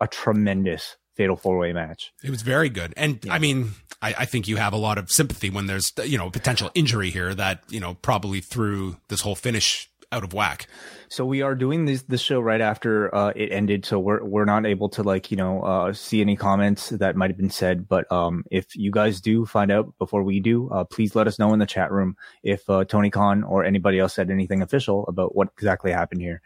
a 0.00 0.06
tremendous 0.06 0.96
fatal 1.14 1.36
four 1.36 1.56
way 1.56 1.72
match. 1.72 2.12
It 2.22 2.30
was 2.30 2.42
very 2.42 2.68
good. 2.68 2.92
And 2.96 3.24
I 3.30 3.38
mean, 3.38 3.72
I, 4.02 4.14
I 4.18 4.24
think 4.26 4.48
you 4.48 4.56
have 4.56 4.74
a 4.74 4.78
lot 4.78 4.98
of 4.98 5.10
sympathy 5.10 5.48
when 5.48 5.66
there's, 5.66 5.92
you 6.04 6.18
know, 6.18 6.28
potential 6.28 6.70
injury 6.74 7.10
here 7.10 7.34
that, 7.34 7.62
you 7.70 7.80
know, 7.80 7.94
probably 7.94 8.40
threw 8.40 8.98
this 9.08 9.22
whole 9.22 9.34
finish 9.34 9.90
out 10.16 10.24
of 10.24 10.32
whack. 10.32 10.66
So 11.08 11.24
we 11.24 11.42
are 11.42 11.54
doing 11.54 11.84
this 11.84 12.02
this 12.02 12.20
show 12.20 12.40
right 12.40 12.60
after 12.60 13.14
uh, 13.14 13.32
it 13.36 13.52
ended, 13.52 13.84
so 13.84 14.00
we're 14.00 14.24
we're 14.24 14.46
not 14.46 14.66
able 14.66 14.88
to 14.90 15.02
like 15.02 15.30
you 15.30 15.36
know 15.36 15.62
uh, 15.62 15.92
see 15.92 16.20
any 16.20 16.34
comments 16.34 16.88
that 16.88 17.14
might 17.14 17.30
have 17.30 17.36
been 17.36 17.50
said. 17.50 17.86
But 17.86 18.10
um, 18.10 18.44
if 18.50 18.74
you 18.74 18.90
guys 18.90 19.20
do 19.20 19.44
find 19.46 19.70
out 19.70 19.92
before 19.98 20.22
we 20.22 20.40
do, 20.40 20.68
uh, 20.70 20.84
please 20.84 21.14
let 21.14 21.26
us 21.26 21.38
know 21.38 21.52
in 21.52 21.60
the 21.60 21.66
chat 21.66 21.92
room 21.92 22.16
if 22.42 22.68
uh, 22.68 22.84
Tony 22.84 23.10
Khan 23.10 23.44
or 23.44 23.64
anybody 23.64 23.98
else 23.98 24.14
said 24.14 24.30
anything 24.30 24.62
official 24.62 25.06
about 25.06 25.36
what 25.36 25.48
exactly 25.56 25.92
happened 25.92 26.22
here. 26.22 26.40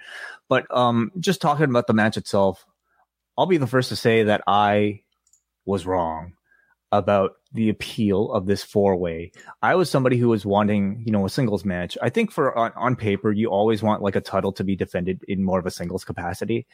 But 0.48 0.66
um, 0.76 1.12
just 1.18 1.40
talking 1.40 1.64
about 1.64 1.86
the 1.86 1.94
match 1.94 2.16
itself, 2.16 2.66
I'll 3.38 3.47
be 3.47 3.56
the 3.56 3.66
first 3.66 3.88
to 3.90 3.97
say 3.97 4.24
that 4.24 4.42
I 4.47 5.02
was 5.64 5.86
wrong 5.86 6.34
about 6.93 7.33
the 7.53 7.69
appeal 7.69 8.33
of 8.33 8.47
this 8.47 8.62
four 8.62 8.97
way. 8.97 9.33
I 9.62 9.75
was 9.75 9.91
somebody 9.91 10.17
who 10.17 10.29
was 10.29 10.45
wanting, 10.45 11.03
you 11.05 11.12
know, 11.12 11.25
a 11.25 11.31
singles 11.31 11.65
match. 11.65 11.97
I 12.03 12.11
think 12.11 12.33
for 12.33 12.57
on, 12.57 12.73
on 12.75 12.97
paper, 12.97 13.31
you 13.31 13.49
always 13.49 13.83
want 13.83 14.03
like 14.03 14.17
a 14.17 14.21
title 14.21 14.53
to 14.53 14.65
be 14.65 14.77
defended 14.77 15.25
in 15.29 15.45
more 15.45 15.59
of 15.59 15.67
a 15.67 15.71
singles 15.71 16.05
capacity, 16.05 16.67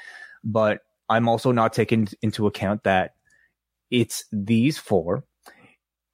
but 0.42 0.80
I'm 1.08 1.28
also 1.28 1.52
not 1.52 1.72
taking 1.72 2.08
into 2.22 2.46
account 2.46 2.84
that 2.84 3.14
it's 3.90 4.24
these 4.32 4.78
four. 4.78 5.24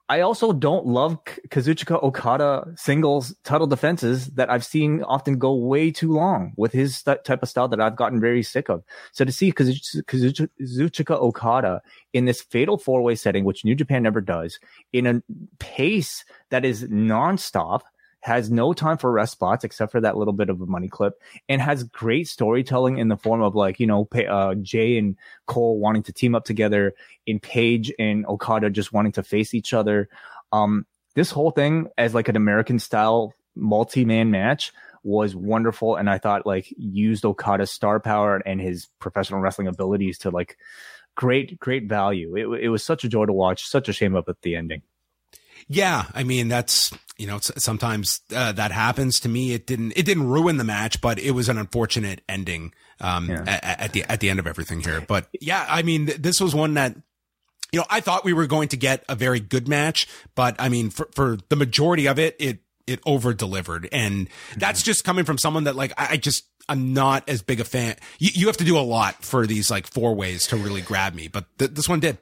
I 0.09 0.21
also 0.21 0.53
don't 0.53 0.87
love 0.87 1.19
Kazuchika 1.49 2.03
Okada 2.03 2.67
singles 2.77 3.35
title 3.45 3.67
defenses 3.67 4.27
that 4.33 4.51
I've 4.51 4.65
seen 4.65 5.03
often 5.05 5.39
go 5.39 5.55
way 5.55 5.91
too 5.91 6.13
long 6.13 6.53
with 6.57 6.73
his 6.73 7.03
type 7.03 7.43
of 7.43 7.49
style 7.49 7.69
that 7.69 7.81
I've 7.81 7.97
gotten 7.97 8.21
very 8.21 8.43
sick 8.43 8.69
of. 8.69 8.83
So 9.13 9.25
to 9.25 9.33
see 9.33 9.53
Kazuch- 9.53 10.03
Kazuch- 10.05 10.49
Kazuchika 10.61 11.17
Okada 11.17 11.81
in 12.13 12.27
this 12.27 12.43
fatal 12.43 12.77
four 12.77 13.01
way 13.01 13.15
setting, 13.15 13.45
which 13.45 13.65
New 13.65 13.75
Japan 13.75 14.03
never 14.03 14.21
does, 14.21 14.59
in 14.93 15.07
a 15.07 15.23
pace 15.59 16.25
that 16.51 16.65
is 16.65 16.85
nonstop, 16.85 17.83
has 18.23 18.51
no 18.51 18.73
time 18.73 18.97
for 18.99 19.11
rest 19.11 19.33
spots 19.33 19.65
except 19.65 19.91
for 19.91 20.01
that 20.01 20.17
little 20.17 20.33
bit 20.33 20.49
of 20.49 20.61
a 20.61 20.67
money 20.67 20.89
clip, 20.89 21.21
and 21.49 21.61
has 21.61 21.83
great 21.83 22.29
storytelling 22.29 22.99
in 22.99 23.09
the 23.09 23.17
form 23.17 23.43
of 23.43 23.55
like 23.55 23.79
you 23.79 23.87
know 23.87 24.09
uh, 24.29 24.55
Jay 24.55 24.97
and 24.97 25.17
Cole 25.47 25.79
wanting 25.79 26.05
to 26.05 26.13
team 26.13 26.35
up 26.35 26.45
together, 26.45 26.95
in 27.27 27.41
Page 27.41 27.93
and 27.99 28.25
Okada 28.27 28.71
just 28.71 28.93
wanting 28.93 29.13
to 29.13 29.23
face 29.23 29.55
each 29.55 29.75
other. 29.75 30.09
Um, 30.53 30.87
this 31.15 31.31
whole 31.31 31.51
thing 31.51 31.89
as 31.99 32.15
like 32.15 32.29
an 32.29 32.37
American 32.37 32.79
style 32.79 33.35
multi 33.55 34.05
man 34.05 34.31
match 34.31 34.73
was 35.03 35.35
wonderful, 35.35 35.97
and 35.97 36.09
I 36.09 36.19
thought 36.19 36.47
like 36.47 36.73
used 36.77 37.25
Okada's 37.25 37.73
star 37.73 37.99
power 37.99 38.37
and 38.47 38.61
his 38.61 38.89
professional 39.01 39.41
wrestling 39.41 39.67
abilities 39.67 40.19
to 40.19 40.31
like 40.31 40.57
great 41.17 41.59
great 41.59 41.89
value. 41.89 42.37
It, 42.37 42.65
it 42.65 42.69
was 42.69 42.85
such 42.85 43.03
a 43.03 43.09
joy 43.09 43.27
to 43.27 43.33
watch. 43.33 43.67
Such 43.67 43.89
a 43.89 43.93
shame 43.93 44.15
up 44.15 44.29
at 44.29 44.41
the 44.43 44.55
ending. 44.55 44.83
Yeah. 45.69 46.05
I 46.15 46.25
mean, 46.25 46.49
that's, 46.49 46.93
you 47.19 47.27
know, 47.27 47.39
sometimes 47.41 48.21
uh, 48.35 48.53
that 48.53 48.73
happens 48.73 49.21
to 49.21 49.29
me. 49.29 49.53
It 49.53 49.67
didn't, 49.67 49.93
it 49.97 50.05
didn't 50.05 50.27
ruin 50.29 50.57
the 50.57 50.65
match, 50.65 51.01
but 51.01 51.19
it 51.19 51.33
was 51.33 51.49
an 51.49 51.59
unfortunate 51.59 52.21
ending, 52.29 52.73
um, 53.01 53.29
Yeah. 53.31 53.45
at, 53.47 53.81
at 53.81 53.93
the, 53.93 54.05
at 54.05 54.21
the 54.21 54.31
end 54.31 54.39
of 54.39 54.47
everything 54.47 54.81
here. 54.81 55.01
But 55.07 55.29
yeah, 55.41 55.65
I 55.69 55.83
mean, 55.83 56.07
th- 56.07 56.19
this 56.19 56.41
was 56.41 56.55
one 56.55 56.75
that, 56.75 56.97
you 57.73 57.79
know, 57.81 57.87
I 57.89 58.01
thought 58.01 58.25
we 58.25 58.33
were 58.33 58.47
going 58.47 58.69
to 58.69 58.77
get 58.77 59.05
a 59.09 59.15
very 59.15 59.41
good 59.41 59.67
match, 59.69 60.07
but 60.35 60.57
I 60.59 60.69
mean, 60.69 60.91
for, 60.91 61.09
for 61.15 61.39
the 61.49 61.57
majority 61.57 62.07
of 62.07 62.19
it, 62.19 62.37
it, 62.39 62.59
it 62.87 63.01
over 63.07 63.33
delivered. 63.33 63.89
And 63.93 64.29
that's 64.57 64.83
just 64.83 65.05
coming 65.05 65.25
from 65.25 65.39
someone 65.39 65.65
that 65.65 65.77
like, 65.77 65.93
I, 65.97 66.09
I 66.13 66.17
just, 66.17 66.45
I'm 66.69 66.93
not 66.93 67.29
as 67.29 67.41
big 67.41 67.61
a 67.61 67.65
fan. 67.65 67.97
You, 68.19 68.31
you 68.35 68.47
have 68.49 68.57
to 68.59 68.65
do 68.65 68.77
a 68.77 68.81
lot 68.83 69.25
for 69.25 69.47
these 69.47 69.71
like 69.71 69.87
four 69.87 70.15
ways 70.15 70.47
to 70.49 70.57
really 70.57 70.83
grab 70.83 71.15
me, 71.15 71.29
but 71.29 71.47
th- 71.59 71.71
this 71.71 71.89
one 71.89 72.01
did. 72.01 72.19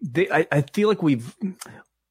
they 0.00 0.30
I, 0.30 0.46
I 0.50 0.62
feel 0.62 0.88
like 0.88 1.02
we've 1.02 1.34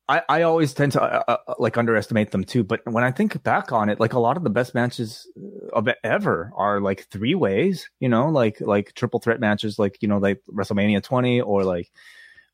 I, 0.07 0.22
I 0.30 0.41
always 0.44 0.73
tend 0.73 0.91
to 0.94 1.02
uh, 1.02 1.23
uh, 1.27 1.53
like 1.57 1.77
underestimate 1.77 2.32
them 2.32 2.44
too 2.44 2.64
but 2.64 2.82
when 2.86 3.03
i 3.03 3.11
think 3.11 3.41
back 3.44 3.72
on 3.72 3.90
it 3.90 3.99
like 3.99 4.14
a 4.14 4.19
lot 4.19 4.38
of 4.38 4.44
the 4.44 4.49
best 4.49 4.76
matches 4.76 5.27
of 5.73 5.90
ever 6.03 6.52
are 6.56 6.80
like 6.80 7.07
three 7.10 7.36
ways 7.36 7.90
you 7.99 8.10
know 8.10 8.30
like 8.30 8.61
like 8.61 8.94
triple 8.94 9.19
threat 9.19 9.40
matches 9.40 9.80
like 9.80 9.98
you 10.02 10.07
know 10.07 10.18
like 10.18 10.41
wrestlemania 10.52 11.02
20 11.02 11.41
or 11.41 11.64
like 11.64 11.91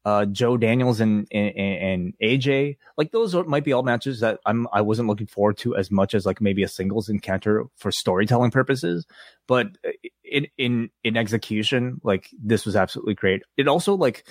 uh 0.06 0.26
joe 0.26 0.58
daniels 0.58 1.00
and 1.00 1.28
and, 1.32 1.56
and 1.56 2.14
aj 2.24 2.78
like 2.98 3.12
those 3.12 3.36
might 3.46 3.64
be 3.64 3.74
all 3.74 3.84
matches 3.84 4.22
that 4.22 4.40
i'm 4.46 4.68
i 4.74 4.82
wasn't 4.82 5.08
looking 5.08 5.28
forward 5.28 5.58
to 5.58 5.76
as 5.76 5.92
much 5.92 6.16
as 6.16 6.26
like 6.26 6.42
maybe 6.42 6.64
a 6.64 6.68
singles 6.68 7.10
encounter 7.10 7.66
for 7.76 7.92
storytelling 7.92 8.50
purposes 8.50 9.06
but 9.48 9.78
in 10.32 10.48
in 10.58 10.90
in 11.04 11.18
execution 11.18 12.00
like 12.04 12.30
this 12.42 12.66
was 12.66 12.76
absolutely 12.76 13.14
great. 13.14 13.44
It 13.58 13.68
also 13.68 13.96
like 13.96 14.26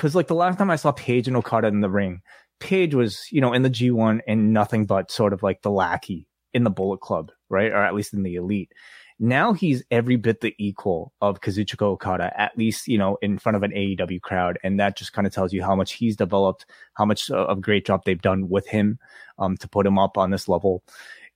because 0.00 0.14
like 0.14 0.28
the 0.28 0.34
last 0.34 0.56
time 0.56 0.70
I 0.70 0.76
saw 0.76 0.92
Page 0.92 1.28
and 1.28 1.36
Okada 1.36 1.68
in 1.68 1.80
the 1.80 1.90
ring, 1.90 2.22
Page 2.58 2.94
was 2.94 3.26
you 3.30 3.42
know 3.42 3.52
in 3.52 3.60
the 3.60 3.68
G1 3.68 4.20
and 4.26 4.50
nothing 4.50 4.86
but 4.86 5.10
sort 5.10 5.34
of 5.34 5.42
like 5.42 5.60
the 5.60 5.70
lackey 5.70 6.26
in 6.54 6.64
the 6.64 6.70
Bullet 6.70 7.00
Club, 7.02 7.30
right, 7.50 7.70
or 7.70 7.84
at 7.84 7.94
least 7.94 8.14
in 8.14 8.22
the 8.22 8.36
Elite. 8.36 8.72
Now 9.18 9.52
he's 9.52 9.84
every 9.90 10.16
bit 10.16 10.40
the 10.40 10.54
equal 10.56 11.12
of 11.20 11.42
Kazuchika 11.42 11.82
Okada, 11.82 12.32
at 12.40 12.56
least, 12.56 12.88
you 12.88 12.96
know, 12.96 13.18
in 13.20 13.36
front 13.36 13.56
of 13.56 13.62
an 13.62 13.72
AEW 13.72 14.22
crowd. 14.22 14.58
And 14.64 14.80
that 14.80 14.96
just 14.96 15.12
kind 15.12 15.26
of 15.26 15.34
tells 15.34 15.52
you 15.52 15.62
how 15.62 15.76
much 15.76 15.92
he's 15.92 16.16
developed, 16.16 16.64
how 16.94 17.04
much 17.04 17.30
of 17.30 17.58
a 17.58 17.60
great 17.60 17.84
job 17.84 18.00
they've 18.06 18.20
done 18.20 18.48
with 18.48 18.66
him 18.66 18.98
um, 19.38 19.58
to 19.58 19.68
put 19.68 19.86
him 19.86 19.98
up 19.98 20.16
on 20.16 20.30
this 20.30 20.48
level. 20.48 20.82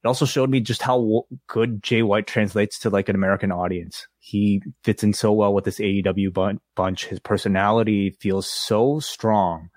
It 0.04 0.08
also 0.08 0.26
showed 0.26 0.50
me 0.50 0.60
just 0.60 0.82
how 0.82 1.24
good 1.46 1.82
Jay 1.82 2.02
White 2.02 2.26
translates 2.26 2.78
to 2.80 2.90
like 2.90 3.08
an 3.08 3.14
American 3.14 3.50
audience. 3.50 4.06
He 4.18 4.60
fits 4.82 5.02
in 5.02 5.14
so 5.14 5.32
well 5.32 5.54
with 5.54 5.64
this 5.64 5.78
AEW 5.78 6.60
bunch. 6.76 7.06
His 7.06 7.20
personality 7.20 8.10
feels 8.20 8.46
so 8.46 9.00
strong. 9.00 9.70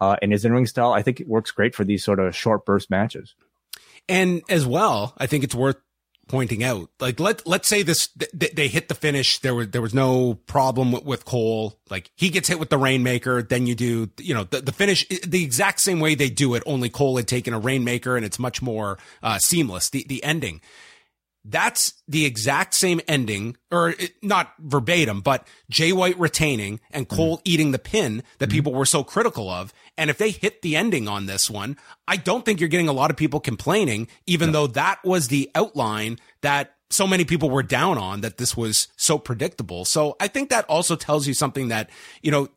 Uh, 0.00 0.16
and 0.22 0.32
his 0.32 0.46
in-ring 0.46 0.66
style, 0.66 0.92
I 0.92 1.02
think 1.02 1.20
it 1.20 1.28
works 1.28 1.50
great 1.50 1.74
for 1.74 1.84
these 1.84 2.02
sort 2.02 2.20
of 2.20 2.34
short 2.34 2.64
burst 2.64 2.90
matches. 2.90 3.34
And 4.08 4.42
as 4.48 4.64
well, 4.64 5.14
I 5.18 5.26
think 5.26 5.44
it's 5.44 5.54
worth 5.54 5.76
pointing 6.28 6.64
out. 6.64 6.90
Like 7.00 7.20
let 7.20 7.46
let's 7.46 7.68
say 7.68 7.82
this 7.82 8.08
th- 8.08 8.52
they 8.52 8.68
hit 8.68 8.88
the 8.88 8.94
finish. 8.94 9.38
There 9.38 9.54
was 9.54 9.68
there 9.68 9.82
was 9.82 9.94
no 9.94 10.34
problem 10.46 10.92
with, 10.92 11.04
with, 11.04 11.24
Cole. 11.24 11.78
Like 11.90 12.10
he 12.16 12.30
gets 12.30 12.48
hit 12.48 12.58
with 12.58 12.70
the 12.70 12.78
rainmaker. 12.78 13.42
Then 13.42 13.66
you 13.66 13.74
do 13.74 14.10
you 14.18 14.34
know 14.34 14.44
the, 14.44 14.60
the 14.60 14.72
finish 14.72 15.06
the 15.08 15.42
exact 15.42 15.80
same 15.80 16.00
way 16.00 16.14
they 16.14 16.30
do 16.30 16.54
it. 16.54 16.62
Only 16.66 16.88
Cole 16.88 17.16
had 17.16 17.28
taken 17.28 17.54
a 17.54 17.58
rainmaker, 17.58 18.16
and 18.16 18.24
it's 18.24 18.38
much 18.38 18.60
more 18.62 18.98
uh, 19.22 19.38
seamless. 19.38 19.90
The 19.90 20.04
the 20.08 20.22
ending. 20.24 20.60
That's 21.48 21.94
the 22.08 22.24
exact 22.24 22.74
same 22.74 23.00
ending, 23.06 23.56
or 23.70 23.94
not 24.20 24.52
verbatim, 24.58 25.20
but 25.20 25.46
Jay 25.70 25.92
White 25.92 26.18
retaining 26.18 26.80
and 26.90 27.08
mm-hmm. 27.08 27.16
Cole 27.16 27.36
mm-hmm. 27.36 27.42
eating 27.52 27.70
the 27.70 27.78
pin 27.78 28.24
that 28.38 28.46
mm-hmm. 28.46 28.56
people 28.56 28.74
were 28.74 28.86
so 28.86 29.04
critical 29.04 29.48
of. 29.48 29.72
And 29.96 30.10
if 30.10 30.18
they 30.18 30.30
hit 30.30 30.62
the 30.62 30.74
ending 30.74 31.06
on 31.06 31.26
this 31.26 31.48
one, 31.48 31.76
I 32.08 32.16
don't 32.16 32.44
think 32.44 32.58
you're 32.58 32.68
getting 32.68 32.88
a 32.88 32.92
lot 32.92 33.10
of 33.10 33.16
people 33.16 33.38
complaining, 33.38 34.08
even 34.26 34.52
though 34.52 34.66
that 34.68 34.98
was 35.04 35.28
the 35.28 35.50
outline 35.54 36.18
that 36.40 36.74
so 36.90 37.06
many 37.06 37.24
people 37.24 37.50
were 37.50 37.62
down 37.62 37.96
on 37.98 38.22
that 38.22 38.38
this 38.38 38.56
was 38.56 38.88
so 38.96 39.18
predictable. 39.18 39.84
So 39.84 40.16
I 40.20 40.28
think 40.28 40.50
that 40.50 40.64
also 40.68 40.96
tells 40.96 41.26
you 41.26 41.34
something 41.34 41.68
that, 41.68 41.90
you 42.22 42.30
know, 42.30 42.48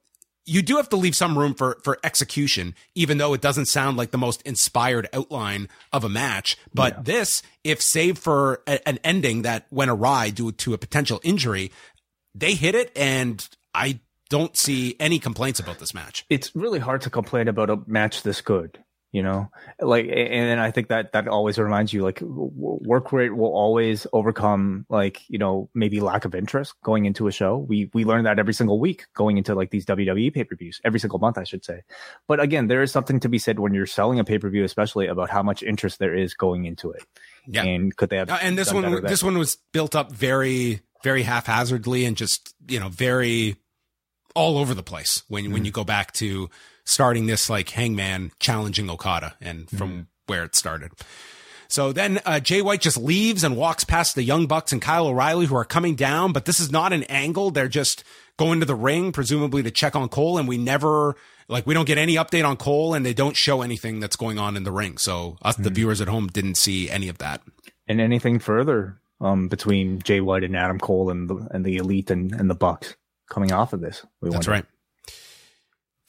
you 0.50 0.62
do 0.62 0.78
have 0.78 0.90
to 0.90 0.96
leave 0.96 1.16
some 1.16 1.38
room 1.38 1.54
for 1.54 1.78
for 1.84 2.00
execution, 2.04 2.76
even 2.96 3.18
though 3.18 3.34
it 3.34 3.42
doesn't 3.42 3.68
sound 3.68 3.98
like 3.98 4.12
the 4.12 4.18
most 4.18 4.42
inspired 4.42 5.08
outline 5.14 5.70
of 5.94 6.04
a 6.04 6.10
match. 6.10 6.58
But 6.74 6.96
yeah. 6.96 7.02
this, 7.04 7.44
if 7.64 7.82
save 7.82 8.18
for 8.18 8.62
a, 8.68 8.88
an 8.88 9.00
ending 9.04 9.44
that 9.44 9.68
went 9.72 9.92
awry 9.92 10.32
due 10.32 10.52
to 10.52 10.74
a 10.74 10.78
potential 10.78 11.22
injury, 11.24 11.72
they 12.34 12.56
hit 12.56 12.76
it, 12.76 12.92
and 12.96 13.48
I 13.74 14.00
don't 14.30 14.58
see 14.58 14.96
any 15.00 15.20
complaints 15.20 15.60
about 15.60 15.80
this 15.80 15.94
match. 15.94 16.26
It's 16.30 16.56
really 16.56 16.80
hard 16.80 17.02
to 17.02 17.10
complain 17.10 17.48
about 17.48 17.70
a 17.70 17.80
match 17.88 18.24
this 18.24 18.42
good 18.42 18.80
you 19.12 19.24
know? 19.24 19.50
Like 19.82 20.08
and 20.12 20.60
i 20.60 20.72
think 20.72 20.90
that 20.90 21.14
that 21.14 21.28
always 21.28 21.58
reminds 21.58 21.94
you 21.94 22.04
like 22.04 22.22
work 22.22 23.12
rate 23.12 23.36
will 23.36 23.54
always 23.54 24.06
overcome 24.14 24.86
like 24.90 25.22
you 25.30 25.38
know 25.38 25.70
maybe 25.74 26.00
lack 26.00 26.26
of 26.26 26.36
interest 26.36 26.74
going 26.84 27.06
into 27.06 27.28
a 27.28 27.32
show. 27.32 27.58
We 27.58 27.90
we 27.94 28.06
learn 28.06 28.24
that 28.26 28.40
every 28.40 28.54
single 28.54 28.80
week 28.80 29.08
going 29.14 29.38
into 29.38 29.56
like 29.56 29.72
these 29.72 29.86
wwe 29.86 30.34
pay-per-views 30.34 30.82
every 30.84 31.00
single 31.00 31.20
month 31.20 31.38
i 31.38 31.44
should 31.44 31.66
say. 31.66 31.82
But 32.28 32.40
again 32.40 32.68
there 32.68 32.82
is 32.82 32.92
something 32.92 33.20
to 33.22 33.30
be 33.30 33.40
said 33.40 33.60
when 33.60 33.74
you're 33.74 33.86
selling 33.86 34.20
a 34.20 34.24
pay-per-view 34.24 34.64
especially 34.64 35.08
about 35.08 35.30
how 35.30 35.44
much 35.44 35.64
interest 35.64 36.00
there 36.00 36.16
is 36.16 36.34
going 36.34 36.66
into 36.66 36.92
it. 36.92 37.04
Yeah. 37.48 37.64
And 37.64 37.96
could 37.96 38.10
they 38.10 38.18
have 38.18 38.30
and 38.30 38.58
this 38.58 38.74
one 38.74 39.04
this 39.04 39.24
one 39.24 39.38
was 39.38 39.58
built 39.72 39.96
up 39.96 40.12
very 40.12 40.82
very 41.04 41.24
haphazardly 41.24 42.06
and 42.06 42.16
just 42.18 42.54
you 42.68 42.80
know 42.80 42.90
very 42.90 43.56
all 44.36 44.58
over 44.58 44.74
the 44.74 44.84
place 44.84 45.24
when 45.28 45.46
mm. 45.46 45.54
when 45.54 45.66
you 45.66 45.72
go 45.72 45.84
back 45.84 46.12
to 46.14 46.50
starting 46.90 47.28
this 47.28 47.50
like 47.50 47.70
Hangman 47.70 48.32
challenging 48.40 48.90
Okada 48.90 49.36
and 49.40 49.70
from 49.70 49.90
mm 49.92 50.06
where 50.30 50.44
it 50.44 50.56
started. 50.56 50.92
So 51.70 51.92
then 51.92 52.20
uh, 52.24 52.40
Jay 52.40 52.62
White 52.62 52.82
just 52.82 52.98
leaves 52.98 53.44
and 53.44 53.58
walks 53.58 53.84
past 53.84 54.14
the 54.14 54.22
Young 54.22 54.46
Bucks 54.46 54.72
and 54.72 54.80
Kyle 54.80 55.08
O'Reilly 55.08 55.48
who 55.48 55.56
are 55.56 55.66
coming 55.66 55.96
down, 55.96 56.34
but 56.34 56.46
this 56.46 56.60
is 56.60 56.72
not 56.72 56.94
an 56.94 57.02
angle. 57.06 57.50
They're 57.50 57.68
just 57.68 58.04
going 58.38 58.60
to 58.60 58.66
the 58.68 58.76
ring, 58.76 59.12
presumably 59.12 59.64
to 59.64 59.72
check 59.72 59.96
on 59.96 60.08
Cole. 60.08 60.38
And 60.38 60.48
we 60.48 60.60
never, 60.60 61.16
like, 61.48 61.66
we 61.66 61.74
don't 61.74 61.86
get 61.86 61.98
any 61.98 62.14
update 62.14 62.48
on 62.48 62.58
Cole 62.58 62.94
and 62.94 63.04
they 63.04 63.16
don't 63.16 63.36
show 63.36 63.64
anything 63.64 64.00
that's 64.00 64.16
going 64.16 64.38
on 64.38 64.56
in 64.56 64.66
the 64.66 64.72
ring. 64.72 65.00
So 65.00 65.38
us, 65.42 65.58
mm 65.58 65.64
the 65.64 65.72
viewers 65.72 66.00
at 66.00 66.08
home, 66.08 66.28
didn't 66.28 66.58
see 66.58 66.92
any 66.92 67.10
of 67.10 67.18
that. 67.18 67.42
And 67.88 68.00
anything 68.00 68.38
further 68.38 69.02
um, 69.20 69.48
between 69.48 70.00
Jay 70.04 70.22
White 70.22 70.44
and 70.44 70.56
Adam 70.56 70.80
Cole 70.80 71.10
and 71.10 71.28
the, 71.28 71.48
and 71.50 71.66
the 71.66 71.78
Elite 71.78 72.12
and, 72.12 72.32
and 72.34 72.52
the 72.52 72.56
Bucks 72.56 72.96
coming 73.32 73.52
off 73.52 73.74
of 73.74 73.82
this. 73.82 74.06
That's 74.22 74.34
wonder. 74.34 74.52
right. 74.52 74.66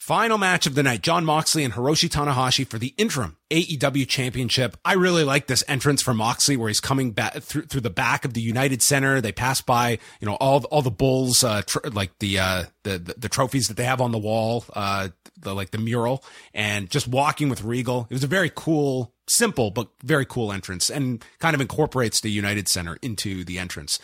Final 0.01 0.39
match 0.39 0.65
of 0.65 0.73
the 0.73 0.81
night, 0.81 1.03
John 1.03 1.23
Moxley 1.25 1.63
and 1.63 1.75
Hiroshi 1.75 2.09
Tanahashi 2.09 2.65
for 2.67 2.79
the 2.79 2.95
interim 2.97 3.37
AEW 3.51 4.07
championship. 4.07 4.75
I 4.83 4.93
really 4.93 5.23
like 5.23 5.45
this 5.45 5.63
entrance 5.67 6.01
for 6.01 6.11
Moxley 6.11 6.57
where 6.57 6.69
he's 6.69 6.79
coming 6.79 7.11
back 7.11 7.35
through, 7.35 7.67
through 7.67 7.81
the 7.81 7.91
back 7.91 8.25
of 8.25 8.33
the 8.33 8.41
United 8.41 8.81
Center. 8.81 9.21
They 9.21 9.31
pass 9.31 9.61
by, 9.61 9.99
you 10.19 10.25
know, 10.25 10.37
all, 10.41 10.63
all 10.71 10.81
the 10.81 10.89
bulls, 10.89 11.43
uh, 11.43 11.61
tr- 11.61 11.87
like 11.93 12.17
the, 12.17 12.39
uh, 12.39 12.63
the, 12.81 12.97
the, 12.97 13.13
the, 13.15 13.29
trophies 13.29 13.67
that 13.67 13.77
they 13.77 13.83
have 13.83 14.01
on 14.01 14.11
the 14.11 14.17
wall, 14.17 14.65
uh, 14.73 15.09
the, 15.39 15.53
like 15.53 15.69
the 15.69 15.77
mural 15.77 16.23
and 16.51 16.89
just 16.89 17.07
walking 17.07 17.47
with 17.47 17.63
Regal. 17.63 18.07
It 18.09 18.13
was 18.15 18.23
a 18.23 18.27
very 18.27 18.51
cool, 18.55 19.13
simple, 19.27 19.69
but 19.69 19.89
very 20.03 20.25
cool 20.25 20.51
entrance 20.51 20.89
and 20.89 21.23
kind 21.37 21.53
of 21.53 21.61
incorporates 21.61 22.21
the 22.21 22.31
United 22.31 22.67
Center 22.67 22.97
into 23.03 23.43
the 23.43 23.59
entrance. 23.59 23.99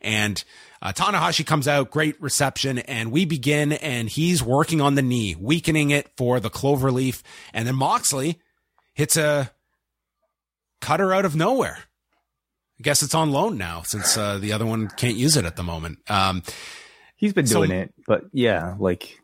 And, 0.00 0.44
uh, 0.82 0.92
Tanahashi 0.92 1.44
comes 1.44 1.68
out, 1.68 1.90
great 1.90 2.20
reception, 2.20 2.78
and 2.78 3.12
we 3.12 3.24
begin, 3.24 3.72
and 3.72 4.08
he's 4.08 4.42
working 4.42 4.80
on 4.80 4.94
the 4.94 5.02
knee, 5.02 5.34
weakening 5.38 5.90
it 5.90 6.08
for 6.16 6.40
the 6.40 6.50
clover 6.50 6.90
leaf. 6.90 7.22
And 7.52 7.68
then 7.68 7.76
Moxley 7.76 8.40
hits 8.94 9.16
a 9.16 9.50
cutter 10.80 11.12
out 11.12 11.24
of 11.24 11.36
nowhere. 11.36 11.78
I 12.78 12.82
guess 12.82 13.02
it's 13.02 13.14
on 13.14 13.30
loan 13.30 13.58
now 13.58 13.82
since 13.82 14.16
uh, 14.16 14.38
the 14.38 14.52
other 14.52 14.64
one 14.64 14.88
can't 14.88 15.16
use 15.16 15.36
it 15.36 15.44
at 15.44 15.56
the 15.56 15.62
moment. 15.62 15.98
Um, 16.08 16.42
He's 17.16 17.34
been 17.34 17.44
doing 17.44 17.68
so, 17.68 17.76
it, 17.76 17.94
but 18.06 18.22
yeah, 18.32 18.76
like 18.78 19.20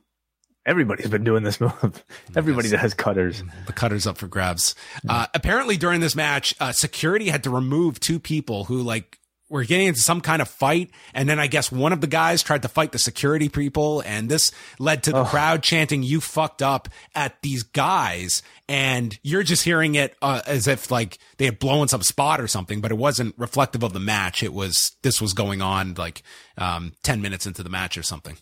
everybody's 0.66 1.08
been 1.08 1.24
doing 1.24 1.44
this 1.44 1.58
move. 1.58 2.04
Everybody 2.36 2.68
yes. 2.68 2.82
has 2.82 2.92
cutters. 2.92 3.42
The 3.66 3.72
cutters 3.72 4.06
up 4.06 4.18
for 4.18 4.26
grabs. 4.26 4.74
Uh, 5.08 5.26
apparently, 5.32 5.78
during 5.78 6.00
this 6.00 6.14
match, 6.14 6.54
uh, 6.60 6.72
security 6.72 7.30
had 7.30 7.44
to 7.44 7.50
remove 7.50 7.98
two 7.98 8.20
people 8.20 8.64
who 8.64 8.82
like 8.82 9.18
we're 9.48 9.64
getting 9.64 9.86
into 9.86 10.00
some 10.00 10.20
kind 10.20 10.42
of 10.42 10.48
fight. 10.48 10.90
And 11.14 11.28
then 11.28 11.38
I 11.38 11.46
guess 11.46 11.70
one 11.70 11.92
of 11.92 12.00
the 12.00 12.06
guys 12.06 12.42
tried 12.42 12.62
to 12.62 12.68
fight 12.68 12.92
the 12.92 12.98
security 12.98 13.48
people. 13.48 14.02
And 14.04 14.28
this 14.28 14.50
led 14.78 15.04
to 15.04 15.12
the 15.12 15.20
oh. 15.20 15.24
crowd 15.24 15.62
chanting, 15.62 16.02
you 16.02 16.20
fucked 16.20 16.62
up 16.62 16.88
at 17.14 17.40
these 17.42 17.62
guys. 17.62 18.42
And 18.68 19.18
you're 19.22 19.44
just 19.44 19.62
hearing 19.62 19.94
it 19.94 20.16
uh, 20.20 20.42
as 20.46 20.66
if 20.66 20.90
like 20.90 21.18
they 21.36 21.44
had 21.44 21.58
blown 21.58 21.88
some 21.88 22.02
spot 22.02 22.40
or 22.40 22.48
something, 22.48 22.80
but 22.80 22.90
it 22.90 22.98
wasn't 22.98 23.34
reflective 23.38 23.82
of 23.82 23.92
the 23.92 24.00
match. 24.00 24.42
It 24.42 24.52
was, 24.52 24.96
this 25.02 25.20
was 25.20 25.32
going 25.32 25.62
on 25.62 25.94
like, 25.94 26.22
um, 26.58 26.94
10 27.04 27.22
minutes 27.22 27.46
into 27.46 27.62
the 27.62 27.70
match 27.70 27.96
or 27.96 28.02
something. 28.02 28.36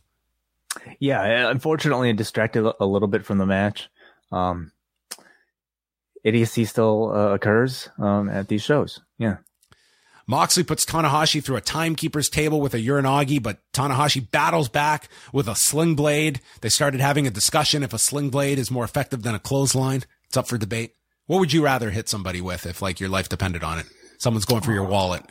Yeah. 0.99 1.51
Unfortunately, 1.51 2.11
it 2.11 2.17
distracted 2.17 2.65
a 2.81 2.87
little 2.87 3.09
bit 3.09 3.27
from 3.27 3.39
the 3.39 3.47
match. 3.47 3.89
Um, 4.33 4.73
idiocy 6.25 6.65
still 6.65 7.13
uh, 7.15 7.35
occurs, 7.35 7.91
um, 7.99 8.31
at 8.31 8.49
these 8.49 8.63
shows. 8.63 9.01
Yeah. 9.19 9.37
Moxley 10.27 10.65
puts 10.65 10.85
Tanahashi 10.85 11.45
through 11.45 11.57
a 11.57 11.61
timekeeper's 11.61 12.29
table 12.29 12.61
with 12.61 12.75
a 12.75 12.79
Uranage, 12.79 13.43
but 13.43 13.59
Tanahashi 13.73 14.31
battles 14.31 14.69
back 14.69 15.09
with 15.33 15.49
a 15.49 15.55
sling 15.55 15.95
blade. 15.95 16.41
They 16.63 16.71
started 16.71 17.01
having 17.01 17.27
a 17.27 17.31
discussion 17.31 17.83
if 17.83 17.93
a 17.93 17.99
sling 17.99 18.31
blade 18.31 18.59
is 18.59 18.71
more 18.71 18.85
effective 18.85 19.23
than 19.23 19.35
a 19.35 19.39
clothesline. 19.39 20.05
It's 20.27 20.37
up 20.37 20.49
for 20.49 20.57
debate. 20.57 20.95
What 21.27 21.41
would 21.41 21.53
you 21.53 21.65
rather 21.65 21.91
hit 21.91 22.09
somebody 22.09 22.41
with 22.41 22.67
if 22.67 22.83
like 22.83 23.01
your 23.01 23.09
life 23.09 23.29
depended 23.29 23.63
on 23.63 23.79
it? 23.79 23.87
Someone's 24.19 24.45
going 24.45 24.63
for 24.63 24.73
your 24.73 24.85
wallet. 24.85 25.23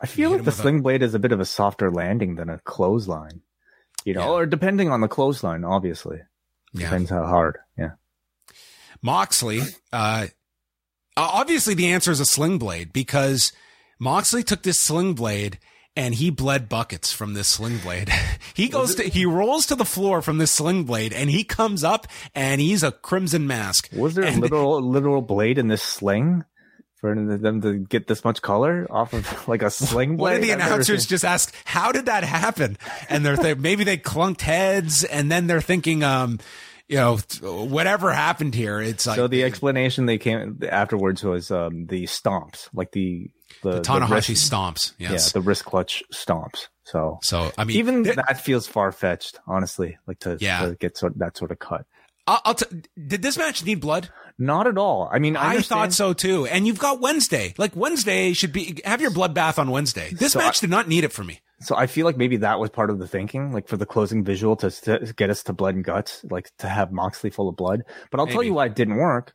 I 0.00 0.06
feel 0.06 0.30
like 0.30 0.44
the 0.44 0.52
sling 0.52 0.80
a- 0.80 0.82
blade 0.82 1.02
is 1.02 1.14
a 1.14 1.18
bit 1.18 1.32
of 1.32 1.40
a 1.40 1.44
softer 1.44 1.90
landing 1.90 2.34
than 2.34 2.50
a 2.50 2.58
clothesline. 2.58 3.40
You 4.04 4.12
know, 4.12 4.20
yeah. 4.20 4.30
or 4.30 4.46
depending 4.46 4.90
on 4.90 5.00
the 5.00 5.08
clothesline, 5.08 5.64
obviously. 5.64 6.18
Yeah. 6.74 6.90
Depends 6.90 7.08
how 7.08 7.24
hard. 7.24 7.58
Yeah. 7.78 7.92
Moxley, 9.00 9.60
uh, 9.92 10.26
obviously 11.16 11.74
the 11.74 11.92
answer 11.92 12.10
is 12.10 12.20
a 12.20 12.26
sling 12.26 12.58
blade 12.58 12.92
because 12.92 13.52
Moxley 14.04 14.42
took 14.42 14.62
this 14.62 14.78
sling 14.78 15.14
blade 15.14 15.58
and 15.96 16.14
he 16.14 16.28
bled 16.28 16.68
buckets 16.68 17.10
from 17.10 17.32
this 17.32 17.48
sling 17.48 17.78
blade. 17.78 18.12
he 18.54 18.68
goes 18.68 18.96
to, 18.96 19.02
he 19.02 19.24
rolls 19.24 19.64
to 19.66 19.74
the 19.74 19.86
floor 19.86 20.20
from 20.20 20.36
this 20.36 20.52
sling 20.52 20.84
blade 20.84 21.14
and 21.14 21.30
he 21.30 21.42
comes 21.42 21.82
up 21.82 22.06
and 22.34 22.60
he's 22.60 22.82
a 22.82 22.92
crimson 22.92 23.46
mask. 23.46 23.88
Was 23.96 24.14
there 24.14 24.24
and, 24.24 24.36
a 24.36 24.40
literal, 24.40 24.82
literal 24.82 25.22
blade 25.22 25.56
in 25.56 25.68
this 25.68 25.82
sling? 25.82 26.44
For 26.96 27.14
them 27.14 27.60
to 27.60 27.78
get 27.78 28.06
this 28.06 28.24
much 28.24 28.40
color 28.40 28.86
off 28.88 29.12
of 29.12 29.48
like 29.48 29.62
a 29.62 29.70
sling 29.70 30.16
blade. 30.16 30.22
One 30.22 30.34
of 30.36 30.42
the 30.42 30.52
announcers 30.52 31.04
just 31.04 31.22
asked, 31.22 31.54
"How 31.66 31.92
did 31.92 32.06
that 32.06 32.24
happen?" 32.24 32.78
And 33.10 33.26
they're 33.26 33.36
th- 33.36 33.58
maybe 33.58 33.84
they 33.84 33.98
clunked 33.98 34.40
heads, 34.40 35.04
and 35.04 35.30
then 35.30 35.46
they're 35.46 35.60
thinking, 35.60 36.02
um, 36.02 36.38
you 36.88 36.96
know, 36.96 37.18
whatever 37.42 38.10
happened 38.10 38.54
here. 38.54 38.80
It's 38.80 39.06
like 39.06 39.16
so. 39.16 39.28
The 39.28 39.44
explanation 39.44 40.06
they 40.06 40.16
came 40.16 40.60
afterwards 40.66 41.22
was 41.22 41.50
um, 41.50 41.88
the 41.88 42.04
stomps, 42.04 42.70
like 42.72 42.92
the 42.92 43.28
the, 43.64 43.72
the 43.72 43.80
Tanahashi 43.80 44.08
the 44.08 44.14
wrist, 44.14 44.52
stomps. 44.52 44.92
Yes. 44.98 45.10
Yeah, 45.10 45.32
the 45.32 45.40
wrist 45.40 45.64
clutch 45.64 46.02
stomps. 46.12 46.68
So, 46.84 47.18
so 47.22 47.50
I 47.58 47.64
mean, 47.64 47.78
even 47.78 48.02
that 48.04 48.40
feels 48.40 48.66
far 48.66 48.92
fetched, 48.92 49.38
honestly. 49.46 49.98
Like 50.06 50.20
to, 50.20 50.36
yeah. 50.40 50.66
to 50.66 50.74
get 50.74 50.96
sort 50.96 51.12
of, 51.12 51.18
that 51.18 51.36
sort 51.36 51.50
of 51.50 51.58
cut. 51.58 51.86
I'll, 52.26 52.40
I'll 52.44 52.54
t- 52.54 52.82
did 53.06 53.22
this 53.22 53.36
match 53.36 53.64
need 53.64 53.80
blood? 53.80 54.10
Not 54.38 54.66
at 54.66 54.78
all. 54.78 55.08
I 55.12 55.18
mean, 55.18 55.36
I, 55.36 55.54
I 55.54 55.60
thought 55.62 55.92
so 55.92 56.12
too. 56.12 56.46
And 56.46 56.66
you've 56.66 56.78
got 56.78 57.00
Wednesday. 57.00 57.54
Like 57.56 57.74
Wednesday 57.76 58.32
should 58.32 58.52
be 58.52 58.80
have 58.84 59.00
your 59.00 59.10
bloodbath 59.10 59.58
on 59.58 59.70
Wednesday. 59.70 60.10
This 60.12 60.32
So 60.32 60.40
match 60.40 60.58
I- 60.58 60.60
did 60.62 60.70
not 60.70 60.88
need 60.88 61.04
it 61.04 61.12
for 61.12 61.24
me. 61.24 61.40
So 61.60 61.76
I 61.76 61.86
feel 61.86 62.04
like 62.04 62.18
maybe 62.18 62.38
that 62.38 62.58
was 62.58 62.68
part 62.68 62.90
of 62.90 62.98
the 62.98 63.06
thinking, 63.08 63.52
like 63.52 63.68
for 63.68 63.78
the 63.78 63.86
closing 63.86 64.22
visual 64.24 64.56
to, 64.56 64.70
to 64.70 65.14
get 65.16 65.30
us 65.30 65.44
to 65.44 65.54
blood 65.54 65.76
and 65.76 65.84
guts, 65.84 66.22
like 66.28 66.50
to 66.58 66.68
have 66.68 66.92
Moxley 66.92 67.30
full 67.30 67.48
of 67.48 67.56
blood. 67.56 67.82
But 68.10 68.20
I'll 68.20 68.26
tell 68.26 68.42
you 68.42 68.52
why 68.52 68.66
it 68.66 68.74
didn't 68.74 68.96
work. 68.96 69.32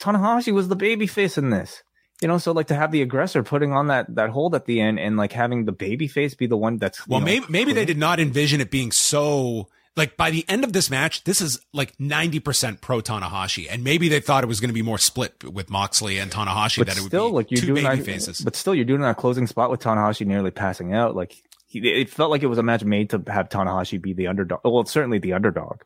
Tanahashi 0.00 0.52
was 0.52 0.68
the 0.68 0.76
baby 0.76 1.06
face 1.06 1.38
in 1.38 1.50
this. 1.50 1.82
You 2.24 2.28
know, 2.28 2.38
so 2.38 2.52
like 2.52 2.68
to 2.68 2.74
have 2.74 2.90
the 2.90 3.02
aggressor 3.02 3.42
putting 3.42 3.72
on 3.72 3.88
that 3.88 4.14
that 4.14 4.30
hold 4.30 4.54
at 4.54 4.64
the 4.64 4.80
end 4.80 4.98
and 4.98 5.18
like 5.18 5.30
having 5.30 5.66
the 5.66 5.72
baby 5.72 6.08
face 6.08 6.34
be 6.34 6.46
the 6.46 6.56
one 6.56 6.78
that's 6.78 7.06
Well, 7.06 7.20
know, 7.20 7.26
maybe 7.26 7.44
maybe 7.50 7.72
they 7.74 7.84
did 7.84 7.98
not 7.98 8.18
envision 8.18 8.62
it 8.62 8.70
being 8.70 8.92
so 8.92 9.68
like 9.94 10.16
by 10.16 10.30
the 10.30 10.42
end 10.48 10.64
of 10.64 10.72
this 10.72 10.88
match, 10.90 11.24
this 11.24 11.42
is 11.42 11.60
like 11.74 11.94
90% 11.98 12.80
pro 12.80 13.02
Tanahashi. 13.02 13.66
And 13.70 13.84
maybe 13.84 14.08
they 14.08 14.20
thought 14.20 14.42
it 14.42 14.46
was 14.46 14.58
going 14.58 14.70
to 14.70 14.74
be 14.74 14.80
more 14.80 14.96
split 14.96 15.44
with 15.44 15.68
Moxley 15.68 16.18
and 16.18 16.30
Tanahashi 16.30 16.78
but 16.78 16.86
that 16.86 16.96
it 16.96 17.02
would 17.02 17.10
still, 17.10 17.28
be 17.28 17.34
like 17.34 17.50
you're 17.50 17.60
two 17.60 17.66
doing 17.66 17.84
baby 17.84 17.96
that, 17.98 18.06
faces. 18.06 18.40
but 18.40 18.56
still 18.56 18.74
you're 18.74 18.86
doing 18.86 19.02
that 19.02 19.18
closing 19.18 19.46
spot 19.46 19.70
with 19.70 19.80
Tanahashi 19.80 20.26
nearly 20.26 20.50
passing 20.50 20.94
out. 20.94 21.14
Like 21.14 21.36
he, 21.66 21.78
it 21.86 22.08
felt 22.08 22.30
like 22.30 22.42
it 22.42 22.46
was 22.46 22.56
a 22.56 22.62
match 22.62 22.84
made 22.84 23.10
to 23.10 23.22
have 23.26 23.50
Tanahashi 23.50 24.00
be 24.00 24.14
the 24.14 24.28
underdog. 24.28 24.60
Well, 24.64 24.86
certainly 24.86 25.18
the 25.18 25.34
underdog. 25.34 25.82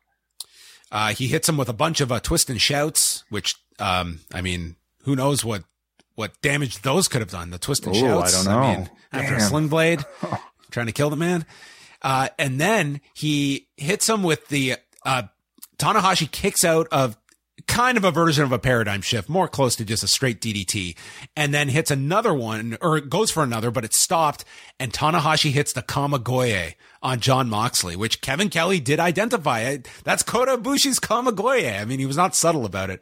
Uh, 0.89 1.09
he 1.09 1.27
hits 1.27 1.49
him 1.49 1.57
with 1.57 1.67
a 1.67 1.73
bunch 1.73 1.99
of 1.99 2.13
uh, 2.13 2.21
twist 2.21 2.49
and 2.49 2.61
shouts, 2.61 3.25
which, 3.29 3.55
um, 3.77 4.21
I 4.33 4.41
mean, 4.41 4.77
who 5.03 5.17
knows 5.17 5.43
what, 5.43 5.63
what 6.19 6.41
damage 6.41 6.81
those 6.81 7.07
could 7.07 7.21
have 7.21 7.31
done. 7.31 7.49
The 7.49 7.57
twist 7.57 7.87
and 7.87 7.95
Ooh, 7.95 7.99
I 7.99 8.01
shouts. 8.01 8.43
don't 8.43 8.53
know. 8.53 8.67
mean, 8.67 8.89
after 9.13 9.35
a 9.35 9.39
sling 9.39 9.69
blade, 9.69 10.03
trying 10.71 10.87
to 10.87 10.91
kill 10.91 11.09
the 11.09 11.15
man. 11.15 11.45
Uh, 12.01 12.27
and 12.37 12.59
then 12.59 12.99
he 13.13 13.67
hits 13.77 14.07
him 14.09 14.21
with 14.21 14.45
the, 14.49 14.75
uh, 15.05 15.23
Tanahashi 15.77 16.29
kicks 16.29 16.65
out 16.65 16.87
of 16.91 17.15
kind 17.67 17.97
of 17.97 18.03
a 18.03 18.11
version 18.11 18.43
of 18.43 18.51
a 18.51 18.59
paradigm 18.59 19.01
shift, 19.01 19.29
more 19.29 19.47
close 19.47 19.75
to 19.75 19.85
just 19.85 20.03
a 20.03 20.07
straight 20.07 20.41
DDT, 20.41 20.95
and 21.35 21.53
then 21.53 21.69
hits 21.69 21.91
another 21.91 22.33
one, 22.33 22.77
or 22.81 22.99
goes 22.99 23.31
for 23.31 23.43
another, 23.43 23.71
but 23.71 23.85
it's 23.85 23.99
stopped, 23.99 24.45
and 24.79 24.93
Tanahashi 24.93 25.51
hits 25.51 25.73
the 25.73 25.81
Kamigoye 25.81 26.75
on 27.01 27.19
John 27.19 27.49
Moxley, 27.49 27.95
which 27.95 28.21
Kevin 28.21 28.49
Kelly 28.49 28.79
did 28.79 28.99
identify. 28.99 29.77
That's 30.03 30.23
Kota 30.23 30.57
Ibushi's 30.57 30.99
Kamigoye. 30.99 31.79
I 31.79 31.85
mean, 31.85 31.99
he 31.99 32.05
was 32.05 32.17
not 32.17 32.35
subtle 32.35 32.65
about 32.65 32.89
it. 32.89 33.01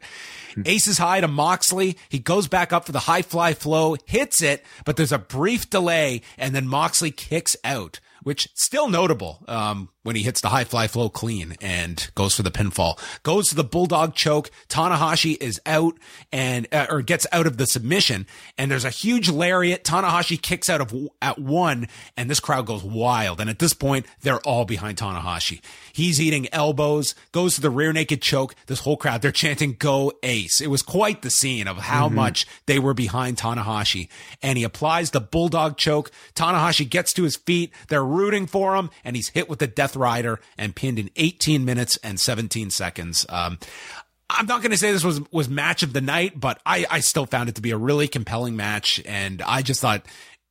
Aces 0.64 0.98
high 0.98 1.20
to 1.20 1.28
Moxley. 1.28 1.96
He 2.08 2.18
goes 2.18 2.48
back 2.48 2.72
up 2.72 2.84
for 2.86 2.92
the 2.92 3.00
high 3.00 3.22
fly 3.22 3.54
flow, 3.54 3.96
hits 4.06 4.42
it, 4.42 4.64
but 4.84 4.96
there's 4.96 5.12
a 5.12 5.18
brief 5.18 5.70
delay, 5.70 6.22
and 6.36 6.54
then 6.54 6.66
Moxley 6.66 7.10
kicks 7.10 7.56
out 7.64 8.00
which 8.22 8.48
still 8.54 8.88
notable 8.88 9.44
um, 9.48 9.88
when 10.02 10.16
he 10.16 10.22
hits 10.22 10.40
the 10.40 10.48
high 10.48 10.64
fly 10.64 10.86
flow 10.86 11.08
clean 11.08 11.56
and 11.60 12.10
goes 12.14 12.34
for 12.34 12.42
the 12.42 12.50
pinfall. 12.50 12.98
Goes 13.22 13.48
to 13.48 13.54
the 13.54 13.64
bulldog 13.64 14.14
choke. 14.14 14.50
Tanahashi 14.68 15.36
is 15.40 15.60
out 15.66 15.94
and 16.32 16.66
uh, 16.72 16.86
or 16.88 17.02
gets 17.02 17.26
out 17.32 17.46
of 17.46 17.56
the 17.56 17.66
submission, 17.66 18.26
and 18.56 18.70
there's 18.70 18.84
a 18.84 18.90
huge 18.90 19.28
lariat. 19.28 19.84
Tanahashi 19.84 20.40
kicks 20.40 20.70
out 20.70 20.80
of 20.80 20.94
at 21.20 21.38
one, 21.38 21.88
and 22.16 22.30
this 22.30 22.40
crowd 22.40 22.66
goes 22.66 22.82
wild. 22.82 23.40
And 23.40 23.50
at 23.50 23.58
this 23.58 23.74
point, 23.74 24.06
they're 24.22 24.40
all 24.40 24.64
behind 24.64 24.98
Tanahashi. 24.98 25.60
He's 25.92 26.20
eating 26.20 26.48
elbows. 26.52 27.14
Goes 27.32 27.56
to 27.56 27.60
the 27.60 27.70
rear 27.70 27.92
naked 27.92 28.22
choke. 28.22 28.54
This 28.66 28.80
whole 28.80 28.96
crowd 28.96 29.22
they're 29.22 29.32
chanting 29.32 29.74
"Go 29.78 30.12
Ace." 30.22 30.60
It 30.60 30.68
was 30.68 30.82
quite 30.82 31.22
the 31.22 31.30
scene 31.30 31.68
of 31.68 31.76
how 31.78 32.08
much 32.08 32.46
they 32.66 32.78
were 32.78 32.94
behind 32.94 33.36
Tanahashi, 33.36 34.08
and 34.42 34.56
he 34.56 34.64
applies 34.64 35.10
the 35.10 35.20
bulldog 35.20 35.76
choke. 35.76 36.10
Tanahashi 36.34 36.88
gets 36.88 37.12
to 37.14 37.24
his 37.24 37.36
feet. 37.36 37.72
They're 37.88 38.04
rooting 38.04 38.46
for 38.46 38.76
him, 38.76 38.90
and 39.04 39.16
he's 39.16 39.28
hit 39.30 39.48
with 39.48 39.58
the 39.58 39.66
Death 39.66 39.96
Rider 39.98 40.40
and 40.56 40.74
pinned 40.74 40.98
in 40.98 41.10
18 41.16 41.64
minutes 41.64 41.98
and 42.02 42.18
17 42.18 42.70
seconds. 42.70 43.26
Um, 43.28 43.58
I'm 44.30 44.46
not 44.46 44.60
going 44.60 44.72
to 44.72 44.76
say 44.76 44.92
this 44.92 45.04
was 45.04 45.20
was 45.32 45.48
match 45.48 45.82
of 45.82 45.92
the 45.92 46.00
night, 46.00 46.38
but 46.38 46.60
I 46.66 46.86
I 46.90 47.00
still 47.00 47.26
found 47.26 47.48
it 47.48 47.54
to 47.56 47.62
be 47.62 47.70
a 47.70 47.78
really 47.78 48.08
compelling 48.08 48.56
match, 48.56 49.02
and 49.06 49.40
I 49.42 49.62
just 49.62 49.80
thought 49.80 50.04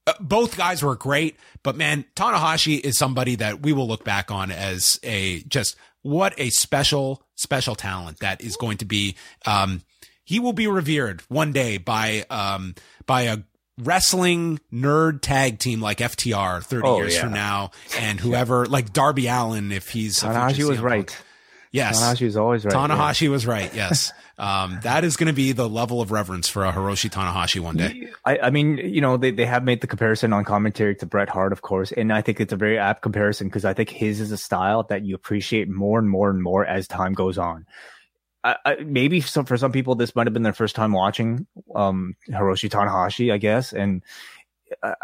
uh, 0.07 0.13
both 0.19 0.57
guys 0.57 0.81
were 0.81 0.95
great. 0.95 1.37
But 1.61 1.75
man, 1.75 2.05
Tanahashi 2.15 2.79
is 2.79 2.97
somebody 2.97 3.35
that 3.35 3.61
we 3.61 3.73
will 3.73 3.87
look 3.87 4.03
back 4.03 4.31
on 4.31 4.51
as 4.51 4.99
a 5.03 5.41
just 5.43 5.75
what 6.01 6.33
a 6.37 6.49
special 6.49 7.23
special 7.35 7.75
talent 7.75 8.19
that 8.19 8.41
is 8.41 8.57
going 8.57 8.77
to 8.77 8.85
be. 8.85 9.15
Um, 9.45 9.81
he 10.23 10.39
will 10.39 10.53
be 10.53 10.67
revered 10.67 11.21
one 11.29 11.53
day 11.53 11.77
by 11.77 12.25
um 12.29 12.73
by 13.05 13.23
a 13.23 13.39
wrestling 13.79 14.59
nerd 14.73 15.21
tag 15.21 15.59
team 15.59 15.81
like 15.81 15.99
FTR 15.99 16.63
30 16.63 16.87
Oh, 16.87 16.97
years 16.97 17.15
yeah. 17.15 17.21
from 17.21 17.33
now 17.33 17.71
and 17.99 18.19
whoever 18.19 18.65
like 18.65 18.91
Darby 18.93 19.27
Allin 19.27 19.71
if 19.71 19.89
he's 19.89 20.23
a 20.23 20.27
Tanahashi 20.27 20.67
was 20.67 20.79
right. 20.79 21.07
Punk. 21.07 21.21
Yes. 21.71 22.01
Tanahashi 22.01 22.25
was 22.25 22.37
always 22.37 22.65
right. 22.65 22.73
yeah. 22.73 22.87
Tanahashi 22.87 23.29
was 23.29 23.45
right. 23.45 23.73
Yes. 23.73 24.11
Um, 24.39 24.79
that 24.83 25.03
is 25.03 25.17
going 25.17 25.29
to 25.29 25.33
be 25.33 25.51
the 25.51 25.67
level 25.67 25.99
of 25.99 26.11
reverence 26.11 26.47
for 26.47 26.63
a 26.63 26.71
Hiroshi 26.71 27.09
Tanahashi 27.09 27.59
one 27.59 27.75
day. 27.75 28.09
I, 28.23 28.37
I 28.37 28.49
mean, 28.51 28.77
you 28.77 29.01
know, 29.01 29.17
they, 29.17 29.31
they 29.31 29.47
have 29.47 29.63
made 29.63 29.81
the 29.81 29.87
comparison 29.87 30.31
on 30.31 30.45
commentary 30.45 30.93
to 30.97 31.07
Bret 31.07 31.27
Hart, 31.27 31.51
of 31.51 31.63
course, 31.63 31.91
and 31.91 32.13
I 32.13 32.21
think 32.21 32.39
it's 32.39 32.53
a 32.53 32.55
very 32.55 32.77
apt 32.77 33.01
comparison 33.01 33.47
because 33.47 33.65
I 33.65 33.73
think 33.73 33.89
his 33.89 34.19
is 34.21 34.31
a 34.31 34.37
style 34.37 34.83
that 34.89 35.03
you 35.03 35.15
appreciate 35.15 35.69
more 35.69 35.97
and 35.97 36.07
more 36.07 36.29
and 36.29 36.39
more 36.43 36.63
as 36.63 36.87
time 36.87 37.13
goes 37.15 37.39
on. 37.39 37.65
I, 38.47 38.55
I, 38.65 38.75
maybe 38.75 39.19
some, 39.21 39.45
for 39.45 39.57
some 39.57 39.71
people, 39.71 39.95
this 39.95 40.15
might 40.15 40.27
have 40.27 40.33
been 40.33 40.43
their 40.43 40.53
first 40.53 40.75
time 40.75 40.93
watching 40.93 41.47
um, 41.75 42.15
Hiroshi 42.29 42.69
Tanahashi, 42.69 43.31
I 43.31 43.37
guess, 43.37 43.73
and 43.73 44.03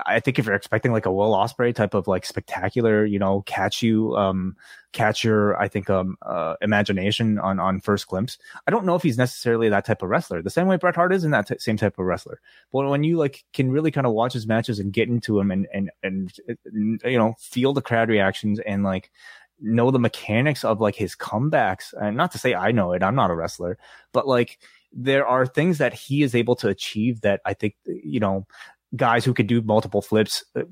I- 0.05 0.19
think 0.19 0.39
if 0.39 0.45
you're 0.45 0.55
expecting 0.55 0.91
like 0.91 1.05
a 1.05 1.11
Will 1.11 1.33
Ospreay 1.33 1.73
type 1.73 1.93
of 1.93 2.07
like 2.07 2.25
spectacular, 2.25 3.05
you 3.05 3.19
know, 3.19 3.41
catch 3.41 3.81
you, 3.81 4.15
um, 4.15 4.55
catch 4.91 5.23
your, 5.23 5.59
I 5.59 5.67
think, 5.67 5.89
um, 5.89 6.17
uh, 6.21 6.55
imagination 6.61 7.39
on 7.39 7.59
on 7.59 7.79
first 7.81 8.07
glimpse. 8.07 8.37
I 8.67 8.71
don't 8.71 8.85
know 8.85 8.95
if 8.95 9.03
he's 9.03 9.17
necessarily 9.17 9.69
that 9.69 9.85
type 9.85 10.01
of 10.01 10.09
wrestler. 10.09 10.41
The 10.41 10.49
same 10.49 10.67
way 10.67 10.77
Bret 10.77 10.95
Hart 10.95 11.13
isn't 11.13 11.31
that 11.31 11.47
t- 11.47 11.55
same 11.59 11.77
type 11.77 11.97
of 11.97 12.05
wrestler. 12.05 12.39
But 12.71 12.89
when 12.89 13.03
you 13.03 13.17
like 13.17 13.43
can 13.53 13.71
really 13.71 13.91
kind 13.91 14.07
of 14.07 14.13
watch 14.13 14.33
his 14.33 14.47
matches 14.47 14.79
and 14.79 14.93
get 14.93 15.09
into 15.09 15.39
him 15.39 15.51
and 15.51 15.67
and 15.73 15.91
and 16.03 16.31
you 16.73 17.17
know 17.17 17.35
feel 17.39 17.73
the 17.73 17.81
crowd 17.81 18.09
reactions 18.09 18.59
and 18.59 18.83
like 18.83 19.11
know 19.59 19.91
the 19.91 19.99
mechanics 19.99 20.63
of 20.63 20.81
like 20.81 20.95
his 20.95 21.15
comebacks, 21.15 21.93
and 21.99 22.17
not 22.17 22.31
to 22.33 22.37
say 22.37 22.53
I 22.55 22.71
know 22.71 22.91
it, 22.93 23.03
I'm 23.03 23.15
not 23.15 23.31
a 23.31 23.35
wrestler, 23.35 23.77
but 24.11 24.27
like 24.27 24.59
there 24.91 25.25
are 25.25 25.45
things 25.45 25.79
that 25.79 25.93
he 25.93 26.23
is 26.23 26.35
able 26.35 26.55
to 26.57 26.67
achieve 26.69 27.21
that 27.21 27.41
I 27.45 27.53
think 27.53 27.75
you 27.85 28.19
know 28.19 28.45
guys 28.95 29.25
who 29.25 29.33
could 29.33 29.47
do 29.47 29.61
multiple 29.61 30.01
flips 30.01 30.43
uh, 30.55 30.63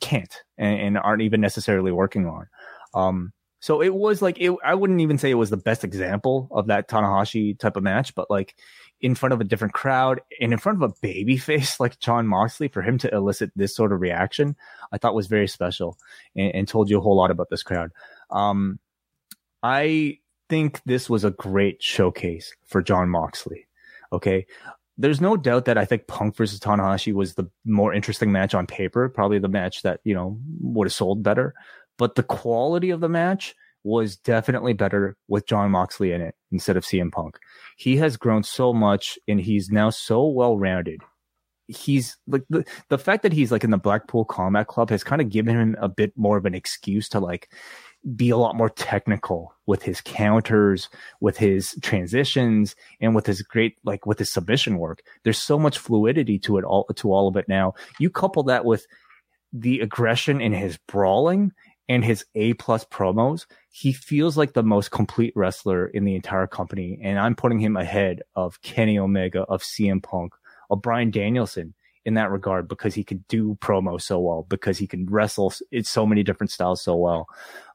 can't 0.00 0.34
and, 0.56 0.80
and 0.80 0.98
aren't 0.98 1.22
even 1.22 1.40
necessarily 1.40 1.90
working 1.90 2.26
on. 2.26 2.46
Um, 2.94 3.32
so 3.60 3.80
it 3.82 3.94
was 3.94 4.22
like 4.22 4.38
it, 4.40 4.54
I 4.64 4.74
wouldn't 4.74 5.00
even 5.00 5.18
say 5.18 5.30
it 5.30 5.34
was 5.34 5.50
the 5.50 5.56
best 5.56 5.82
example 5.82 6.48
of 6.52 6.68
that 6.68 6.88
Tanahashi 6.88 7.58
type 7.58 7.76
of 7.76 7.82
match, 7.82 8.14
but 8.14 8.30
like 8.30 8.54
in 9.00 9.14
front 9.14 9.32
of 9.32 9.40
a 9.40 9.44
different 9.44 9.74
crowd 9.74 10.20
and 10.40 10.52
in 10.52 10.58
front 10.58 10.82
of 10.82 10.90
a 10.90 10.94
baby 11.00 11.36
face 11.36 11.78
like 11.80 11.98
Jon 12.00 12.26
Moxley 12.26 12.68
for 12.68 12.82
him 12.82 12.98
to 12.98 13.14
elicit 13.14 13.52
this 13.54 13.74
sort 13.74 13.92
of 13.92 14.00
reaction, 14.00 14.56
I 14.92 14.98
thought 14.98 15.14
was 15.14 15.26
very 15.26 15.48
special 15.48 15.98
and, 16.34 16.54
and 16.54 16.68
told 16.68 16.90
you 16.90 16.98
a 16.98 17.00
whole 17.00 17.16
lot 17.16 17.30
about 17.30 17.50
this 17.50 17.62
crowd. 17.62 17.90
Um, 18.30 18.78
I 19.62 20.18
think 20.48 20.80
this 20.84 21.10
was 21.10 21.24
a 21.24 21.30
great 21.30 21.82
showcase 21.82 22.54
for 22.66 22.82
Jon 22.82 23.08
Moxley. 23.08 23.66
Okay. 24.12 24.46
There's 24.96 25.20
no 25.20 25.36
doubt 25.36 25.66
that 25.66 25.78
I 25.78 25.84
think 25.84 26.08
Punk 26.08 26.34
versus 26.34 26.58
Tanahashi 26.58 27.12
was 27.12 27.34
the 27.34 27.48
more 27.64 27.94
interesting 27.94 28.32
match 28.32 28.52
on 28.52 28.66
paper, 28.66 29.08
probably 29.08 29.38
the 29.38 29.48
match 29.48 29.82
that, 29.82 30.00
you 30.02 30.12
know, 30.12 30.38
would 30.60 30.86
have 30.86 30.92
sold 30.92 31.22
better. 31.22 31.54
But 31.98 32.16
the 32.16 32.24
quality 32.24 32.90
of 32.90 33.00
the 33.00 33.08
match 33.08 33.54
was 33.84 34.16
definitely 34.16 34.72
better 34.72 35.16
with 35.28 35.46
Jon 35.46 35.70
Moxley 35.70 36.12
in 36.12 36.20
it 36.20 36.34
instead 36.50 36.76
of 36.76 36.84
CM 36.84 37.12
Punk. 37.12 37.38
He 37.76 37.96
has 37.96 38.16
grown 38.16 38.42
so 38.42 38.72
much 38.72 39.18
and 39.28 39.40
he's 39.40 39.70
now 39.70 39.90
so 39.90 40.26
well 40.26 40.58
rounded. 40.58 41.00
He's 41.68 42.16
like 42.26 42.44
the, 42.48 42.64
the 42.88 42.98
fact 42.98 43.22
that 43.22 43.32
he's 43.32 43.52
like 43.52 43.62
in 43.62 43.70
the 43.70 43.76
Blackpool 43.76 44.24
Combat 44.24 44.66
Club 44.66 44.90
has 44.90 45.04
kind 45.04 45.20
of 45.20 45.28
given 45.28 45.56
him 45.56 45.76
a 45.78 45.88
bit 45.88 46.12
more 46.16 46.38
of 46.38 46.46
an 46.46 46.54
excuse 46.54 47.08
to 47.10 47.20
like 47.20 47.50
be 48.16 48.30
a 48.30 48.36
lot 48.36 48.56
more 48.56 48.70
technical 48.70 49.54
with 49.66 49.82
his 49.82 50.00
counters, 50.00 50.88
with 51.20 51.36
his 51.36 51.76
transitions, 51.82 52.74
and 53.00 53.14
with 53.14 53.26
his 53.26 53.42
great 53.42 53.76
like 53.84 54.06
with 54.06 54.18
his 54.18 54.30
submission 54.30 54.78
work. 54.78 55.02
There's 55.24 55.40
so 55.40 55.58
much 55.58 55.78
fluidity 55.78 56.38
to 56.40 56.58
it 56.58 56.64
all 56.64 56.86
to 56.96 57.12
all 57.12 57.28
of 57.28 57.36
it 57.36 57.48
now. 57.48 57.74
You 57.98 58.08
couple 58.08 58.42
that 58.44 58.64
with 58.64 58.86
the 59.52 59.80
aggression 59.80 60.40
in 60.40 60.52
his 60.52 60.78
brawling 60.86 61.52
and 61.88 62.04
his 62.04 62.24
A 62.34 62.52
plus 62.54 62.84
promos, 62.84 63.46
he 63.70 63.92
feels 63.92 64.36
like 64.36 64.52
the 64.52 64.62
most 64.62 64.90
complete 64.90 65.32
wrestler 65.34 65.86
in 65.86 66.04
the 66.04 66.14
entire 66.14 66.46
company. 66.46 66.98
And 67.02 67.18
I'm 67.18 67.34
putting 67.34 67.58
him 67.60 67.76
ahead 67.76 68.22
of 68.34 68.60
Kenny 68.62 68.98
Omega, 68.98 69.42
of 69.42 69.62
CM 69.62 70.02
Punk, 70.02 70.34
of 70.70 70.82
Bryan 70.82 71.10
Danielson 71.10 71.74
in 72.04 72.14
that 72.14 72.30
regard 72.30 72.68
because 72.68 72.94
he 72.94 73.04
can 73.04 73.24
do 73.28 73.56
promo 73.60 74.00
so 74.00 74.18
well, 74.18 74.46
because 74.48 74.78
he 74.78 74.86
can 74.86 75.06
wrestle 75.06 75.52
in 75.72 75.84
so 75.84 76.06
many 76.06 76.22
different 76.22 76.50
styles 76.50 76.82
so 76.82 76.96
well. 76.96 77.26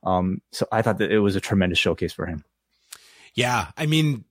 Um, 0.03 0.41
so 0.51 0.67
I 0.71 0.81
thought 0.81 0.97
that 0.99 1.11
it 1.11 1.19
was 1.19 1.35
a 1.35 1.41
tremendous 1.41 1.79
showcase 1.79 2.13
for 2.13 2.25
him. 2.25 2.43
Yeah. 3.33 3.71
I 3.77 3.85
mean, 3.85 4.25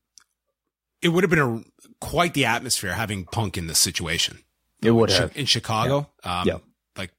it 1.01 1.09
would 1.09 1.25
have 1.25 1.31
been 1.31 1.39
a 1.39 1.63
quite 2.01 2.35
the 2.35 2.45
atmosphere 2.45 2.93
having 2.93 3.25
Punk 3.25 3.59
in 3.59 3.67
this 3.67 3.79
situation. 3.79 4.39
It 4.83 4.93
would 4.93 5.11
in, 5.11 5.17
have. 5.17 5.37
in 5.37 5.47
Chicago. 5.47 6.09
Um, 6.25 6.47
Yeah. 6.47 6.59
like 6.97 7.11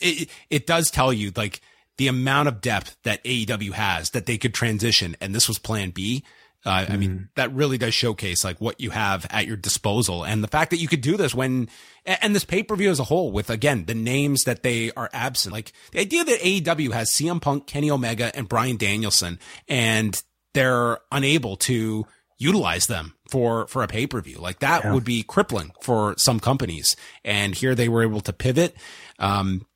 it, 0.00 0.28
it 0.50 0.66
does 0.66 0.90
tell 0.90 1.12
you 1.12 1.32
like 1.34 1.60
the 1.98 2.08
amount 2.08 2.48
of 2.48 2.60
depth 2.60 2.96
that 3.04 3.22
AEW 3.24 3.72
has 3.72 4.10
that 4.10 4.26
they 4.26 4.38
could 4.38 4.54
transition. 4.54 5.16
And 5.20 5.34
this 5.34 5.48
was 5.48 5.58
plan 5.58 5.90
B. 5.90 6.24
Uh, 6.66 6.86
I 6.88 6.96
mean, 6.96 7.10
Mm-hmm. 7.10 7.24
that 7.36 7.52
really 7.52 7.76
does 7.76 7.92
showcase 7.92 8.42
like 8.42 8.58
what 8.58 8.80
you 8.80 8.88
have 8.90 9.26
at 9.28 9.46
your 9.46 9.56
disposal 9.56 10.24
and 10.24 10.42
the 10.42 10.48
fact 10.48 10.70
that 10.70 10.78
you 10.78 10.88
could 10.88 11.02
do 11.02 11.18
this 11.18 11.34
when, 11.34 11.68
and 12.06 12.34
this 12.34 12.44
pay 12.46 12.62
per 12.62 12.74
view 12.74 12.88
as 12.90 12.98
a 12.98 13.04
whole 13.04 13.30
with 13.32 13.50
again, 13.50 13.84
the 13.84 13.94
names 13.94 14.44
that 14.44 14.62
they 14.62 14.90
are 14.92 15.10
absent. 15.12 15.52
Like 15.52 15.72
the 15.92 16.00
idea 16.00 16.24
that 16.24 16.40
AEW 16.40 16.92
has 16.92 17.10
CM 17.12 17.40
Punk, 17.42 17.66
Kenny 17.66 17.90
Omega, 17.90 18.34
and 18.34 18.48
Bryan 18.48 18.78
Danielson, 18.78 19.38
and 19.68 20.20
they're 20.54 20.98
unable 21.12 21.56
to 21.58 22.06
utilize 22.38 22.86
them 22.86 23.14
for, 23.30 23.66
for 23.66 23.82
a 23.82 23.86
pay 23.86 24.06
per 24.06 24.22
view. 24.22 24.38
Like 24.38 24.60
that 24.60 24.84
Yeah. 24.84 24.94
would 24.94 25.04
be 25.04 25.22
crippling 25.22 25.70
for 25.82 26.14
some 26.16 26.40
companies. 26.40 26.96
And 27.26 27.54
here 27.54 27.74
they 27.74 27.90
were 27.90 28.02
able 28.02 28.22
to 28.22 28.32
pivot. 28.32 28.74
Um, 29.18 29.66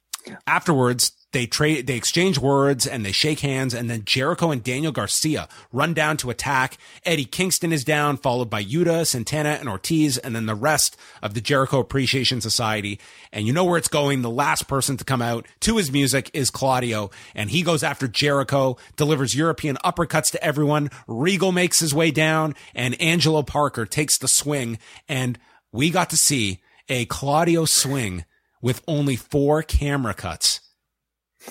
afterwards 0.47 1.13
they 1.33 1.47
trade 1.47 1.87
they 1.87 1.97
exchange 1.97 2.39
words 2.39 2.87
and 2.87 3.05
they 3.05 3.13
shake 3.13 3.41
hands 3.41 3.75
and 3.75 3.91
then 3.91 4.05
Jericho 4.05 4.51
and 4.51 4.65
Daniel 4.65 4.93
Garcia 4.93 5.47
run 5.73 5.93
down 5.93 6.17
to 6.19 6.31
attack. 6.31 6.79
Eddie 7.05 7.27
Kingston 7.27 7.73
is 7.73 7.85
down 7.85 8.17
followed 8.17 8.49
by 8.49 8.65
Yuta, 8.65 9.07
Santana 9.07 9.59
and 9.61 9.69
Ortiz 9.69 10.17
and 10.17 10.35
then 10.35 10.47
the 10.47 10.55
rest 10.55 10.97
of 11.23 11.35
the 11.35 11.41
Jericho 11.41 11.81
Appreciation 11.81 12.41
Society. 12.41 12.99
And 13.31 13.47
you 13.47 13.53
know 13.53 13.65
where 13.65 13.77
it's 13.77 13.89
going. 13.89 14.23
The 14.23 14.31
last 14.31 14.69
person 14.69 14.97
to 14.97 15.05
come 15.05 15.21
out 15.21 15.47
to 15.61 15.77
his 15.77 15.93
music 15.93 16.31
is 16.33 16.51
Claudio 16.51 17.11
and 17.35 17.51
he 17.51 17.63
goes 17.63 17.83
after 17.83 18.09
Jericho, 18.09 18.79
delivers 18.97 19.35
European 19.35 19.77
uppercuts 19.85 20.31
to 20.33 20.43
everyone. 20.43 20.91
Regal 21.07 21.53
makes 21.53 21.79
his 21.79 21.95
way 21.95 22.11
down 22.11 22.55
and 22.75 23.01
Angelo 23.03 23.43
Parker 23.43 23.85
takes 23.85 24.17
the 24.17 24.29
swing 24.29 24.79
and 25.09 25.39
we 25.73 25.91
got 25.91 26.09
to 26.11 26.17
see 26.17 26.63
a 26.89 27.05
Claudio 27.05 27.67
swing 27.67 28.25
with 28.63 28.83
only 28.89 29.15
four 29.15 29.63
camera 29.63 30.15
cuts. 30.15 30.61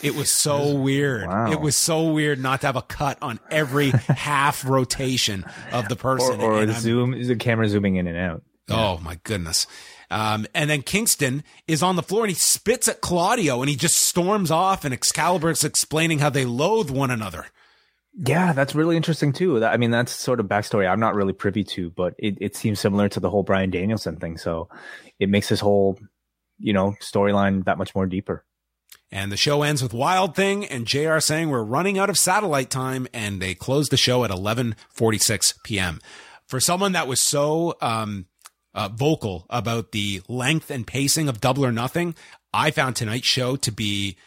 It 0.04 0.16
was 0.16 0.32
so 0.32 0.76
weird. 0.76 1.28
Wow. 1.28 1.52
It 1.52 1.60
was 1.60 1.78
so 1.78 2.12
weird 2.12 2.40
not 2.40 2.62
to 2.62 2.68
have 2.68 2.76
a 2.76 2.82
cut 2.82 3.18
on 3.22 3.40
every 3.50 3.90
half 4.10 4.68
rotation 4.68 5.46
of 5.72 5.90
the 5.90 5.96
person. 5.96 6.40
or 6.40 6.60
And 6.60 6.70
the 6.70 6.74
zoom, 6.74 7.12
the 7.12 7.36
camera 7.36 7.68
zooming 7.68 7.96
in 7.96 8.08
and 8.08 8.18
out. 8.18 8.44
Oh 8.70 9.00
my 9.00 9.20
goodness. 9.24 9.66
Um, 10.10 10.46
and 10.54 10.70
then 10.70 10.82
Kingston 10.84 11.44
is 11.68 11.84
on 11.84 11.96
the 11.96 12.04
floor 12.04 12.24
and 12.24 12.30
he 12.30 12.36
spits 12.36 12.88
at 12.88 13.02
Claudio 13.02 13.62
and 13.62 13.70
he 13.70 13.76
just 13.76 13.98
storms 13.98 14.52
off 14.52 14.86
and 14.86 14.94
Excalibur's 14.94 15.64
explaining 15.64 16.20
how 16.20 16.30
they 16.30 16.46
loathe 16.46 16.90
one 16.90 17.12
another. 17.12 17.48
Yeah, 18.20 18.54
that's 18.54 18.74
really 18.74 18.98
interesting 18.98 19.32
too. 19.32 19.64
I 19.64 19.78
mean, 19.78 19.92
that's 19.92 20.12
sort 20.12 20.40
of 20.40 20.48
backstory 20.48 20.90
I'm 20.90 21.00
not 21.00 21.14
really 21.14 21.34
privy 21.34 21.64
to, 21.66 21.92
but 21.92 22.16
it, 22.18 22.38
it 22.42 22.56
seems 22.56 22.80
similar 22.80 23.10
to 23.10 23.20
the 23.20 23.30
whole 23.30 23.44
Bryan 23.44 23.70
Danielson 23.70 24.16
thing. 24.18 24.38
So 24.38 24.70
it 25.20 25.30
makes 25.30 25.50
this 25.50 25.60
whole, 25.60 26.00
you 26.58 26.74
know, 26.74 26.96
storyline 27.02 27.66
that 27.66 27.78
much 27.78 27.94
more 27.94 28.08
deeper. 28.08 28.44
And 29.12 29.32
the 29.32 29.38
show 29.38 29.64
ends 29.64 29.82
with 29.82 29.94
Wild 29.94 30.36
Thing 30.36 30.66
and 30.66 30.86
JR 30.86 31.20
saying 31.20 31.50
we're 31.50 31.64
running 31.64 31.98
out 31.98 32.10
of 32.10 32.18
satellite 32.18 32.70
time 32.70 33.08
and 33.14 33.42
they 33.42 33.56
close 33.56 33.88
the 33.88 33.98
show 33.98 34.24
at 34.24 34.32
11:46 34.32 35.54
p.m. 35.64 36.00
For 36.46 36.60
someone 36.60 36.92
that 36.94 37.08
was 37.08 37.22
so 37.22 37.76
um, 37.82 38.26
uh, 38.74 38.90
vocal 38.90 39.46
about 39.50 39.92
the 39.92 40.22
length 40.28 40.70
and 40.70 40.86
pacing 40.86 41.30
of 41.30 41.42
Double 41.42 41.66
or 41.66 41.72
Nothing, 41.72 42.16
I 42.54 42.72
found 42.72 42.96
tonight's 42.96 43.28
show 43.28 43.56
to 43.58 43.72
be 43.72 44.18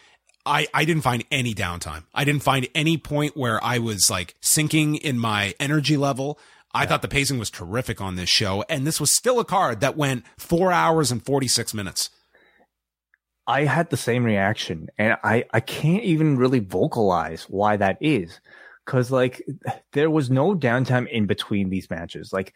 I, 0.45 0.67
I 0.73 0.85
didn't 0.85 1.03
find 1.03 1.23
any 1.31 1.53
downtime. 1.53 2.03
I 2.13 2.23
didn't 2.23 2.43
find 2.43 2.67
any 2.73 2.97
point 2.97 3.37
where 3.37 3.63
I 3.63 3.77
was 3.77 4.09
like 4.09 4.35
sinking 4.41 4.95
in 4.95 5.19
my 5.19 5.53
energy 5.59 5.97
level. 5.97 6.39
I 6.73 6.85
thought 6.85 7.01
the 7.01 7.07
pacing 7.07 7.37
was 7.37 7.49
terrific 7.49 8.01
on 8.01 8.15
this 8.15 8.29
show. 8.29 8.63
And 8.69 8.87
this 8.87 8.99
was 8.99 9.11
still 9.11 9.39
a 9.39 9.45
card 9.45 9.81
that 9.81 9.97
went 9.97 10.25
four 10.37 10.71
hours 10.71 11.11
and 11.11 11.23
46 11.23 11.73
minutes. 11.73 12.09
I 13.47 13.65
had 13.65 13.89
the 13.89 13.97
same 13.97 14.23
reaction 14.23 14.89
and 14.97 15.17
I, 15.23 15.45
I 15.51 15.59
can't 15.59 16.03
even 16.03 16.37
really 16.37 16.59
vocalize 16.59 17.43
why 17.43 17.77
that 17.77 17.97
is. 17.99 18.39
Cause 18.85 19.11
like 19.11 19.41
there 19.93 20.09
was 20.09 20.29
no 20.29 20.55
downtime 20.55 21.07
in 21.07 21.25
between 21.27 21.69
these 21.69 21.89
matches. 21.89 22.33
Like 22.33 22.55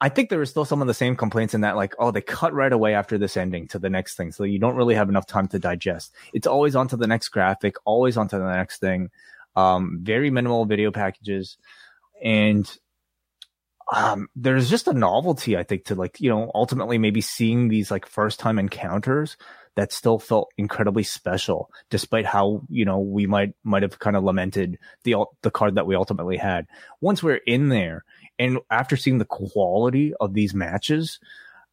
I- 0.00 0.08
think 0.08 0.30
there 0.30 0.38
were 0.38 0.46
still 0.46 0.64
some 0.64 0.80
of 0.80 0.88
the 0.88 0.94
same 0.94 1.16
complaints 1.16 1.54
in 1.54 1.60
that 1.60 1.76
like, 1.76 1.94
oh, 1.98 2.10
they 2.10 2.22
cut 2.22 2.54
right 2.54 2.72
away 2.72 2.94
after 2.94 3.18
this 3.18 3.36
ending 3.36 3.68
to 3.68 3.78
the 3.78 3.90
next 3.90 4.16
thing. 4.16 4.32
So 4.32 4.44
you 4.44 4.58
don't 4.58 4.76
really 4.76 4.94
have 4.94 5.08
enough 5.08 5.26
time 5.26 5.48
to 5.48 5.58
digest. 5.58 6.14
It's 6.32 6.46
always 6.46 6.74
on 6.74 6.88
to 6.88 6.96
the 6.96 7.06
next 7.06 7.28
graphic, 7.28 7.76
always 7.84 8.16
on 8.16 8.28
to 8.28 8.38
the 8.38 8.52
next 8.52 8.80
thing. 8.80 9.10
Um, 9.54 10.00
very 10.02 10.30
minimal 10.30 10.64
video 10.64 10.90
packages. 10.90 11.56
And 12.22 12.70
um, 13.92 14.28
there's 14.34 14.68
just 14.68 14.88
a 14.88 14.92
novelty, 14.92 15.56
I 15.56 15.62
think, 15.62 15.84
to 15.86 15.94
like, 15.94 16.20
you 16.20 16.30
know, 16.30 16.50
ultimately 16.54 16.98
maybe 16.98 17.20
seeing 17.20 17.68
these 17.68 17.90
like 17.90 18.06
first 18.06 18.40
time 18.40 18.58
encounters 18.58 19.36
that 19.76 19.92
still 19.92 20.18
felt 20.18 20.52
incredibly 20.58 21.02
special, 21.02 21.70
despite 21.90 22.26
how 22.26 22.62
you 22.68 22.84
know 22.84 22.98
we 22.98 23.26
might 23.26 23.54
might 23.62 23.82
have 23.82 23.98
kind 23.98 24.16
of 24.16 24.24
lamented 24.24 24.78
the 25.04 25.14
the 25.42 25.50
card 25.50 25.76
that 25.76 25.86
we 25.86 25.94
ultimately 25.94 26.36
had. 26.36 26.66
Once 27.00 27.22
we're 27.22 27.40
in 27.46 27.68
there, 27.68 28.04
and 28.38 28.58
after 28.70 28.96
seeing 28.96 29.18
the 29.18 29.24
quality 29.24 30.12
of 30.20 30.34
these 30.34 30.54
matches, 30.54 31.20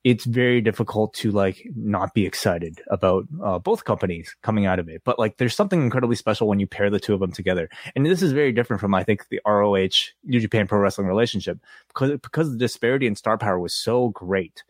it's 0.03 0.25
very 0.25 0.59
difficult 0.59 1.13
to 1.13 1.31
like 1.31 1.65
not 1.75 2.13
be 2.13 2.25
excited 2.25 2.81
about 2.89 3.25
uh, 3.41 3.57
both 3.57 3.85
companies 3.85 4.35
coming 4.43 4.65
out 4.65 4.79
of 4.79 4.89
it. 4.89 5.01
But 5.05 5.17
like, 5.17 5.37
there's 5.37 5.55
something 5.55 5.81
incredibly 5.81 6.17
special 6.17 6.47
when 6.47 6.59
you 6.59 6.67
pair 6.67 6.89
the 6.89 6.99
two 6.99 7.13
of 7.13 7.21
them 7.21 7.31
together, 7.31 7.69
and 7.95 8.05
this 8.05 8.21
is 8.21 8.33
very 8.33 8.51
different 8.51 8.81
from 8.81 8.93
I 8.93 9.03
think 9.03 9.27
the 9.29 9.41
ROH 9.45 10.11
New 10.25 10.41
Japan 10.41 10.67
Pro 10.67 10.79
Wrestling 10.79 11.07
relationship 11.07 11.57
because 11.87 12.11
because 12.21 12.51
the 12.51 12.57
disparity 12.57 13.07
in 13.07 13.15
star 13.15 13.37
power 13.37 13.59
was 13.59 13.73
so 13.73 14.09
great. 14.09 14.63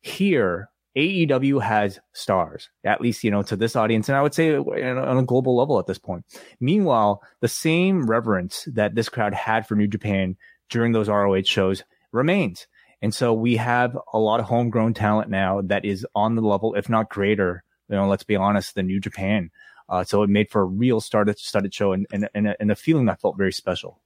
Here, 0.00 0.70
AEW 0.98 1.62
has 1.62 2.00
stars, 2.12 2.70
at 2.82 3.00
least, 3.00 3.22
you 3.22 3.30
know, 3.30 3.42
to 3.42 3.54
this 3.54 3.76
audience. 3.76 4.08
And 4.08 4.16
I 4.16 4.22
would 4.22 4.34
say 4.34 4.56
on 4.56 5.16
a 5.18 5.22
global 5.22 5.56
level 5.56 5.78
at 5.78 5.86
this 5.86 5.98
point. 5.98 6.24
Meanwhile, 6.58 7.22
the 7.40 7.46
same 7.46 8.10
reverence 8.10 8.68
that 8.72 8.96
this 8.96 9.08
crowd 9.08 9.32
had 9.32 9.66
for 9.66 9.76
New 9.76 9.86
Japan 9.86 10.36
during 10.68 10.90
those 10.90 11.08
ROH 11.08 11.42
shows 11.42 11.84
remains. 12.10 12.66
And 13.00 13.14
so 13.14 13.32
we 13.32 13.56
have 13.56 13.96
a 14.12 14.18
lot 14.18 14.40
of 14.40 14.46
homegrown 14.46 14.94
talent 14.94 15.30
now 15.30 15.60
that 15.62 15.84
is 15.84 16.04
on 16.16 16.34
the 16.34 16.42
level, 16.42 16.74
if 16.74 16.88
not 16.88 17.08
greater, 17.08 17.62
you 17.88 17.94
know, 17.94 18.08
let's 18.08 18.24
be 18.24 18.34
honest, 18.34 18.74
than 18.74 18.88
New 18.88 18.98
Japan. 18.98 19.52
Uh, 19.88 20.02
so 20.02 20.24
it 20.24 20.28
made 20.28 20.50
for 20.50 20.62
a 20.62 20.66
real 20.66 21.00
started, 21.00 21.38
started 21.38 21.72
show 21.72 21.92
and, 21.92 22.08
and, 22.12 22.28
and, 22.34 22.48
a, 22.48 22.56
and 22.60 22.72
a 22.72 22.76
feeling 22.76 23.06
that 23.06 23.20
felt 23.20 23.38
very 23.38 23.52
special. 23.52 24.00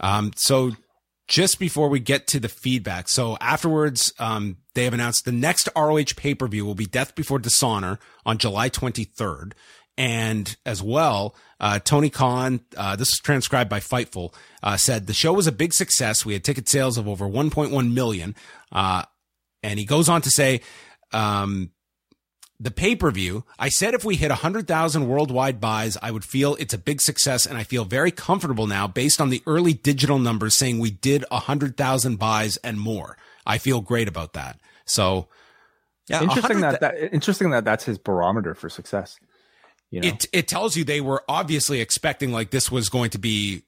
Um, 0.00 0.32
so 0.34 0.72
just 1.28 1.58
before 1.58 1.88
we 1.88 2.00
get 2.00 2.26
to 2.28 2.40
the 2.40 2.48
feedback, 2.48 3.08
so 3.08 3.36
afterwards, 3.40 4.12
um, 4.18 4.58
they 4.74 4.84
have 4.84 4.94
announced 4.94 5.24
the 5.24 5.32
next 5.32 5.68
ROH 5.76 6.14
pay 6.16 6.34
per 6.34 6.46
view 6.46 6.64
will 6.64 6.74
be 6.74 6.86
Death 6.86 7.14
Before 7.14 7.38
Dishonor 7.38 7.98
on 8.24 8.38
July 8.38 8.68
23rd. 8.68 9.52
And 9.98 10.56
as 10.64 10.82
well, 10.82 11.36
uh, 11.60 11.78
Tony 11.78 12.08
Khan, 12.08 12.60
uh, 12.76 12.96
this 12.96 13.08
is 13.08 13.20
transcribed 13.22 13.68
by 13.68 13.80
Fightful, 13.80 14.34
uh, 14.62 14.76
said 14.76 15.06
the 15.06 15.12
show 15.12 15.32
was 15.32 15.46
a 15.46 15.52
big 15.52 15.74
success. 15.74 16.24
We 16.24 16.32
had 16.32 16.44
ticket 16.44 16.68
sales 16.68 16.96
of 16.96 17.06
over 17.06 17.26
1.1 17.26 17.92
million. 17.92 18.34
Uh, 18.70 19.04
and 19.62 19.78
he 19.78 19.84
goes 19.84 20.08
on 20.08 20.22
to 20.22 20.30
say, 20.30 20.62
um, 21.12 21.70
the 22.62 22.70
pay 22.70 22.94
per 22.94 23.10
view, 23.10 23.44
I 23.58 23.68
said 23.68 23.92
if 23.92 24.04
we 24.04 24.14
hit 24.14 24.30
100,000 24.30 25.08
worldwide 25.08 25.60
buys, 25.60 25.98
I 26.00 26.12
would 26.12 26.24
feel 26.24 26.54
it's 26.56 26.72
a 26.72 26.78
big 26.78 27.00
success. 27.00 27.44
And 27.44 27.58
I 27.58 27.64
feel 27.64 27.84
very 27.84 28.12
comfortable 28.12 28.68
now 28.68 28.86
based 28.86 29.20
on 29.20 29.30
the 29.30 29.42
early 29.46 29.72
digital 29.72 30.18
numbers 30.18 30.56
saying 30.56 30.78
we 30.78 30.90
did 30.90 31.24
100,000 31.30 32.16
buys 32.16 32.56
and 32.58 32.78
more. 32.78 33.16
I 33.44 33.58
feel 33.58 33.80
great 33.80 34.06
about 34.06 34.34
that. 34.34 34.60
So, 34.84 35.26
yeah, 36.08 36.22
interesting 36.22 36.60
that, 36.60 36.80
that 36.80 37.12
interesting 37.12 37.50
that 37.50 37.64
that's 37.64 37.84
his 37.84 37.98
barometer 37.98 38.54
for 38.54 38.68
success. 38.68 39.18
You 39.90 40.00
know? 40.00 40.08
it 40.08 40.26
it 40.32 40.48
tells 40.48 40.76
you 40.76 40.84
they 40.84 41.00
were 41.00 41.24
obviously 41.28 41.80
expecting 41.80 42.32
like 42.32 42.50
this 42.50 42.70
was 42.70 42.88
going 42.88 43.10
to 43.10 43.18
be 43.18 43.62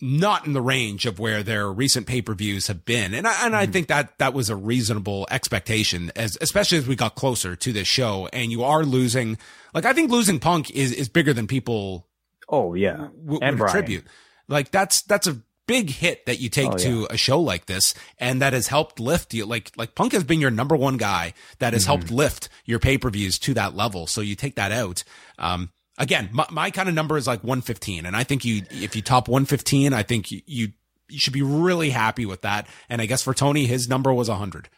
not 0.00 0.46
in 0.46 0.52
the 0.54 0.62
range 0.62 1.04
of 1.06 1.18
where 1.18 1.42
their 1.42 1.70
recent 1.70 2.06
pay-per-views 2.06 2.68
have 2.68 2.84
been. 2.84 3.12
And 3.14 3.26
I, 3.26 3.44
and 3.46 3.54
I 3.54 3.66
think 3.66 3.88
that 3.88 4.16
that 4.18 4.32
was 4.32 4.48
a 4.48 4.56
reasonable 4.56 5.26
expectation 5.30 6.10
as 6.16 6.38
especially 6.40 6.78
as 6.78 6.86
we 6.86 6.96
got 6.96 7.14
closer 7.16 7.54
to 7.56 7.72
this 7.72 7.86
show 7.88 8.28
and 8.32 8.50
you 8.50 8.64
are 8.64 8.84
losing 8.84 9.36
like 9.74 9.84
I 9.84 9.92
think 9.92 10.10
losing 10.10 10.38
Punk 10.40 10.70
is 10.70 10.92
is 10.92 11.08
bigger 11.08 11.32
than 11.32 11.46
people 11.46 12.06
oh 12.48 12.74
yeah, 12.74 13.08
w- 13.24 13.40
and 13.42 13.58
Bryan. 13.58 13.68
attribute. 13.76 14.04
Like 14.48 14.70
that's 14.70 15.02
that's 15.02 15.26
a 15.26 15.42
big 15.66 15.90
hit 15.90 16.26
that 16.26 16.40
you 16.40 16.48
take 16.48 16.72
Oh, 16.72 16.76
to 16.78 17.06
a 17.10 17.16
show 17.16 17.38
like 17.40 17.66
this 17.66 17.94
and 18.18 18.42
that 18.42 18.52
has 18.54 18.66
helped 18.66 18.98
lift 18.98 19.32
you 19.34 19.46
like 19.46 19.70
like 19.76 19.94
Punk 19.94 20.12
has 20.14 20.24
been 20.24 20.40
your 20.40 20.50
number 20.50 20.74
one 20.74 20.96
guy 20.96 21.32
that 21.60 21.74
has 21.74 21.82
Mm-hmm. 21.82 21.90
helped 21.92 22.10
lift 22.10 22.48
your 22.64 22.80
pay-per-views 22.80 23.38
to 23.40 23.54
that 23.54 23.76
level 23.76 24.08
so 24.08 24.20
you 24.20 24.34
take 24.34 24.56
that 24.56 24.72
out 24.72 25.04
um 25.38 25.70
again 26.00 26.28
my, 26.32 26.46
my 26.50 26.70
kind 26.70 26.88
of 26.88 26.94
number 26.94 27.16
is 27.16 27.28
like 27.28 27.44
115 27.44 28.06
and 28.06 28.16
I 28.16 28.24
think 28.24 28.44
you 28.44 28.62
if 28.70 28.96
you 28.96 29.02
top 29.02 29.28
115 29.28 29.92
I 29.92 30.02
think 30.02 30.32
you, 30.32 30.40
you 30.46 30.68
you 31.08 31.18
should 31.18 31.32
be 31.32 31.42
really 31.42 31.90
happy 31.90 32.26
with 32.26 32.42
that 32.42 32.66
and 32.88 33.00
I 33.00 33.06
guess 33.06 33.22
for 33.22 33.34
Tony 33.34 33.66
his 33.66 33.88
number 33.88 34.12
was 34.12 34.28
100 34.28 34.68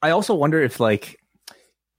I 0.00 0.10
also 0.10 0.34
wonder 0.34 0.62
if 0.62 0.80
like 0.80 1.20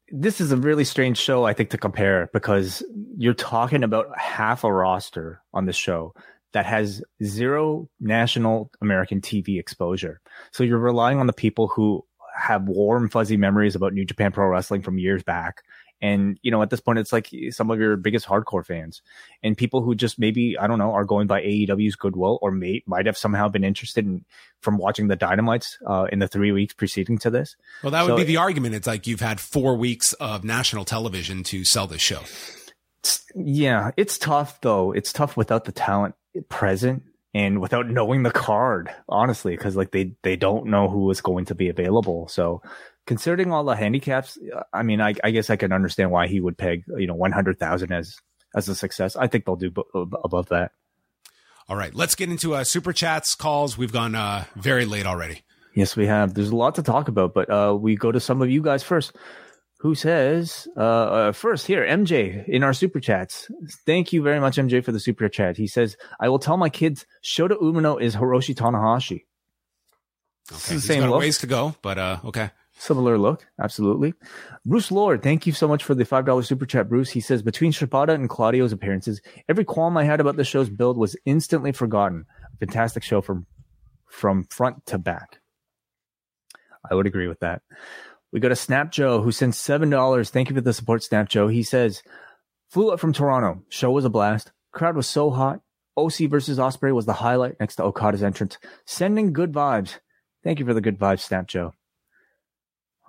this 0.10 0.40
is 0.40 0.52
a 0.52 0.58
really 0.58 0.86
strange 0.86 1.18
show 1.18 1.44
I 1.44 1.54
think 1.54 1.70
to 1.72 1.78
compare 1.78 2.30
because 2.34 2.84
you're 3.18 3.36
talking 3.36 3.84
about 3.84 4.18
half 4.18 4.64
a 4.64 4.74
roster 4.74 5.44
on 5.54 5.66
this 5.66 5.76
show 5.76 6.14
that 6.54 6.66
has 6.66 7.04
zero 7.24 7.90
national 8.00 8.72
American 8.82 9.22
TV 9.22 9.60
exposure. 9.60 10.22
So 10.52 10.64
you're 10.64 10.80
relying 10.80 11.20
on 11.20 11.28
the 11.28 11.34
people 11.34 11.68
who 11.68 12.04
have 12.36 12.64
warm 12.68 13.10
fuzzy 13.10 13.38
memories 13.38 13.76
about 13.76 13.94
New 13.94 14.06
Japan 14.06 14.32
Pro 14.32 14.48
Wrestling 14.48 14.82
from 14.82 14.98
years 14.98 15.24
back 15.24 15.64
And, 16.02 16.40
you 16.44 16.52
know, 16.52 16.62
at 16.62 16.70
this 16.70 16.80
point, 16.80 17.00
it's 17.00 17.12
like 17.12 17.30
some 17.50 17.72
of 17.72 17.80
your 17.80 17.98
biggest 17.98 18.26
hardcore 18.26 18.66
fans 18.66 19.02
and 19.42 19.58
people 19.58 19.82
who 19.82 19.96
just 19.96 20.20
maybe, 20.20 20.58
I 20.58 20.68
don't 20.68 20.78
know, 20.78 20.92
are 20.92 21.06
going 21.06 21.28
by 21.28 21.42
AEW's 21.42 21.96
goodwill 21.96 22.38
or 22.42 22.52
may, 22.52 22.84
might 22.86 23.06
have 23.08 23.18
somehow 23.18 23.50
been 23.50 23.64
interested 23.64 24.06
in 24.06 24.24
from 24.62 24.78
watching 24.78 25.08
the 25.08 25.18
Dynamites 25.18 25.78
uh, 25.86 26.08
in 26.12 26.20
the 26.20 26.28
three 26.28 26.52
weeks 26.52 26.74
preceding 26.74 27.18
to 27.20 27.30
this. 27.30 27.56
Well, 27.84 27.92
that 27.92 28.04
would 28.04 28.12
so, 28.12 28.18
be 28.18 28.24
the 28.24 28.38
argument. 28.38 28.76
It's 28.76 28.88
like 28.88 29.08
you've 29.08 29.22
had 29.22 29.40
four 29.40 29.76
weeks 29.76 30.14
of 30.14 30.44
national 30.44 30.86
television 30.86 31.44
to 31.44 31.66
sell 31.66 31.88
this 31.88 32.02
show. 32.02 32.22
Yeah, 33.36 33.92
it's 33.98 34.18
tough 34.18 34.62
though. 34.62 34.92
It's 34.92 35.14
tough 35.14 35.38
without 35.38 35.66
the 35.66 35.72
talent 35.72 36.16
present 36.50 37.04
and 37.34 37.62
without 37.62 37.88
knowing 37.88 38.24
the 38.24 38.32
card, 38.32 38.94
honestly, 39.08 39.56
because 39.56 39.76
like 39.76 39.92
they 39.92 40.16
they 40.24 40.36
don't 40.36 40.68
know 40.68 40.90
who 40.90 41.10
is 41.12 41.22
going 41.22 41.46
to 41.46 41.56
be 41.56 41.70
available. 41.70 42.28
So 42.28 42.62
considering 43.08 43.52
all 43.52 43.64
the 43.64 43.76
handicaps, 43.76 44.38
I 44.72 44.84
mean, 44.84 45.02
I, 45.02 45.16
I 45.24 45.32
guess 45.32 45.50
I 45.50 45.56
can 45.56 45.72
understand 45.72 46.12
why 46.12 46.28
he 46.28 46.40
would 46.40 46.58
peg 46.58 46.84
you 46.98 47.08
know 47.08 47.16
one 47.16 47.32
hundred 47.32 47.58
thousand 47.58 47.92
as 47.92 48.18
as 48.56 48.70
a 48.70 48.76
success. 48.76 49.16
I 49.16 49.28
think 49.28 49.46
they'll 49.46 49.56
do 49.56 49.72
b- 49.72 49.84
above 49.94 50.50
that. 50.50 50.72
All 51.68 51.76
right, 51.76 51.94
let's 51.94 52.16
get 52.16 52.30
into 52.30 52.54
uh, 52.54 52.64
super 52.64 52.94
chats 52.94 53.34
calls. 53.34 53.78
We've 53.78 53.92
gone 53.92 54.14
uh, 54.14 54.46
very 54.56 54.86
late 54.86 55.06
already. 55.06 55.42
Yes, 55.74 55.96
we 55.96 56.08
have. 56.08 56.34
There's 56.34 56.50
a 56.50 56.56
lot 56.56 56.76
to 56.76 56.84
talk 56.84 57.08
about, 57.08 57.34
but 57.34 57.50
uh, 57.50 57.76
we 57.80 57.96
go 57.96 58.12
to 58.12 58.20
some 58.20 58.42
of 58.42 58.50
you 58.50 58.62
guys 58.62 58.84
first 58.84 59.16
who 59.80 59.94
says 59.94 60.68
uh, 60.76 60.80
uh, 60.80 61.32
first 61.32 61.68
here 61.68 61.86
mj 61.86 62.48
in 62.48 62.64
our 62.64 62.74
super 62.74 63.00
chats 63.00 63.50
thank 63.86 64.12
you 64.12 64.22
very 64.22 64.40
much 64.40 64.58
mj 64.58 64.84
for 64.84 64.92
the 64.92 65.00
super 65.00 65.30
chat 65.30 65.58
he 65.58 65.68
says 65.68 65.98
i 66.20 66.28
will 66.28 66.40
tell 66.40 66.58
my 66.58 66.70
kids 66.70 67.06
shota 67.24 67.60
umino 67.62 68.02
is 68.02 68.16
hiroshi 68.16 68.56
tanahashi 68.56 69.26
okay 70.52 70.80
same 70.80 71.02
got 71.02 71.10
look. 71.12 71.20
ways 71.20 71.38
to 71.38 71.48
go 71.48 71.76
but 71.82 71.98
uh 71.98 72.18
okay 72.26 72.50
similar 72.78 73.18
look 73.18 73.46
absolutely 73.62 74.14
bruce 74.66 74.92
lord 74.92 75.24
thank 75.24 75.48
you 75.48 75.54
so 75.54 75.68
much 75.68 75.84
for 75.84 75.96
the 75.96 76.06
five 76.06 76.26
dollar 76.26 76.44
super 76.44 76.66
chat 76.66 76.88
bruce 76.88 77.10
he 77.10 77.20
says 77.20 77.42
between 77.42 77.72
shibata 77.72 78.14
and 78.14 78.30
claudio's 78.30 78.72
appearances 78.72 79.22
every 79.50 79.66
qualm 79.66 79.98
i 79.98 80.04
had 80.04 80.20
about 80.20 80.36
the 80.36 80.44
show's 80.44 80.70
build 80.70 80.98
was 80.98 81.16
instantly 81.26 81.72
forgotten 81.72 82.26
a 82.54 82.58
fantastic 82.58 83.04
show 83.04 83.22
from 83.22 83.46
from 84.08 84.44
front 84.46 84.86
to 84.86 84.98
back 84.98 85.40
i 86.90 86.94
would 86.94 87.08
agree 87.08 87.28
with 87.28 87.40
that 87.40 87.62
we 88.32 88.40
go 88.40 88.50
to 88.50 88.56
Snap 88.56 88.92
Joe, 88.92 89.22
who 89.22 89.32
sends 89.32 89.58
seven 89.58 89.90
dollars. 89.90 90.30
Thank 90.30 90.50
you 90.50 90.56
for 90.56 90.62
the 90.62 90.74
support, 90.74 91.04
Snap 91.04 91.30
Joe. 91.30 91.48
He 91.48 91.64
says, 91.64 92.04
"Flew 92.70 92.92
up 92.92 93.00
from 93.00 93.14
Toronto. 93.14 93.64
Show 93.70 93.92
was 93.92 94.06
a 94.06 94.10
blast. 94.10 94.52
Crowd 94.72 94.96
was 94.96 95.08
so 95.08 95.30
hot. 95.32 95.62
OC 95.96 96.28
versus 96.28 96.60
Ospreay 96.60 96.94
was 96.94 97.06
the 97.06 97.14
highlight 97.14 97.60
next 97.60 97.78
to 97.78 97.84
Okada's 97.84 98.22
entrance. 98.22 98.58
Sending 98.86 99.34
good 99.34 99.52
vibes. 99.52 100.00
Thank 100.44 100.60
you 100.60 100.66
for 100.66 100.74
the 100.74 100.82
good 100.82 101.00
vibes, 101.00 101.22
Snap 101.22 101.48
Joe. 101.48 101.74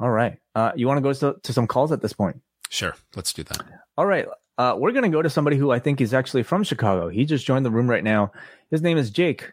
All 0.00 0.10
right. 0.10 0.38
Uh, 0.54 0.72
you 0.76 0.86
want 0.86 0.98
to 0.98 1.02
go 1.02 1.12
to, 1.12 1.40
to 1.40 1.52
some 1.52 1.66
calls 1.66 1.92
at 1.92 2.02
this 2.02 2.12
point? 2.12 2.40
Sure. 2.70 2.94
Let's 3.16 3.32
do 3.32 3.42
that. 3.44 3.62
All 3.96 4.06
right. 4.06 4.26
Uh, 4.56 4.74
we're 4.76 4.92
going 4.92 5.04
to 5.04 5.08
go 5.08 5.22
to 5.22 5.30
somebody 5.30 5.56
who 5.56 5.70
I 5.70 5.78
think 5.78 6.00
is 6.00 6.12
actually 6.12 6.42
from 6.42 6.64
Chicago. 6.64 7.08
He 7.08 7.24
just 7.24 7.46
joined 7.46 7.64
the 7.64 7.70
room 7.70 7.88
right 7.88 8.04
now. 8.04 8.32
His 8.70 8.82
name 8.82 8.98
is 8.98 9.10
Jake. 9.10 9.52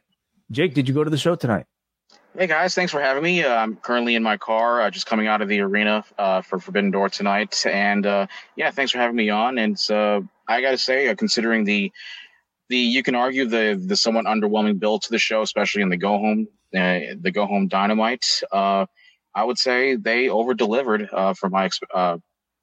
Jake, 0.52 0.74
did 0.74 0.88
you 0.88 0.94
go 0.94 1.04
to 1.04 1.10
the 1.10 1.18
show 1.18 1.36
tonight? 1.36 1.66
Hey 2.38 2.48
guys, 2.48 2.76
thanks 2.76 2.92
for 2.92 3.00
having 3.00 3.24
me. 3.24 3.46
Uh, 3.46 3.56
I'm 3.56 3.78
currently 3.78 4.14
in 4.16 4.22
my 4.22 4.36
car, 4.36 4.82
uh, 4.82 4.92
just 4.92 5.06
coming 5.06 5.26
out 5.26 5.42
of 5.42 5.48
the 5.48 5.62
arena 5.62 6.04
uh, 6.18 6.42
for 6.42 6.60
Forbidden 6.60 6.92
Door 6.92 7.10
tonight, 7.10 7.66
and 7.66 8.06
uh, 8.06 8.28
yeah, 8.58 8.72
thanks 8.72 8.92
for 8.92 8.98
having 8.98 9.16
me 9.16 9.30
on. 9.30 9.58
And 9.58 9.82
uh, 9.90 10.20
I 10.46 10.60
got 10.60 10.72
to 10.72 10.78
say, 10.78 11.08
uh, 11.08 11.16
considering 11.16 11.64
the 11.64 11.94
the 12.68 12.78
you 12.78 13.04
can 13.04 13.16
argue 13.16 13.46
the 13.46 13.82
the 13.82 13.96
somewhat 13.96 14.26
underwhelming 14.26 14.80
build 14.80 15.04
to 15.04 15.12
the 15.12 15.18
show, 15.18 15.44
especially 15.44 15.82
in 15.82 15.88
the 15.88 15.96
go 15.96 16.18
home 16.18 16.50
the 16.74 17.32
go 17.34 17.46
home 17.46 17.70
Dynamite, 17.70 18.42
I 19.36 19.44
would 19.44 19.58
say 19.58 19.96
they 19.96 20.30
over 20.30 20.54
delivered 20.54 21.10
for 21.10 21.50
my 21.50 21.70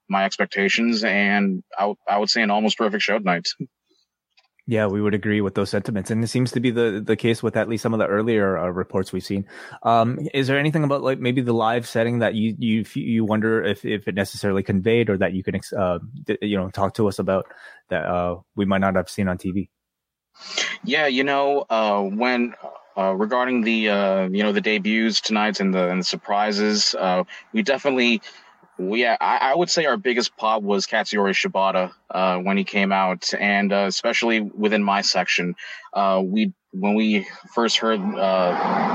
my 0.09 0.25
expectations, 0.25 1.05
and 1.05 1.63
I, 1.77 1.83
w- 1.83 1.97
I 2.09 2.19
would 2.19 2.31
say 2.31 2.43
an 2.43 2.51
almost 2.51 2.79
perfect 2.79 3.03
show 3.03 3.19
tonight. 3.19 3.49
Yeah, 4.65 4.87
we 4.87 5.03
would 5.03 5.13
agree 5.13 5.41
with 5.41 5.57
those 5.57 5.71
sentiments, 5.71 6.13
and 6.13 6.23
it 6.23 6.29
seems 6.29 6.53
to 6.53 6.61
be 6.61 6.71
the 6.71 7.03
the 7.05 7.17
case 7.17 7.43
with 7.43 7.57
at 7.57 7.69
least 7.69 7.83
some 7.83 7.95
of 7.95 7.99
the 7.99 8.07
earlier 8.07 8.57
uh, 8.57 8.69
reports 8.69 9.13
we've 9.13 9.25
seen. 9.25 9.45
Um, 9.83 10.21
is 10.33 10.47
there 10.47 10.57
anything 10.57 10.85
about 10.85 11.03
like 11.03 11.19
maybe 11.19 11.41
the 11.41 11.53
live 11.53 11.85
setting 11.85 12.21
that 12.21 12.35
you 12.35 12.55
you 12.57 12.85
you 12.95 13.25
wonder 13.25 13.61
if 13.65 13.85
if 13.85 14.07
it 14.07 14.15
necessarily 14.15 14.63
conveyed, 14.63 15.11
or 15.11 15.19
that 15.19 15.33
you 15.33 15.43
can 15.43 15.61
uh, 15.77 15.99
you 16.41 16.57
know 16.57 16.71
talk 16.71 16.95
to 16.95 17.09
us 17.09 17.19
about 17.19 17.47
that 17.89 18.05
uh, 18.07 18.37
we 18.55 18.65
might 18.65 18.79
not 18.79 18.95
have 18.95 19.11
seen 19.11 19.27
on 19.27 19.37
TV? 19.37 19.69
Yeah, 20.85 21.09
you 21.09 21.25
know, 21.25 21.67
uh, 21.69 22.01
when 22.03 22.55
uh, 22.97 23.15
regarding 23.15 23.63
the 23.63 23.89
uh, 23.89 24.29
you 24.29 24.43
know 24.43 24.53
the 24.53 24.61
debuts 24.61 25.21
tonight 25.21 25.61
and 25.61 25.73
the 25.73 25.89
and 25.89 26.01
the 26.01 26.05
surprises, 26.05 26.95
uh, 26.99 27.25
we 27.53 27.63
definitely 27.63 28.21
yeah, 28.79 29.17
I, 29.21 29.53
I, 29.53 29.55
would 29.55 29.71
say 29.71 29.85
our 29.85 29.97
biggest 29.97 30.37
pop 30.37 30.63
was 30.63 30.87
Katsuyori 30.87 31.35
Shibata 31.35 31.93
uh, 32.11 32.39
when 32.39 32.57
he 32.57 32.65
came 32.65 32.91
out, 32.91 33.33
and 33.39 33.73
uh, 33.73 33.85
especially 33.87 34.41
within 34.41 34.83
my 34.83 35.03
section, 35.03 35.55
uh, 35.93 36.23
we 36.25 36.53
when 36.73 36.95
we 36.95 37.27
first 37.55 37.77
heard 37.77 38.01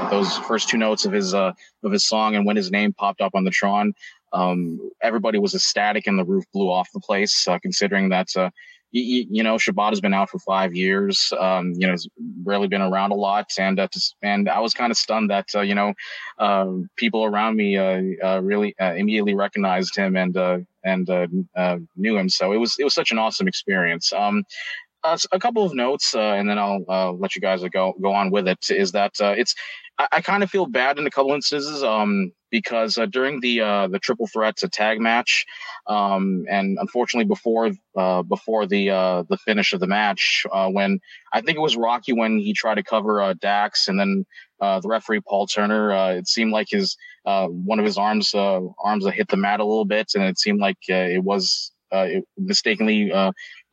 those 0.10 0.36
first 0.40 0.68
two 0.68 0.78
notes 0.78 1.06
of 1.06 1.14
his 1.14 1.34
of 1.34 1.56
his 1.84 2.06
song, 2.06 2.36
and 2.36 2.46
when 2.46 2.56
his 2.56 2.72
name 2.72 2.94
popped 2.94 3.22
up 3.22 3.32
on 3.36 3.44
the 3.44 3.52
Tron, 3.52 3.94
um, 4.34 4.92
everybody 5.02 5.38
was 5.38 5.54
ecstatic, 5.54 6.08
and 6.08 6.18
the 6.18 6.26
roof 6.26 6.46
blew 6.54 6.70
off 6.70 6.90
the 6.92 7.00
place. 7.00 7.48
Considering 7.62 8.10
that 8.10 8.30
you, 8.92 9.26
you, 9.30 9.44
know, 9.44 9.56
Shibata's 9.56 10.02
been 10.02 10.14
out 10.14 10.30
for 10.30 10.40
five 10.40 10.74
years. 10.74 11.32
Um, 11.38 11.74
you 11.76 11.88
know, 11.88 11.92
has 11.92 12.08
really 12.44 12.68
been 12.68 12.82
around 12.82 13.12
a 13.12 13.16
lot, 13.16 13.52
and 13.60 13.80
uh, 13.80 13.88
to, 13.92 14.02
and 14.22 14.50
I 14.50 14.60
was 14.60 14.74
kind 14.74 14.92
of 14.92 14.98
stunned 14.98 15.30
that 15.30 15.48
uh, 15.54 15.62
you 15.62 15.76
know, 15.76 15.94
uh, 16.40 16.68
people 16.96 17.26
around 17.26 17.58
me 17.58 17.78
uh, 17.78 18.02
uh, 18.24 18.42
really 18.42 18.76
uh, 18.80 18.94
immediately 18.94 19.36
recognized 19.36 19.96
him 19.96 20.16
and 20.16 20.38
and 20.84 21.08
knew 21.96 22.18
him. 22.18 22.30
So 22.30 22.54
it 22.54 22.58
was 22.58 22.76
it 22.80 22.84
was 22.84 22.94
such 22.94 23.12
an 23.12 23.18
awesome 23.18 23.48
experience. 23.48 24.14
Um, 24.14 24.44
a 25.32 25.40
couple 25.40 25.64
of 25.64 25.74
notes, 25.74 26.16
and 26.16 26.50
then 26.50 26.58
I'll 26.58 27.18
let 27.18 27.36
you 27.36 27.42
guys 27.42 27.64
go 27.72 27.94
go 28.02 28.14
on 28.14 28.32
with 28.32 28.48
it. 28.48 28.70
Is 28.70 28.92
that 28.94 29.14
it's 29.20 29.56
I, 29.98 30.08
I 30.14 30.22
kind 30.22 30.44
of 30.44 30.50
feel 30.50 30.66
bad 30.66 30.98
in 30.98 31.08
a 31.08 31.12
couple 31.12 31.34
instances. 31.34 31.84
Um, 31.84 32.32
because 32.50 32.98
uh, 32.98 33.06
during 33.06 33.40
the 33.42 33.62
uh, 33.62 33.88
the 33.88 34.00
triple 34.00 34.28
threats 34.28 34.64
a 34.64 34.70
tag 34.70 35.00
match, 35.00 35.46
um, 35.88 36.46
and 36.50 36.78
unfortunately 36.80 37.28
before 37.28 37.72
uh, 37.98 38.24
before 38.24 38.66
the 38.66 38.90
uh, 38.90 39.24
the 39.30 39.38
finish 39.38 39.74
of 39.74 39.80
the 39.80 39.88
match, 39.88 40.46
uh, 40.52 40.70
when 40.70 41.00
I 41.34 41.42
think 41.42 41.58
it 41.58 41.62
was 41.62 41.78
Rocky 41.78 42.14
when 42.14 42.38
he 42.38 42.54
tried 42.54 42.76
to 42.76 42.84
cover 42.84 43.22
uh, 43.22 43.34
Dax, 43.34 43.88
and 43.88 44.00
then 44.00 44.26
the 44.60 44.82
referee 44.86 45.22
Paul 45.22 45.48
Turner, 45.48 46.16
it 46.18 46.28
seemed 46.28 46.52
like 46.52 46.68
his 46.70 46.98
one 47.24 47.80
of 47.80 47.86
his 47.86 47.98
arms 47.98 48.34
arms 48.34 49.06
hit 49.14 49.28
the 49.28 49.38
mat 49.38 49.60
a 49.60 49.66
little 49.66 49.86
bit, 49.86 50.12
and 50.16 50.24
it 50.24 50.40
seemed 50.40 50.60
like 50.60 50.78
it 50.88 51.24
was 51.24 51.72
it 51.92 52.26
mistakenly 52.38 53.12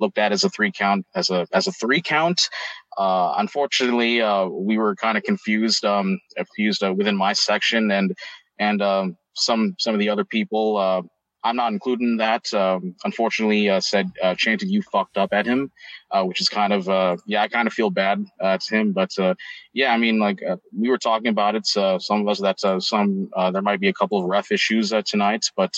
looked 0.00 0.18
at 0.18 0.32
as 0.32 0.44
a 0.44 0.50
three 0.50 0.72
count 0.72 1.06
as 1.14 1.30
a 1.30 1.46
as 1.52 1.66
a 1.66 1.72
three 1.72 2.02
count. 2.02 2.48
Uh, 2.96 3.34
unfortunately, 3.38 4.20
uh, 4.20 4.46
we 4.46 4.78
were 4.78 4.94
kind 4.94 5.18
of 5.18 5.24
confused, 5.24 5.84
um, 5.84 6.18
confused 6.36 6.82
uh, 6.82 6.92
within 6.92 7.16
my 7.16 7.32
section, 7.32 7.90
and 7.90 8.14
and 8.58 8.82
um, 8.82 9.16
some 9.34 9.74
some 9.78 9.94
of 9.94 10.00
the 10.00 10.08
other 10.08 10.24
people. 10.24 10.76
Uh, 10.76 11.02
I'm 11.44 11.56
not 11.56 11.72
including 11.72 12.16
that. 12.16 12.52
Um, 12.54 12.96
unfortunately, 13.04 13.68
uh, 13.68 13.80
said 13.80 14.10
uh, 14.22 14.34
chanted 14.34 14.70
"you 14.70 14.80
fucked 14.80 15.18
up" 15.18 15.32
at 15.32 15.44
him, 15.44 15.70
uh, 16.10 16.24
which 16.24 16.40
is 16.40 16.48
kind 16.48 16.72
of 16.72 16.88
uh, 16.88 17.16
yeah, 17.26 17.42
I 17.42 17.48
kind 17.48 17.68
of 17.68 17.74
feel 17.74 17.90
bad 17.90 18.24
uh, 18.40 18.56
to 18.56 18.74
him. 18.74 18.92
But 18.92 19.10
uh, 19.18 19.34
yeah, 19.74 19.92
I 19.92 19.98
mean, 19.98 20.18
like 20.18 20.40
we 20.76 20.88
were 20.88 20.98
talking 20.98 21.28
about 21.28 21.54
it. 21.54 21.66
some 21.66 22.22
of 22.22 22.28
us 22.28 22.40
that 22.40 22.60
some 22.82 23.28
there 23.52 23.62
might 23.62 23.80
be 23.80 23.88
a 23.88 23.92
couple 23.92 24.18
of 24.18 24.24
ref 24.24 24.50
issues 24.50 24.92
tonight, 25.04 25.44
but 25.54 25.74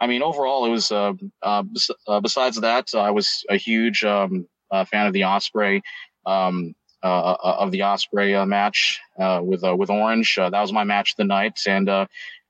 I 0.00 0.06
mean, 0.06 0.22
overall, 0.22 0.64
it 0.66 0.70
was. 0.70 0.88
Bes- 0.88 1.90
besides 2.22 2.60
that, 2.60 2.94
I 2.94 3.10
was 3.10 3.44
a 3.48 3.56
huge 3.56 4.04
um, 4.04 4.46
fan 4.70 5.06
of 5.06 5.12
the 5.12 5.22
Ospreay, 5.22 5.80
Um, 6.26 6.74
uh, 7.02 7.36
uh, 7.44 7.56
of 7.60 7.70
the 7.70 7.80
Ospreay 7.80 8.36
uh, 8.36 8.46
match 8.46 9.00
with 9.18 9.62
with 9.62 9.90
Orange. 9.90 10.34
that 10.36 10.50
was 10.50 10.72
my 10.72 10.84
match 10.84 11.12
of 11.12 11.16
the 11.18 11.24
night, 11.24 11.60
and 11.66 11.88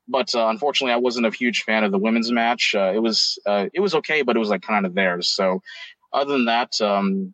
but 0.07 0.33
uh, 0.33 0.47
unfortunately, 0.47 0.93
I 0.93 0.97
wasn't 0.97 1.25
a 1.25 1.31
huge 1.31 1.63
fan 1.63 1.83
of 1.83 1.91
the 1.91 1.97
women's 1.97 2.31
match. 2.31 2.73
Uh, 2.75 2.91
it 2.95 2.99
was 2.99 3.37
uh, 3.45 3.67
it 3.73 3.81
was 3.81 3.93
okay, 3.95 4.21
but 4.21 4.35
it 4.35 4.39
was 4.39 4.49
like 4.49 4.61
kind 4.61 4.85
of 4.85 4.95
theirs. 4.95 5.29
So 5.29 5.61
other 6.13 6.31
than 6.33 6.45
that, 6.45 6.79
um, 6.81 7.33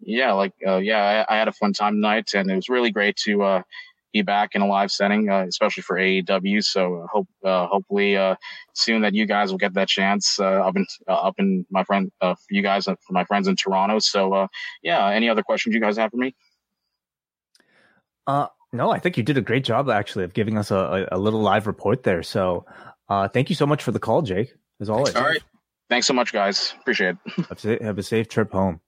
yeah, 0.00 0.32
like 0.32 0.52
yeah, 0.60 1.24
I, 1.28 1.34
I, 1.34 1.38
had 1.38 1.48
a 1.48 1.52
fun 1.52 1.72
time 1.72 1.94
tonight, 1.94 2.32
and 2.34 2.50
it 2.50 2.56
was 2.56 2.68
really 2.68 2.90
great 2.90 3.16
to 3.24 3.62
be 4.16 4.22
back 4.22 4.54
in 4.54 4.62
a 4.62 4.66
live 4.66 4.90
setting, 4.90 5.28
uh, 5.28 5.44
especially 5.48 5.82
for 5.82 5.96
AEW. 5.96 6.62
So 6.64 7.02
uh, 7.02 7.06
hope 7.06 7.28
uh, 7.44 7.66
hopefully 7.66 8.16
uh, 8.16 8.36
soon 8.74 9.02
that 9.02 9.14
you 9.14 9.26
guys 9.26 9.50
will 9.50 9.58
get 9.58 9.74
that 9.74 9.88
chance 9.88 10.38
uh, 10.40 10.44
up 10.44 10.76
in 10.76 10.86
uh, 11.08 11.12
up 11.12 11.34
in 11.38 11.66
my 11.70 11.84
friend 11.84 12.10
for 12.20 12.36
you 12.50 12.62
guys 12.62 12.84
for 12.84 12.96
my 13.10 13.24
friends 13.24 13.48
in 13.48 13.56
Toronto. 13.56 13.98
So 13.98 14.48
yeah, 14.82 15.08
any 15.08 15.28
other 15.28 15.42
questions 15.42 15.74
you 15.74 15.80
guys 15.80 15.96
have 15.96 16.10
for 16.10 16.16
me? 16.16 16.34
Uh, 18.26 18.46
no, 18.72 18.90
I 18.90 18.98
think 18.98 19.16
you 19.16 19.22
did 19.22 19.38
a 19.38 19.42
great 19.42 19.64
job 19.64 19.88
actually 19.88 20.24
of 20.24 20.34
giving 20.34 20.58
us 20.58 20.70
a, 20.70 21.06
a, 21.12 21.18
little 21.18 21.40
live 21.40 21.68
report 21.68 22.02
there. 22.02 22.24
So 22.24 22.66
thank 23.08 23.50
you 23.50 23.56
so 23.56 23.66
much 23.66 23.82
for 23.82 23.92
the 23.92 24.00
call, 24.00 24.22
Jake. 24.22 24.52
As 24.80 24.90
always. 24.90 25.14
All 25.14 25.24
right. 25.24 25.42
Thanks 25.88 26.06
so 26.06 26.12
much, 26.12 26.32
guys. 26.32 26.74
Appreciate 26.80 27.16
it. 27.24 27.82
Have 27.82 27.98
a 27.98 28.02
safe 28.02 28.28
trip 28.28 28.52
home. 28.52 28.80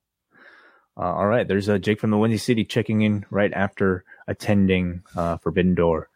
Uh, 0.98 1.14
all 1.14 1.26
right, 1.26 1.46
there's 1.46 1.68
uh, 1.68 1.78
Jake 1.78 2.00
from 2.00 2.10
the 2.10 2.18
Windy 2.18 2.38
City 2.38 2.64
checking 2.64 3.02
in 3.02 3.24
right 3.30 3.52
after 3.52 4.04
attending 4.26 5.02
uh, 5.16 5.36
Forbidden 5.36 5.74
Door. 5.76 6.08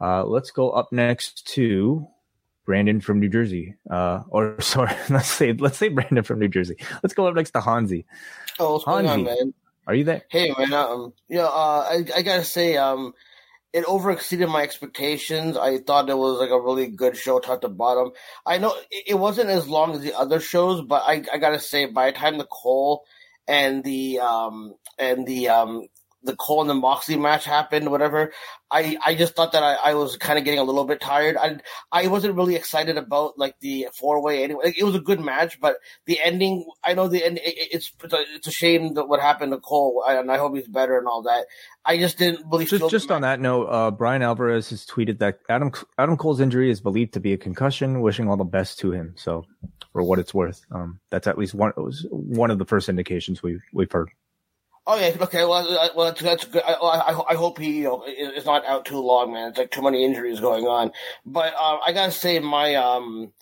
Uh, 0.00 0.24
let's 0.24 0.50
go 0.50 0.70
up 0.70 0.90
next 0.90 1.46
to 1.54 2.08
Brandon 2.66 3.00
from 3.00 3.20
New 3.20 3.28
Jersey. 3.28 3.76
Uh, 3.88 4.22
or 4.28 4.60
sorry, 4.60 4.94
let's 5.08 5.28
say 5.28 5.52
let's 5.52 5.78
say 5.78 5.88
Brandon 5.88 6.24
from 6.24 6.40
New 6.40 6.48
Jersey. 6.48 6.76
Let's 7.02 7.14
go 7.14 7.28
up 7.28 7.34
next 7.34 7.52
to 7.52 7.60
Hanzi. 7.60 8.06
Oh, 8.58 8.74
what's 8.74 8.86
on, 8.86 9.24
man? 9.24 9.54
Are 9.86 9.94
you 9.94 10.04
there? 10.04 10.22
Hey, 10.30 10.52
man. 10.58 10.72
Um, 10.72 11.12
you 11.28 11.36
know, 11.36 11.46
uh, 11.46 11.86
I 11.88 12.04
I 12.16 12.22
gotta 12.22 12.44
say, 12.44 12.76
um, 12.76 13.14
it 13.72 13.84
over 13.84 14.10
exceeded 14.10 14.48
my 14.48 14.62
expectations. 14.62 15.56
I 15.56 15.78
thought 15.78 16.08
it 16.08 16.18
was 16.18 16.40
like 16.40 16.50
a 16.50 16.60
really 16.60 16.88
good 16.88 17.16
show, 17.16 17.38
top 17.38 17.60
to 17.60 17.68
bottom. 17.68 18.12
I 18.44 18.58
know 18.58 18.74
it, 18.90 19.04
it 19.08 19.14
wasn't 19.14 19.50
as 19.50 19.68
long 19.68 19.92
as 19.92 20.00
the 20.00 20.14
other 20.14 20.40
shows, 20.40 20.82
but 20.82 21.02
I 21.06 21.22
I 21.32 21.38
gotta 21.38 21.60
say, 21.60 21.86
by 21.86 22.10
the 22.10 22.16
time 22.16 22.38
the 22.38 22.46
Cole 22.46 23.04
and 23.46 23.84
the 23.84 24.20
um 24.20 24.74
and 24.98 25.26
the 25.26 25.48
um 25.48 25.86
the 26.24 26.34
Cole 26.36 26.62
and 26.62 26.70
the 26.70 26.74
Moxley 26.74 27.16
match 27.16 27.44
happened, 27.44 27.90
whatever. 27.90 28.32
I, 28.70 28.96
I 29.04 29.14
just 29.14 29.36
thought 29.36 29.52
that 29.52 29.62
I, 29.62 29.74
I 29.90 29.94
was 29.94 30.16
kind 30.16 30.38
of 30.38 30.44
getting 30.44 30.58
a 30.58 30.64
little 30.64 30.84
bit 30.84 31.00
tired. 31.00 31.36
I 31.36 31.58
I 31.92 32.08
wasn't 32.08 32.34
really 32.34 32.56
excited 32.56 32.96
about 32.96 33.38
like 33.38 33.54
the 33.60 33.88
four 33.96 34.22
way 34.22 34.42
anyway. 34.42 34.66
Like, 34.66 34.78
it 34.78 34.84
was 34.84 34.94
a 34.94 35.00
good 35.00 35.20
match, 35.20 35.60
but 35.60 35.76
the 36.06 36.18
ending. 36.22 36.66
I 36.82 36.94
know 36.94 37.06
the 37.06 37.24
end. 37.24 37.38
It, 37.38 37.54
it's 37.72 37.92
it's 38.02 38.46
a 38.46 38.50
shame 38.50 38.94
that 38.94 39.08
what 39.08 39.20
happened 39.20 39.52
to 39.52 39.58
Cole, 39.58 40.02
and 40.06 40.30
I 40.30 40.38
hope 40.38 40.56
he's 40.56 40.66
better 40.66 40.98
and 40.98 41.06
all 41.06 41.22
that. 41.22 41.46
I 41.84 41.98
just 41.98 42.18
didn't 42.18 42.48
believe. 42.48 42.68
Just, 42.68 42.90
just 42.90 43.10
on 43.10 43.22
that 43.22 43.40
note, 43.40 43.66
uh, 43.66 43.90
Bryan 43.90 44.22
Alvarez 44.22 44.70
has 44.70 44.86
tweeted 44.86 45.18
that 45.18 45.40
Adam 45.48 45.70
Adam 45.98 46.16
Cole's 46.16 46.40
injury 46.40 46.70
is 46.70 46.80
believed 46.80 47.12
to 47.14 47.20
be 47.20 47.32
a 47.32 47.38
concussion. 47.38 48.00
Wishing 48.00 48.28
all 48.28 48.36
the 48.36 48.44
best 48.44 48.78
to 48.80 48.92
him. 48.92 49.14
So, 49.16 49.44
for 49.92 50.02
what 50.02 50.18
it's 50.18 50.32
worth, 50.32 50.64
um, 50.72 51.00
that's 51.10 51.26
at 51.26 51.38
least 51.38 51.54
one 51.54 51.72
it 51.76 51.80
was 51.80 52.06
one 52.10 52.50
of 52.50 52.58
the 52.58 52.64
first 52.64 52.88
indications 52.88 53.42
we've 53.42 53.62
we've 53.72 53.92
heard. 53.92 54.10
Oh 54.86 54.98
yeah, 54.98 55.16
okay. 55.18 55.44
Well, 55.44 55.66
uh, 55.66 55.88
well, 55.96 56.06
that's, 56.06 56.20
that's 56.20 56.44
good. 56.44 56.62
I, 56.66 56.74
I, 56.74 57.32
I 57.32 57.34
hope 57.34 57.58
he 57.58 57.78
you 57.78 57.84
know, 57.84 58.04
is 58.06 58.44
not 58.44 58.66
out 58.66 58.84
too 58.84 58.98
long, 58.98 59.32
man. 59.32 59.48
It's 59.48 59.58
like 59.58 59.70
too 59.70 59.80
many 59.82 60.04
injuries 60.04 60.40
going 60.40 60.66
on. 60.66 60.92
But 61.24 61.54
uh, 61.54 61.78
I 61.86 61.92
gotta 61.92 62.12
say, 62.12 62.38
my 62.38 62.74
um, 62.74 63.32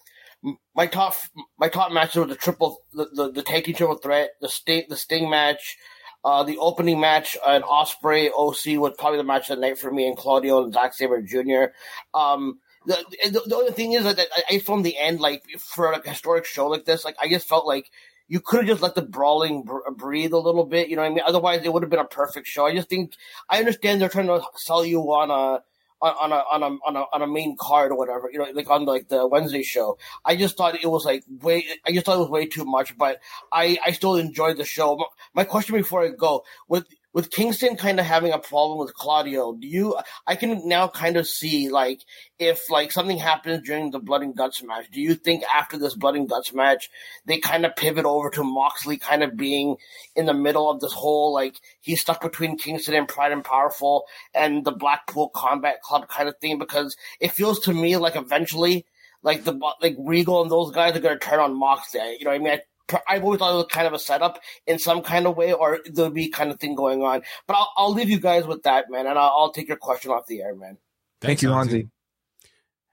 my 0.76 0.86
top 0.86 1.14
my 1.58 1.68
top 1.68 1.90
matches 1.92 2.16
were 2.16 2.26
the 2.26 2.36
triple 2.36 2.78
the 2.92 3.08
the, 3.12 3.32
the 3.32 3.42
tag 3.42 3.64
team 3.64 3.74
triple 3.74 3.96
threat, 3.96 4.30
the 4.40 4.48
sting 4.48 4.84
the 4.88 4.96
Sting 4.96 5.28
match, 5.28 5.76
uh, 6.24 6.44
the 6.44 6.58
opening 6.58 7.00
match, 7.00 7.36
and 7.46 7.64
Ospreay 7.64 8.30
OC 8.36 8.80
was 8.80 8.94
probably 8.96 9.18
the 9.18 9.24
match 9.24 9.50
of 9.50 9.56
the 9.56 9.62
night 9.62 9.78
for 9.78 9.90
me, 9.90 10.06
and 10.06 10.16
Claudio 10.16 10.62
and 10.62 10.72
Zack 10.72 10.94
Sabre 10.94 11.22
Jr. 11.22 11.72
Um, 12.14 12.60
the, 12.86 13.04
the 13.30 13.42
the 13.46 13.56
only 13.56 13.72
thing 13.72 13.94
is 13.94 14.04
that 14.04 14.20
I, 14.20 14.54
I 14.54 14.58
from 14.60 14.82
the 14.82 14.96
end, 14.96 15.18
like 15.18 15.42
for 15.58 15.90
a 15.90 16.08
historic 16.08 16.44
show 16.44 16.68
like 16.68 16.84
this, 16.84 17.04
like 17.04 17.16
I 17.20 17.28
just 17.28 17.48
felt 17.48 17.66
like 17.66 17.90
you 18.32 18.40
could 18.40 18.60
have 18.60 18.66
just 18.66 18.80
let 18.80 18.94
the 18.94 19.02
brawling 19.02 19.62
br- 19.62 19.86
uh, 19.86 19.90
breathe 19.90 20.32
a 20.32 20.38
little 20.38 20.64
bit. 20.64 20.88
You 20.88 20.96
know 20.96 21.02
what 21.02 21.10
I 21.10 21.14
mean? 21.14 21.24
Otherwise, 21.26 21.60
it 21.64 21.70
would 21.70 21.82
have 21.82 21.90
been 21.90 22.00
a 22.00 22.06
perfect 22.06 22.46
show. 22.46 22.64
I 22.64 22.74
just 22.74 22.88
think 22.88 23.12
I 23.50 23.58
understand 23.58 24.00
they're 24.00 24.08
trying 24.08 24.28
to 24.28 24.40
sell 24.56 24.86
you 24.86 25.00
on 25.02 25.30
a 25.30 25.62
on 26.00 26.32
a 26.32 26.36
on 26.36 26.62
a 26.62 26.66
on 26.86 26.96
a 26.96 27.04
on 27.12 27.20
a 27.20 27.26
main 27.26 27.58
card 27.60 27.92
or 27.92 27.98
whatever. 27.98 28.30
You 28.32 28.38
know, 28.38 28.46
like 28.54 28.70
on 28.70 28.86
like 28.86 29.08
the 29.08 29.26
Wednesday 29.26 29.62
show. 29.62 29.98
I 30.24 30.36
just 30.36 30.56
thought 30.56 30.82
it 30.82 30.86
was 30.86 31.04
like 31.04 31.24
way. 31.42 31.66
I 31.86 31.92
just 31.92 32.06
thought 32.06 32.16
it 32.16 32.20
was 32.20 32.30
way 32.30 32.46
too 32.46 32.64
much. 32.64 32.96
But 32.96 33.20
I 33.52 33.76
I 33.84 33.92
still 33.92 34.16
enjoyed 34.16 34.56
the 34.56 34.64
show. 34.64 35.04
My 35.34 35.44
question 35.44 35.76
before 35.76 36.02
I 36.02 36.08
go 36.08 36.42
with 36.68 36.86
with 37.12 37.30
Kingston 37.30 37.76
kind 37.76 38.00
of 38.00 38.06
having 38.06 38.32
a 38.32 38.38
problem 38.38 38.78
with 38.78 38.94
Claudio, 38.94 39.52
do 39.52 39.66
you? 39.66 39.96
I 40.26 40.36
can 40.36 40.66
now 40.66 40.88
kind 40.88 41.16
of 41.16 41.26
see 41.26 41.68
like 41.68 42.00
if 42.38 42.70
like 42.70 42.90
something 42.90 43.18
happens 43.18 43.66
during 43.66 43.90
the 43.90 43.98
Blood 43.98 44.22
and 44.22 44.36
Guts 44.36 44.62
match. 44.62 44.90
Do 44.90 45.00
you 45.00 45.14
think 45.14 45.44
after 45.54 45.78
this 45.78 45.94
Blood 45.94 46.16
and 46.16 46.28
Guts 46.28 46.52
match, 46.52 46.88
they 47.26 47.38
kind 47.38 47.66
of 47.66 47.76
pivot 47.76 48.04
over 48.04 48.30
to 48.30 48.42
Moxley 48.42 48.96
kind 48.96 49.22
of 49.22 49.36
being 49.36 49.76
in 50.16 50.26
the 50.26 50.34
middle 50.34 50.70
of 50.70 50.80
this 50.80 50.92
whole 50.92 51.32
like 51.32 51.56
he's 51.80 52.00
stuck 52.00 52.22
between 52.22 52.58
Kingston 52.58 52.94
and 52.94 53.08
Pride 53.08 53.32
and 53.32 53.44
Powerful 53.44 54.04
and 54.34 54.64
the 54.64 54.72
Blackpool 54.72 55.30
Combat 55.34 55.82
Club 55.82 56.08
kind 56.08 56.28
of 56.28 56.38
thing? 56.38 56.58
Because 56.58 56.96
it 57.20 57.32
feels 57.32 57.60
to 57.60 57.74
me 57.74 57.96
like 57.96 58.16
eventually. 58.16 58.86
Like 59.24 59.44
the 59.44 59.56
like 59.80 59.94
Regal 60.00 60.42
and 60.42 60.50
those 60.50 60.72
guys 60.72 60.96
are 60.96 61.00
gonna 61.00 61.16
turn 61.16 61.38
on 61.38 61.56
Moxley. 61.56 62.16
You 62.18 62.24
know 62.24 62.32
what 62.32 62.40
I 62.40 62.42
mean? 62.42 62.52
I, 62.54 62.60
I've 63.08 63.24
always 63.24 63.38
thought 63.38 63.54
it 63.54 63.56
was 63.56 63.66
kind 63.70 63.86
of 63.86 63.92
a 63.92 63.98
setup 63.98 64.40
in 64.66 64.78
some 64.78 65.02
kind 65.02 65.26
of 65.26 65.36
way, 65.36 65.52
or 65.52 65.80
there'll 65.86 66.10
be 66.10 66.28
kind 66.28 66.50
of 66.50 66.60
thing 66.60 66.74
going 66.74 67.02
on. 67.02 67.22
But 67.46 67.54
I'll, 67.56 67.72
I'll 67.76 67.92
leave 67.92 68.10
you 68.10 68.20
guys 68.20 68.46
with 68.46 68.62
that, 68.64 68.90
man, 68.90 69.06
and 69.06 69.18
I'll, 69.18 69.32
I'll 69.36 69.52
take 69.52 69.68
your 69.68 69.76
question 69.76 70.10
off 70.10 70.26
the 70.26 70.42
air, 70.42 70.54
man. 70.54 70.78
Thank 71.20 71.42
you, 71.42 71.50
Hanzi. 71.50 71.88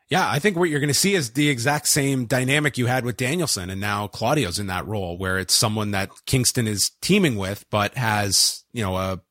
Yeah, 0.10 0.28
I 0.28 0.40
think 0.40 0.57
what 0.57 0.72
you're 0.72 0.80
going 0.80 0.88
to 0.88 0.94
see 0.95 1.14
is 1.14 1.32
the 1.34 1.49
exact 1.49 1.88
same 1.88 2.26
dynamic 2.26 2.80
you 2.80 2.88
had 2.88 3.06
with 3.06 3.16
Danielson, 3.16 3.70
and 3.70 3.80
now 3.80 4.07
Claudio's 4.07 4.57
in 4.57 4.68
that 4.68 4.88
role 4.88 5.18
where 5.18 5.38
it's 5.38 5.53
someone 5.53 5.91
that 5.91 6.10
Kingston 6.26 6.68
is 6.68 6.91
teaming 7.02 7.36
with, 7.36 7.66
but 7.70 7.95
has 7.95 8.64
you 8.74 8.84
know 8.84 8.98
a 8.98 9.22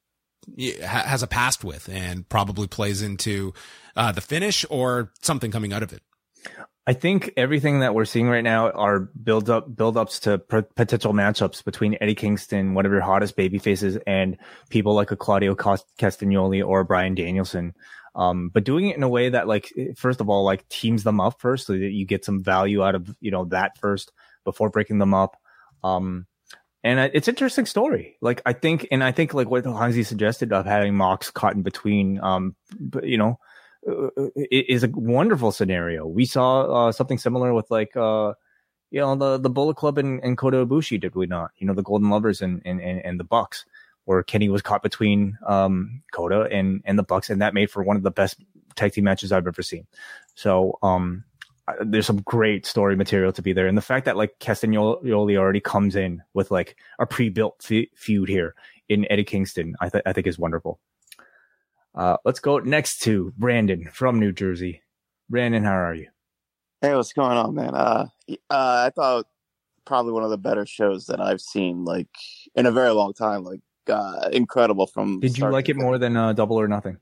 has 0.85 1.23
a 1.23 1.27
past 1.27 1.65
with, 1.65 1.89
and 1.89 2.29
probably 2.29 2.69
plays 2.69 3.03
into 3.03 3.53
uh, 3.97 4.13
the 4.13 4.21
finish 4.21 4.65
or 4.71 5.13
something 5.21 5.51
coming 5.51 5.73
out 5.73 5.83
of 5.83 5.93
it. 5.93 6.03
I 6.89 6.95
think 6.95 7.35
everything 7.37 7.81
that 7.81 7.95
we're 7.95 8.07
seeing 8.07 8.31
right 8.31 8.43
now 8.43 8.71
are 8.71 9.01
build 9.01 9.51
up 9.51 9.77
build 9.77 9.99
ups 9.99 10.21
to 10.21 10.39
p- 10.39 10.63
potential 10.75 11.13
matchups 11.13 11.63
between 11.63 11.99
Eddie 12.01 12.15
Kingston, 12.15 12.73
one 12.73 12.87
of 12.87 12.93
your 12.93 13.03
hottest 13.03 13.37
baby 13.37 13.59
faces, 13.59 13.99
and 14.07 14.39
people 14.71 14.95
like 14.95 15.11
a 15.11 15.17
Claudio 15.17 15.55
Castagnoli 15.55 16.67
or 16.67 16.85
Bryan 16.85 17.15
Danielson. 17.15 17.75
Um, 18.15 18.49
but 18.49 18.65
doing 18.65 18.89
it 18.89 18.97
in 18.97 19.03
a 19.03 19.09
way 19.09 19.29
that 19.29 19.47
like 19.47 19.71
first 19.99 20.23
of 20.23 20.31
all 20.31 20.45
like 20.45 20.67
teams 20.71 21.05
them 21.05 21.21
up 21.21 21.43
first 21.43 21.67
so 21.67 21.75
that 21.75 21.93
you 21.93 22.07
get 22.07 22.25
some 22.25 22.43
value 22.43 22.83
out 22.83 22.95
of 22.95 23.15
you 23.21 23.33
know 23.33 23.45
that 23.45 23.77
first 23.77 24.11
before 24.45 24.71
breaking 24.71 24.97
them 24.97 25.13
up. 25.13 25.37
Um, 25.85 26.27
and 26.83 27.11
it's 27.13 27.29
interesting 27.29 27.67
story. 27.67 28.17
Like 28.23 28.41
I 28.47 28.55
think, 28.55 28.89
and 28.91 29.05
I 29.05 29.13
think 29.13 29.35
like 29.35 29.51
what 29.51 29.67
Hansi 29.67 30.05
suggested 30.05 30.55
of 30.55 30.65
having 30.65 30.95
Mox 30.95 31.31
caught 31.31 31.55
in 31.55 31.61
between, 31.61 32.19
um, 32.23 32.57
you 33.03 33.19
know, 33.19 33.39
is 34.51 34.85
a 34.85 34.89
wonderful 34.89 35.53
scenario. 35.53 36.07
We 36.07 36.25
saw 36.25 36.89
uh, 36.89 36.93
something 36.93 37.19
similar 37.19 37.55
with 37.55 37.71
like 37.71 37.97
uh, 37.97 38.35
you 38.91 39.01
know 39.01 39.17
the 39.17 39.39
the 39.39 39.51
Bullet 39.51 39.77
Club 39.77 39.99
and, 39.99 40.23
and 40.23 40.37
Kota 40.37 40.65
Ibushi, 40.65 41.01
did 41.01 41.15
we 41.15 41.27
not? 41.27 41.51
You 41.59 41.67
know 41.67 41.75
the 41.75 41.83
Golden 41.83 42.11
Lovers 42.11 42.43
and 42.43 42.63
and, 42.65 42.81
and 42.81 43.21
the 43.21 43.25
Bucks, 43.25 43.65
where 44.05 44.23
Kenny 44.23 44.49
was 44.49 44.63
caught 44.63 44.83
between 44.83 45.39
um, 45.47 46.03
Kota 46.13 46.49
and 46.51 46.83
and 46.85 46.99
the 46.99 47.03
Bucks, 47.03 47.31
and 47.31 47.43
that 47.43 47.55
made 47.55 47.71
for 47.71 47.83
one 47.83 47.97
of 47.97 48.03
the 48.03 48.11
best 48.11 48.37
tag 48.77 48.93
team 48.93 49.05
matches 49.05 49.33
I've 49.33 49.47
ever 49.47 49.63
seen. 49.63 49.87
So 50.35 50.79
um, 50.83 51.25
there's 51.81 52.07
some 52.07 52.23
great 52.23 52.65
story 52.65 52.97
material 52.97 53.33
to 53.33 53.43
be 53.43 53.53
there, 53.53 53.67
and 53.67 53.77
the 53.77 53.83
fact 53.83 54.07
that 54.07 54.17
like 54.17 54.39
Castagnoli 54.39 55.37
already 55.37 55.61
comes 55.61 55.97
in 55.97 56.23
with 56.35 56.51
like 56.51 56.77
a 56.99 57.07
pre-built 57.07 57.63
feud 57.63 58.29
here 58.29 58.55
in 58.89 59.07
Eddie 59.11 59.25
Kingston, 59.25 59.75
I, 59.81 59.89
th- 59.89 60.05
I 60.07 60.13
think 60.13 60.27
is 60.27 60.39
wonderful. 60.39 60.81
Uh, 61.99 62.17
let's 62.25 62.39
go 62.39 62.61
next 62.61 63.01
to 63.01 63.33
Brandon 63.37 63.91
from 63.93 64.21
New 64.21 64.31
Jersey. 64.31 64.83
Brandon, 65.29 65.65
how 65.65 65.75
are 65.75 65.95
you? 65.95 66.07
Hey, 66.81 66.95
what's 66.95 67.13
going 67.13 67.37
on, 67.37 67.57
man? 67.57 67.75
Uh, 67.75 68.07
uh, 68.31 68.37
I 68.51 68.91
thought 68.95 69.27
probably 69.85 70.13
one 70.13 70.23
of 70.23 70.31
the 70.31 70.39
better 70.39 70.65
shows 70.65 71.07
that 71.07 71.21
I've 71.21 71.41
seen, 71.41 71.85
like 71.85 72.07
in 72.55 72.67
a 72.67 72.71
very 72.71 72.93
long 72.93 73.15
time. 73.15 73.43
Like, 73.43 73.63
uh, 73.89 74.29
incredible 74.33 74.87
from. 74.87 75.19
Did 75.19 75.37
you 75.37 75.51
like 75.51 75.69
it 75.69 75.77
more 75.77 75.99
than 75.99 76.17
uh, 76.17 76.35
Double 76.35 76.57
or 76.57 76.69
Nothing? 76.69 76.99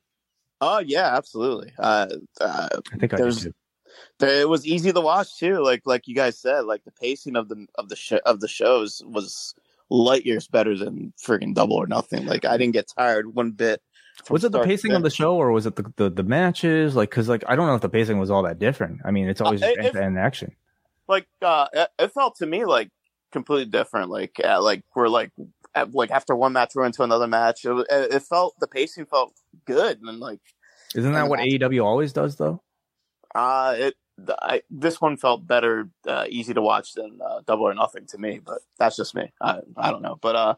Oh 0.62 0.78
yeah, 0.78 1.14
absolutely. 1.14 1.74
Uh, 1.78 2.06
uh, 2.40 2.68
I 2.90 2.96
think 2.96 3.12
I 3.12 3.18
did 3.18 3.38
too. 3.38 3.52
There, 4.18 4.40
it 4.40 4.48
was 4.48 4.66
easy 4.66 4.94
to 4.94 5.00
watch 5.02 5.36
too. 5.38 5.62
Like 5.62 5.82
like 5.84 6.08
you 6.08 6.14
guys 6.14 6.38
said, 6.38 6.60
like 6.60 6.84
the 6.84 6.92
pacing 6.92 7.36
of 7.36 7.50
the 7.50 7.66
of 7.74 7.90
the 7.90 7.96
sh- 7.96 8.24
of 8.24 8.40
the 8.40 8.48
shows 8.48 9.02
was 9.04 9.54
light 9.90 10.24
years 10.24 10.48
better 10.48 10.74
than 10.74 11.12
freaking 11.22 11.54
Double 11.54 11.76
or 11.76 11.86
Nothing. 11.86 12.24
Like 12.24 12.46
I 12.46 12.56
didn't 12.56 12.72
get 12.72 12.90
tired 12.96 13.34
one 13.34 13.50
bit 13.50 13.82
was 14.30 14.44
it 14.44 14.52
the 14.52 14.62
pacing 14.62 14.92
of 14.92 15.02
the 15.02 15.10
show 15.10 15.36
or 15.36 15.52
was 15.52 15.66
it 15.66 15.76
the, 15.76 15.92
the, 15.96 16.10
the 16.10 16.22
matches? 16.22 16.96
Like, 16.96 17.10
cause 17.10 17.28
like, 17.28 17.44
I 17.46 17.56
don't 17.56 17.66
know 17.66 17.74
if 17.74 17.80
the 17.80 17.88
pacing 17.88 18.18
was 18.18 18.30
all 18.30 18.42
that 18.42 18.58
different. 18.58 19.00
I 19.04 19.10
mean, 19.10 19.28
it's 19.28 19.40
always 19.40 19.62
uh, 19.62 19.72
to 19.74 20.02
end 20.02 20.18
action. 20.18 20.54
Like, 21.08 21.26
uh, 21.42 21.66
it, 21.98 22.12
felt 22.12 22.36
to 22.36 22.46
me 22.46 22.64
like 22.64 22.90
completely 23.30 23.66
different. 23.66 24.10
Like, 24.10 24.40
uh, 24.42 24.62
like 24.62 24.82
we're 24.94 25.08
like, 25.08 25.30
at, 25.74 25.94
like 25.94 26.10
after 26.10 26.34
one 26.34 26.52
match, 26.52 26.72
we're 26.74 26.86
into 26.86 27.02
another 27.02 27.26
match. 27.26 27.64
It, 27.64 27.86
it, 27.90 28.22
felt, 28.22 28.58
the 28.58 28.66
pacing 28.66 29.06
felt 29.06 29.34
good. 29.66 30.00
And 30.02 30.18
like, 30.18 30.40
isn't 30.94 31.12
that 31.12 31.28
what 31.28 31.40
AEW 31.40 31.84
always 31.84 32.12
does 32.12 32.36
though? 32.36 32.62
Uh, 33.34 33.74
it, 33.78 33.94
I, 34.40 34.62
this 34.70 35.00
one 35.00 35.18
felt 35.18 35.46
better, 35.46 35.90
uh, 36.06 36.24
easy 36.28 36.54
to 36.54 36.62
watch 36.62 36.94
than 36.94 37.20
uh, 37.22 37.42
Double 37.46 37.68
or 37.68 37.74
Nothing 37.74 38.06
to 38.06 38.18
me, 38.18 38.40
but 38.44 38.62
that's 38.78 38.96
just 38.96 39.14
me. 39.14 39.30
I, 39.40 39.60
I 39.76 39.90
don't 39.90 40.02
know. 40.02 40.18
But, 40.20 40.36
uh, 40.36 40.54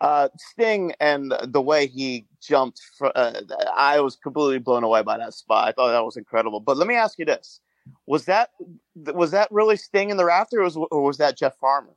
uh, 0.00 0.28
Sting 0.36 0.92
and 1.00 1.34
the 1.44 1.60
way 1.60 1.86
he 1.86 2.26
jumped, 2.40 2.80
for, 2.98 3.16
uh, 3.16 3.40
I 3.76 4.00
was 4.00 4.16
completely 4.16 4.58
blown 4.58 4.84
away 4.84 5.02
by 5.02 5.18
that 5.18 5.34
spot. 5.34 5.68
I 5.68 5.72
thought 5.72 5.92
that 5.92 6.04
was 6.04 6.16
incredible. 6.16 6.60
But 6.60 6.76
let 6.76 6.86
me 6.86 6.94
ask 6.94 7.18
you 7.18 7.24
this: 7.24 7.60
was 8.06 8.24
that 8.26 8.50
was 8.96 9.30
that 9.32 9.48
really 9.50 9.76
Sting 9.76 10.10
in 10.10 10.16
the 10.16 10.24
rafter, 10.24 10.60
or 10.60 10.64
was, 10.64 10.76
or 10.76 11.02
was 11.02 11.18
that 11.18 11.36
Jeff 11.36 11.56
Farmer? 11.56 11.94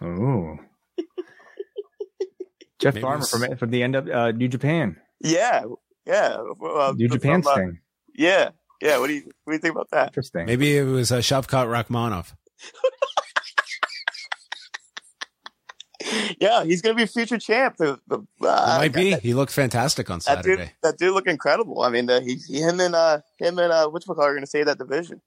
Oh, 0.00 0.58
Jeff 2.78 2.94
Maybe 2.94 3.02
Farmer 3.02 3.24
from 3.24 3.56
from 3.56 3.70
the 3.70 3.82
end 3.82 3.94
of 3.94 4.08
uh, 4.08 4.32
New 4.32 4.48
Japan. 4.48 4.96
Yeah, 5.20 5.64
yeah, 6.06 6.38
uh, 6.64 6.94
New 6.96 7.08
Japan 7.08 7.42
from, 7.42 7.52
uh, 7.52 7.54
Sting. 7.54 7.78
yeah, 8.14 8.50
yeah. 8.80 8.98
What 8.98 9.08
do 9.08 9.14
you 9.14 9.30
what 9.44 9.52
do 9.52 9.54
you 9.54 9.58
think 9.60 9.74
about 9.74 9.90
that? 9.90 10.08
Interesting. 10.08 10.46
Maybe 10.46 10.76
it 10.76 10.84
was 10.84 11.12
uh, 11.12 11.18
Shavkat 11.18 11.66
Rakhmonov. 11.66 12.32
yeah, 16.40 16.64
he's 16.64 16.82
gonna 16.82 16.94
be 16.94 17.02
a 17.04 17.06
future 17.06 17.38
champ. 17.38 17.76
The, 17.76 17.98
the, 18.06 18.18
uh, 18.42 18.78
might 18.78 18.92
be. 18.92 19.14
He 19.14 19.34
looked 19.34 19.52
fantastic 19.52 20.10
on 20.10 20.20
that 20.26 20.42
dude, 20.42 20.58
Saturday. 20.58 20.72
that 20.82 20.98
dude 20.98 21.14
looked 21.14 21.28
incredible. 21.28 21.82
I 21.82 21.90
mean, 21.90 22.06
the, 22.06 22.20
he, 22.20 22.34
he, 22.34 22.60
him 22.60 22.80
and 22.80 22.94
uh, 22.94 23.20
him 23.38 23.58
and 23.58 23.72
uh, 23.72 23.88
which 23.88 24.04
are 24.08 24.34
gonna 24.34 24.46
save 24.46 24.66
that 24.66 24.78
division. 24.78 25.20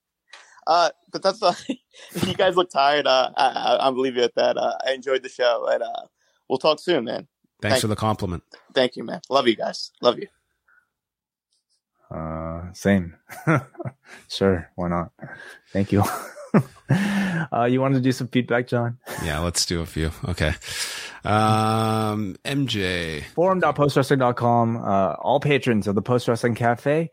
Uh, 0.67 0.89
but 1.11 1.21
that's 1.21 1.41
uh, 1.43 1.53
you 1.67 2.33
guys 2.33 2.55
look 2.55 2.69
tired. 2.69 3.07
Uh, 3.07 3.31
I, 3.35 3.47
I, 3.47 3.75
I'll 3.75 3.97
leave 3.97 4.15
you 4.15 4.23
at 4.23 4.35
that. 4.35 4.57
Uh, 4.57 4.75
I 4.85 4.93
enjoyed 4.93 5.23
the 5.23 5.29
show, 5.29 5.67
and 5.69 5.83
uh, 5.83 6.07
we'll 6.49 6.59
talk 6.59 6.79
soon, 6.79 7.05
man. 7.05 7.27
Thanks 7.61 7.75
Thank 7.75 7.81
for 7.81 7.87
the 7.87 7.95
compliment. 7.95 8.43
Thank 8.73 8.95
you, 8.95 9.03
man. 9.03 9.21
Love 9.29 9.47
you 9.47 9.55
guys. 9.55 9.91
Love 10.01 10.19
you. 10.19 10.27
Uh, 12.11 12.71
same. 12.73 13.15
sure, 14.27 14.69
why 14.75 14.89
not? 14.89 15.11
Thank 15.71 15.91
you. 15.91 16.03
uh, 17.53 17.65
you 17.65 17.81
wanted 17.81 17.95
to 17.95 18.01
do 18.01 18.11
some 18.11 18.27
feedback, 18.27 18.67
John? 18.67 18.97
Yeah, 19.23 19.39
let's 19.39 19.65
do 19.65 19.81
a 19.81 19.85
few. 19.85 20.11
Okay. 20.27 20.53
Um, 21.23 22.35
MJ. 22.45 23.23
Forum.postwrestling.com. 23.33 24.77
Uh, 24.77 25.13
all 25.13 25.39
patrons 25.39 25.87
of 25.87 25.95
the 25.95 26.01
Post 26.01 26.27
Wrestling 26.27 26.55
Cafe 26.55 27.09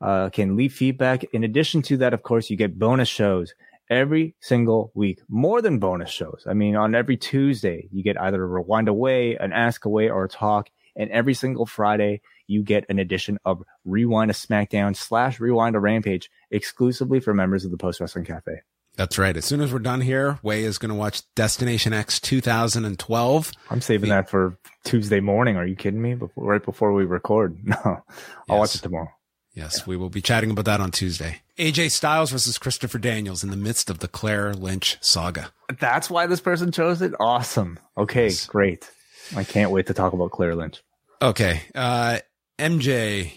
uh, 0.00 0.30
can 0.30 0.56
leave 0.56 0.72
feedback. 0.72 1.24
In 1.32 1.44
addition 1.44 1.82
to 1.82 1.96
that, 1.98 2.14
of 2.14 2.22
course, 2.22 2.50
you 2.50 2.56
get 2.56 2.78
bonus 2.78 3.08
shows 3.08 3.54
every 3.90 4.34
single 4.40 4.90
week, 4.94 5.20
more 5.28 5.62
than 5.62 5.78
bonus 5.78 6.10
shows. 6.10 6.44
I 6.48 6.54
mean, 6.54 6.76
on 6.76 6.94
every 6.94 7.16
Tuesday, 7.16 7.88
you 7.92 8.02
get 8.02 8.20
either 8.20 8.42
a 8.42 8.46
rewind 8.46 8.88
away, 8.88 9.36
an 9.36 9.52
ask 9.52 9.84
away, 9.84 10.08
or 10.10 10.24
a 10.24 10.28
talk. 10.28 10.68
And 10.96 11.10
every 11.10 11.34
single 11.34 11.66
Friday, 11.66 12.22
you 12.46 12.62
get 12.62 12.86
an 12.88 12.98
edition 12.98 13.38
of 13.44 13.62
Rewind 13.84 14.30
a 14.30 14.34
SmackDown 14.34 14.96
slash 14.96 15.40
Rewind 15.40 15.76
a 15.76 15.80
Rampage 15.80 16.30
exclusively 16.50 17.20
for 17.20 17.34
members 17.34 17.64
of 17.64 17.70
the 17.70 17.76
Post 17.76 18.00
Wrestling 18.00 18.24
Cafe. 18.24 18.62
That's 18.96 19.18
right. 19.18 19.36
As 19.36 19.44
soon 19.44 19.60
as 19.60 19.72
we're 19.72 19.78
done 19.78 20.00
here, 20.00 20.38
Wai 20.42 20.54
is 20.56 20.78
going 20.78 20.88
to 20.88 20.94
watch 20.94 21.22
Destination 21.34 21.92
X 21.92 22.18
2012. 22.20 23.52
I'm 23.70 23.80
saving 23.80 24.08
that 24.10 24.30
for 24.30 24.56
Tuesday 24.84 25.20
morning. 25.20 25.56
Are 25.56 25.66
you 25.66 25.76
kidding 25.76 26.00
me? 26.00 26.14
Before, 26.14 26.44
right 26.44 26.64
before 26.64 26.92
we 26.92 27.04
record. 27.04 27.58
No, 27.64 27.76
I'll 27.84 28.02
Yes. 28.48 28.58
watch 28.58 28.74
it 28.76 28.82
tomorrow. 28.82 29.10
Yes, 29.54 29.86
we 29.86 29.96
will 29.96 30.10
be 30.10 30.20
chatting 30.20 30.50
about 30.50 30.66
that 30.66 30.80
on 30.80 30.90
Tuesday. 30.90 31.40
AJ 31.58 31.90
Styles 31.90 32.30
versus 32.30 32.58
Christopher 32.58 32.98
Daniels 32.98 33.42
in 33.42 33.50
the 33.50 33.56
midst 33.56 33.88
of 33.88 34.00
the 34.00 34.08
Claire 34.08 34.52
Lynch 34.52 34.98
saga. 35.00 35.50
That's 35.80 36.10
why 36.10 36.26
this 36.26 36.40
person 36.40 36.72
chose 36.72 37.00
it. 37.00 37.12
Awesome. 37.18 37.78
Okay, 37.96 38.24
Yes. 38.24 38.46
great. 38.46 38.90
I 39.34 39.44
can't 39.44 39.70
wait 39.70 39.86
to 39.86 39.94
talk 39.94 40.12
about 40.12 40.30
Claire 40.30 40.54
Lynch. 40.54 40.82
Okay. 41.22 41.62
Uh, 41.74 42.18
MJ, 42.58 43.32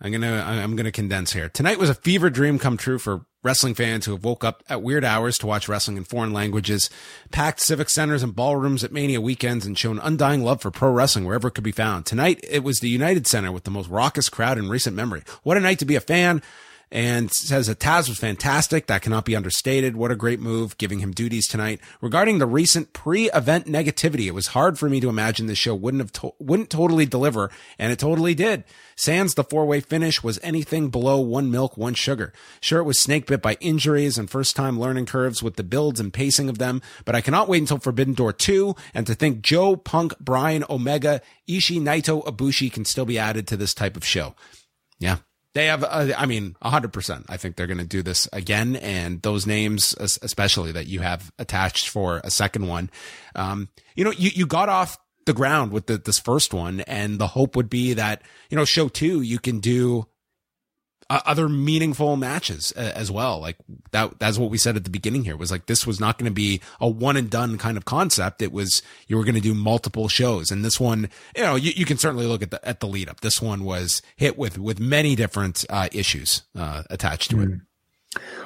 I'm 0.00 0.10
going 0.10 0.20
to, 0.22 0.28
I'm 0.28 0.76
going 0.76 0.84
to 0.84 0.92
condense 0.92 1.32
here. 1.32 1.48
Tonight 1.48 1.78
was 1.78 1.88
a 1.90 1.94
fever 1.94 2.28
dream 2.30 2.58
come 2.58 2.76
true 2.76 2.98
for 2.98 3.24
wrestling 3.42 3.74
fans 3.74 4.04
who 4.04 4.12
have 4.12 4.24
woke 4.24 4.44
up 4.44 4.62
at 4.68 4.82
weird 4.82 5.04
hours 5.04 5.36
to 5.38 5.46
watch 5.46 5.68
wrestling 5.68 5.96
in 5.96 6.04
foreign 6.04 6.32
languages, 6.32 6.88
packed 7.30 7.60
civic 7.60 7.90
centers 7.90 8.22
and 8.22 8.36
ballrooms 8.36 8.84
at 8.84 8.92
Mania 8.92 9.20
weekends 9.20 9.66
and 9.66 9.76
shown 9.76 9.98
undying 9.98 10.44
love 10.44 10.62
for 10.62 10.70
pro 10.70 10.90
wrestling 10.90 11.24
wherever 11.24 11.48
it 11.48 11.52
could 11.54 11.64
be 11.64 11.72
found. 11.72 12.06
Tonight, 12.06 12.40
it 12.48 12.62
was 12.62 12.78
the 12.78 12.88
United 12.88 13.26
Center 13.26 13.50
with 13.50 13.64
the 13.64 13.70
most 13.70 13.88
raucous 13.88 14.28
crowd 14.28 14.58
in 14.58 14.68
recent 14.68 14.96
memory. 14.96 15.22
What 15.42 15.56
a 15.56 15.60
night 15.60 15.80
to 15.80 15.84
be 15.84 15.96
a 15.96 16.00
fan. 16.00 16.42
And 16.92 17.32
says 17.32 17.68
that 17.68 17.78
Taz 17.78 18.06
was 18.06 18.18
fantastic. 18.18 18.86
That 18.86 19.00
cannot 19.00 19.24
be 19.24 19.34
understated. 19.34 19.96
What 19.96 20.10
a 20.10 20.14
great 20.14 20.40
move, 20.40 20.76
giving 20.76 20.98
him 20.98 21.12
duties 21.12 21.48
tonight. 21.48 21.80
Regarding 22.02 22.36
the 22.36 22.46
recent 22.46 22.92
pre-event 22.92 23.64
negativity, 23.64 24.26
it 24.26 24.34
was 24.34 24.48
hard 24.48 24.78
for 24.78 24.90
me 24.90 25.00
to 25.00 25.08
imagine 25.08 25.46
this 25.46 25.56
show 25.56 25.74
wouldn't 25.74 26.02
have 26.02 26.12
to- 26.12 26.34
wouldn't 26.38 26.68
totally 26.68 27.06
deliver, 27.06 27.50
and 27.78 27.92
it 27.92 27.98
totally 27.98 28.34
did. 28.34 28.64
Sans 28.94 29.32
the 29.32 29.42
four-way 29.42 29.80
finish 29.80 30.22
was 30.22 30.38
anything 30.42 30.90
below 30.90 31.18
one 31.18 31.50
milk, 31.50 31.78
one 31.78 31.94
sugar. 31.94 32.30
Sure, 32.60 32.80
it 32.80 32.84
was 32.84 32.98
snake 32.98 33.26
bit 33.26 33.40
by 33.40 33.56
injuries 33.60 34.18
and 34.18 34.28
first-time 34.28 34.78
learning 34.78 35.06
curves 35.06 35.42
with 35.42 35.56
the 35.56 35.64
builds 35.64 35.98
and 35.98 36.12
pacing 36.12 36.50
of 36.50 36.58
them, 36.58 36.82
but 37.06 37.14
I 37.14 37.22
cannot 37.22 37.48
wait 37.48 37.60
until 37.60 37.78
Forbidden 37.78 38.12
Door 38.12 38.34
2 38.34 38.76
and 38.92 39.06
to 39.06 39.14
think 39.14 39.40
Joe, 39.40 39.76
Punk, 39.76 40.18
Bryan, 40.20 40.62
Omega, 40.68 41.22
Ishii, 41.48 41.80
Naito, 41.80 42.22
Ibushi 42.26 42.70
can 42.70 42.84
still 42.84 43.06
be 43.06 43.18
added 43.18 43.46
to 43.46 43.56
this 43.56 43.72
type 43.72 43.96
of 43.96 44.04
show. 44.04 44.34
Yeah. 44.98 45.16
They 45.54 45.66
have, 45.66 45.84
uh, 45.84 46.12
I 46.16 46.26
mean, 46.26 46.56
100%. 46.62 47.24
I 47.28 47.36
think 47.36 47.56
they're 47.56 47.66
going 47.66 47.78
to 47.78 47.84
do 47.84 48.02
this 48.02 48.28
again. 48.32 48.76
And 48.76 49.20
those 49.22 49.46
names, 49.46 49.94
especially 49.98 50.72
that 50.72 50.86
you 50.86 51.00
have 51.00 51.30
attached 51.38 51.88
for 51.88 52.20
a 52.24 52.30
second 52.30 52.68
one, 52.68 52.90
um, 53.34 53.68
you 53.94 54.04
know, 54.04 54.12
you, 54.12 54.30
you 54.34 54.46
got 54.46 54.68
off 54.68 54.96
the 55.26 55.34
ground 55.34 55.72
with 55.72 55.86
the, 55.86 55.98
this 55.98 56.18
first 56.18 56.54
one. 56.54 56.80
And 56.80 57.18
the 57.18 57.28
hope 57.28 57.54
would 57.54 57.68
be 57.68 57.94
that, 57.94 58.22
you 58.48 58.56
know, 58.56 58.64
show 58.64 58.88
two, 58.88 59.20
you 59.20 59.38
can 59.38 59.60
do 59.60 60.06
uh, 61.12 61.20
other 61.26 61.46
meaningful 61.46 62.16
matches 62.16 62.72
uh, 62.74 62.90
as 62.94 63.10
well. 63.10 63.38
Like 63.38 63.56
that, 63.90 64.18
that's 64.18 64.38
what 64.38 64.50
we 64.50 64.56
said 64.56 64.76
at 64.76 64.84
the 64.84 64.90
beginning 64.90 65.24
here 65.24 65.36
was 65.36 65.50
like, 65.50 65.66
this 65.66 65.86
was 65.86 66.00
not 66.00 66.16
going 66.16 66.30
to 66.30 66.34
be 66.34 66.62
a 66.80 66.88
one 66.88 67.18
and 67.18 67.28
done 67.28 67.58
kind 67.58 67.76
of 67.76 67.84
concept. 67.84 68.40
It 68.40 68.50
was, 68.50 68.80
you 69.08 69.18
were 69.18 69.24
going 69.24 69.34
to 69.34 69.40
do 69.42 69.52
multiple 69.52 70.08
shows. 70.08 70.50
And 70.50 70.64
this 70.64 70.80
one, 70.80 71.10
you 71.36 71.42
know, 71.42 71.54
you, 71.54 71.72
you 71.76 71.84
can 71.84 71.98
certainly 71.98 72.26
look 72.26 72.40
at 72.40 72.50
the, 72.50 72.66
at 72.66 72.80
the 72.80 72.86
lead 72.86 73.10
up. 73.10 73.20
This 73.20 73.42
one 73.42 73.62
was 73.62 74.00
hit 74.16 74.38
with, 74.38 74.56
with 74.56 74.80
many 74.80 75.14
different, 75.14 75.66
uh, 75.68 75.90
issues, 75.92 76.44
uh, 76.56 76.84
attached 76.88 77.30
to 77.32 77.42
it. 77.42 77.50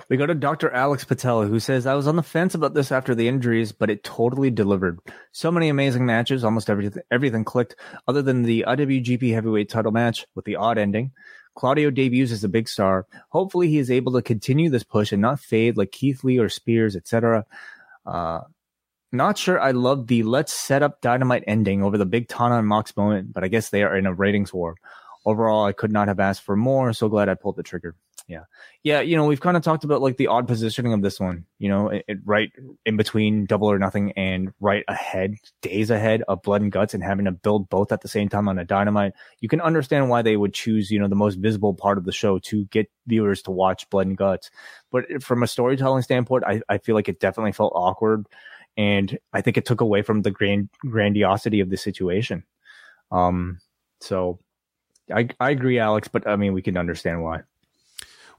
We 0.08 0.16
go 0.16 0.26
to 0.26 0.34
Dr. 0.34 0.70
Alex 0.72 1.04
Patel, 1.04 1.44
who 1.44 1.60
says, 1.60 1.86
I 1.86 1.94
was 1.94 2.08
on 2.08 2.16
the 2.16 2.22
fence 2.22 2.56
about 2.56 2.74
this 2.74 2.90
after 2.90 3.14
the 3.14 3.28
injuries, 3.28 3.70
but 3.70 3.90
it 3.90 4.02
totally 4.02 4.50
delivered. 4.50 4.98
So 5.30 5.52
many 5.52 5.68
amazing 5.68 6.04
matches, 6.04 6.42
almost 6.42 6.68
everything, 6.68 7.02
everything 7.12 7.44
clicked, 7.44 7.76
other 8.08 8.22
than 8.22 8.42
the 8.42 8.64
IWGP 8.66 9.32
heavyweight 9.32 9.68
title 9.68 9.92
match 9.92 10.26
with 10.34 10.44
the 10.44 10.56
odd 10.56 10.78
ending. 10.78 11.12
Claudio 11.56 11.90
debuts 11.90 12.30
as 12.30 12.44
a 12.44 12.48
big 12.48 12.68
star. 12.68 13.06
Hopefully, 13.30 13.68
he 13.68 13.78
is 13.78 13.90
able 13.90 14.12
to 14.12 14.22
continue 14.22 14.70
this 14.70 14.84
push 14.84 15.10
and 15.10 15.22
not 15.22 15.40
fade 15.40 15.76
like 15.76 15.90
Keith 15.90 16.22
Lee 16.22 16.38
or 16.38 16.48
Spears, 16.48 16.94
etc. 16.94 17.44
Uh, 18.04 18.40
not 19.10 19.38
sure 19.38 19.60
I 19.60 19.70
love 19.70 20.06
the 20.06 20.22
let's 20.22 20.52
set 20.52 20.82
up 20.82 21.00
dynamite 21.00 21.44
ending 21.46 21.82
over 21.82 21.98
the 21.98 22.06
big 22.06 22.28
Tana 22.28 22.58
and 22.58 22.68
Mox 22.68 22.96
moment, 22.96 23.32
but 23.32 23.42
I 23.42 23.48
guess 23.48 23.70
they 23.70 23.82
are 23.82 23.96
in 23.96 24.06
a 24.06 24.14
ratings 24.14 24.52
war. 24.52 24.76
Overall, 25.24 25.64
I 25.64 25.72
could 25.72 25.90
not 25.90 26.08
have 26.08 26.20
asked 26.20 26.42
for 26.42 26.56
more. 26.56 26.92
So 26.92 27.08
glad 27.08 27.28
I 27.28 27.34
pulled 27.34 27.56
the 27.56 27.62
trigger. 27.62 27.96
Yeah. 28.28 28.44
Yeah. 28.82 29.02
You 29.02 29.16
know, 29.16 29.24
we've 29.26 29.40
kind 29.40 29.56
of 29.56 29.62
talked 29.62 29.84
about 29.84 30.02
like 30.02 30.16
the 30.16 30.26
odd 30.26 30.48
positioning 30.48 30.92
of 30.92 31.00
this 31.00 31.20
one, 31.20 31.44
you 31.58 31.68
know, 31.68 31.90
it, 31.90 32.04
it 32.08 32.18
right 32.24 32.50
in 32.84 32.96
between 32.96 33.46
double 33.46 33.70
or 33.70 33.78
nothing 33.78 34.10
and 34.12 34.52
right 34.58 34.84
ahead, 34.88 35.36
days 35.62 35.90
ahead 35.90 36.22
of 36.26 36.42
blood 36.42 36.60
and 36.60 36.72
guts 36.72 36.92
and 36.92 37.04
having 37.04 37.26
to 37.26 37.30
build 37.30 37.68
both 37.68 37.92
at 37.92 38.00
the 38.00 38.08
same 38.08 38.28
time 38.28 38.48
on 38.48 38.58
a 38.58 38.64
dynamite. 38.64 39.12
You 39.38 39.48
can 39.48 39.60
understand 39.60 40.10
why 40.10 40.22
they 40.22 40.36
would 40.36 40.54
choose, 40.54 40.90
you 40.90 40.98
know, 40.98 41.06
the 41.06 41.14
most 41.14 41.36
visible 41.36 41.72
part 41.72 41.98
of 41.98 42.04
the 42.04 42.10
show 42.10 42.40
to 42.40 42.64
get 42.66 42.90
viewers 43.06 43.42
to 43.42 43.52
watch 43.52 43.88
blood 43.90 44.08
and 44.08 44.16
guts. 44.16 44.50
But 44.90 45.22
from 45.22 45.44
a 45.44 45.46
storytelling 45.46 46.02
standpoint, 46.02 46.42
I, 46.44 46.62
I 46.68 46.78
feel 46.78 46.96
like 46.96 47.08
it 47.08 47.20
definitely 47.20 47.52
felt 47.52 47.74
awkward. 47.76 48.26
And 48.76 49.18
I 49.32 49.40
think 49.40 49.56
it 49.56 49.66
took 49.66 49.80
away 49.80 50.02
from 50.02 50.22
the 50.22 50.32
grand 50.32 50.68
grandiosity 50.80 51.60
of 51.60 51.70
the 51.70 51.76
situation. 51.76 52.42
Um, 53.12 53.60
so 54.00 54.40
I, 55.14 55.28
I 55.38 55.50
agree, 55.50 55.78
Alex, 55.78 56.08
but 56.08 56.26
I 56.26 56.34
mean, 56.34 56.54
we 56.54 56.62
can 56.62 56.76
understand 56.76 57.22
why. 57.22 57.42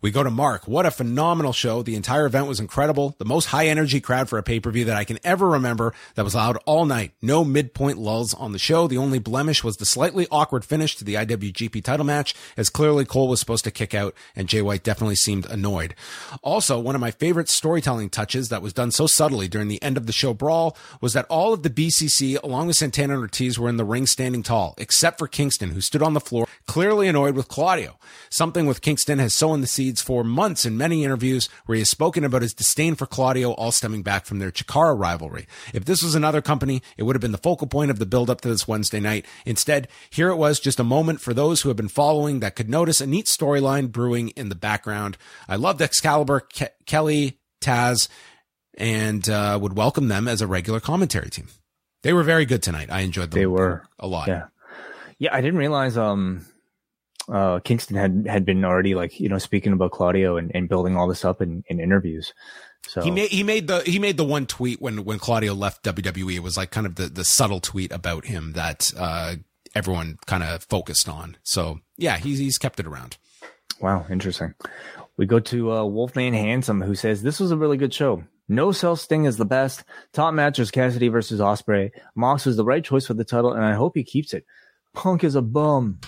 We 0.02 0.12
go 0.12 0.24
to 0.24 0.30
Mark. 0.30 0.68
What 0.68 0.86
a 0.86 0.92
phenomenal 0.92 1.54
show. 1.54 1.82
The 1.82 1.96
entire 1.96 2.26
event 2.26 2.48
was 2.48 2.60
incredible. 2.60 3.16
The 3.18 3.26
most 3.26 3.46
high 3.46 3.68
energy 3.68 4.00
crowd 4.00 4.30
for 4.30 4.38
a 4.38 4.44
pay 4.44 4.60
per 4.60 4.70
view 4.72 4.86
that 4.86 4.98
I 4.98 5.04
can 5.04 5.20
ever 5.24 5.48
remember 5.50 5.94
that 6.16 6.24
was 6.24 6.36
loud 6.36 6.58
all 6.66 6.86
night. 6.86 7.14
No 7.22 7.44
midpoint 7.44 7.98
lulls 7.98 8.34
on 8.34 8.52
the 8.52 8.60
show. 8.60 8.88
The 8.88 8.98
only 8.98 9.20
blemish 9.20 9.64
was 9.64 9.78
the 9.78 9.86
slightly 9.86 10.28
awkward 10.30 10.64
finish 10.64 10.96
to 10.98 11.04
the 11.04 11.16
IWGP 11.16 11.84
title 11.84 12.06
match 12.06 12.36
as 12.56 12.70
clearly 12.70 13.06
Cole 13.06 13.28
was 13.28 13.40
supposed 13.40 13.64
to 13.64 13.72
kick 13.72 13.94
out 13.94 14.14
and 14.36 14.48
Jay 14.48 14.62
White 14.62 14.84
definitely 14.84 15.16
seemed 15.16 15.46
annoyed. 15.48 15.96
Also, 16.44 16.80
one 16.80 16.96
of 16.96 17.02
my 17.02 17.12
favorite 17.12 17.50
storytelling 17.50 18.10
touches 18.10 18.50
that 18.50 18.62
was 18.62 18.74
done 18.74 18.92
so 18.92 19.08
subtly 19.08 19.48
during 19.48 19.68
the 19.68 19.82
end 19.82 19.98
of 19.98 20.06
the 20.06 20.14
show 20.14 20.34
brawl 20.34 20.78
was 21.02 21.14
that 21.14 21.26
all 21.30 21.54
of 21.54 21.64
the 21.64 21.70
BCC 21.70 22.42
along 22.44 22.68
with 22.68 22.76
Santana 22.76 23.14
and 23.14 23.22
Ortiz 23.22 23.58
were 23.58 23.70
in 23.70 23.78
the 23.78 23.86
ring 23.86 24.06
standing 24.06 24.44
tall, 24.44 24.76
except 24.78 25.18
for 25.18 25.28
Kingston 25.28 25.72
who 25.72 25.82
stood 25.82 26.04
on 26.04 26.14
the 26.14 26.20
floor 26.20 26.48
clearly 26.68 27.08
annoyed 27.08 27.36
with 27.36 27.48
Claudio. 27.48 27.98
Something 28.30 28.68
with 28.68 28.82
Kingston 28.82 29.20
has 29.20 29.34
sown 29.34 29.62
the 29.62 29.68
for 29.96 30.24
months 30.24 30.66
in 30.66 30.78
many 30.78 31.04
interviews 31.04 31.48
where 31.66 31.76
he 31.76 31.82
has 31.82 31.90
spoken 31.90 32.24
about 32.24 32.42
his 32.42 32.54
disdain 32.54 32.96
for 32.96 33.06
Claudio, 33.06 33.52
all 33.52 33.72
stemming 33.72 34.04
back 34.04 34.26
from 34.26 34.40
their 34.40 34.52
Chikara 34.52 34.98
rivalry. 35.00 35.48
If 35.74 35.86
this 35.86 36.04
was 36.04 36.16
another 36.16 36.42
company, 36.42 36.82
it 36.98 37.04
would 37.04 37.16
have 37.16 37.22
been 37.22 37.32
the 37.32 37.38
focal 37.38 37.68
point 37.68 37.90
of 37.92 38.00
the 38.00 38.06
build 38.06 38.30
up 38.30 38.42
to 38.42 38.50
this 38.50 38.68
Wednesday 38.68 39.00
night. 39.00 39.26
Instead, 39.46 39.88
here 40.10 40.30
it 40.30 40.36
was 40.36 40.60
just 40.60 40.80
a 40.80 40.84
moment 40.84 41.22
for 41.22 41.34
those 41.34 41.62
who 41.62 41.70
have 41.70 41.78
been 41.78 41.88
following 41.88 42.40
that 42.40 42.56
could 42.56 42.70
notice 42.70 43.00
a 43.02 43.08
neat 43.08 43.26
storyline 43.26 43.92
brewing 43.92 44.30
in 44.30 44.50
the 44.50 44.56
background. 44.56 45.18
I 45.48 45.56
loved 45.56 45.82
Excalibur, 45.82 46.42
Ke- 46.42 46.74
Kelly, 46.86 47.40
Taz, 47.62 48.08
and 48.78 49.28
uh, 49.30 49.58
would 49.62 49.76
welcome 49.78 50.08
them 50.08 50.28
as 50.28 50.42
a 50.42 50.48
regular 50.48 50.80
commentary 50.80 51.30
team. 51.30 51.48
They 52.04 52.14
were 52.14 52.24
very 52.24 52.46
good 52.46 52.62
tonight. 52.62 52.90
I 52.92 53.02
enjoyed 53.02 53.32
them. 53.32 53.40
They 53.40 53.48
were. 53.48 53.84
a 54.00 54.08
lot. 54.08 54.28
Yeah. 54.28 54.48
Yeah, 55.20 55.34
I 55.34 55.42
didn't 55.42 55.58
realize 55.58 55.98
um 55.98 56.46
uh 57.32 57.60
Kingston 57.60 57.96
had 57.96 58.26
had 58.28 58.46
been 58.46 58.64
already 58.64 58.96
like, 58.96 59.20
you 59.20 59.30
know, 59.30 59.38
speaking 59.38 59.74
about 59.74 59.92
Claudio 59.92 60.38
and, 60.38 60.52
and 60.54 60.70
building 60.70 60.96
all 60.96 61.08
this 61.08 61.26
up 61.26 61.42
in, 61.42 61.64
in 61.68 61.80
interviews. 61.80 62.34
So 62.88 63.02
He 63.02 63.12
made 63.12 63.30
he 63.30 63.44
made 63.44 63.68
the 63.68 63.80
he 63.82 64.00
made 64.00 64.18
the 64.18 64.24
one 64.24 64.46
tweet 64.46 64.82
when 64.82 65.04
when 65.04 65.20
Claudio 65.20 65.54
left 65.54 65.84
WWE. 65.84 66.36
It 66.36 66.44
was 66.44 66.58
like 66.58 66.72
kind 66.72 66.88
of 66.88 66.96
the 66.96 67.08
the 67.08 67.26
subtle 67.26 67.60
tweet 67.60 67.92
about 67.92 68.26
him 68.26 68.54
that 68.54 68.94
uh, 68.98 69.36
everyone 69.76 70.18
kind 70.26 70.44
of 70.44 70.64
focused 70.64 71.10
on. 71.10 71.38
So 71.44 71.80
yeah, 71.98 72.18
he's 72.18 72.40
he's 72.40 72.58
kept 72.58 72.80
it 72.80 72.88
around. 72.88 73.18
Wow, 73.82 74.06
interesting. 74.10 74.56
We 75.18 75.26
go 75.26 75.40
to 75.40 75.72
uh, 75.72 75.86
Wolfman 75.86 76.34
Handsome, 76.34 76.82
who 76.82 76.96
says 76.96 77.22
this 77.22 77.40
was 77.40 77.52
a 77.52 77.58
really 77.58 77.78
good 77.78 77.94
show. 77.94 78.24
No 78.48 78.72
Cell 78.72 78.96
Sting 78.96 79.26
is 79.26 79.38
the 79.38 79.46
best. 79.46 79.84
Top 80.14 80.34
match 80.34 80.58
is 80.58 80.72
Cassidy 80.72 81.10
versus 81.10 81.42
Ospreay. 81.42 81.92
Mox 82.16 82.48
is 82.48 82.56
the 82.56 82.64
right 82.64 82.84
choice 82.84 83.06
for 83.06 83.14
the 83.14 83.26
title, 83.26 83.52
and 83.52 83.66
I 83.66 83.74
hope 83.74 83.94
he 83.96 84.04
keeps 84.04 84.34
it. 84.34 84.46
Punk 84.94 85.24
is 85.24 85.36
a 85.36 85.42
bum. 85.42 86.00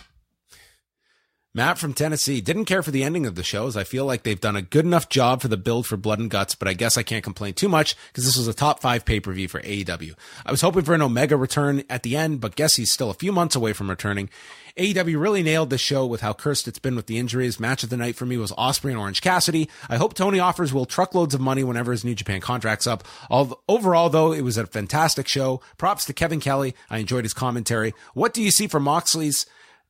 Matt 1.56 1.80
from 1.80 1.96
Tennessee 1.96 2.42
didn't 2.42 2.66
care 2.66 2.84
for 2.84 2.92
the 2.92 3.04
ending 3.04 3.26
of 3.26 3.34
the 3.34 3.42
show 3.42 3.66
as 3.66 3.76
I 3.76 3.84
feel 3.84 4.06
like 4.06 4.22
they've 4.22 4.40
done 4.40 4.56
a 4.56 4.62
good 4.62 4.86
enough 4.86 5.10
job 5.10 5.42
for 5.42 5.48
the 5.48 5.58
build 5.58 5.88
for 5.88 5.98
Blood 5.98 6.20
and 6.20 6.30
Guts, 6.30 6.54
but 6.54 6.68
I 6.68 6.74
guess 6.74 6.96
I 6.96 7.02
can't 7.02 7.24
complain 7.24 7.56
too 7.56 7.68
much 7.68 7.96
because 8.10 8.24
this 8.24 8.38
was 8.38 8.48
a 8.48 8.54
top 8.54 8.82
five 8.82 9.04
pay 9.04 9.20
per 9.20 9.34
view 9.34 9.48
for 9.48 9.60
AEW. 9.60 10.14
I 10.46 10.52
was 10.52 10.62
hoping 10.62 10.84
for 10.84 10.94
an 10.94 11.02
Omega 11.02 11.36
return 11.36 11.82
at 11.90 12.04
the 12.04 12.16
end, 12.16 12.40
but 12.40 12.56
guess 12.56 12.76
he's 12.76 12.92
still 12.92 13.10
a 13.10 13.16
few 13.16 13.32
months 13.32 13.56
away 13.56 13.74
from 13.74 13.90
returning. 13.90 14.30
AEW 14.78 15.20
really 15.20 15.42
nailed 15.42 15.72
the 15.72 15.80
show 15.80 16.06
with 16.06 16.22
how 16.22 16.34
cursed 16.34 16.68
it's 16.68 16.78
been 16.78 16.96
with 16.96 17.08
the 17.08 17.18
injuries. 17.18 17.60
Match 17.60 17.82
of 17.82 17.90
the 17.90 17.98
night 17.98 18.16
for 18.16 18.28
me 18.28 18.38
was 18.38 18.52
Ospreay 18.52 18.92
and 18.92 19.00
Orange 19.00 19.22
Cassidy. 19.22 19.72
I 19.90 19.98
hope 19.98 20.14
Tony 20.14 20.40
offers 20.40 20.72
Will 20.72 20.86
truckloads 20.86 21.34
of 21.34 21.42
money 21.42 21.64
whenever 21.64 21.92
his 21.92 22.06
New 22.06 22.14
Japan 22.14 22.42
contract's 22.42 22.86
up. 22.86 23.04
Overall, 23.32 24.12
though, 24.12 24.34
it 24.34 24.42
was 24.42 24.58
a 24.58 24.68
fantastic 24.68 25.28
show. 25.28 25.62
Props 25.80 26.06
to 26.06 26.14
Kevin 26.14 26.42
Kelly. 26.42 26.76
I 26.92 27.00
enjoyed 27.00 27.26
his 27.26 27.34
commentary. 27.34 27.96
What 28.14 28.36
do 28.36 28.44
you 28.44 28.52
see 28.52 28.68
for 28.68 28.80
Moxley's 28.80 29.48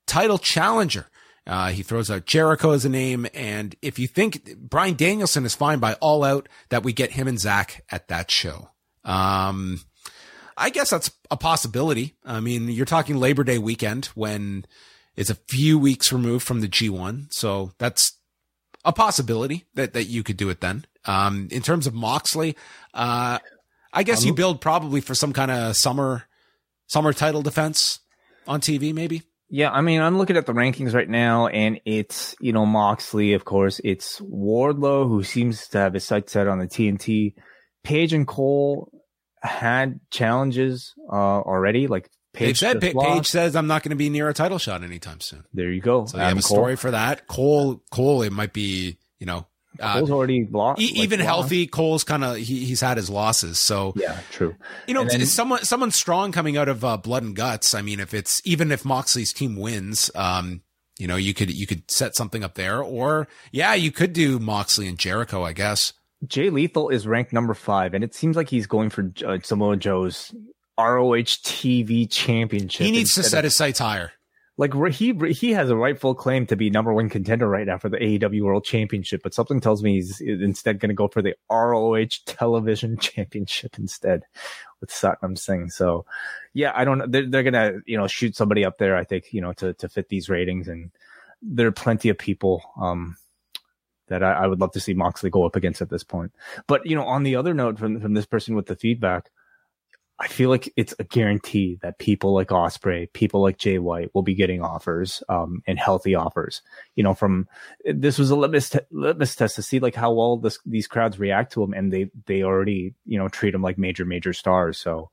title 0.07 0.37
challenger? 0.37 1.07
Uh, 1.49 1.69
he 1.69 1.81
throws 1.81 2.11
out 2.11 2.27
Jericho 2.27 2.71
as 2.71 2.85
a 2.85 2.89
name. 2.89 3.25
And 3.33 3.75
if 3.81 3.97
you 3.97 4.05
think 4.05 4.55
Bryan 4.55 4.93
Danielson 4.93 5.45
is 5.45 5.55
fine 5.55 5.79
by 5.79 5.95
all 5.95 6.23
out, 6.23 6.47
that 6.69 6.83
we 6.83 6.93
get 6.93 7.13
him 7.13 7.27
and 7.27 7.39
Zack 7.39 7.83
at 7.89 8.07
that 8.09 8.29
show. 8.29 8.69
Um, 9.03 9.81
I 10.55 10.69
guess 10.69 10.91
that's 10.91 11.09
a 11.31 11.37
possibility. 11.37 12.13
I 12.23 12.39
mean, 12.39 12.69
you're 12.69 12.85
talking 12.85 13.17
Labor 13.17 13.43
Day 13.43 13.57
weekend 13.57 14.07
when 14.13 14.65
it's 15.15 15.31
a 15.31 15.35
few 15.47 15.79
weeks 15.79 16.13
removed 16.13 16.45
from 16.45 16.61
the 16.61 16.67
G1. 16.67 17.33
So 17.33 17.71
that's 17.79 18.13
a 18.85 18.93
possibility 18.93 19.65
that, 19.73 19.93
that 19.93 20.03
you 20.03 20.21
could 20.21 20.37
do 20.37 20.49
it 20.49 20.61
then. 20.61 20.85
Um, 21.05 21.47
in 21.49 21.63
terms 21.63 21.87
of 21.87 21.95
Moxley, 21.95 22.55
uh, 22.93 23.39
I 23.91 24.03
guess 24.03 24.23
you 24.23 24.35
build 24.35 24.61
probably 24.61 25.01
for 25.01 25.15
some 25.15 25.33
kind 25.33 25.49
of 25.49 25.75
summer, 25.75 26.25
summer 26.85 27.11
title 27.11 27.41
defense 27.41 28.01
on 28.47 28.61
TV, 28.61 28.93
maybe. 28.93 29.23
Yeah, 29.49 29.71
I 29.71 29.81
mean, 29.81 30.01
I'm 30.01 30.17
looking 30.17 30.37
at 30.37 30.45
the 30.45 30.53
rankings 30.53 30.93
right 30.93 31.09
now, 31.09 31.47
and 31.47 31.81
it's 31.85 32.35
you 32.39 32.53
know 32.53 32.65
Moxley, 32.65 33.33
of 33.33 33.45
course. 33.45 33.81
It's 33.83 34.19
Wardlow 34.19 35.07
who 35.07 35.23
seems 35.23 35.67
to 35.69 35.79
have 35.79 35.93
his 35.93 36.05
sights 36.05 36.33
set 36.33 36.47
on 36.47 36.59
the 36.59 36.67
TNT. 36.67 37.33
Page 37.83 38.13
and 38.13 38.27
Cole 38.27 38.91
had 39.41 39.99
challenges 40.11 40.93
uh, 41.11 41.15
already. 41.15 41.87
Like 41.87 42.09
Page 42.33 42.59
said, 42.59 42.79
pa- 42.79 43.15
Page 43.15 43.25
says 43.25 43.55
I'm 43.55 43.67
not 43.67 43.81
going 43.81 43.89
to 43.89 43.95
be 43.95 44.09
near 44.09 44.29
a 44.29 44.33
title 44.33 44.59
shot 44.59 44.83
anytime 44.83 45.19
soon. 45.19 45.43
There 45.53 45.71
you 45.71 45.81
go. 45.81 46.05
So 46.05 46.17
you 46.17 46.23
have 46.23 46.37
a 46.37 46.41
Cole. 46.41 46.57
story 46.57 46.75
for 46.75 46.91
that. 46.91 47.27
Cole, 47.27 47.81
Cole, 47.91 48.21
it 48.21 48.31
might 48.31 48.53
be 48.53 48.97
you 49.19 49.25
know 49.25 49.47
uh, 49.79 50.05
already 50.09 50.45
lost. 50.49 50.81
E- 50.81 51.01
even 51.01 51.19
healthy, 51.19 51.67
Cole's 51.67 52.03
kind 52.03 52.23
of 52.23 52.37
he, 52.37 52.65
he's 52.65 52.81
had 52.81 52.97
his 52.97 53.09
losses. 53.09 53.59
So 53.59 53.93
yeah, 53.95 54.19
true. 54.31 54.55
You 54.87 54.93
know, 54.93 55.03
then, 55.03 55.25
someone 55.25 55.63
someone 55.63 55.91
strong 55.91 56.31
coming 56.31 56.57
out 56.57 56.69
of 56.69 56.83
uh, 56.83 56.97
Blood 56.97 57.23
and 57.23 57.35
Guts. 57.35 57.73
I 57.73 57.81
mean, 57.81 57.99
if 57.99 58.13
it's 58.13 58.41
even 58.45 58.71
if 58.71 58.85
Moxley's 58.85 59.33
team 59.33 59.55
wins, 59.55 60.11
um, 60.15 60.61
you 60.97 61.07
know, 61.07 61.15
you 61.15 61.33
could 61.33 61.51
you 61.51 61.65
could 61.65 61.89
set 61.89 62.15
something 62.15 62.43
up 62.43 62.55
there, 62.55 62.81
or 62.81 63.27
yeah, 63.51 63.73
you 63.73 63.91
could 63.91 64.13
do 64.13 64.39
Moxley 64.39 64.87
and 64.87 64.97
Jericho, 64.97 65.43
I 65.43 65.53
guess. 65.53 65.93
Jay 66.27 66.49
Lethal 66.49 66.89
is 66.89 67.07
ranked 67.07 67.31
number 67.31 67.53
five, 67.53 67.93
and 67.93 68.03
it 68.03 68.13
seems 68.13 68.35
like 68.35 68.49
he's 68.49 68.67
going 68.67 68.89
for 68.89 69.11
uh, 69.25 69.37
Samoa 69.41 69.77
Joe's 69.77 70.33
ROH 70.77 71.39
TV 71.43 72.09
championship. 72.09 72.85
He 72.85 72.91
needs 72.91 73.13
to 73.15 73.23
set 73.23 73.39
of, 73.39 73.43
his 73.45 73.55
sights 73.55 73.79
higher 73.79 74.11
like 74.59 74.73
he 74.91 75.13
he 75.31 75.51
has 75.51 75.69
a 75.69 75.75
rightful 75.77 76.13
claim 76.13 76.45
to 76.47 76.57
be 76.57 76.69
number 76.69 76.93
one 76.93 77.07
contender 77.07 77.47
right 77.47 77.65
now 77.65 77.77
for 77.77 77.87
the 77.87 77.95
AEW 77.95 78.41
World 78.41 78.65
Championship, 78.65 79.21
but 79.23 79.33
something 79.33 79.61
tells 79.61 79.81
me 79.81 79.93
he's 79.93 80.19
instead 80.19 80.81
going 80.81 80.89
to 80.89 80.95
go 80.95 81.07
for 81.07 81.21
the 81.21 81.33
ROH 81.49 82.25
Television 82.25 82.97
Championship 82.99 83.79
instead 83.79 84.23
with 84.81 84.89
Satnam 84.89 85.37
Singh. 85.37 85.69
So, 85.69 86.05
yeah, 86.53 86.73
I 86.75 86.83
don't. 86.83 87.09
They're, 87.09 87.25
they're 87.25 87.43
going 87.43 87.53
to 87.53 87.79
you 87.85 87.97
know 87.97 88.07
shoot 88.07 88.35
somebody 88.35 88.65
up 88.65 88.79
there. 88.79 88.97
I 88.97 89.05
think 89.05 89.31
you 89.31 89.39
know 89.39 89.53
to 89.53 89.73
to 89.75 89.87
fit 89.87 90.09
these 90.09 90.27
ratings, 90.27 90.67
and 90.67 90.91
there 91.41 91.67
are 91.67 91.71
plenty 91.71 92.09
of 92.09 92.17
people. 92.17 92.61
Um, 92.77 93.15
that 94.09 94.23
I, 94.23 94.33
I 94.33 94.47
would 94.47 94.59
love 94.59 94.73
to 94.73 94.81
see 94.81 94.93
Moxley 94.93 95.29
go 95.29 95.45
up 95.45 95.55
against 95.55 95.81
at 95.81 95.89
this 95.89 96.03
point. 96.03 96.33
But 96.67 96.85
you 96.85 96.97
know, 96.97 97.05
on 97.05 97.23
the 97.23 97.37
other 97.37 97.53
note 97.53 97.79
from 97.79 98.01
from 98.01 98.13
this 98.13 98.25
person 98.25 98.55
with 98.55 98.65
the 98.65 98.75
feedback, 98.75 99.31
I 100.21 100.27
feel 100.27 100.49
like 100.49 100.71
it's 100.75 100.93
a 100.99 101.05
guarantee 101.05 101.79
that 101.81 101.97
people 101.97 102.33
like 102.33 102.49
Ospreay, 102.49 103.11
people 103.13 103.41
like 103.41 103.57
Jay 103.57 103.79
White 103.79 104.13
will 104.13 104.21
be 104.21 104.35
getting 104.35 104.61
offers, 104.61 105.23
um, 105.29 105.63
and 105.65 105.79
healthy 105.79 106.13
offers. 106.13 106.61
You 106.95 107.03
know, 107.03 107.13
from 107.13 107.47
this 107.85 108.19
was 108.19 108.29
a 108.29 108.35
litmus, 108.35 108.71
t- 108.71 108.79
litmus 108.91 109.35
test 109.35 109.55
to 109.55 109.61
see 109.61 109.79
like 109.79 109.95
how 109.95 110.11
well 110.11 110.35
this, 110.35 110.59
these 110.65 110.87
crowds 110.87 111.19
react 111.19 111.53
to 111.53 111.63
him, 111.63 111.73
and 111.73 111.93
they 111.93 112.11
they 112.25 112.43
already 112.43 112.95
you 113.05 113.17
know 113.17 113.29
treat 113.29 113.53
him 113.53 113.61
like 113.61 113.77
major 113.77 114.03
major 114.03 114.33
stars. 114.33 114.77
So 114.77 115.09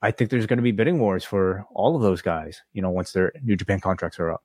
I 0.00 0.10
think 0.10 0.30
there's 0.30 0.46
going 0.46 0.58
to 0.58 0.62
be 0.62 0.72
bidding 0.72 0.98
wars 0.98 1.24
for 1.24 1.66
all 1.74 1.94
of 1.94 2.00
those 2.00 2.22
guys. 2.22 2.62
You 2.72 2.80
know, 2.80 2.90
once 2.90 3.12
their 3.12 3.32
New 3.42 3.56
Japan 3.56 3.80
contracts 3.80 4.18
are 4.18 4.32
up. 4.32 4.42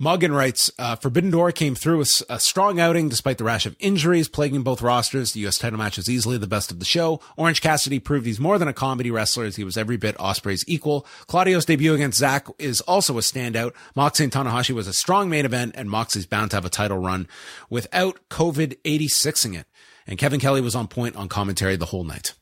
Muggin 0.00 0.34
writes, 0.34 0.70
uh, 0.78 0.96
Forbidden 0.96 1.30
Door 1.30 1.52
came 1.52 1.74
through 1.74 1.98
with 1.98 2.22
a 2.30 2.40
strong 2.40 2.80
outing 2.80 3.10
despite 3.10 3.36
the 3.36 3.44
rash 3.44 3.66
of 3.66 3.76
injuries 3.78 4.28
plaguing 4.28 4.62
both 4.62 4.80
rosters. 4.80 5.32
The 5.32 5.40
U.S. 5.40 5.58
title 5.58 5.78
match 5.78 5.98
was 5.98 6.08
easily 6.08 6.38
the 6.38 6.46
best 6.46 6.70
of 6.70 6.78
the 6.78 6.86
show. 6.86 7.20
Orange 7.36 7.60
Cassidy 7.60 7.98
proved 7.98 8.24
he's 8.24 8.40
more 8.40 8.58
than 8.58 8.66
a 8.66 8.72
comedy 8.72 9.10
wrestler 9.10 9.44
as 9.44 9.56
he 9.56 9.64
was 9.64 9.76
every 9.76 9.98
bit 9.98 10.16
Ospreay's 10.16 10.64
equal. 10.66 11.06
Claudio's 11.26 11.66
debut 11.66 11.92
against 11.92 12.18
Zack 12.18 12.46
is 12.58 12.80
also 12.82 13.18
a 13.18 13.20
standout. 13.20 13.74
Moxley 13.94 14.24
and 14.24 14.32
Tanahashi 14.32 14.74
was 14.74 14.86
a 14.86 14.94
strong 14.94 15.28
main 15.28 15.44
event 15.44 15.74
and 15.76 15.90
Moxley's 15.90 16.24
bound 16.24 16.52
to 16.52 16.56
have 16.56 16.64
a 16.64 16.70
title 16.70 16.96
run 16.96 17.28
without 17.68 18.20
COVID 18.30 18.78
86ing 18.84 19.58
it. 19.60 19.66
And 20.06 20.18
Kevin 20.18 20.40
Kelly 20.40 20.62
was 20.62 20.74
on 20.74 20.88
point 20.88 21.14
on 21.14 21.28
commentary 21.28 21.76
the 21.76 21.84
whole 21.84 22.04
night. 22.04 22.32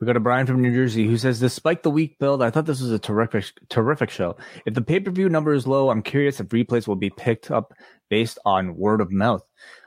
We 0.00 0.06
got 0.06 0.16
a 0.16 0.20
Brian 0.20 0.46
from 0.46 0.62
New 0.62 0.72
Jersey 0.72 1.06
who 1.06 1.16
says, 1.16 1.40
despite 1.40 1.82
the 1.82 1.90
weak 1.90 2.18
build, 2.18 2.42
I 2.42 2.50
thought 2.50 2.66
this 2.66 2.80
was 2.80 2.90
a 2.90 2.98
terrific, 2.98 3.46
terrific 3.68 4.10
show. 4.10 4.36
If 4.64 4.74
the 4.74 4.82
pay 4.82 5.00
per 5.00 5.10
view 5.10 5.28
number 5.28 5.54
is 5.54 5.66
low, 5.66 5.90
I'm 5.90 6.02
curious 6.02 6.40
if 6.40 6.48
replays 6.48 6.86
will 6.86 6.96
be 6.96 7.10
picked 7.10 7.50
up 7.50 7.72
based 8.08 8.38
on 8.44 8.76
word 8.76 9.00
of 9.00 9.10
mouth. 9.10 9.42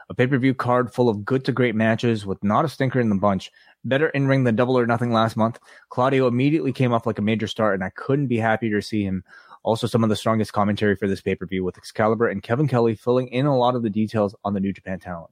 A 0.10 0.14
pay 0.14 0.28
per 0.28 0.38
view 0.38 0.53
card 0.53 0.94
full 0.94 1.10
of 1.10 1.24
good 1.24 1.45
to 1.45 1.52
great 1.52 1.76
matches 1.76 2.26
with 2.26 2.44
not 2.44 2.66
a 2.66 2.70
stinker 2.70 2.99
in 2.99 3.10
the 3.10 3.16
bunch. 3.16 3.52
Better 3.86 4.10
in 4.10 4.28
ring 4.28 4.44
than 4.44 4.56
double 4.56 4.78
or 4.78 4.88
nothing 4.88 5.11
last 5.11 5.38
month. 5.38 5.60
Claudio 5.90 6.28
immediately 6.28 6.74
came 6.74 6.91
off 6.91 7.06
like 7.06 7.20
a 7.20 7.22
major 7.22 7.48
star, 7.48 7.74
and 7.74 7.84
I 7.84 7.91
couldn't 7.91 8.28
be 8.28 8.38
happier 8.38 8.82
to 8.82 8.86
see 8.86 9.03
him. 9.03 9.24
Also, 9.64 9.88
some 9.88 10.03
of 10.03 10.10
the 10.10 10.16
strongest 10.16 10.53
commentary 10.53 10.95
for 10.95 11.07
this 11.07 11.22
pay 11.22 11.36
per 11.36 11.45
view 11.45 11.64
with 11.64 11.78
Excalibur 11.78 12.28
and 12.28 12.41
Kevin 12.41 12.68
Kelly 12.68 12.95
filling 12.95 13.28
in 13.28 13.45
a 13.45 13.57
lot 13.57 13.76
of 13.76 13.84
the 13.84 13.90
details 13.90 14.36
on 14.44 14.53
the 14.53 14.60
New 14.60 14.74
Japan 14.74 14.99
talent. 14.99 15.32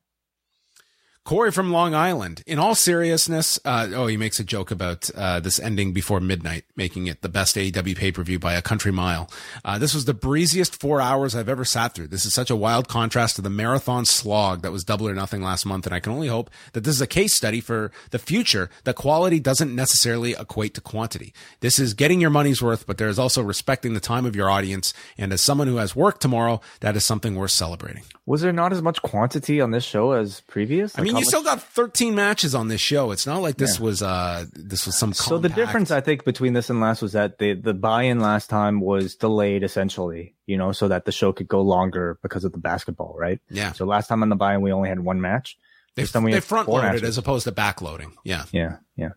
Corey 1.28 1.52
from 1.52 1.74
Long 1.74 1.94
Island. 1.94 2.42
In 2.48 2.58
all 2.58 2.74
seriousness, 2.74 3.60
uh, 3.66 3.90
oh, 3.94 4.08
he 4.08 4.16
makes 4.16 4.40
a 4.40 4.46
joke 4.46 4.72
about 4.72 5.10
uh, 5.14 5.42
this 5.42 5.60
ending 5.60 5.92
before 5.92 6.22
midnight, 6.22 6.64
making 6.78 7.08
it 7.08 7.22
the 7.22 7.28
best 7.28 7.58
AEW 7.58 7.98
pay 7.98 8.14
per 8.14 8.24
view 8.24 8.40
by 8.40 8.54
a 8.54 8.62
country 8.62 8.94
mile. 8.94 9.30
Uh, 9.66 9.78
this 9.78 9.94
was 9.94 10.06
the 10.06 10.14
breeziest 10.14 10.80
four 10.80 11.02
hours 11.02 11.36
I've 11.36 11.50
ever 11.50 11.66
sat 11.66 11.94
through. 11.94 12.08
This 12.08 12.26
is 12.26 12.34
such 12.34 12.50
a 12.50 12.56
wild 12.56 12.88
contrast 12.88 13.36
to 13.36 13.42
the 13.42 13.50
marathon 13.50 14.06
slog 14.06 14.62
that 14.62 14.72
was 14.72 14.86
double 14.86 15.06
or 15.06 15.14
nothing 15.14 15.42
last 15.42 15.66
month, 15.66 15.86
and 15.86 15.94
I 15.94 16.00
can 16.00 16.14
only 16.14 16.30
hope 16.30 16.50
that 16.72 16.86
this 16.86 16.96
is 16.96 17.02
a 17.02 17.08
case 17.08 17.34
study 17.34 17.60
for 17.60 17.92
the 18.12 18.20
future. 18.20 18.70
That 18.86 18.96
quality 18.96 19.42
doesn't 19.42 19.76
necessarily 19.76 20.32
equate 20.32 20.76
to 20.76 20.82
quantity. 20.82 21.34
This 21.60 21.78
is 21.78 21.94
getting 21.94 22.22
your 22.22 22.30
money's 22.30 22.62
worth, 22.62 22.88
but 22.88 22.98
there 22.98 23.10
is 23.10 23.20
also 23.20 23.44
respecting 23.44 23.94
the 23.94 24.00
time 24.00 24.26
of 24.26 24.34
your 24.34 24.50
audience. 24.50 24.94
And 25.18 25.34
as 25.34 25.42
someone 25.42 25.68
who 25.68 25.76
has 25.76 25.94
work 25.94 26.22
tomorrow, 26.22 26.62
that 26.80 26.96
is 26.96 27.04
something 27.04 27.36
worth 27.36 27.52
celebrating. 27.52 28.04
Was 28.26 28.42
there 28.42 28.54
not 28.54 28.72
as 28.72 28.82
much 28.82 29.02
quantity 29.02 29.60
on 29.60 29.72
this 29.72 29.84
show 29.84 30.14
as 30.14 30.40
previous? 30.42 30.96
Like 30.96 31.02
I 31.02 31.04
mean, 31.04 31.17
you 31.20 31.26
still 31.26 31.44
got 31.44 31.62
13 31.62 32.16
matches 32.16 32.56
on 32.56 32.68
this 32.68 32.82
show. 32.82 33.12
It's 33.12 33.26
not 33.28 33.42
like 33.42 33.58
this 33.58 33.80
yeah. 33.80 33.86
was 33.86 34.02
uh 34.02 34.46
this 34.54 34.86
was 34.86 34.98
some. 34.98 35.14
So 35.14 35.38
the 35.38 35.50
difference 35.50 35.92
I 35.92 36.02
think 36.02 36.24
between 36.26 36.54
this 36.54 36.70
and 36.70 36.80
last 36.80 37.02
was 37.02 37.14
that 37.14 37.38
the 37.38 37.54
the 37.54 37.74
buy-in 37.74 38.20
last 38.20 38.50
time 38.50 38.80
was 38.80 39.16
delayed 39.16 39.64
essentially, 39.64 40.36
you 40.46 40.58
know, 40.58 40.72
so 40.72 40.88
that 40.88 41.06
the 41.06 41.12
show 41.12 41.34
could 41.34 41.48
go 41.48 41.62
longer 41.62 42.20
because 42.22 42.44
of 42.44 42.52
the 42.52 42.58
basketball, 42.58 43.16
right? 43.18 43.40
Yeah. 43.50 43.72
So 43.74 43.86
last 43.86 44.08
time 44.08 44.24
on 44.24 44.30
the 44.30 44.36
buy-in 44.36 44.62
we 44.62 44.72
only 44.72 44.90
had 44.90 45.00
one 45.00 45.22
match. 45.22 45.58
They, 45.96 46.04
they 46.04 46.40
front 46.42 46.70
loaded 46.70 47.04
as 47.04 47.18
opposed 47.18 47.46
to 47.46 47.52
backloading. 47.52 48.14
Yeah. 48.24 48.44
Yeah. 48.52 48.78
Yeah. 48.96 49.10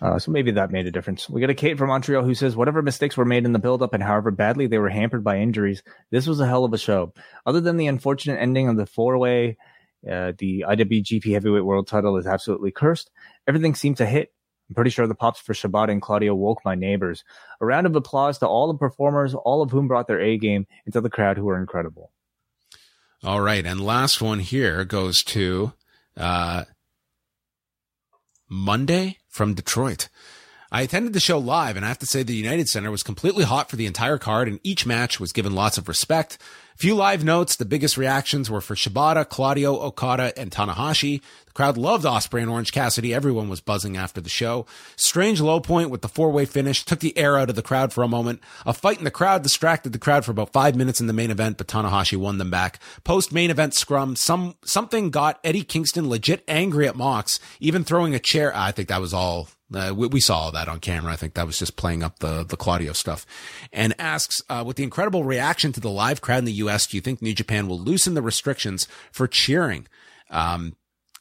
Uh, 0.00 0.18
so 0.18 0.30
maybe 0.30 0.52
that 0.52 0.70
made 0.70 0.86
a 0.86 0.90
difference. 0.90 1.28
We 1.28 1.40
got 1.40 1.50
a 1.50 1.54
Kate 1.54 1.76
from 1.76 1.88
Montreal 1.88 2.24
who 2.24 2.34
says, 2.34 2.54
whatever 2.54 2.82
mistakes 2.82 3.16
were 3.16 3.24
made 3.24 3.44
in 3.44 3.52
the 3.52 3.58
build-up 3.58 3.94
and 3.94 4.02
however 4.02 4.30
badly 4.30 4.66
they 4.66 4.78
were 4.78 4.88
hampered 4.88 5.24
by 5.24 5.38
injuries, 5.38 5.82
this 6.10 6.26
was 6.26 6.40
a 6.40 6.46
hell 6.46 6.64
of 6.64 6.72
a 6.72 6.78
show. 6.78 7.12
Other 7.44 7.60
than 7.60 7.76
the 7.76 7.88
unfortunate 7.88 8.40
ending 8.40 8.68
of 8.68 8.76
the 8.76 8.86
four-way, 8.86 9.56
uh, 10.06 10.32
the 10.38 10.64
IWGP 10.68 11.32
Heavyweight 11.32 11.64
World 11.64 11.88
Title 11.88 12.16
is 12.16 12.26
absolutely 12.26 12.70
cursed. 12.70 13.10
Everything 13.46 13.74
seemed 13.74 13.96
to 13.98 14.06
hit. 14.06 14.32
I'm 14.68 14.74
pretty 14.74 14.90
sure 14.90 15.06
the 15.06 15.14
pops 15.14 15.40
for 15.40 15.54
Shibata 15.54 15.90
and 15.90 16.02
Claudio 16.02 16.34
woke 16.34 16.60
my 16.64 16.74
neighbors. 16.74 17.24
A 17.60 17.66
round 17.66 17.86
of 17.86 17.96
applause 17.96 18.38
to 18.38 18.46
all 18.46 18.68
the 18.68 18.78
performers, 18.78 19.34
all 19.34 19.62
of 19.62 19.70
whom 19.70 19.88
brought 19.88 20.06
their 20.06 20.20
A 20.20 20.36
game 20.36 20.66
into 20.84 21.00
the 21.00 21.10
crowd, 21.10 21.38
who 21.38 21.44
were 21.44 21.58
incredible. 21.58 22.10
All 23.24 23.40
right, 23.40 23.64
and 23.64 23.80
last 23.80 24.20
one 24.20 24.38
here 24.38 24.84
goes 24.84 25.22
to 25.24 25.72
uh, 26.16 26.64
Monday 28.48 29.18
from 29.28 29.54
Detroit. 29.54 30.08
I 30.70 30.82
attended 30.82 31.14
the 31.14 31.20
show 31.20 31.38
live, 31.38 31.76
and 31.76 31.84
I 31.84 31.88
have 31.88 31.98
to 32.00 32.06
say 32.06 32.22
the 32.22 32.34
United 32.34 32.68
Center 32.68 32.90
was 32.90 33.02
completely 33.02 33.44
hot 33.44 33.70
for 33.70 33.76
the 33.76 33.86
entire 33.86 34.18
card, 34.18 34.48
and 34.48 34.60
each 34.62 34.84
match 34.84 35.18
was 35.18 35.32
given 35.32 35.54
lots 35.54 35.78
of 35.78 35.88
respect. 35.88 36.36
Few 36.78 36.94
live 36.94 37.24
notes. 37.24 37.56
The 37.56 37.64
biggest 37.64 37.96
reactions 37.96 38.48
were 38.48 38.60
for 38.60 38.76
Shibata, 38.76 39.28
Claudio, 39.28 39.80
Okada, 39.80 40.32
and 40.38 40.52
Tanahashi. 40.52 41.20
The 41.46 41.50
crowd 41.52 41.76
loved 41.76 42.04
Ospreay 42.04 42.42
and 42.42 42.50
Orange 42.50 42.70
Cassidy. 42.70 43.12
Everyone 43.12 43.48
was 43.48 43.60
buzzing 43.60 43.96
after 43.96 44.20
the 44.20 44.28
show. 44.28 44.64
Strange 44.94 45.40
low 45.40 45.58
point 45.58 45.90
with 45.90 46.02
the 46.02 46.08
four-way 46.08 46.44
finish 46.44 46.84
took 46.84 47.00
the 47.00 47.18
air 47.18 47.36
out 47.36 47.50
of 47.50 47.56
the 47.56 47.62
crowd 47.62 47.92
for 47.92 48.04
a 48.04 48.08
moment. 48.08 48.40
A 48.64 48.72
fight 48.72 48.98
in 48.98 49.02
the 49.02 49.10
crowd 49.10 49.42
distracted 49.42 49.92
the 49.92 49.98
crowd 49.98 50.24
for 50.24 50.30
about 50.30 50.52
five 50.52 50.76
minutes 50.76 51.00
in 51.00 51.08
the 51.08 51.12
main 51.12 51.32
event, 51.32 51.58
but 51.58 51.66
Tanahashi 51.66 52.16
won 52.16 52.38
them 52.38 52.52
back. 52.52 52.78
Post 53.02 53.32
main 53.32 53.50
event 53.50 53.74
scrum, 53.74 54.14
some 54.14 54.54
something 54.64 55.10
got 55.10 55.40
Eddie 55.42 55.64
Kingston 55.64 56.08
legit 56.08 56.44
angry 56.46 56.86
at 56.86 56.94
Mox, 56.94 57.40
even 57.58 57.82
throwing 57.82 58.14
a 58.14 58.20
chair. 58.20 58.52
I 58.54 58.70
think 58.70 58.88
that 58.88 59.00
was 59.00 59.12
all 59.12 59.48
uh, 59.74 59.92
we, 59.94 60.06
we, 60.06 60.20
saw 60.20 60.50
that 60.50 60.68
on 60.68 60.80
camera. 60.80 61.12
I 61.12 61.16
think 61.16 61.34
that 61.34 61.46
was 61.46 61.58
just 61.58 61.76
playing 61.76 62.02
up 62.02 62.20
the 62.20 62.42
the 62.42 62.56
Claudio 62.56 62.92
stuff. 62.92 63.26
And 63.72 63.94
asks, 63.98 64.40
uh, 64.48 64.64
with 64.66 64.76
the 64.76 64.82
incredible 64.82 65.24
reaction 65.24 65.72
to 65.72 65.80
the 65.80 65.90
live 65.90 66.20
crowd 66.20 66.38
in 66.38 66.44
the 66.46 66.52
U.S., 66.52 66.67
do 66.86 66.96
you 66.96 67.00
think 67.00 67.22
New 67.22 67.34
Japan 67.34 67.68
will 67.68 67.78
loosen 67.78 68.14
the 68.14 68.22
restrictions 68.22 68.86
for 69.12 69.26
cheering? 69.26 69.86
Um, 70.30 70.76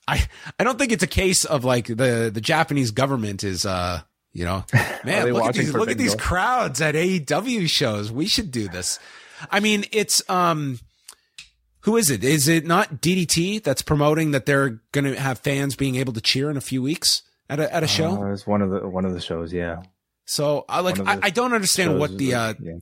I 0.07 0.27
I 0.59 0.63
don't 0.63 0.77
think 0.77 0.91
it's 0.91 1.03
a 1.03 1.07
case 1.07 1.45
of 1.45 1.63
like 1.63 1.87
the 1.87 2.31
the 2.33 2.41
Japanese 2.41 2.91
government 2.91 3.43
is 3.43 3.65
uh 3.65 4.01
you 4.31 4.45
know 4.45 4.65
man 5.03 5.31
look 5.33 5.45
at 5.45 5.55
these 5.55 5.73
look 5.73 5.89
at 5.89 5.97
these 5.97 6.15
crowds 6.15 6.81
at 6.81 6.95
AEW 6.95 7.69
shows. 7.69 8.11
We 8.11 8.27
should 8.27 8.51
do 8.51 8.67
this. 8.67 8.99
I 9.51 9.59
mean, 9.59 9.85
it's 9.91 10.27
um. 10.29 10.79
Who 11.81 11.95
is 11.95 12.09
it? 12.09 12.21
Is 12.21 12.49
it 12.49 12.65
not 12.65 12.95
DDT 12.95 13.63
that's 13.63 13.81
promoting 13.81 14.31
that 14.31 14.45
they're 14.45 14.81
going 14.91 15.05
to 15.05 15.17
have 15.17 15.39
fans 15.39 15.77
being 15.77 15.95
able 15.95 16.11
to 16.11 16.19
cheer 16.19 16.51
in 16.51 16.57
a 16.57 16.61
few 16.61 16.81
weeks? 16.81 17.21
at 17.49 17.59
a 17.59 17.73
at 17.73 17.83
a 17.83 17.87
show? 17.87 18.21
Uh, 18.21 18.31
it's 18.31 18.47
one 18.47 18.61
of 18.61 18.69
the 18.69 18.87
one 18.87 19.05
of 19.05 19.13
the 19.13 19.21
shows, 19.21 19.53
yeah. 19.53 19.83
So 20.25 20.65
I 20.67 20.81
like 20.81 20.99
I, 20.99 21.19
I, 21.23 21.29
don't 21.29 21.53
understand 21.53 21.99
what 21.99 22.17
the 22.17 22.33
uh 22.33 22.53
yeah, 22.59 22.73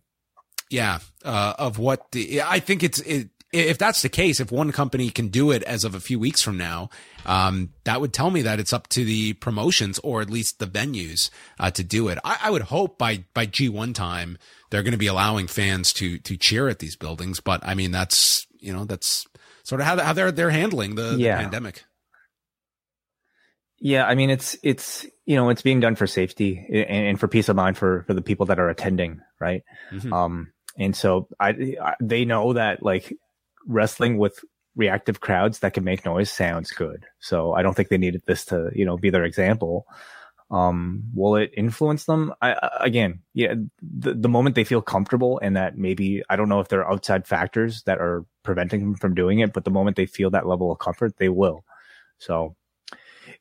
yeah 0.69 0.99
uh 1.23 1.53
of 1.57 1.77
what 1.77 2.11
the 2.11 2.41
I 2.41 2.59
think 2.59 2.83
it's 2.83 2.99
it 3.01 3.29
if 3.55 3.77
that's 3.77 4.01
the 4.01 4.09
case, 4.09 4.39
if 4.39 4.51
one 4.51 4.71
company 4.71 5.09
can 5.09 5.29
do 5.29 5.51
it 5.51 5.63
as 5.63 5.83
of 5.83 5.95
a 5.95 5.99
few 5.99 6.19
weeks 6.19 6.41
from 6.41 6.57
now, 6.57 6.89
um, 7.25 7.69
that 7.85 8.01
would 8.01 8.11
tell 8.11 8.29
me 8.29 8.41
that 8.41 8.59
it's 8.59 8.73
up 8.73 8.87
to 8.89 9.05
the 9.05 9.33
promotions 9.33 9.99
or 9.99 10.21
at 10.21 10.29
least 10.29 10.59
the 10.59 10.67
venues 10.67 11.29
uh, 11.59 11.71
to 11.71 11.83
do 11.83 12.09
it. 12.09 12.17
I, 12.23 12.37
I, 12.43 12.51
would 12.51 12.63
hope 12.63 12.97
by 12.97 13.23
by 13.33 13.47
G1 13.47 13.93
time 13.93 14.37
they're 14.69 14.83
going 14.83 14.91
to 14.91 14.97
be 14.97 15.07
allowing 15.07 15.47
fans 15.47 15.93
to 15.93 16.17
to 16.19 16.37
cheer 16.37 16.67
at 16.67 16.79
these 16.79 16.95
buildings. 16.95 17.39
But 17.39 17.65
I 17.65 17.75
mean, 17.75 17.91
that's 17.91 18.45
you 18.59 18.73
know 18.73 18.83
that's 18.85 19.25
sort 19.63 19.81
of 19.81 19.87
how, 19.87 19.99
how 20.01 20.13
they're 20.13 20.31
they're 20.31 20.49
handling 20.49 20.95
the, 20.95 21.15
yeah. 21.17 21.37
the 21.37 21.43
pandemic. 21.43 21.83
Yeah, 23.79 24.05
I 24.05 24.15
mean 24.15 24.29
it's 24.29 24.57
it's 24.63 25.05
you 25.25 25.35
know 25.35 25.49
it's 25.49 25.61
being 25.61 25.79
done 25.79 25.95
for 25.95 26.07
safety 26.07 26.65
and, 26.69 27.07
and 27.07 27.19
for 27.19 27.27
peace 27.27 27.49
of 27.49 27.55
mind 27.55 27.77
for 27.77 28.03
for 28.07 28.13
the 28.13 28.21
people 28.21 28.47
that 28.47 28.59
are 28.59 28.69
attending, 28.69 29.21
right? 29.39 29.63
Mm-hmm. 29.91 30.11
Um, 30.11 30.51
and 30.77 30.95
so 30.95 31.27
I, 31.39 31.75
I 31.81 31.95
they 32.01 32.25
know 32.25 32.53
that 32.53 32.83
like 32.83 33.13
wrestling 33.67 34.17
with 34.17 34.39
reactive 34.75 35.21
crowds 35.21 35.59
that 35.59 35.73
can 35.73 35.83
make 35.83 36.05
noise 36.05 36.29
sounds 36.29 36.71
good. 36.71 37.05
So 37.19 37.53
I 37.53 37.61
don't 37.61 37.73
think 37.73 37.89
they 37.89 37.97
needed 37.97 38.23
this 38.25 38.45
to 38.45 38.69
you 38.73 38.85
know 38.85 38.97
be 38.97 39.09
their 39.09 39.23
example. 39.23 39.85
Um, 40.51 41.05
will 41.13 41.37
it 41.37 41.51
influence 41.57 42.05
them? 42.05 42.31
I, 42.41 42.69
again, 42.79 43.21
yeah, 43.33 43.55
the, 43.81 44.13
the 44.13 44.29
moment 44.29 44.55
they 44.55 44.63
feel 44.63 44.81
comfortable 44.81 45.39
and 45.41 45.55
that 45.57 45.75
maybe, 45.75 46.21
I 46.29 46.35
don't 46.35 46.49
know 46.49 46.59
if 46.59 46.67
there 46.67 46.81
are 46.81 46.91
outside 46.91 47.25
factors 47.25 47.81
that 47.83 47.99
are 47.99 48.25
preventing 48.43 48.81
them 48.81 48.95
from 48.95 49.15
doing 49.15 49.39
it, 49.39 49.53
but 49.53 49.65
the 49.65 49.71
moment 49.71 49.97
they 49.97 50.05
feel 50.05 50.29
that 50.29 50.45
level 50.45 50.71
of 50.71 50.77
comfort, 50.77 51.17
they 51.17 51.29
will. 51.29 51.65
So 52.19 52.55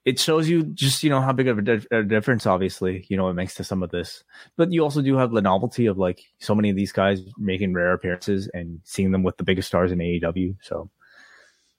it 0.04 0.18
shows 0.18 0.48
you 0.48 0.64
just 0.64 1.02
you 1.02 1.10
know 1.10 1.20
how 1.20 1.32
big 1.32 1.48
of 1.48 1.58
a, 1.58 1.62
di- 1.62 1.86
a, 1.90 2.02
difference 2.02 2.46
obviously 2.46 3.06
you 3.08 3.16
know 3.16 3.28
it 3.28 3.34
makes 3.34 3.54
to 3.54 3.64
some 3.64 3.82
of 3.82 3.90
this. 3.90 4.24
But 4.56 4.72
you 4.72 4.82
also 4.82 5.02
do 5.02 5.16
have 5.16 5.30
the 5.30 5.42
novelty 5.42 5.86
of 5.86 5.98
like 5.98 6.22
so 6.38 6.54
many 6.54 6.70
of 6.70 6.76
these 6.76 6.92
guys 6.92 7.22
making 7.38 7.74
rare 7.74 7.92
appearances 7.92 8.48
and 8.54 8.80
seeing 8.84 9.12
them 9.12 9.22
with 9.22 9.36
the 9.36 9.44
biggest 9.44 9.68
stars 9.68 9.92
in 9.92 9.98
AEW 9.98 10.56
so 10.60 10.90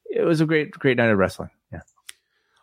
it 0.09 0.23
was 0.23 0.41
a 0.41 0.45
great 0.45 0.71
great 0.71 0.97
night 0.97 1.09
of 1.09 1.17
wrestling 1.17 1.49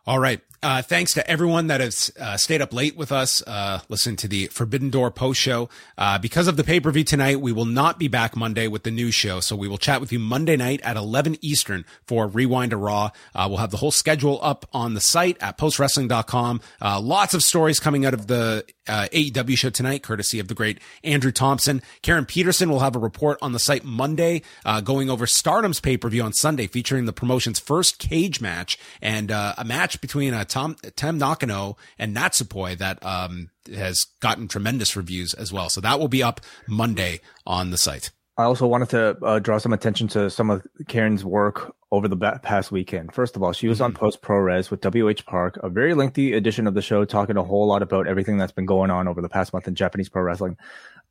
all 0.06 0.18
right 0.18 0.40
uh, 0.62 0.80
thanks 0.80 1.12
to 1.14 1.28
everyone 1.28 1.66
that 1.66 1.80
has 1.80 2.12
uh, 2.20 2.36
stayed 2.36 2.62
up 2.62 2.72
late 2.72 2.96
with 2.96 3.10
us, 3.10 3.42
uh, 3.48 3.80
listening 3.88 4.14
to 4.14 4.28
the 4.28 4.46
Forbidden 4.46 4.90
Door 4.90 5.10
post 5.10 5.40
show. 5.40 5.68
Uh, 5.98 6.18
because 6.18 6.46
of 6.46 6.56
the 6.56 6.62
pay 6.62 6.78
per 6.78 6.92
view 6.92 7.02
tonight, 7.02 7.40
we 7.40 7.50
will 7.50 7.64
not 7.64 7.98
be 7.98 8.06
back 8.06 8.36
Monday 8.36 8.68
with 8.68 8.84
the 8.84 8.92
new 8.92 9.10
show. 9.10 9.40
So 9.40 9.56
we 9.56 9.66
will 9.66 9.78
chat 9.78 10.00
with 10.00 10.12
you 10.12 10.20
Monday 10.20 10.56
night 10.56 10.80
at 10.82 10.96
11 10.96 11.38
Eastern 11.40 11.84
for 12.06 12.28
Rewind 12.28 12.70
to 12.70 12.76
Raw. 12.76 13.10
Uh, 13.34 13.46
we'll 13.48 13.58
have 13.58 13.72
the 13.72 13.78
whole 13.78 13.90
schedule 13.90 14.38
up 14.40 14.64
on 14.72 14.94
the 14.94 15.00
site 15.00 15.36
at 15.40 15.58
postwrestling.com. 15.58 16.60
Uh, 16.80 17.00
lots 17.00 17.34
of 17.34 17.42
stories 17.42 17.80
coming 17.80 18.06
out 18.06 18.14
of 18.14 18.28
the 18.28 18.64
uh, 18.86 19.08
AEW 19.12 19.58
show 19.58 19.70
tonight, 19.70 20.04
courtesy 20.04 20.38
of 20.38 20.46
the 20.46 20.54
great 20.54 20.78
Andrew 21.02 21.32
Thompson. 21.32 21.82
Karen 22.02 22.24
Peterson 22.24 22.70
will 22.70 22.80
have 22.80 22.94
a 22.94 23.00
report 23.00 23.36
on 23.42 23.52
the 23.52 23.58
site 23.58 23.82
Monday, 23.84 24.42
going 24.84 25.10
over 25.10 25.26
Stardom's 25.26 25.80
pay 25.80 25.96
per 25.96 26.08
view 26.08 26.22
on 26.22 26.32
Sunday, 26.32 26.68
featuring 26.68 27.06
the 27.06 27.12
promotion's 27.12 27.58
first 27.58 27.98
cage 27.98 28.40
match 28.40 28.78
and 29.00 29.32
a 29.32 29.62
match 29.64 29.91
between 30.00 30.34
a 30.34 30.44
Tom 30.44 30.76
Tam 30.96 31.18
Nakano 31.18 31.76
and 31.98 32.16
Natsupoi 32.16 32.78
that 32.78 33.04
um, 33.04 33.50
has 33.74 34.06
gotten 34.20 34.48
tremendous 34.48 34.96
reviews 34.96 35.34
as 35.34 35.52
well. 35.52 35.68
So 35.68 35.80
that 35.80 36.00
will 36.00 36.08
be 36.08 36.22
up 36.22 36.40
Monday 36.66 37.20
on 37.46 37.70
the 37.70 37.78
site. 37.78 38.10
I 38.38 38.44
also 38.44 38.66
wanted 38.66 38.88
to 38.90 39.18
uh, 39.22 39.38
draw 39.40 39.58
some 39.58 39.74
attention 39.74 40.08
to 40.08 40.30
some 40.30 40.48
of 40.48 40.66
Karen's 40.88 41.22
work 41.22 41.74
over 41.90 42.08
the 42.08 42.16
past 42.16 42.72
weekend. 42.72 43.12
First 43.12 43.36
of 43.36 43.42
all, 43.42 43.52
she 43.52 43.68
was 43.68 43.78
mm-hmm. 43.78 43.84
on 43.84 43.92
Post 43.92 44.22
Puroresu 44.22 44.70
with 44.70 44.82
WH 44.82 45.26
Park, 45.26 45.58
a 45.62 45.68
very 45.68 45.92
lengthy 45.92 46.32
edition 46.32 46.66
of 46.66 46.72
the 46.72 46.80
show, 46.80 47.04
talking 47.04 47.36
a 47.36 47.42
whole 47.42 47.66
lot 47.66 47.82
about 47.82 48.08
everything 48.08 48.38
that's 48.38 48.52
been 48.52 48.64
going 48.64 48.90
on 48.90 49.06
over 49.06 49.20
the 49.20 49.28
past 49.28 49.52
month 49.52 49.68
in 49.68 49.74
Japanese 49.74 50.08
pro 50.08 50.22
wrestling. 50.22 50.56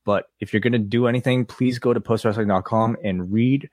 But 0.04 0.30
if 0.40 0.52
you're 0.52 0.62
going 0.62 0.74
to 0.74 0.80
do 0.80 1.06
anything, 1.06 1.46
please 1.46 1.78
go 1.78 1.94
to 1.94 2.02
postwrestling.com 2.02 2.98
and 3.04 3.32
read 3.32 3.70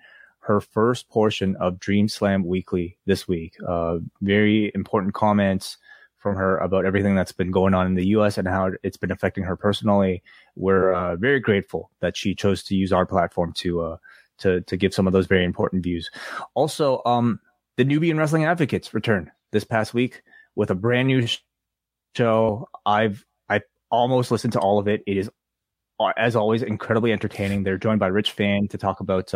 her 0.48 0.62
first 0.62 1.10
portion 1.10 1.54
of 1.56 1.78
Dream 1.78 2.08
Slam 2.08 2.42
Weekly 2.42 2.96
this 3.04 3.28
week. 3.28 3.56
Uh, 3.68 3.98
very 4.22 4.72
important 4.74 5.12
comments 5.12 5.76
from 6.16 6.36
her 6.36 6.56
about 6.56 6.86
everything 6.86 7.14
that's 7.14 7.32
been 7.32 7.50
going 7.50 7.74
on 7.74 7.86
in 7.86 7.94
the 7.94 8.06
U.S. 8.08 8.38
and 8.38 8.48
how 8.48 8.70
it's 8.82 8.96
been 8.96 9.10
affecting 9.10 9.44
her 9.44 9.56
personally. 9.56 10.22
We're 10.56 10.94
uh, 10.94 11.16
very 11.16 11.38
grateful 11.38 11.90
that 12.00 12.16
she 12.16 12.34
chose 12.34 12.62
to 12.64 12.74
use 12.74 12.94
our 12.94 13.04
platform 13.04 13.52
to 13.56 13.82
uh, 13.82 13.96
to 14.38 14.62
to 14.62 14.76
give 14.78 14.94
some 14.94 15.06
of 15.06 15.12
those 15.12 15.26
very 15.26 15.44
important 15.44 15.82
views. 15.82 16.10
Also, 16.54 17.02
um, 17.04 17.40
the 17.76 17.84
Nubian 17.84 18.16
Wrestling 18.16 18.46
Advocates 18.46 18.94
return 18.94 19.30
this 19.52 19.64
past 19.64 19.92
week 19.92 20.22
with 20.56 20.70
a 20.70 20.74
brand 20.74 21.08
new 21.08 21.28
show. 22.16 22.68
I've 22.86 23.22
I 23.50 23.60
almost 23.90 24.30
listened 24.30 24.54
to 24.54 24.60
all 24.60 24.78
of 24.78 24.88
it. 24.88 25.02
It 25.06 25.18
is, 25.18 25.30
uh, 26.00 26.12
as 26.16 26.36
always, 26.36 26.62
incredibly 26.62 27.12
entertaining. 27.12 27.64
They're 27.64 27.76
joined 27.76 28.00
by 28.00 28.06
Rich 28.06 28.32
Fann 28.32 28.66
to 28.68 28.78
talk 28.78 29.00
about 29.00 29.34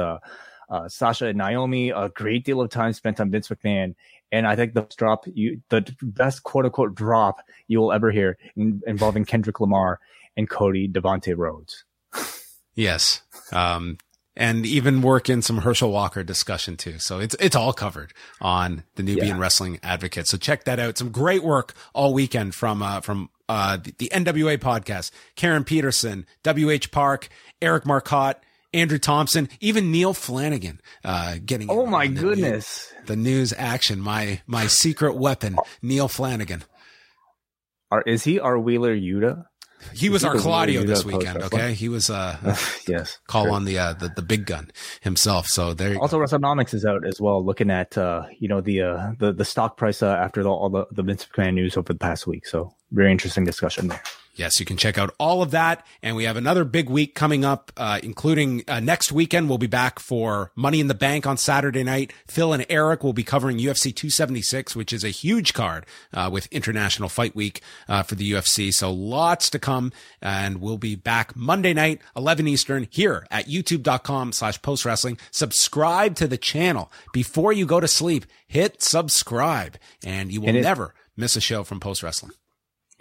uh, 0.72 0.88
Sasha 0.88 1.26
and 1.26 1.38
Naomi, 1.38 1.90
a 1.90 2.08
great 2.08 2.44
deal 2.44 2.62
of 2.62 2.70
time 2.70 2.94
spent 2.94 3.20
on 3.20 3.30
Vince 3.30 3.48
McMahon. 3.48 3.94
And 4.32 4.46
I 4.46 4.56
think 4.56 4.72
the 4.72 4.88
drop, 4.96 5.26
you, 5.26 5.60
the 5.68 5.94
best 6.00 6.42
quote 6.42 6.64
unquote 6.64 6.94
drop 6.94 7.40
you 7.68 7.78
will 7.78 7.92
ever 7.92 8.10
hear 8.10 8.38
in, 8.56 8.80
involving 8.86 9.26
Kendrick 9.26 9.60
Lamar 9.60 10.00
and 10.34 10.48
Cody 10.48 10.88
Devontae 10.88 11.36
Rhodes. 11.36 11.84
yes. 12.74 13.20
Um, 13.52 13.98
and 14.34 14.64
even 14.64 15.02
work 15.02 15.28
in 15.28 15.42
some 15.42 15.58
Herschel 15.58 15.92
Walker 15.92 16.22
discussion 16.22 16.78
too. 16.78 16.98
So 16.98 17.20
it's, 17.20 17.36
it's 17.38 17.54
all 17.54 17.74
covered 17.74 18.14
on 18.40 18.84
the 18.94 19.02
Nubian 19.02 19.36
yeah. 19.36 19.38
Wrestling 19.38 19.78
Advocate. 19.82 20.26
So 20.26 20.38
check 20.38 20.64
that 20.64 20.80
out. 20.80 20.96
Some 20.96 21.10
great 21.10 21.44
work 21.44 21.74
all 21.92 22.14
weekend 22.14 22.54
from, 22.54 22.82
uh, 22.82 23.02
from, 23.02 23.28
uh, 23.50 23.76
the, 23.76 23.94
the 23.98 24.08
NWA 24.10 24.56
podcast, 24.56 25.10
Karen 25.36 25.64
Peterson, 25.64 26.24
WH 26.46 26.90
Park, 26.90 27.28
Eric 27.60 27.84
Marcotte, 27.84 28.42
Andrew 28.74 28.98
Thompson, 28.98 29.48
even 29.60 29.90
Neil 29.90 30.14
Flanagan, 30.14 30.80
uh, 31.04 31.36
getting. 31.44 31.70
Oh 31.70 31.86
my 31.86 32.06
goodness. 32.06 32.92
The 33.06 33.16
news, 33.16 33.52
the 33.52 33.52
news, 33.52 33.54
action. 33.56 34.00
My, 34.00 34.40
my 34.46 34.66
secret 34.66 35.16
weapon, 35.16 35.56
Neil 35.82 36.08
Flanagan. 36.08 36.64
Are, 37.90 38.02
is 38.02 38.24
he 38.24 38.40
our 38.40 38.58
Wheeler 38.58 38.96
Yuta? 38.96 39.44
He 39.92 40.08
was 40.08 40.24
our 40.24 40.36
Claudio 40.36 40.84
this 40.84 41.04
weekend. 41.04 41.42
Okay, 41.42 41.74
he 41.74 41.88
was 41.88 42.08
uh 42.08 42.36
yes 42.88 43.18
call 43.26 43.50
on 43.50 43.64
the 43.64 43.78
uh 43.78 43.92
the, 43.94 44.08
the 44.08 44.22
big 44.22 44.46
gun 44.46 44.70
himself. 45.00 45.46
So 45.46 45.74
there. 45.74 45.98
also, 45.98 46.18
go. 46.18 46.24
WrestleNomics 46.24 46.72
is 46.72 46.84
out 46.84 47.06
as 47.06 47.20
well, 47.20 47.44
looking 47.44 47.70
at 47.70 47.98
uh 47.98 48.22
you 48.38 48.48
know 48.48 48.60
the 48.60 48.82
uh 48.82 49.12
the 49.18 49.32
the 49.32 49.44
stock 49.44 49.76
price 49.76 50.02
uh, 50.02 50.14
after 50.14 50.42
the, 50.42 50.48
all 50.48 50.70
the 50.70 50.86
the 50.92 51.02
Vince 51.02 51.26
McMahon 51.26 51.54
news 51.54 51.76
over 51.76 51.92
the 51.92 51.98
past 51.98 52.26
week. 52.26 52.46
So 52.46 52.74
very 52.92 53.10
interesting 53.10 53.44
discussion 53.44 53.88
there. 53.88 54.02
Yes, 54.34 54.58
you 54.58 54.64
can 54.64 54.78
check 54.78 54.96
out 54.96 55.14
all 55.18 55.42
of 55.42 55.50
that. 55.50 55.84
And 56.02 56.16
we 56.16 56.24
have 56.24 56.36
another 56.38 56.64
big 56.64 56.88
week 56.88 57.14
coming 57.14 57.44
up, 57.44 57.70
uh, 57.76 58.00
including 58.02 58.64
uh, 58.66 58.80
next 58.80 59.12
weekend. 59.12 59.48
We'll 59.48 59.58
be 59.58 59.66
back 59.66 59.98
for 59.98 60.52
Money 60.56 60.80
in 60.80 60.88
the 60.88 60.94
Bank 60.94 61.26
on 61.26 61.36
Saturday 61.36 61.84
night. 61.84 62.12
Phil 62.26 62.52
and 62.54 62.64
Eric 62.70 63.04
will 63.04 63.12
be 63.12 63.24
covering 63.24 63.58
UFC 63.58 63.94
276, 63.94 64.74
which 64.74 64.92
is 64.92 65.04
a 65.04 65.10
huge 65.10 65.52
card 65.52 65.84
uh, 66.14 66.30
with 66.32 66.46
International 66.46 67.10
Fight 67.10 67.36
Week 67.36 67.60
uh, 67.88 68.02
for 68.02 68.14
the 68.14 68.32
UFC. 68.32 68.72
So 68.72 68.90
lots 68.90 69.50
to 69.50 69.58
come. 69.58 69.92
And 70.22 70.62
we'll 70.62 70.78
be 70.78 70.94
back 70.96 71.36
Monday 71.36 71.74
night, 71.74 72.00
11 72.16 72.48
Eastern, 72.48 72.86
here 72.90 73.26
at 73.30 73.46
youtube.com 73.46 74.32
slash 74.32 74.62
post 74.62 74.86
wrestling. 74.86 75.18
Subscribe 75.30 76.16
to 76.16 76.26
the 76.26 76.38
channel 76.38 76.90
before 77.12 77.52
you 77.52 77.66
go 77.66 77.80
to 77.80 77.88
sleep. 77.88 78.24
Hit 78.46 78.82
subscribe, 78.82 79.76
and 80.04 80.30
you 80.30 80.40
will 80.40 80.52
never 80.52 80.94
miss 81.16 81.36
a 81.36 81.40
show 81.40 81.64
from 81.64 81.80
Post 81.80 82.02
Wrestling. 82.02 82.32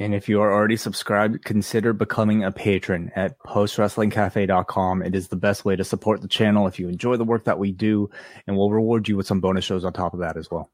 And 0.01 0.15
if 0.15 0.27
you 0.27 0.41
are 0.41 0.51
already 0.51 0.77
subscribed, 0.77 1.45
consider 1.45 1.93
becoming 1.93 2.43
a 2.43 2.51
patron 2.51 3.11
at 3.15 3.37
postwrestlingcafe.com. 3.39 5.03
It 5.03 5.13
is 5.13 5.27
the 5.27 5.35
best 5.35 5.63
way 5.63 5.75
to 5.75 5.83
support 5.83 6.21
the 6.21 6.27
channel 6.27 6.65
if 6.67 6.79
you 6.79 6.89
enjoy 6.89 7.17
the 7.17 7.23
work 7.23 7.45
that 7.45 7.59
we 7.59 7.71
do, 7.71 8.09
and 8.47 8.57
we'll 8.57 8.71
reward 8.71 9.07
you 9.07 9.15
with 9.15 9.27
some 9.27 9.41
bonus 9.41 9.63
shows 9.63 9.85
on 9.85 9.93
top 9.93 10.13
of 10.13 10.21
that 10.21 10.37
as 10.37 10.49
well. 10.49 10.71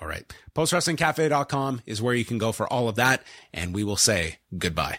All 0.00 0.06
right. 0.06 0.24
Postwrestlingcafe.com 0.54 1.82
is 1.86 2.00
where 2.00 2.14
you 2.14 2.24
can 2.24 2.38
go 2.38 2.52
for 2.52 2.72
all 2.72 2.88
of 2.88 2.94
that, 2.96 3.24
and 3.52 3.74
we 3.74 3.82
will 3.82 3.96
say 3.96 4.38
goodbye. 4.56 4.98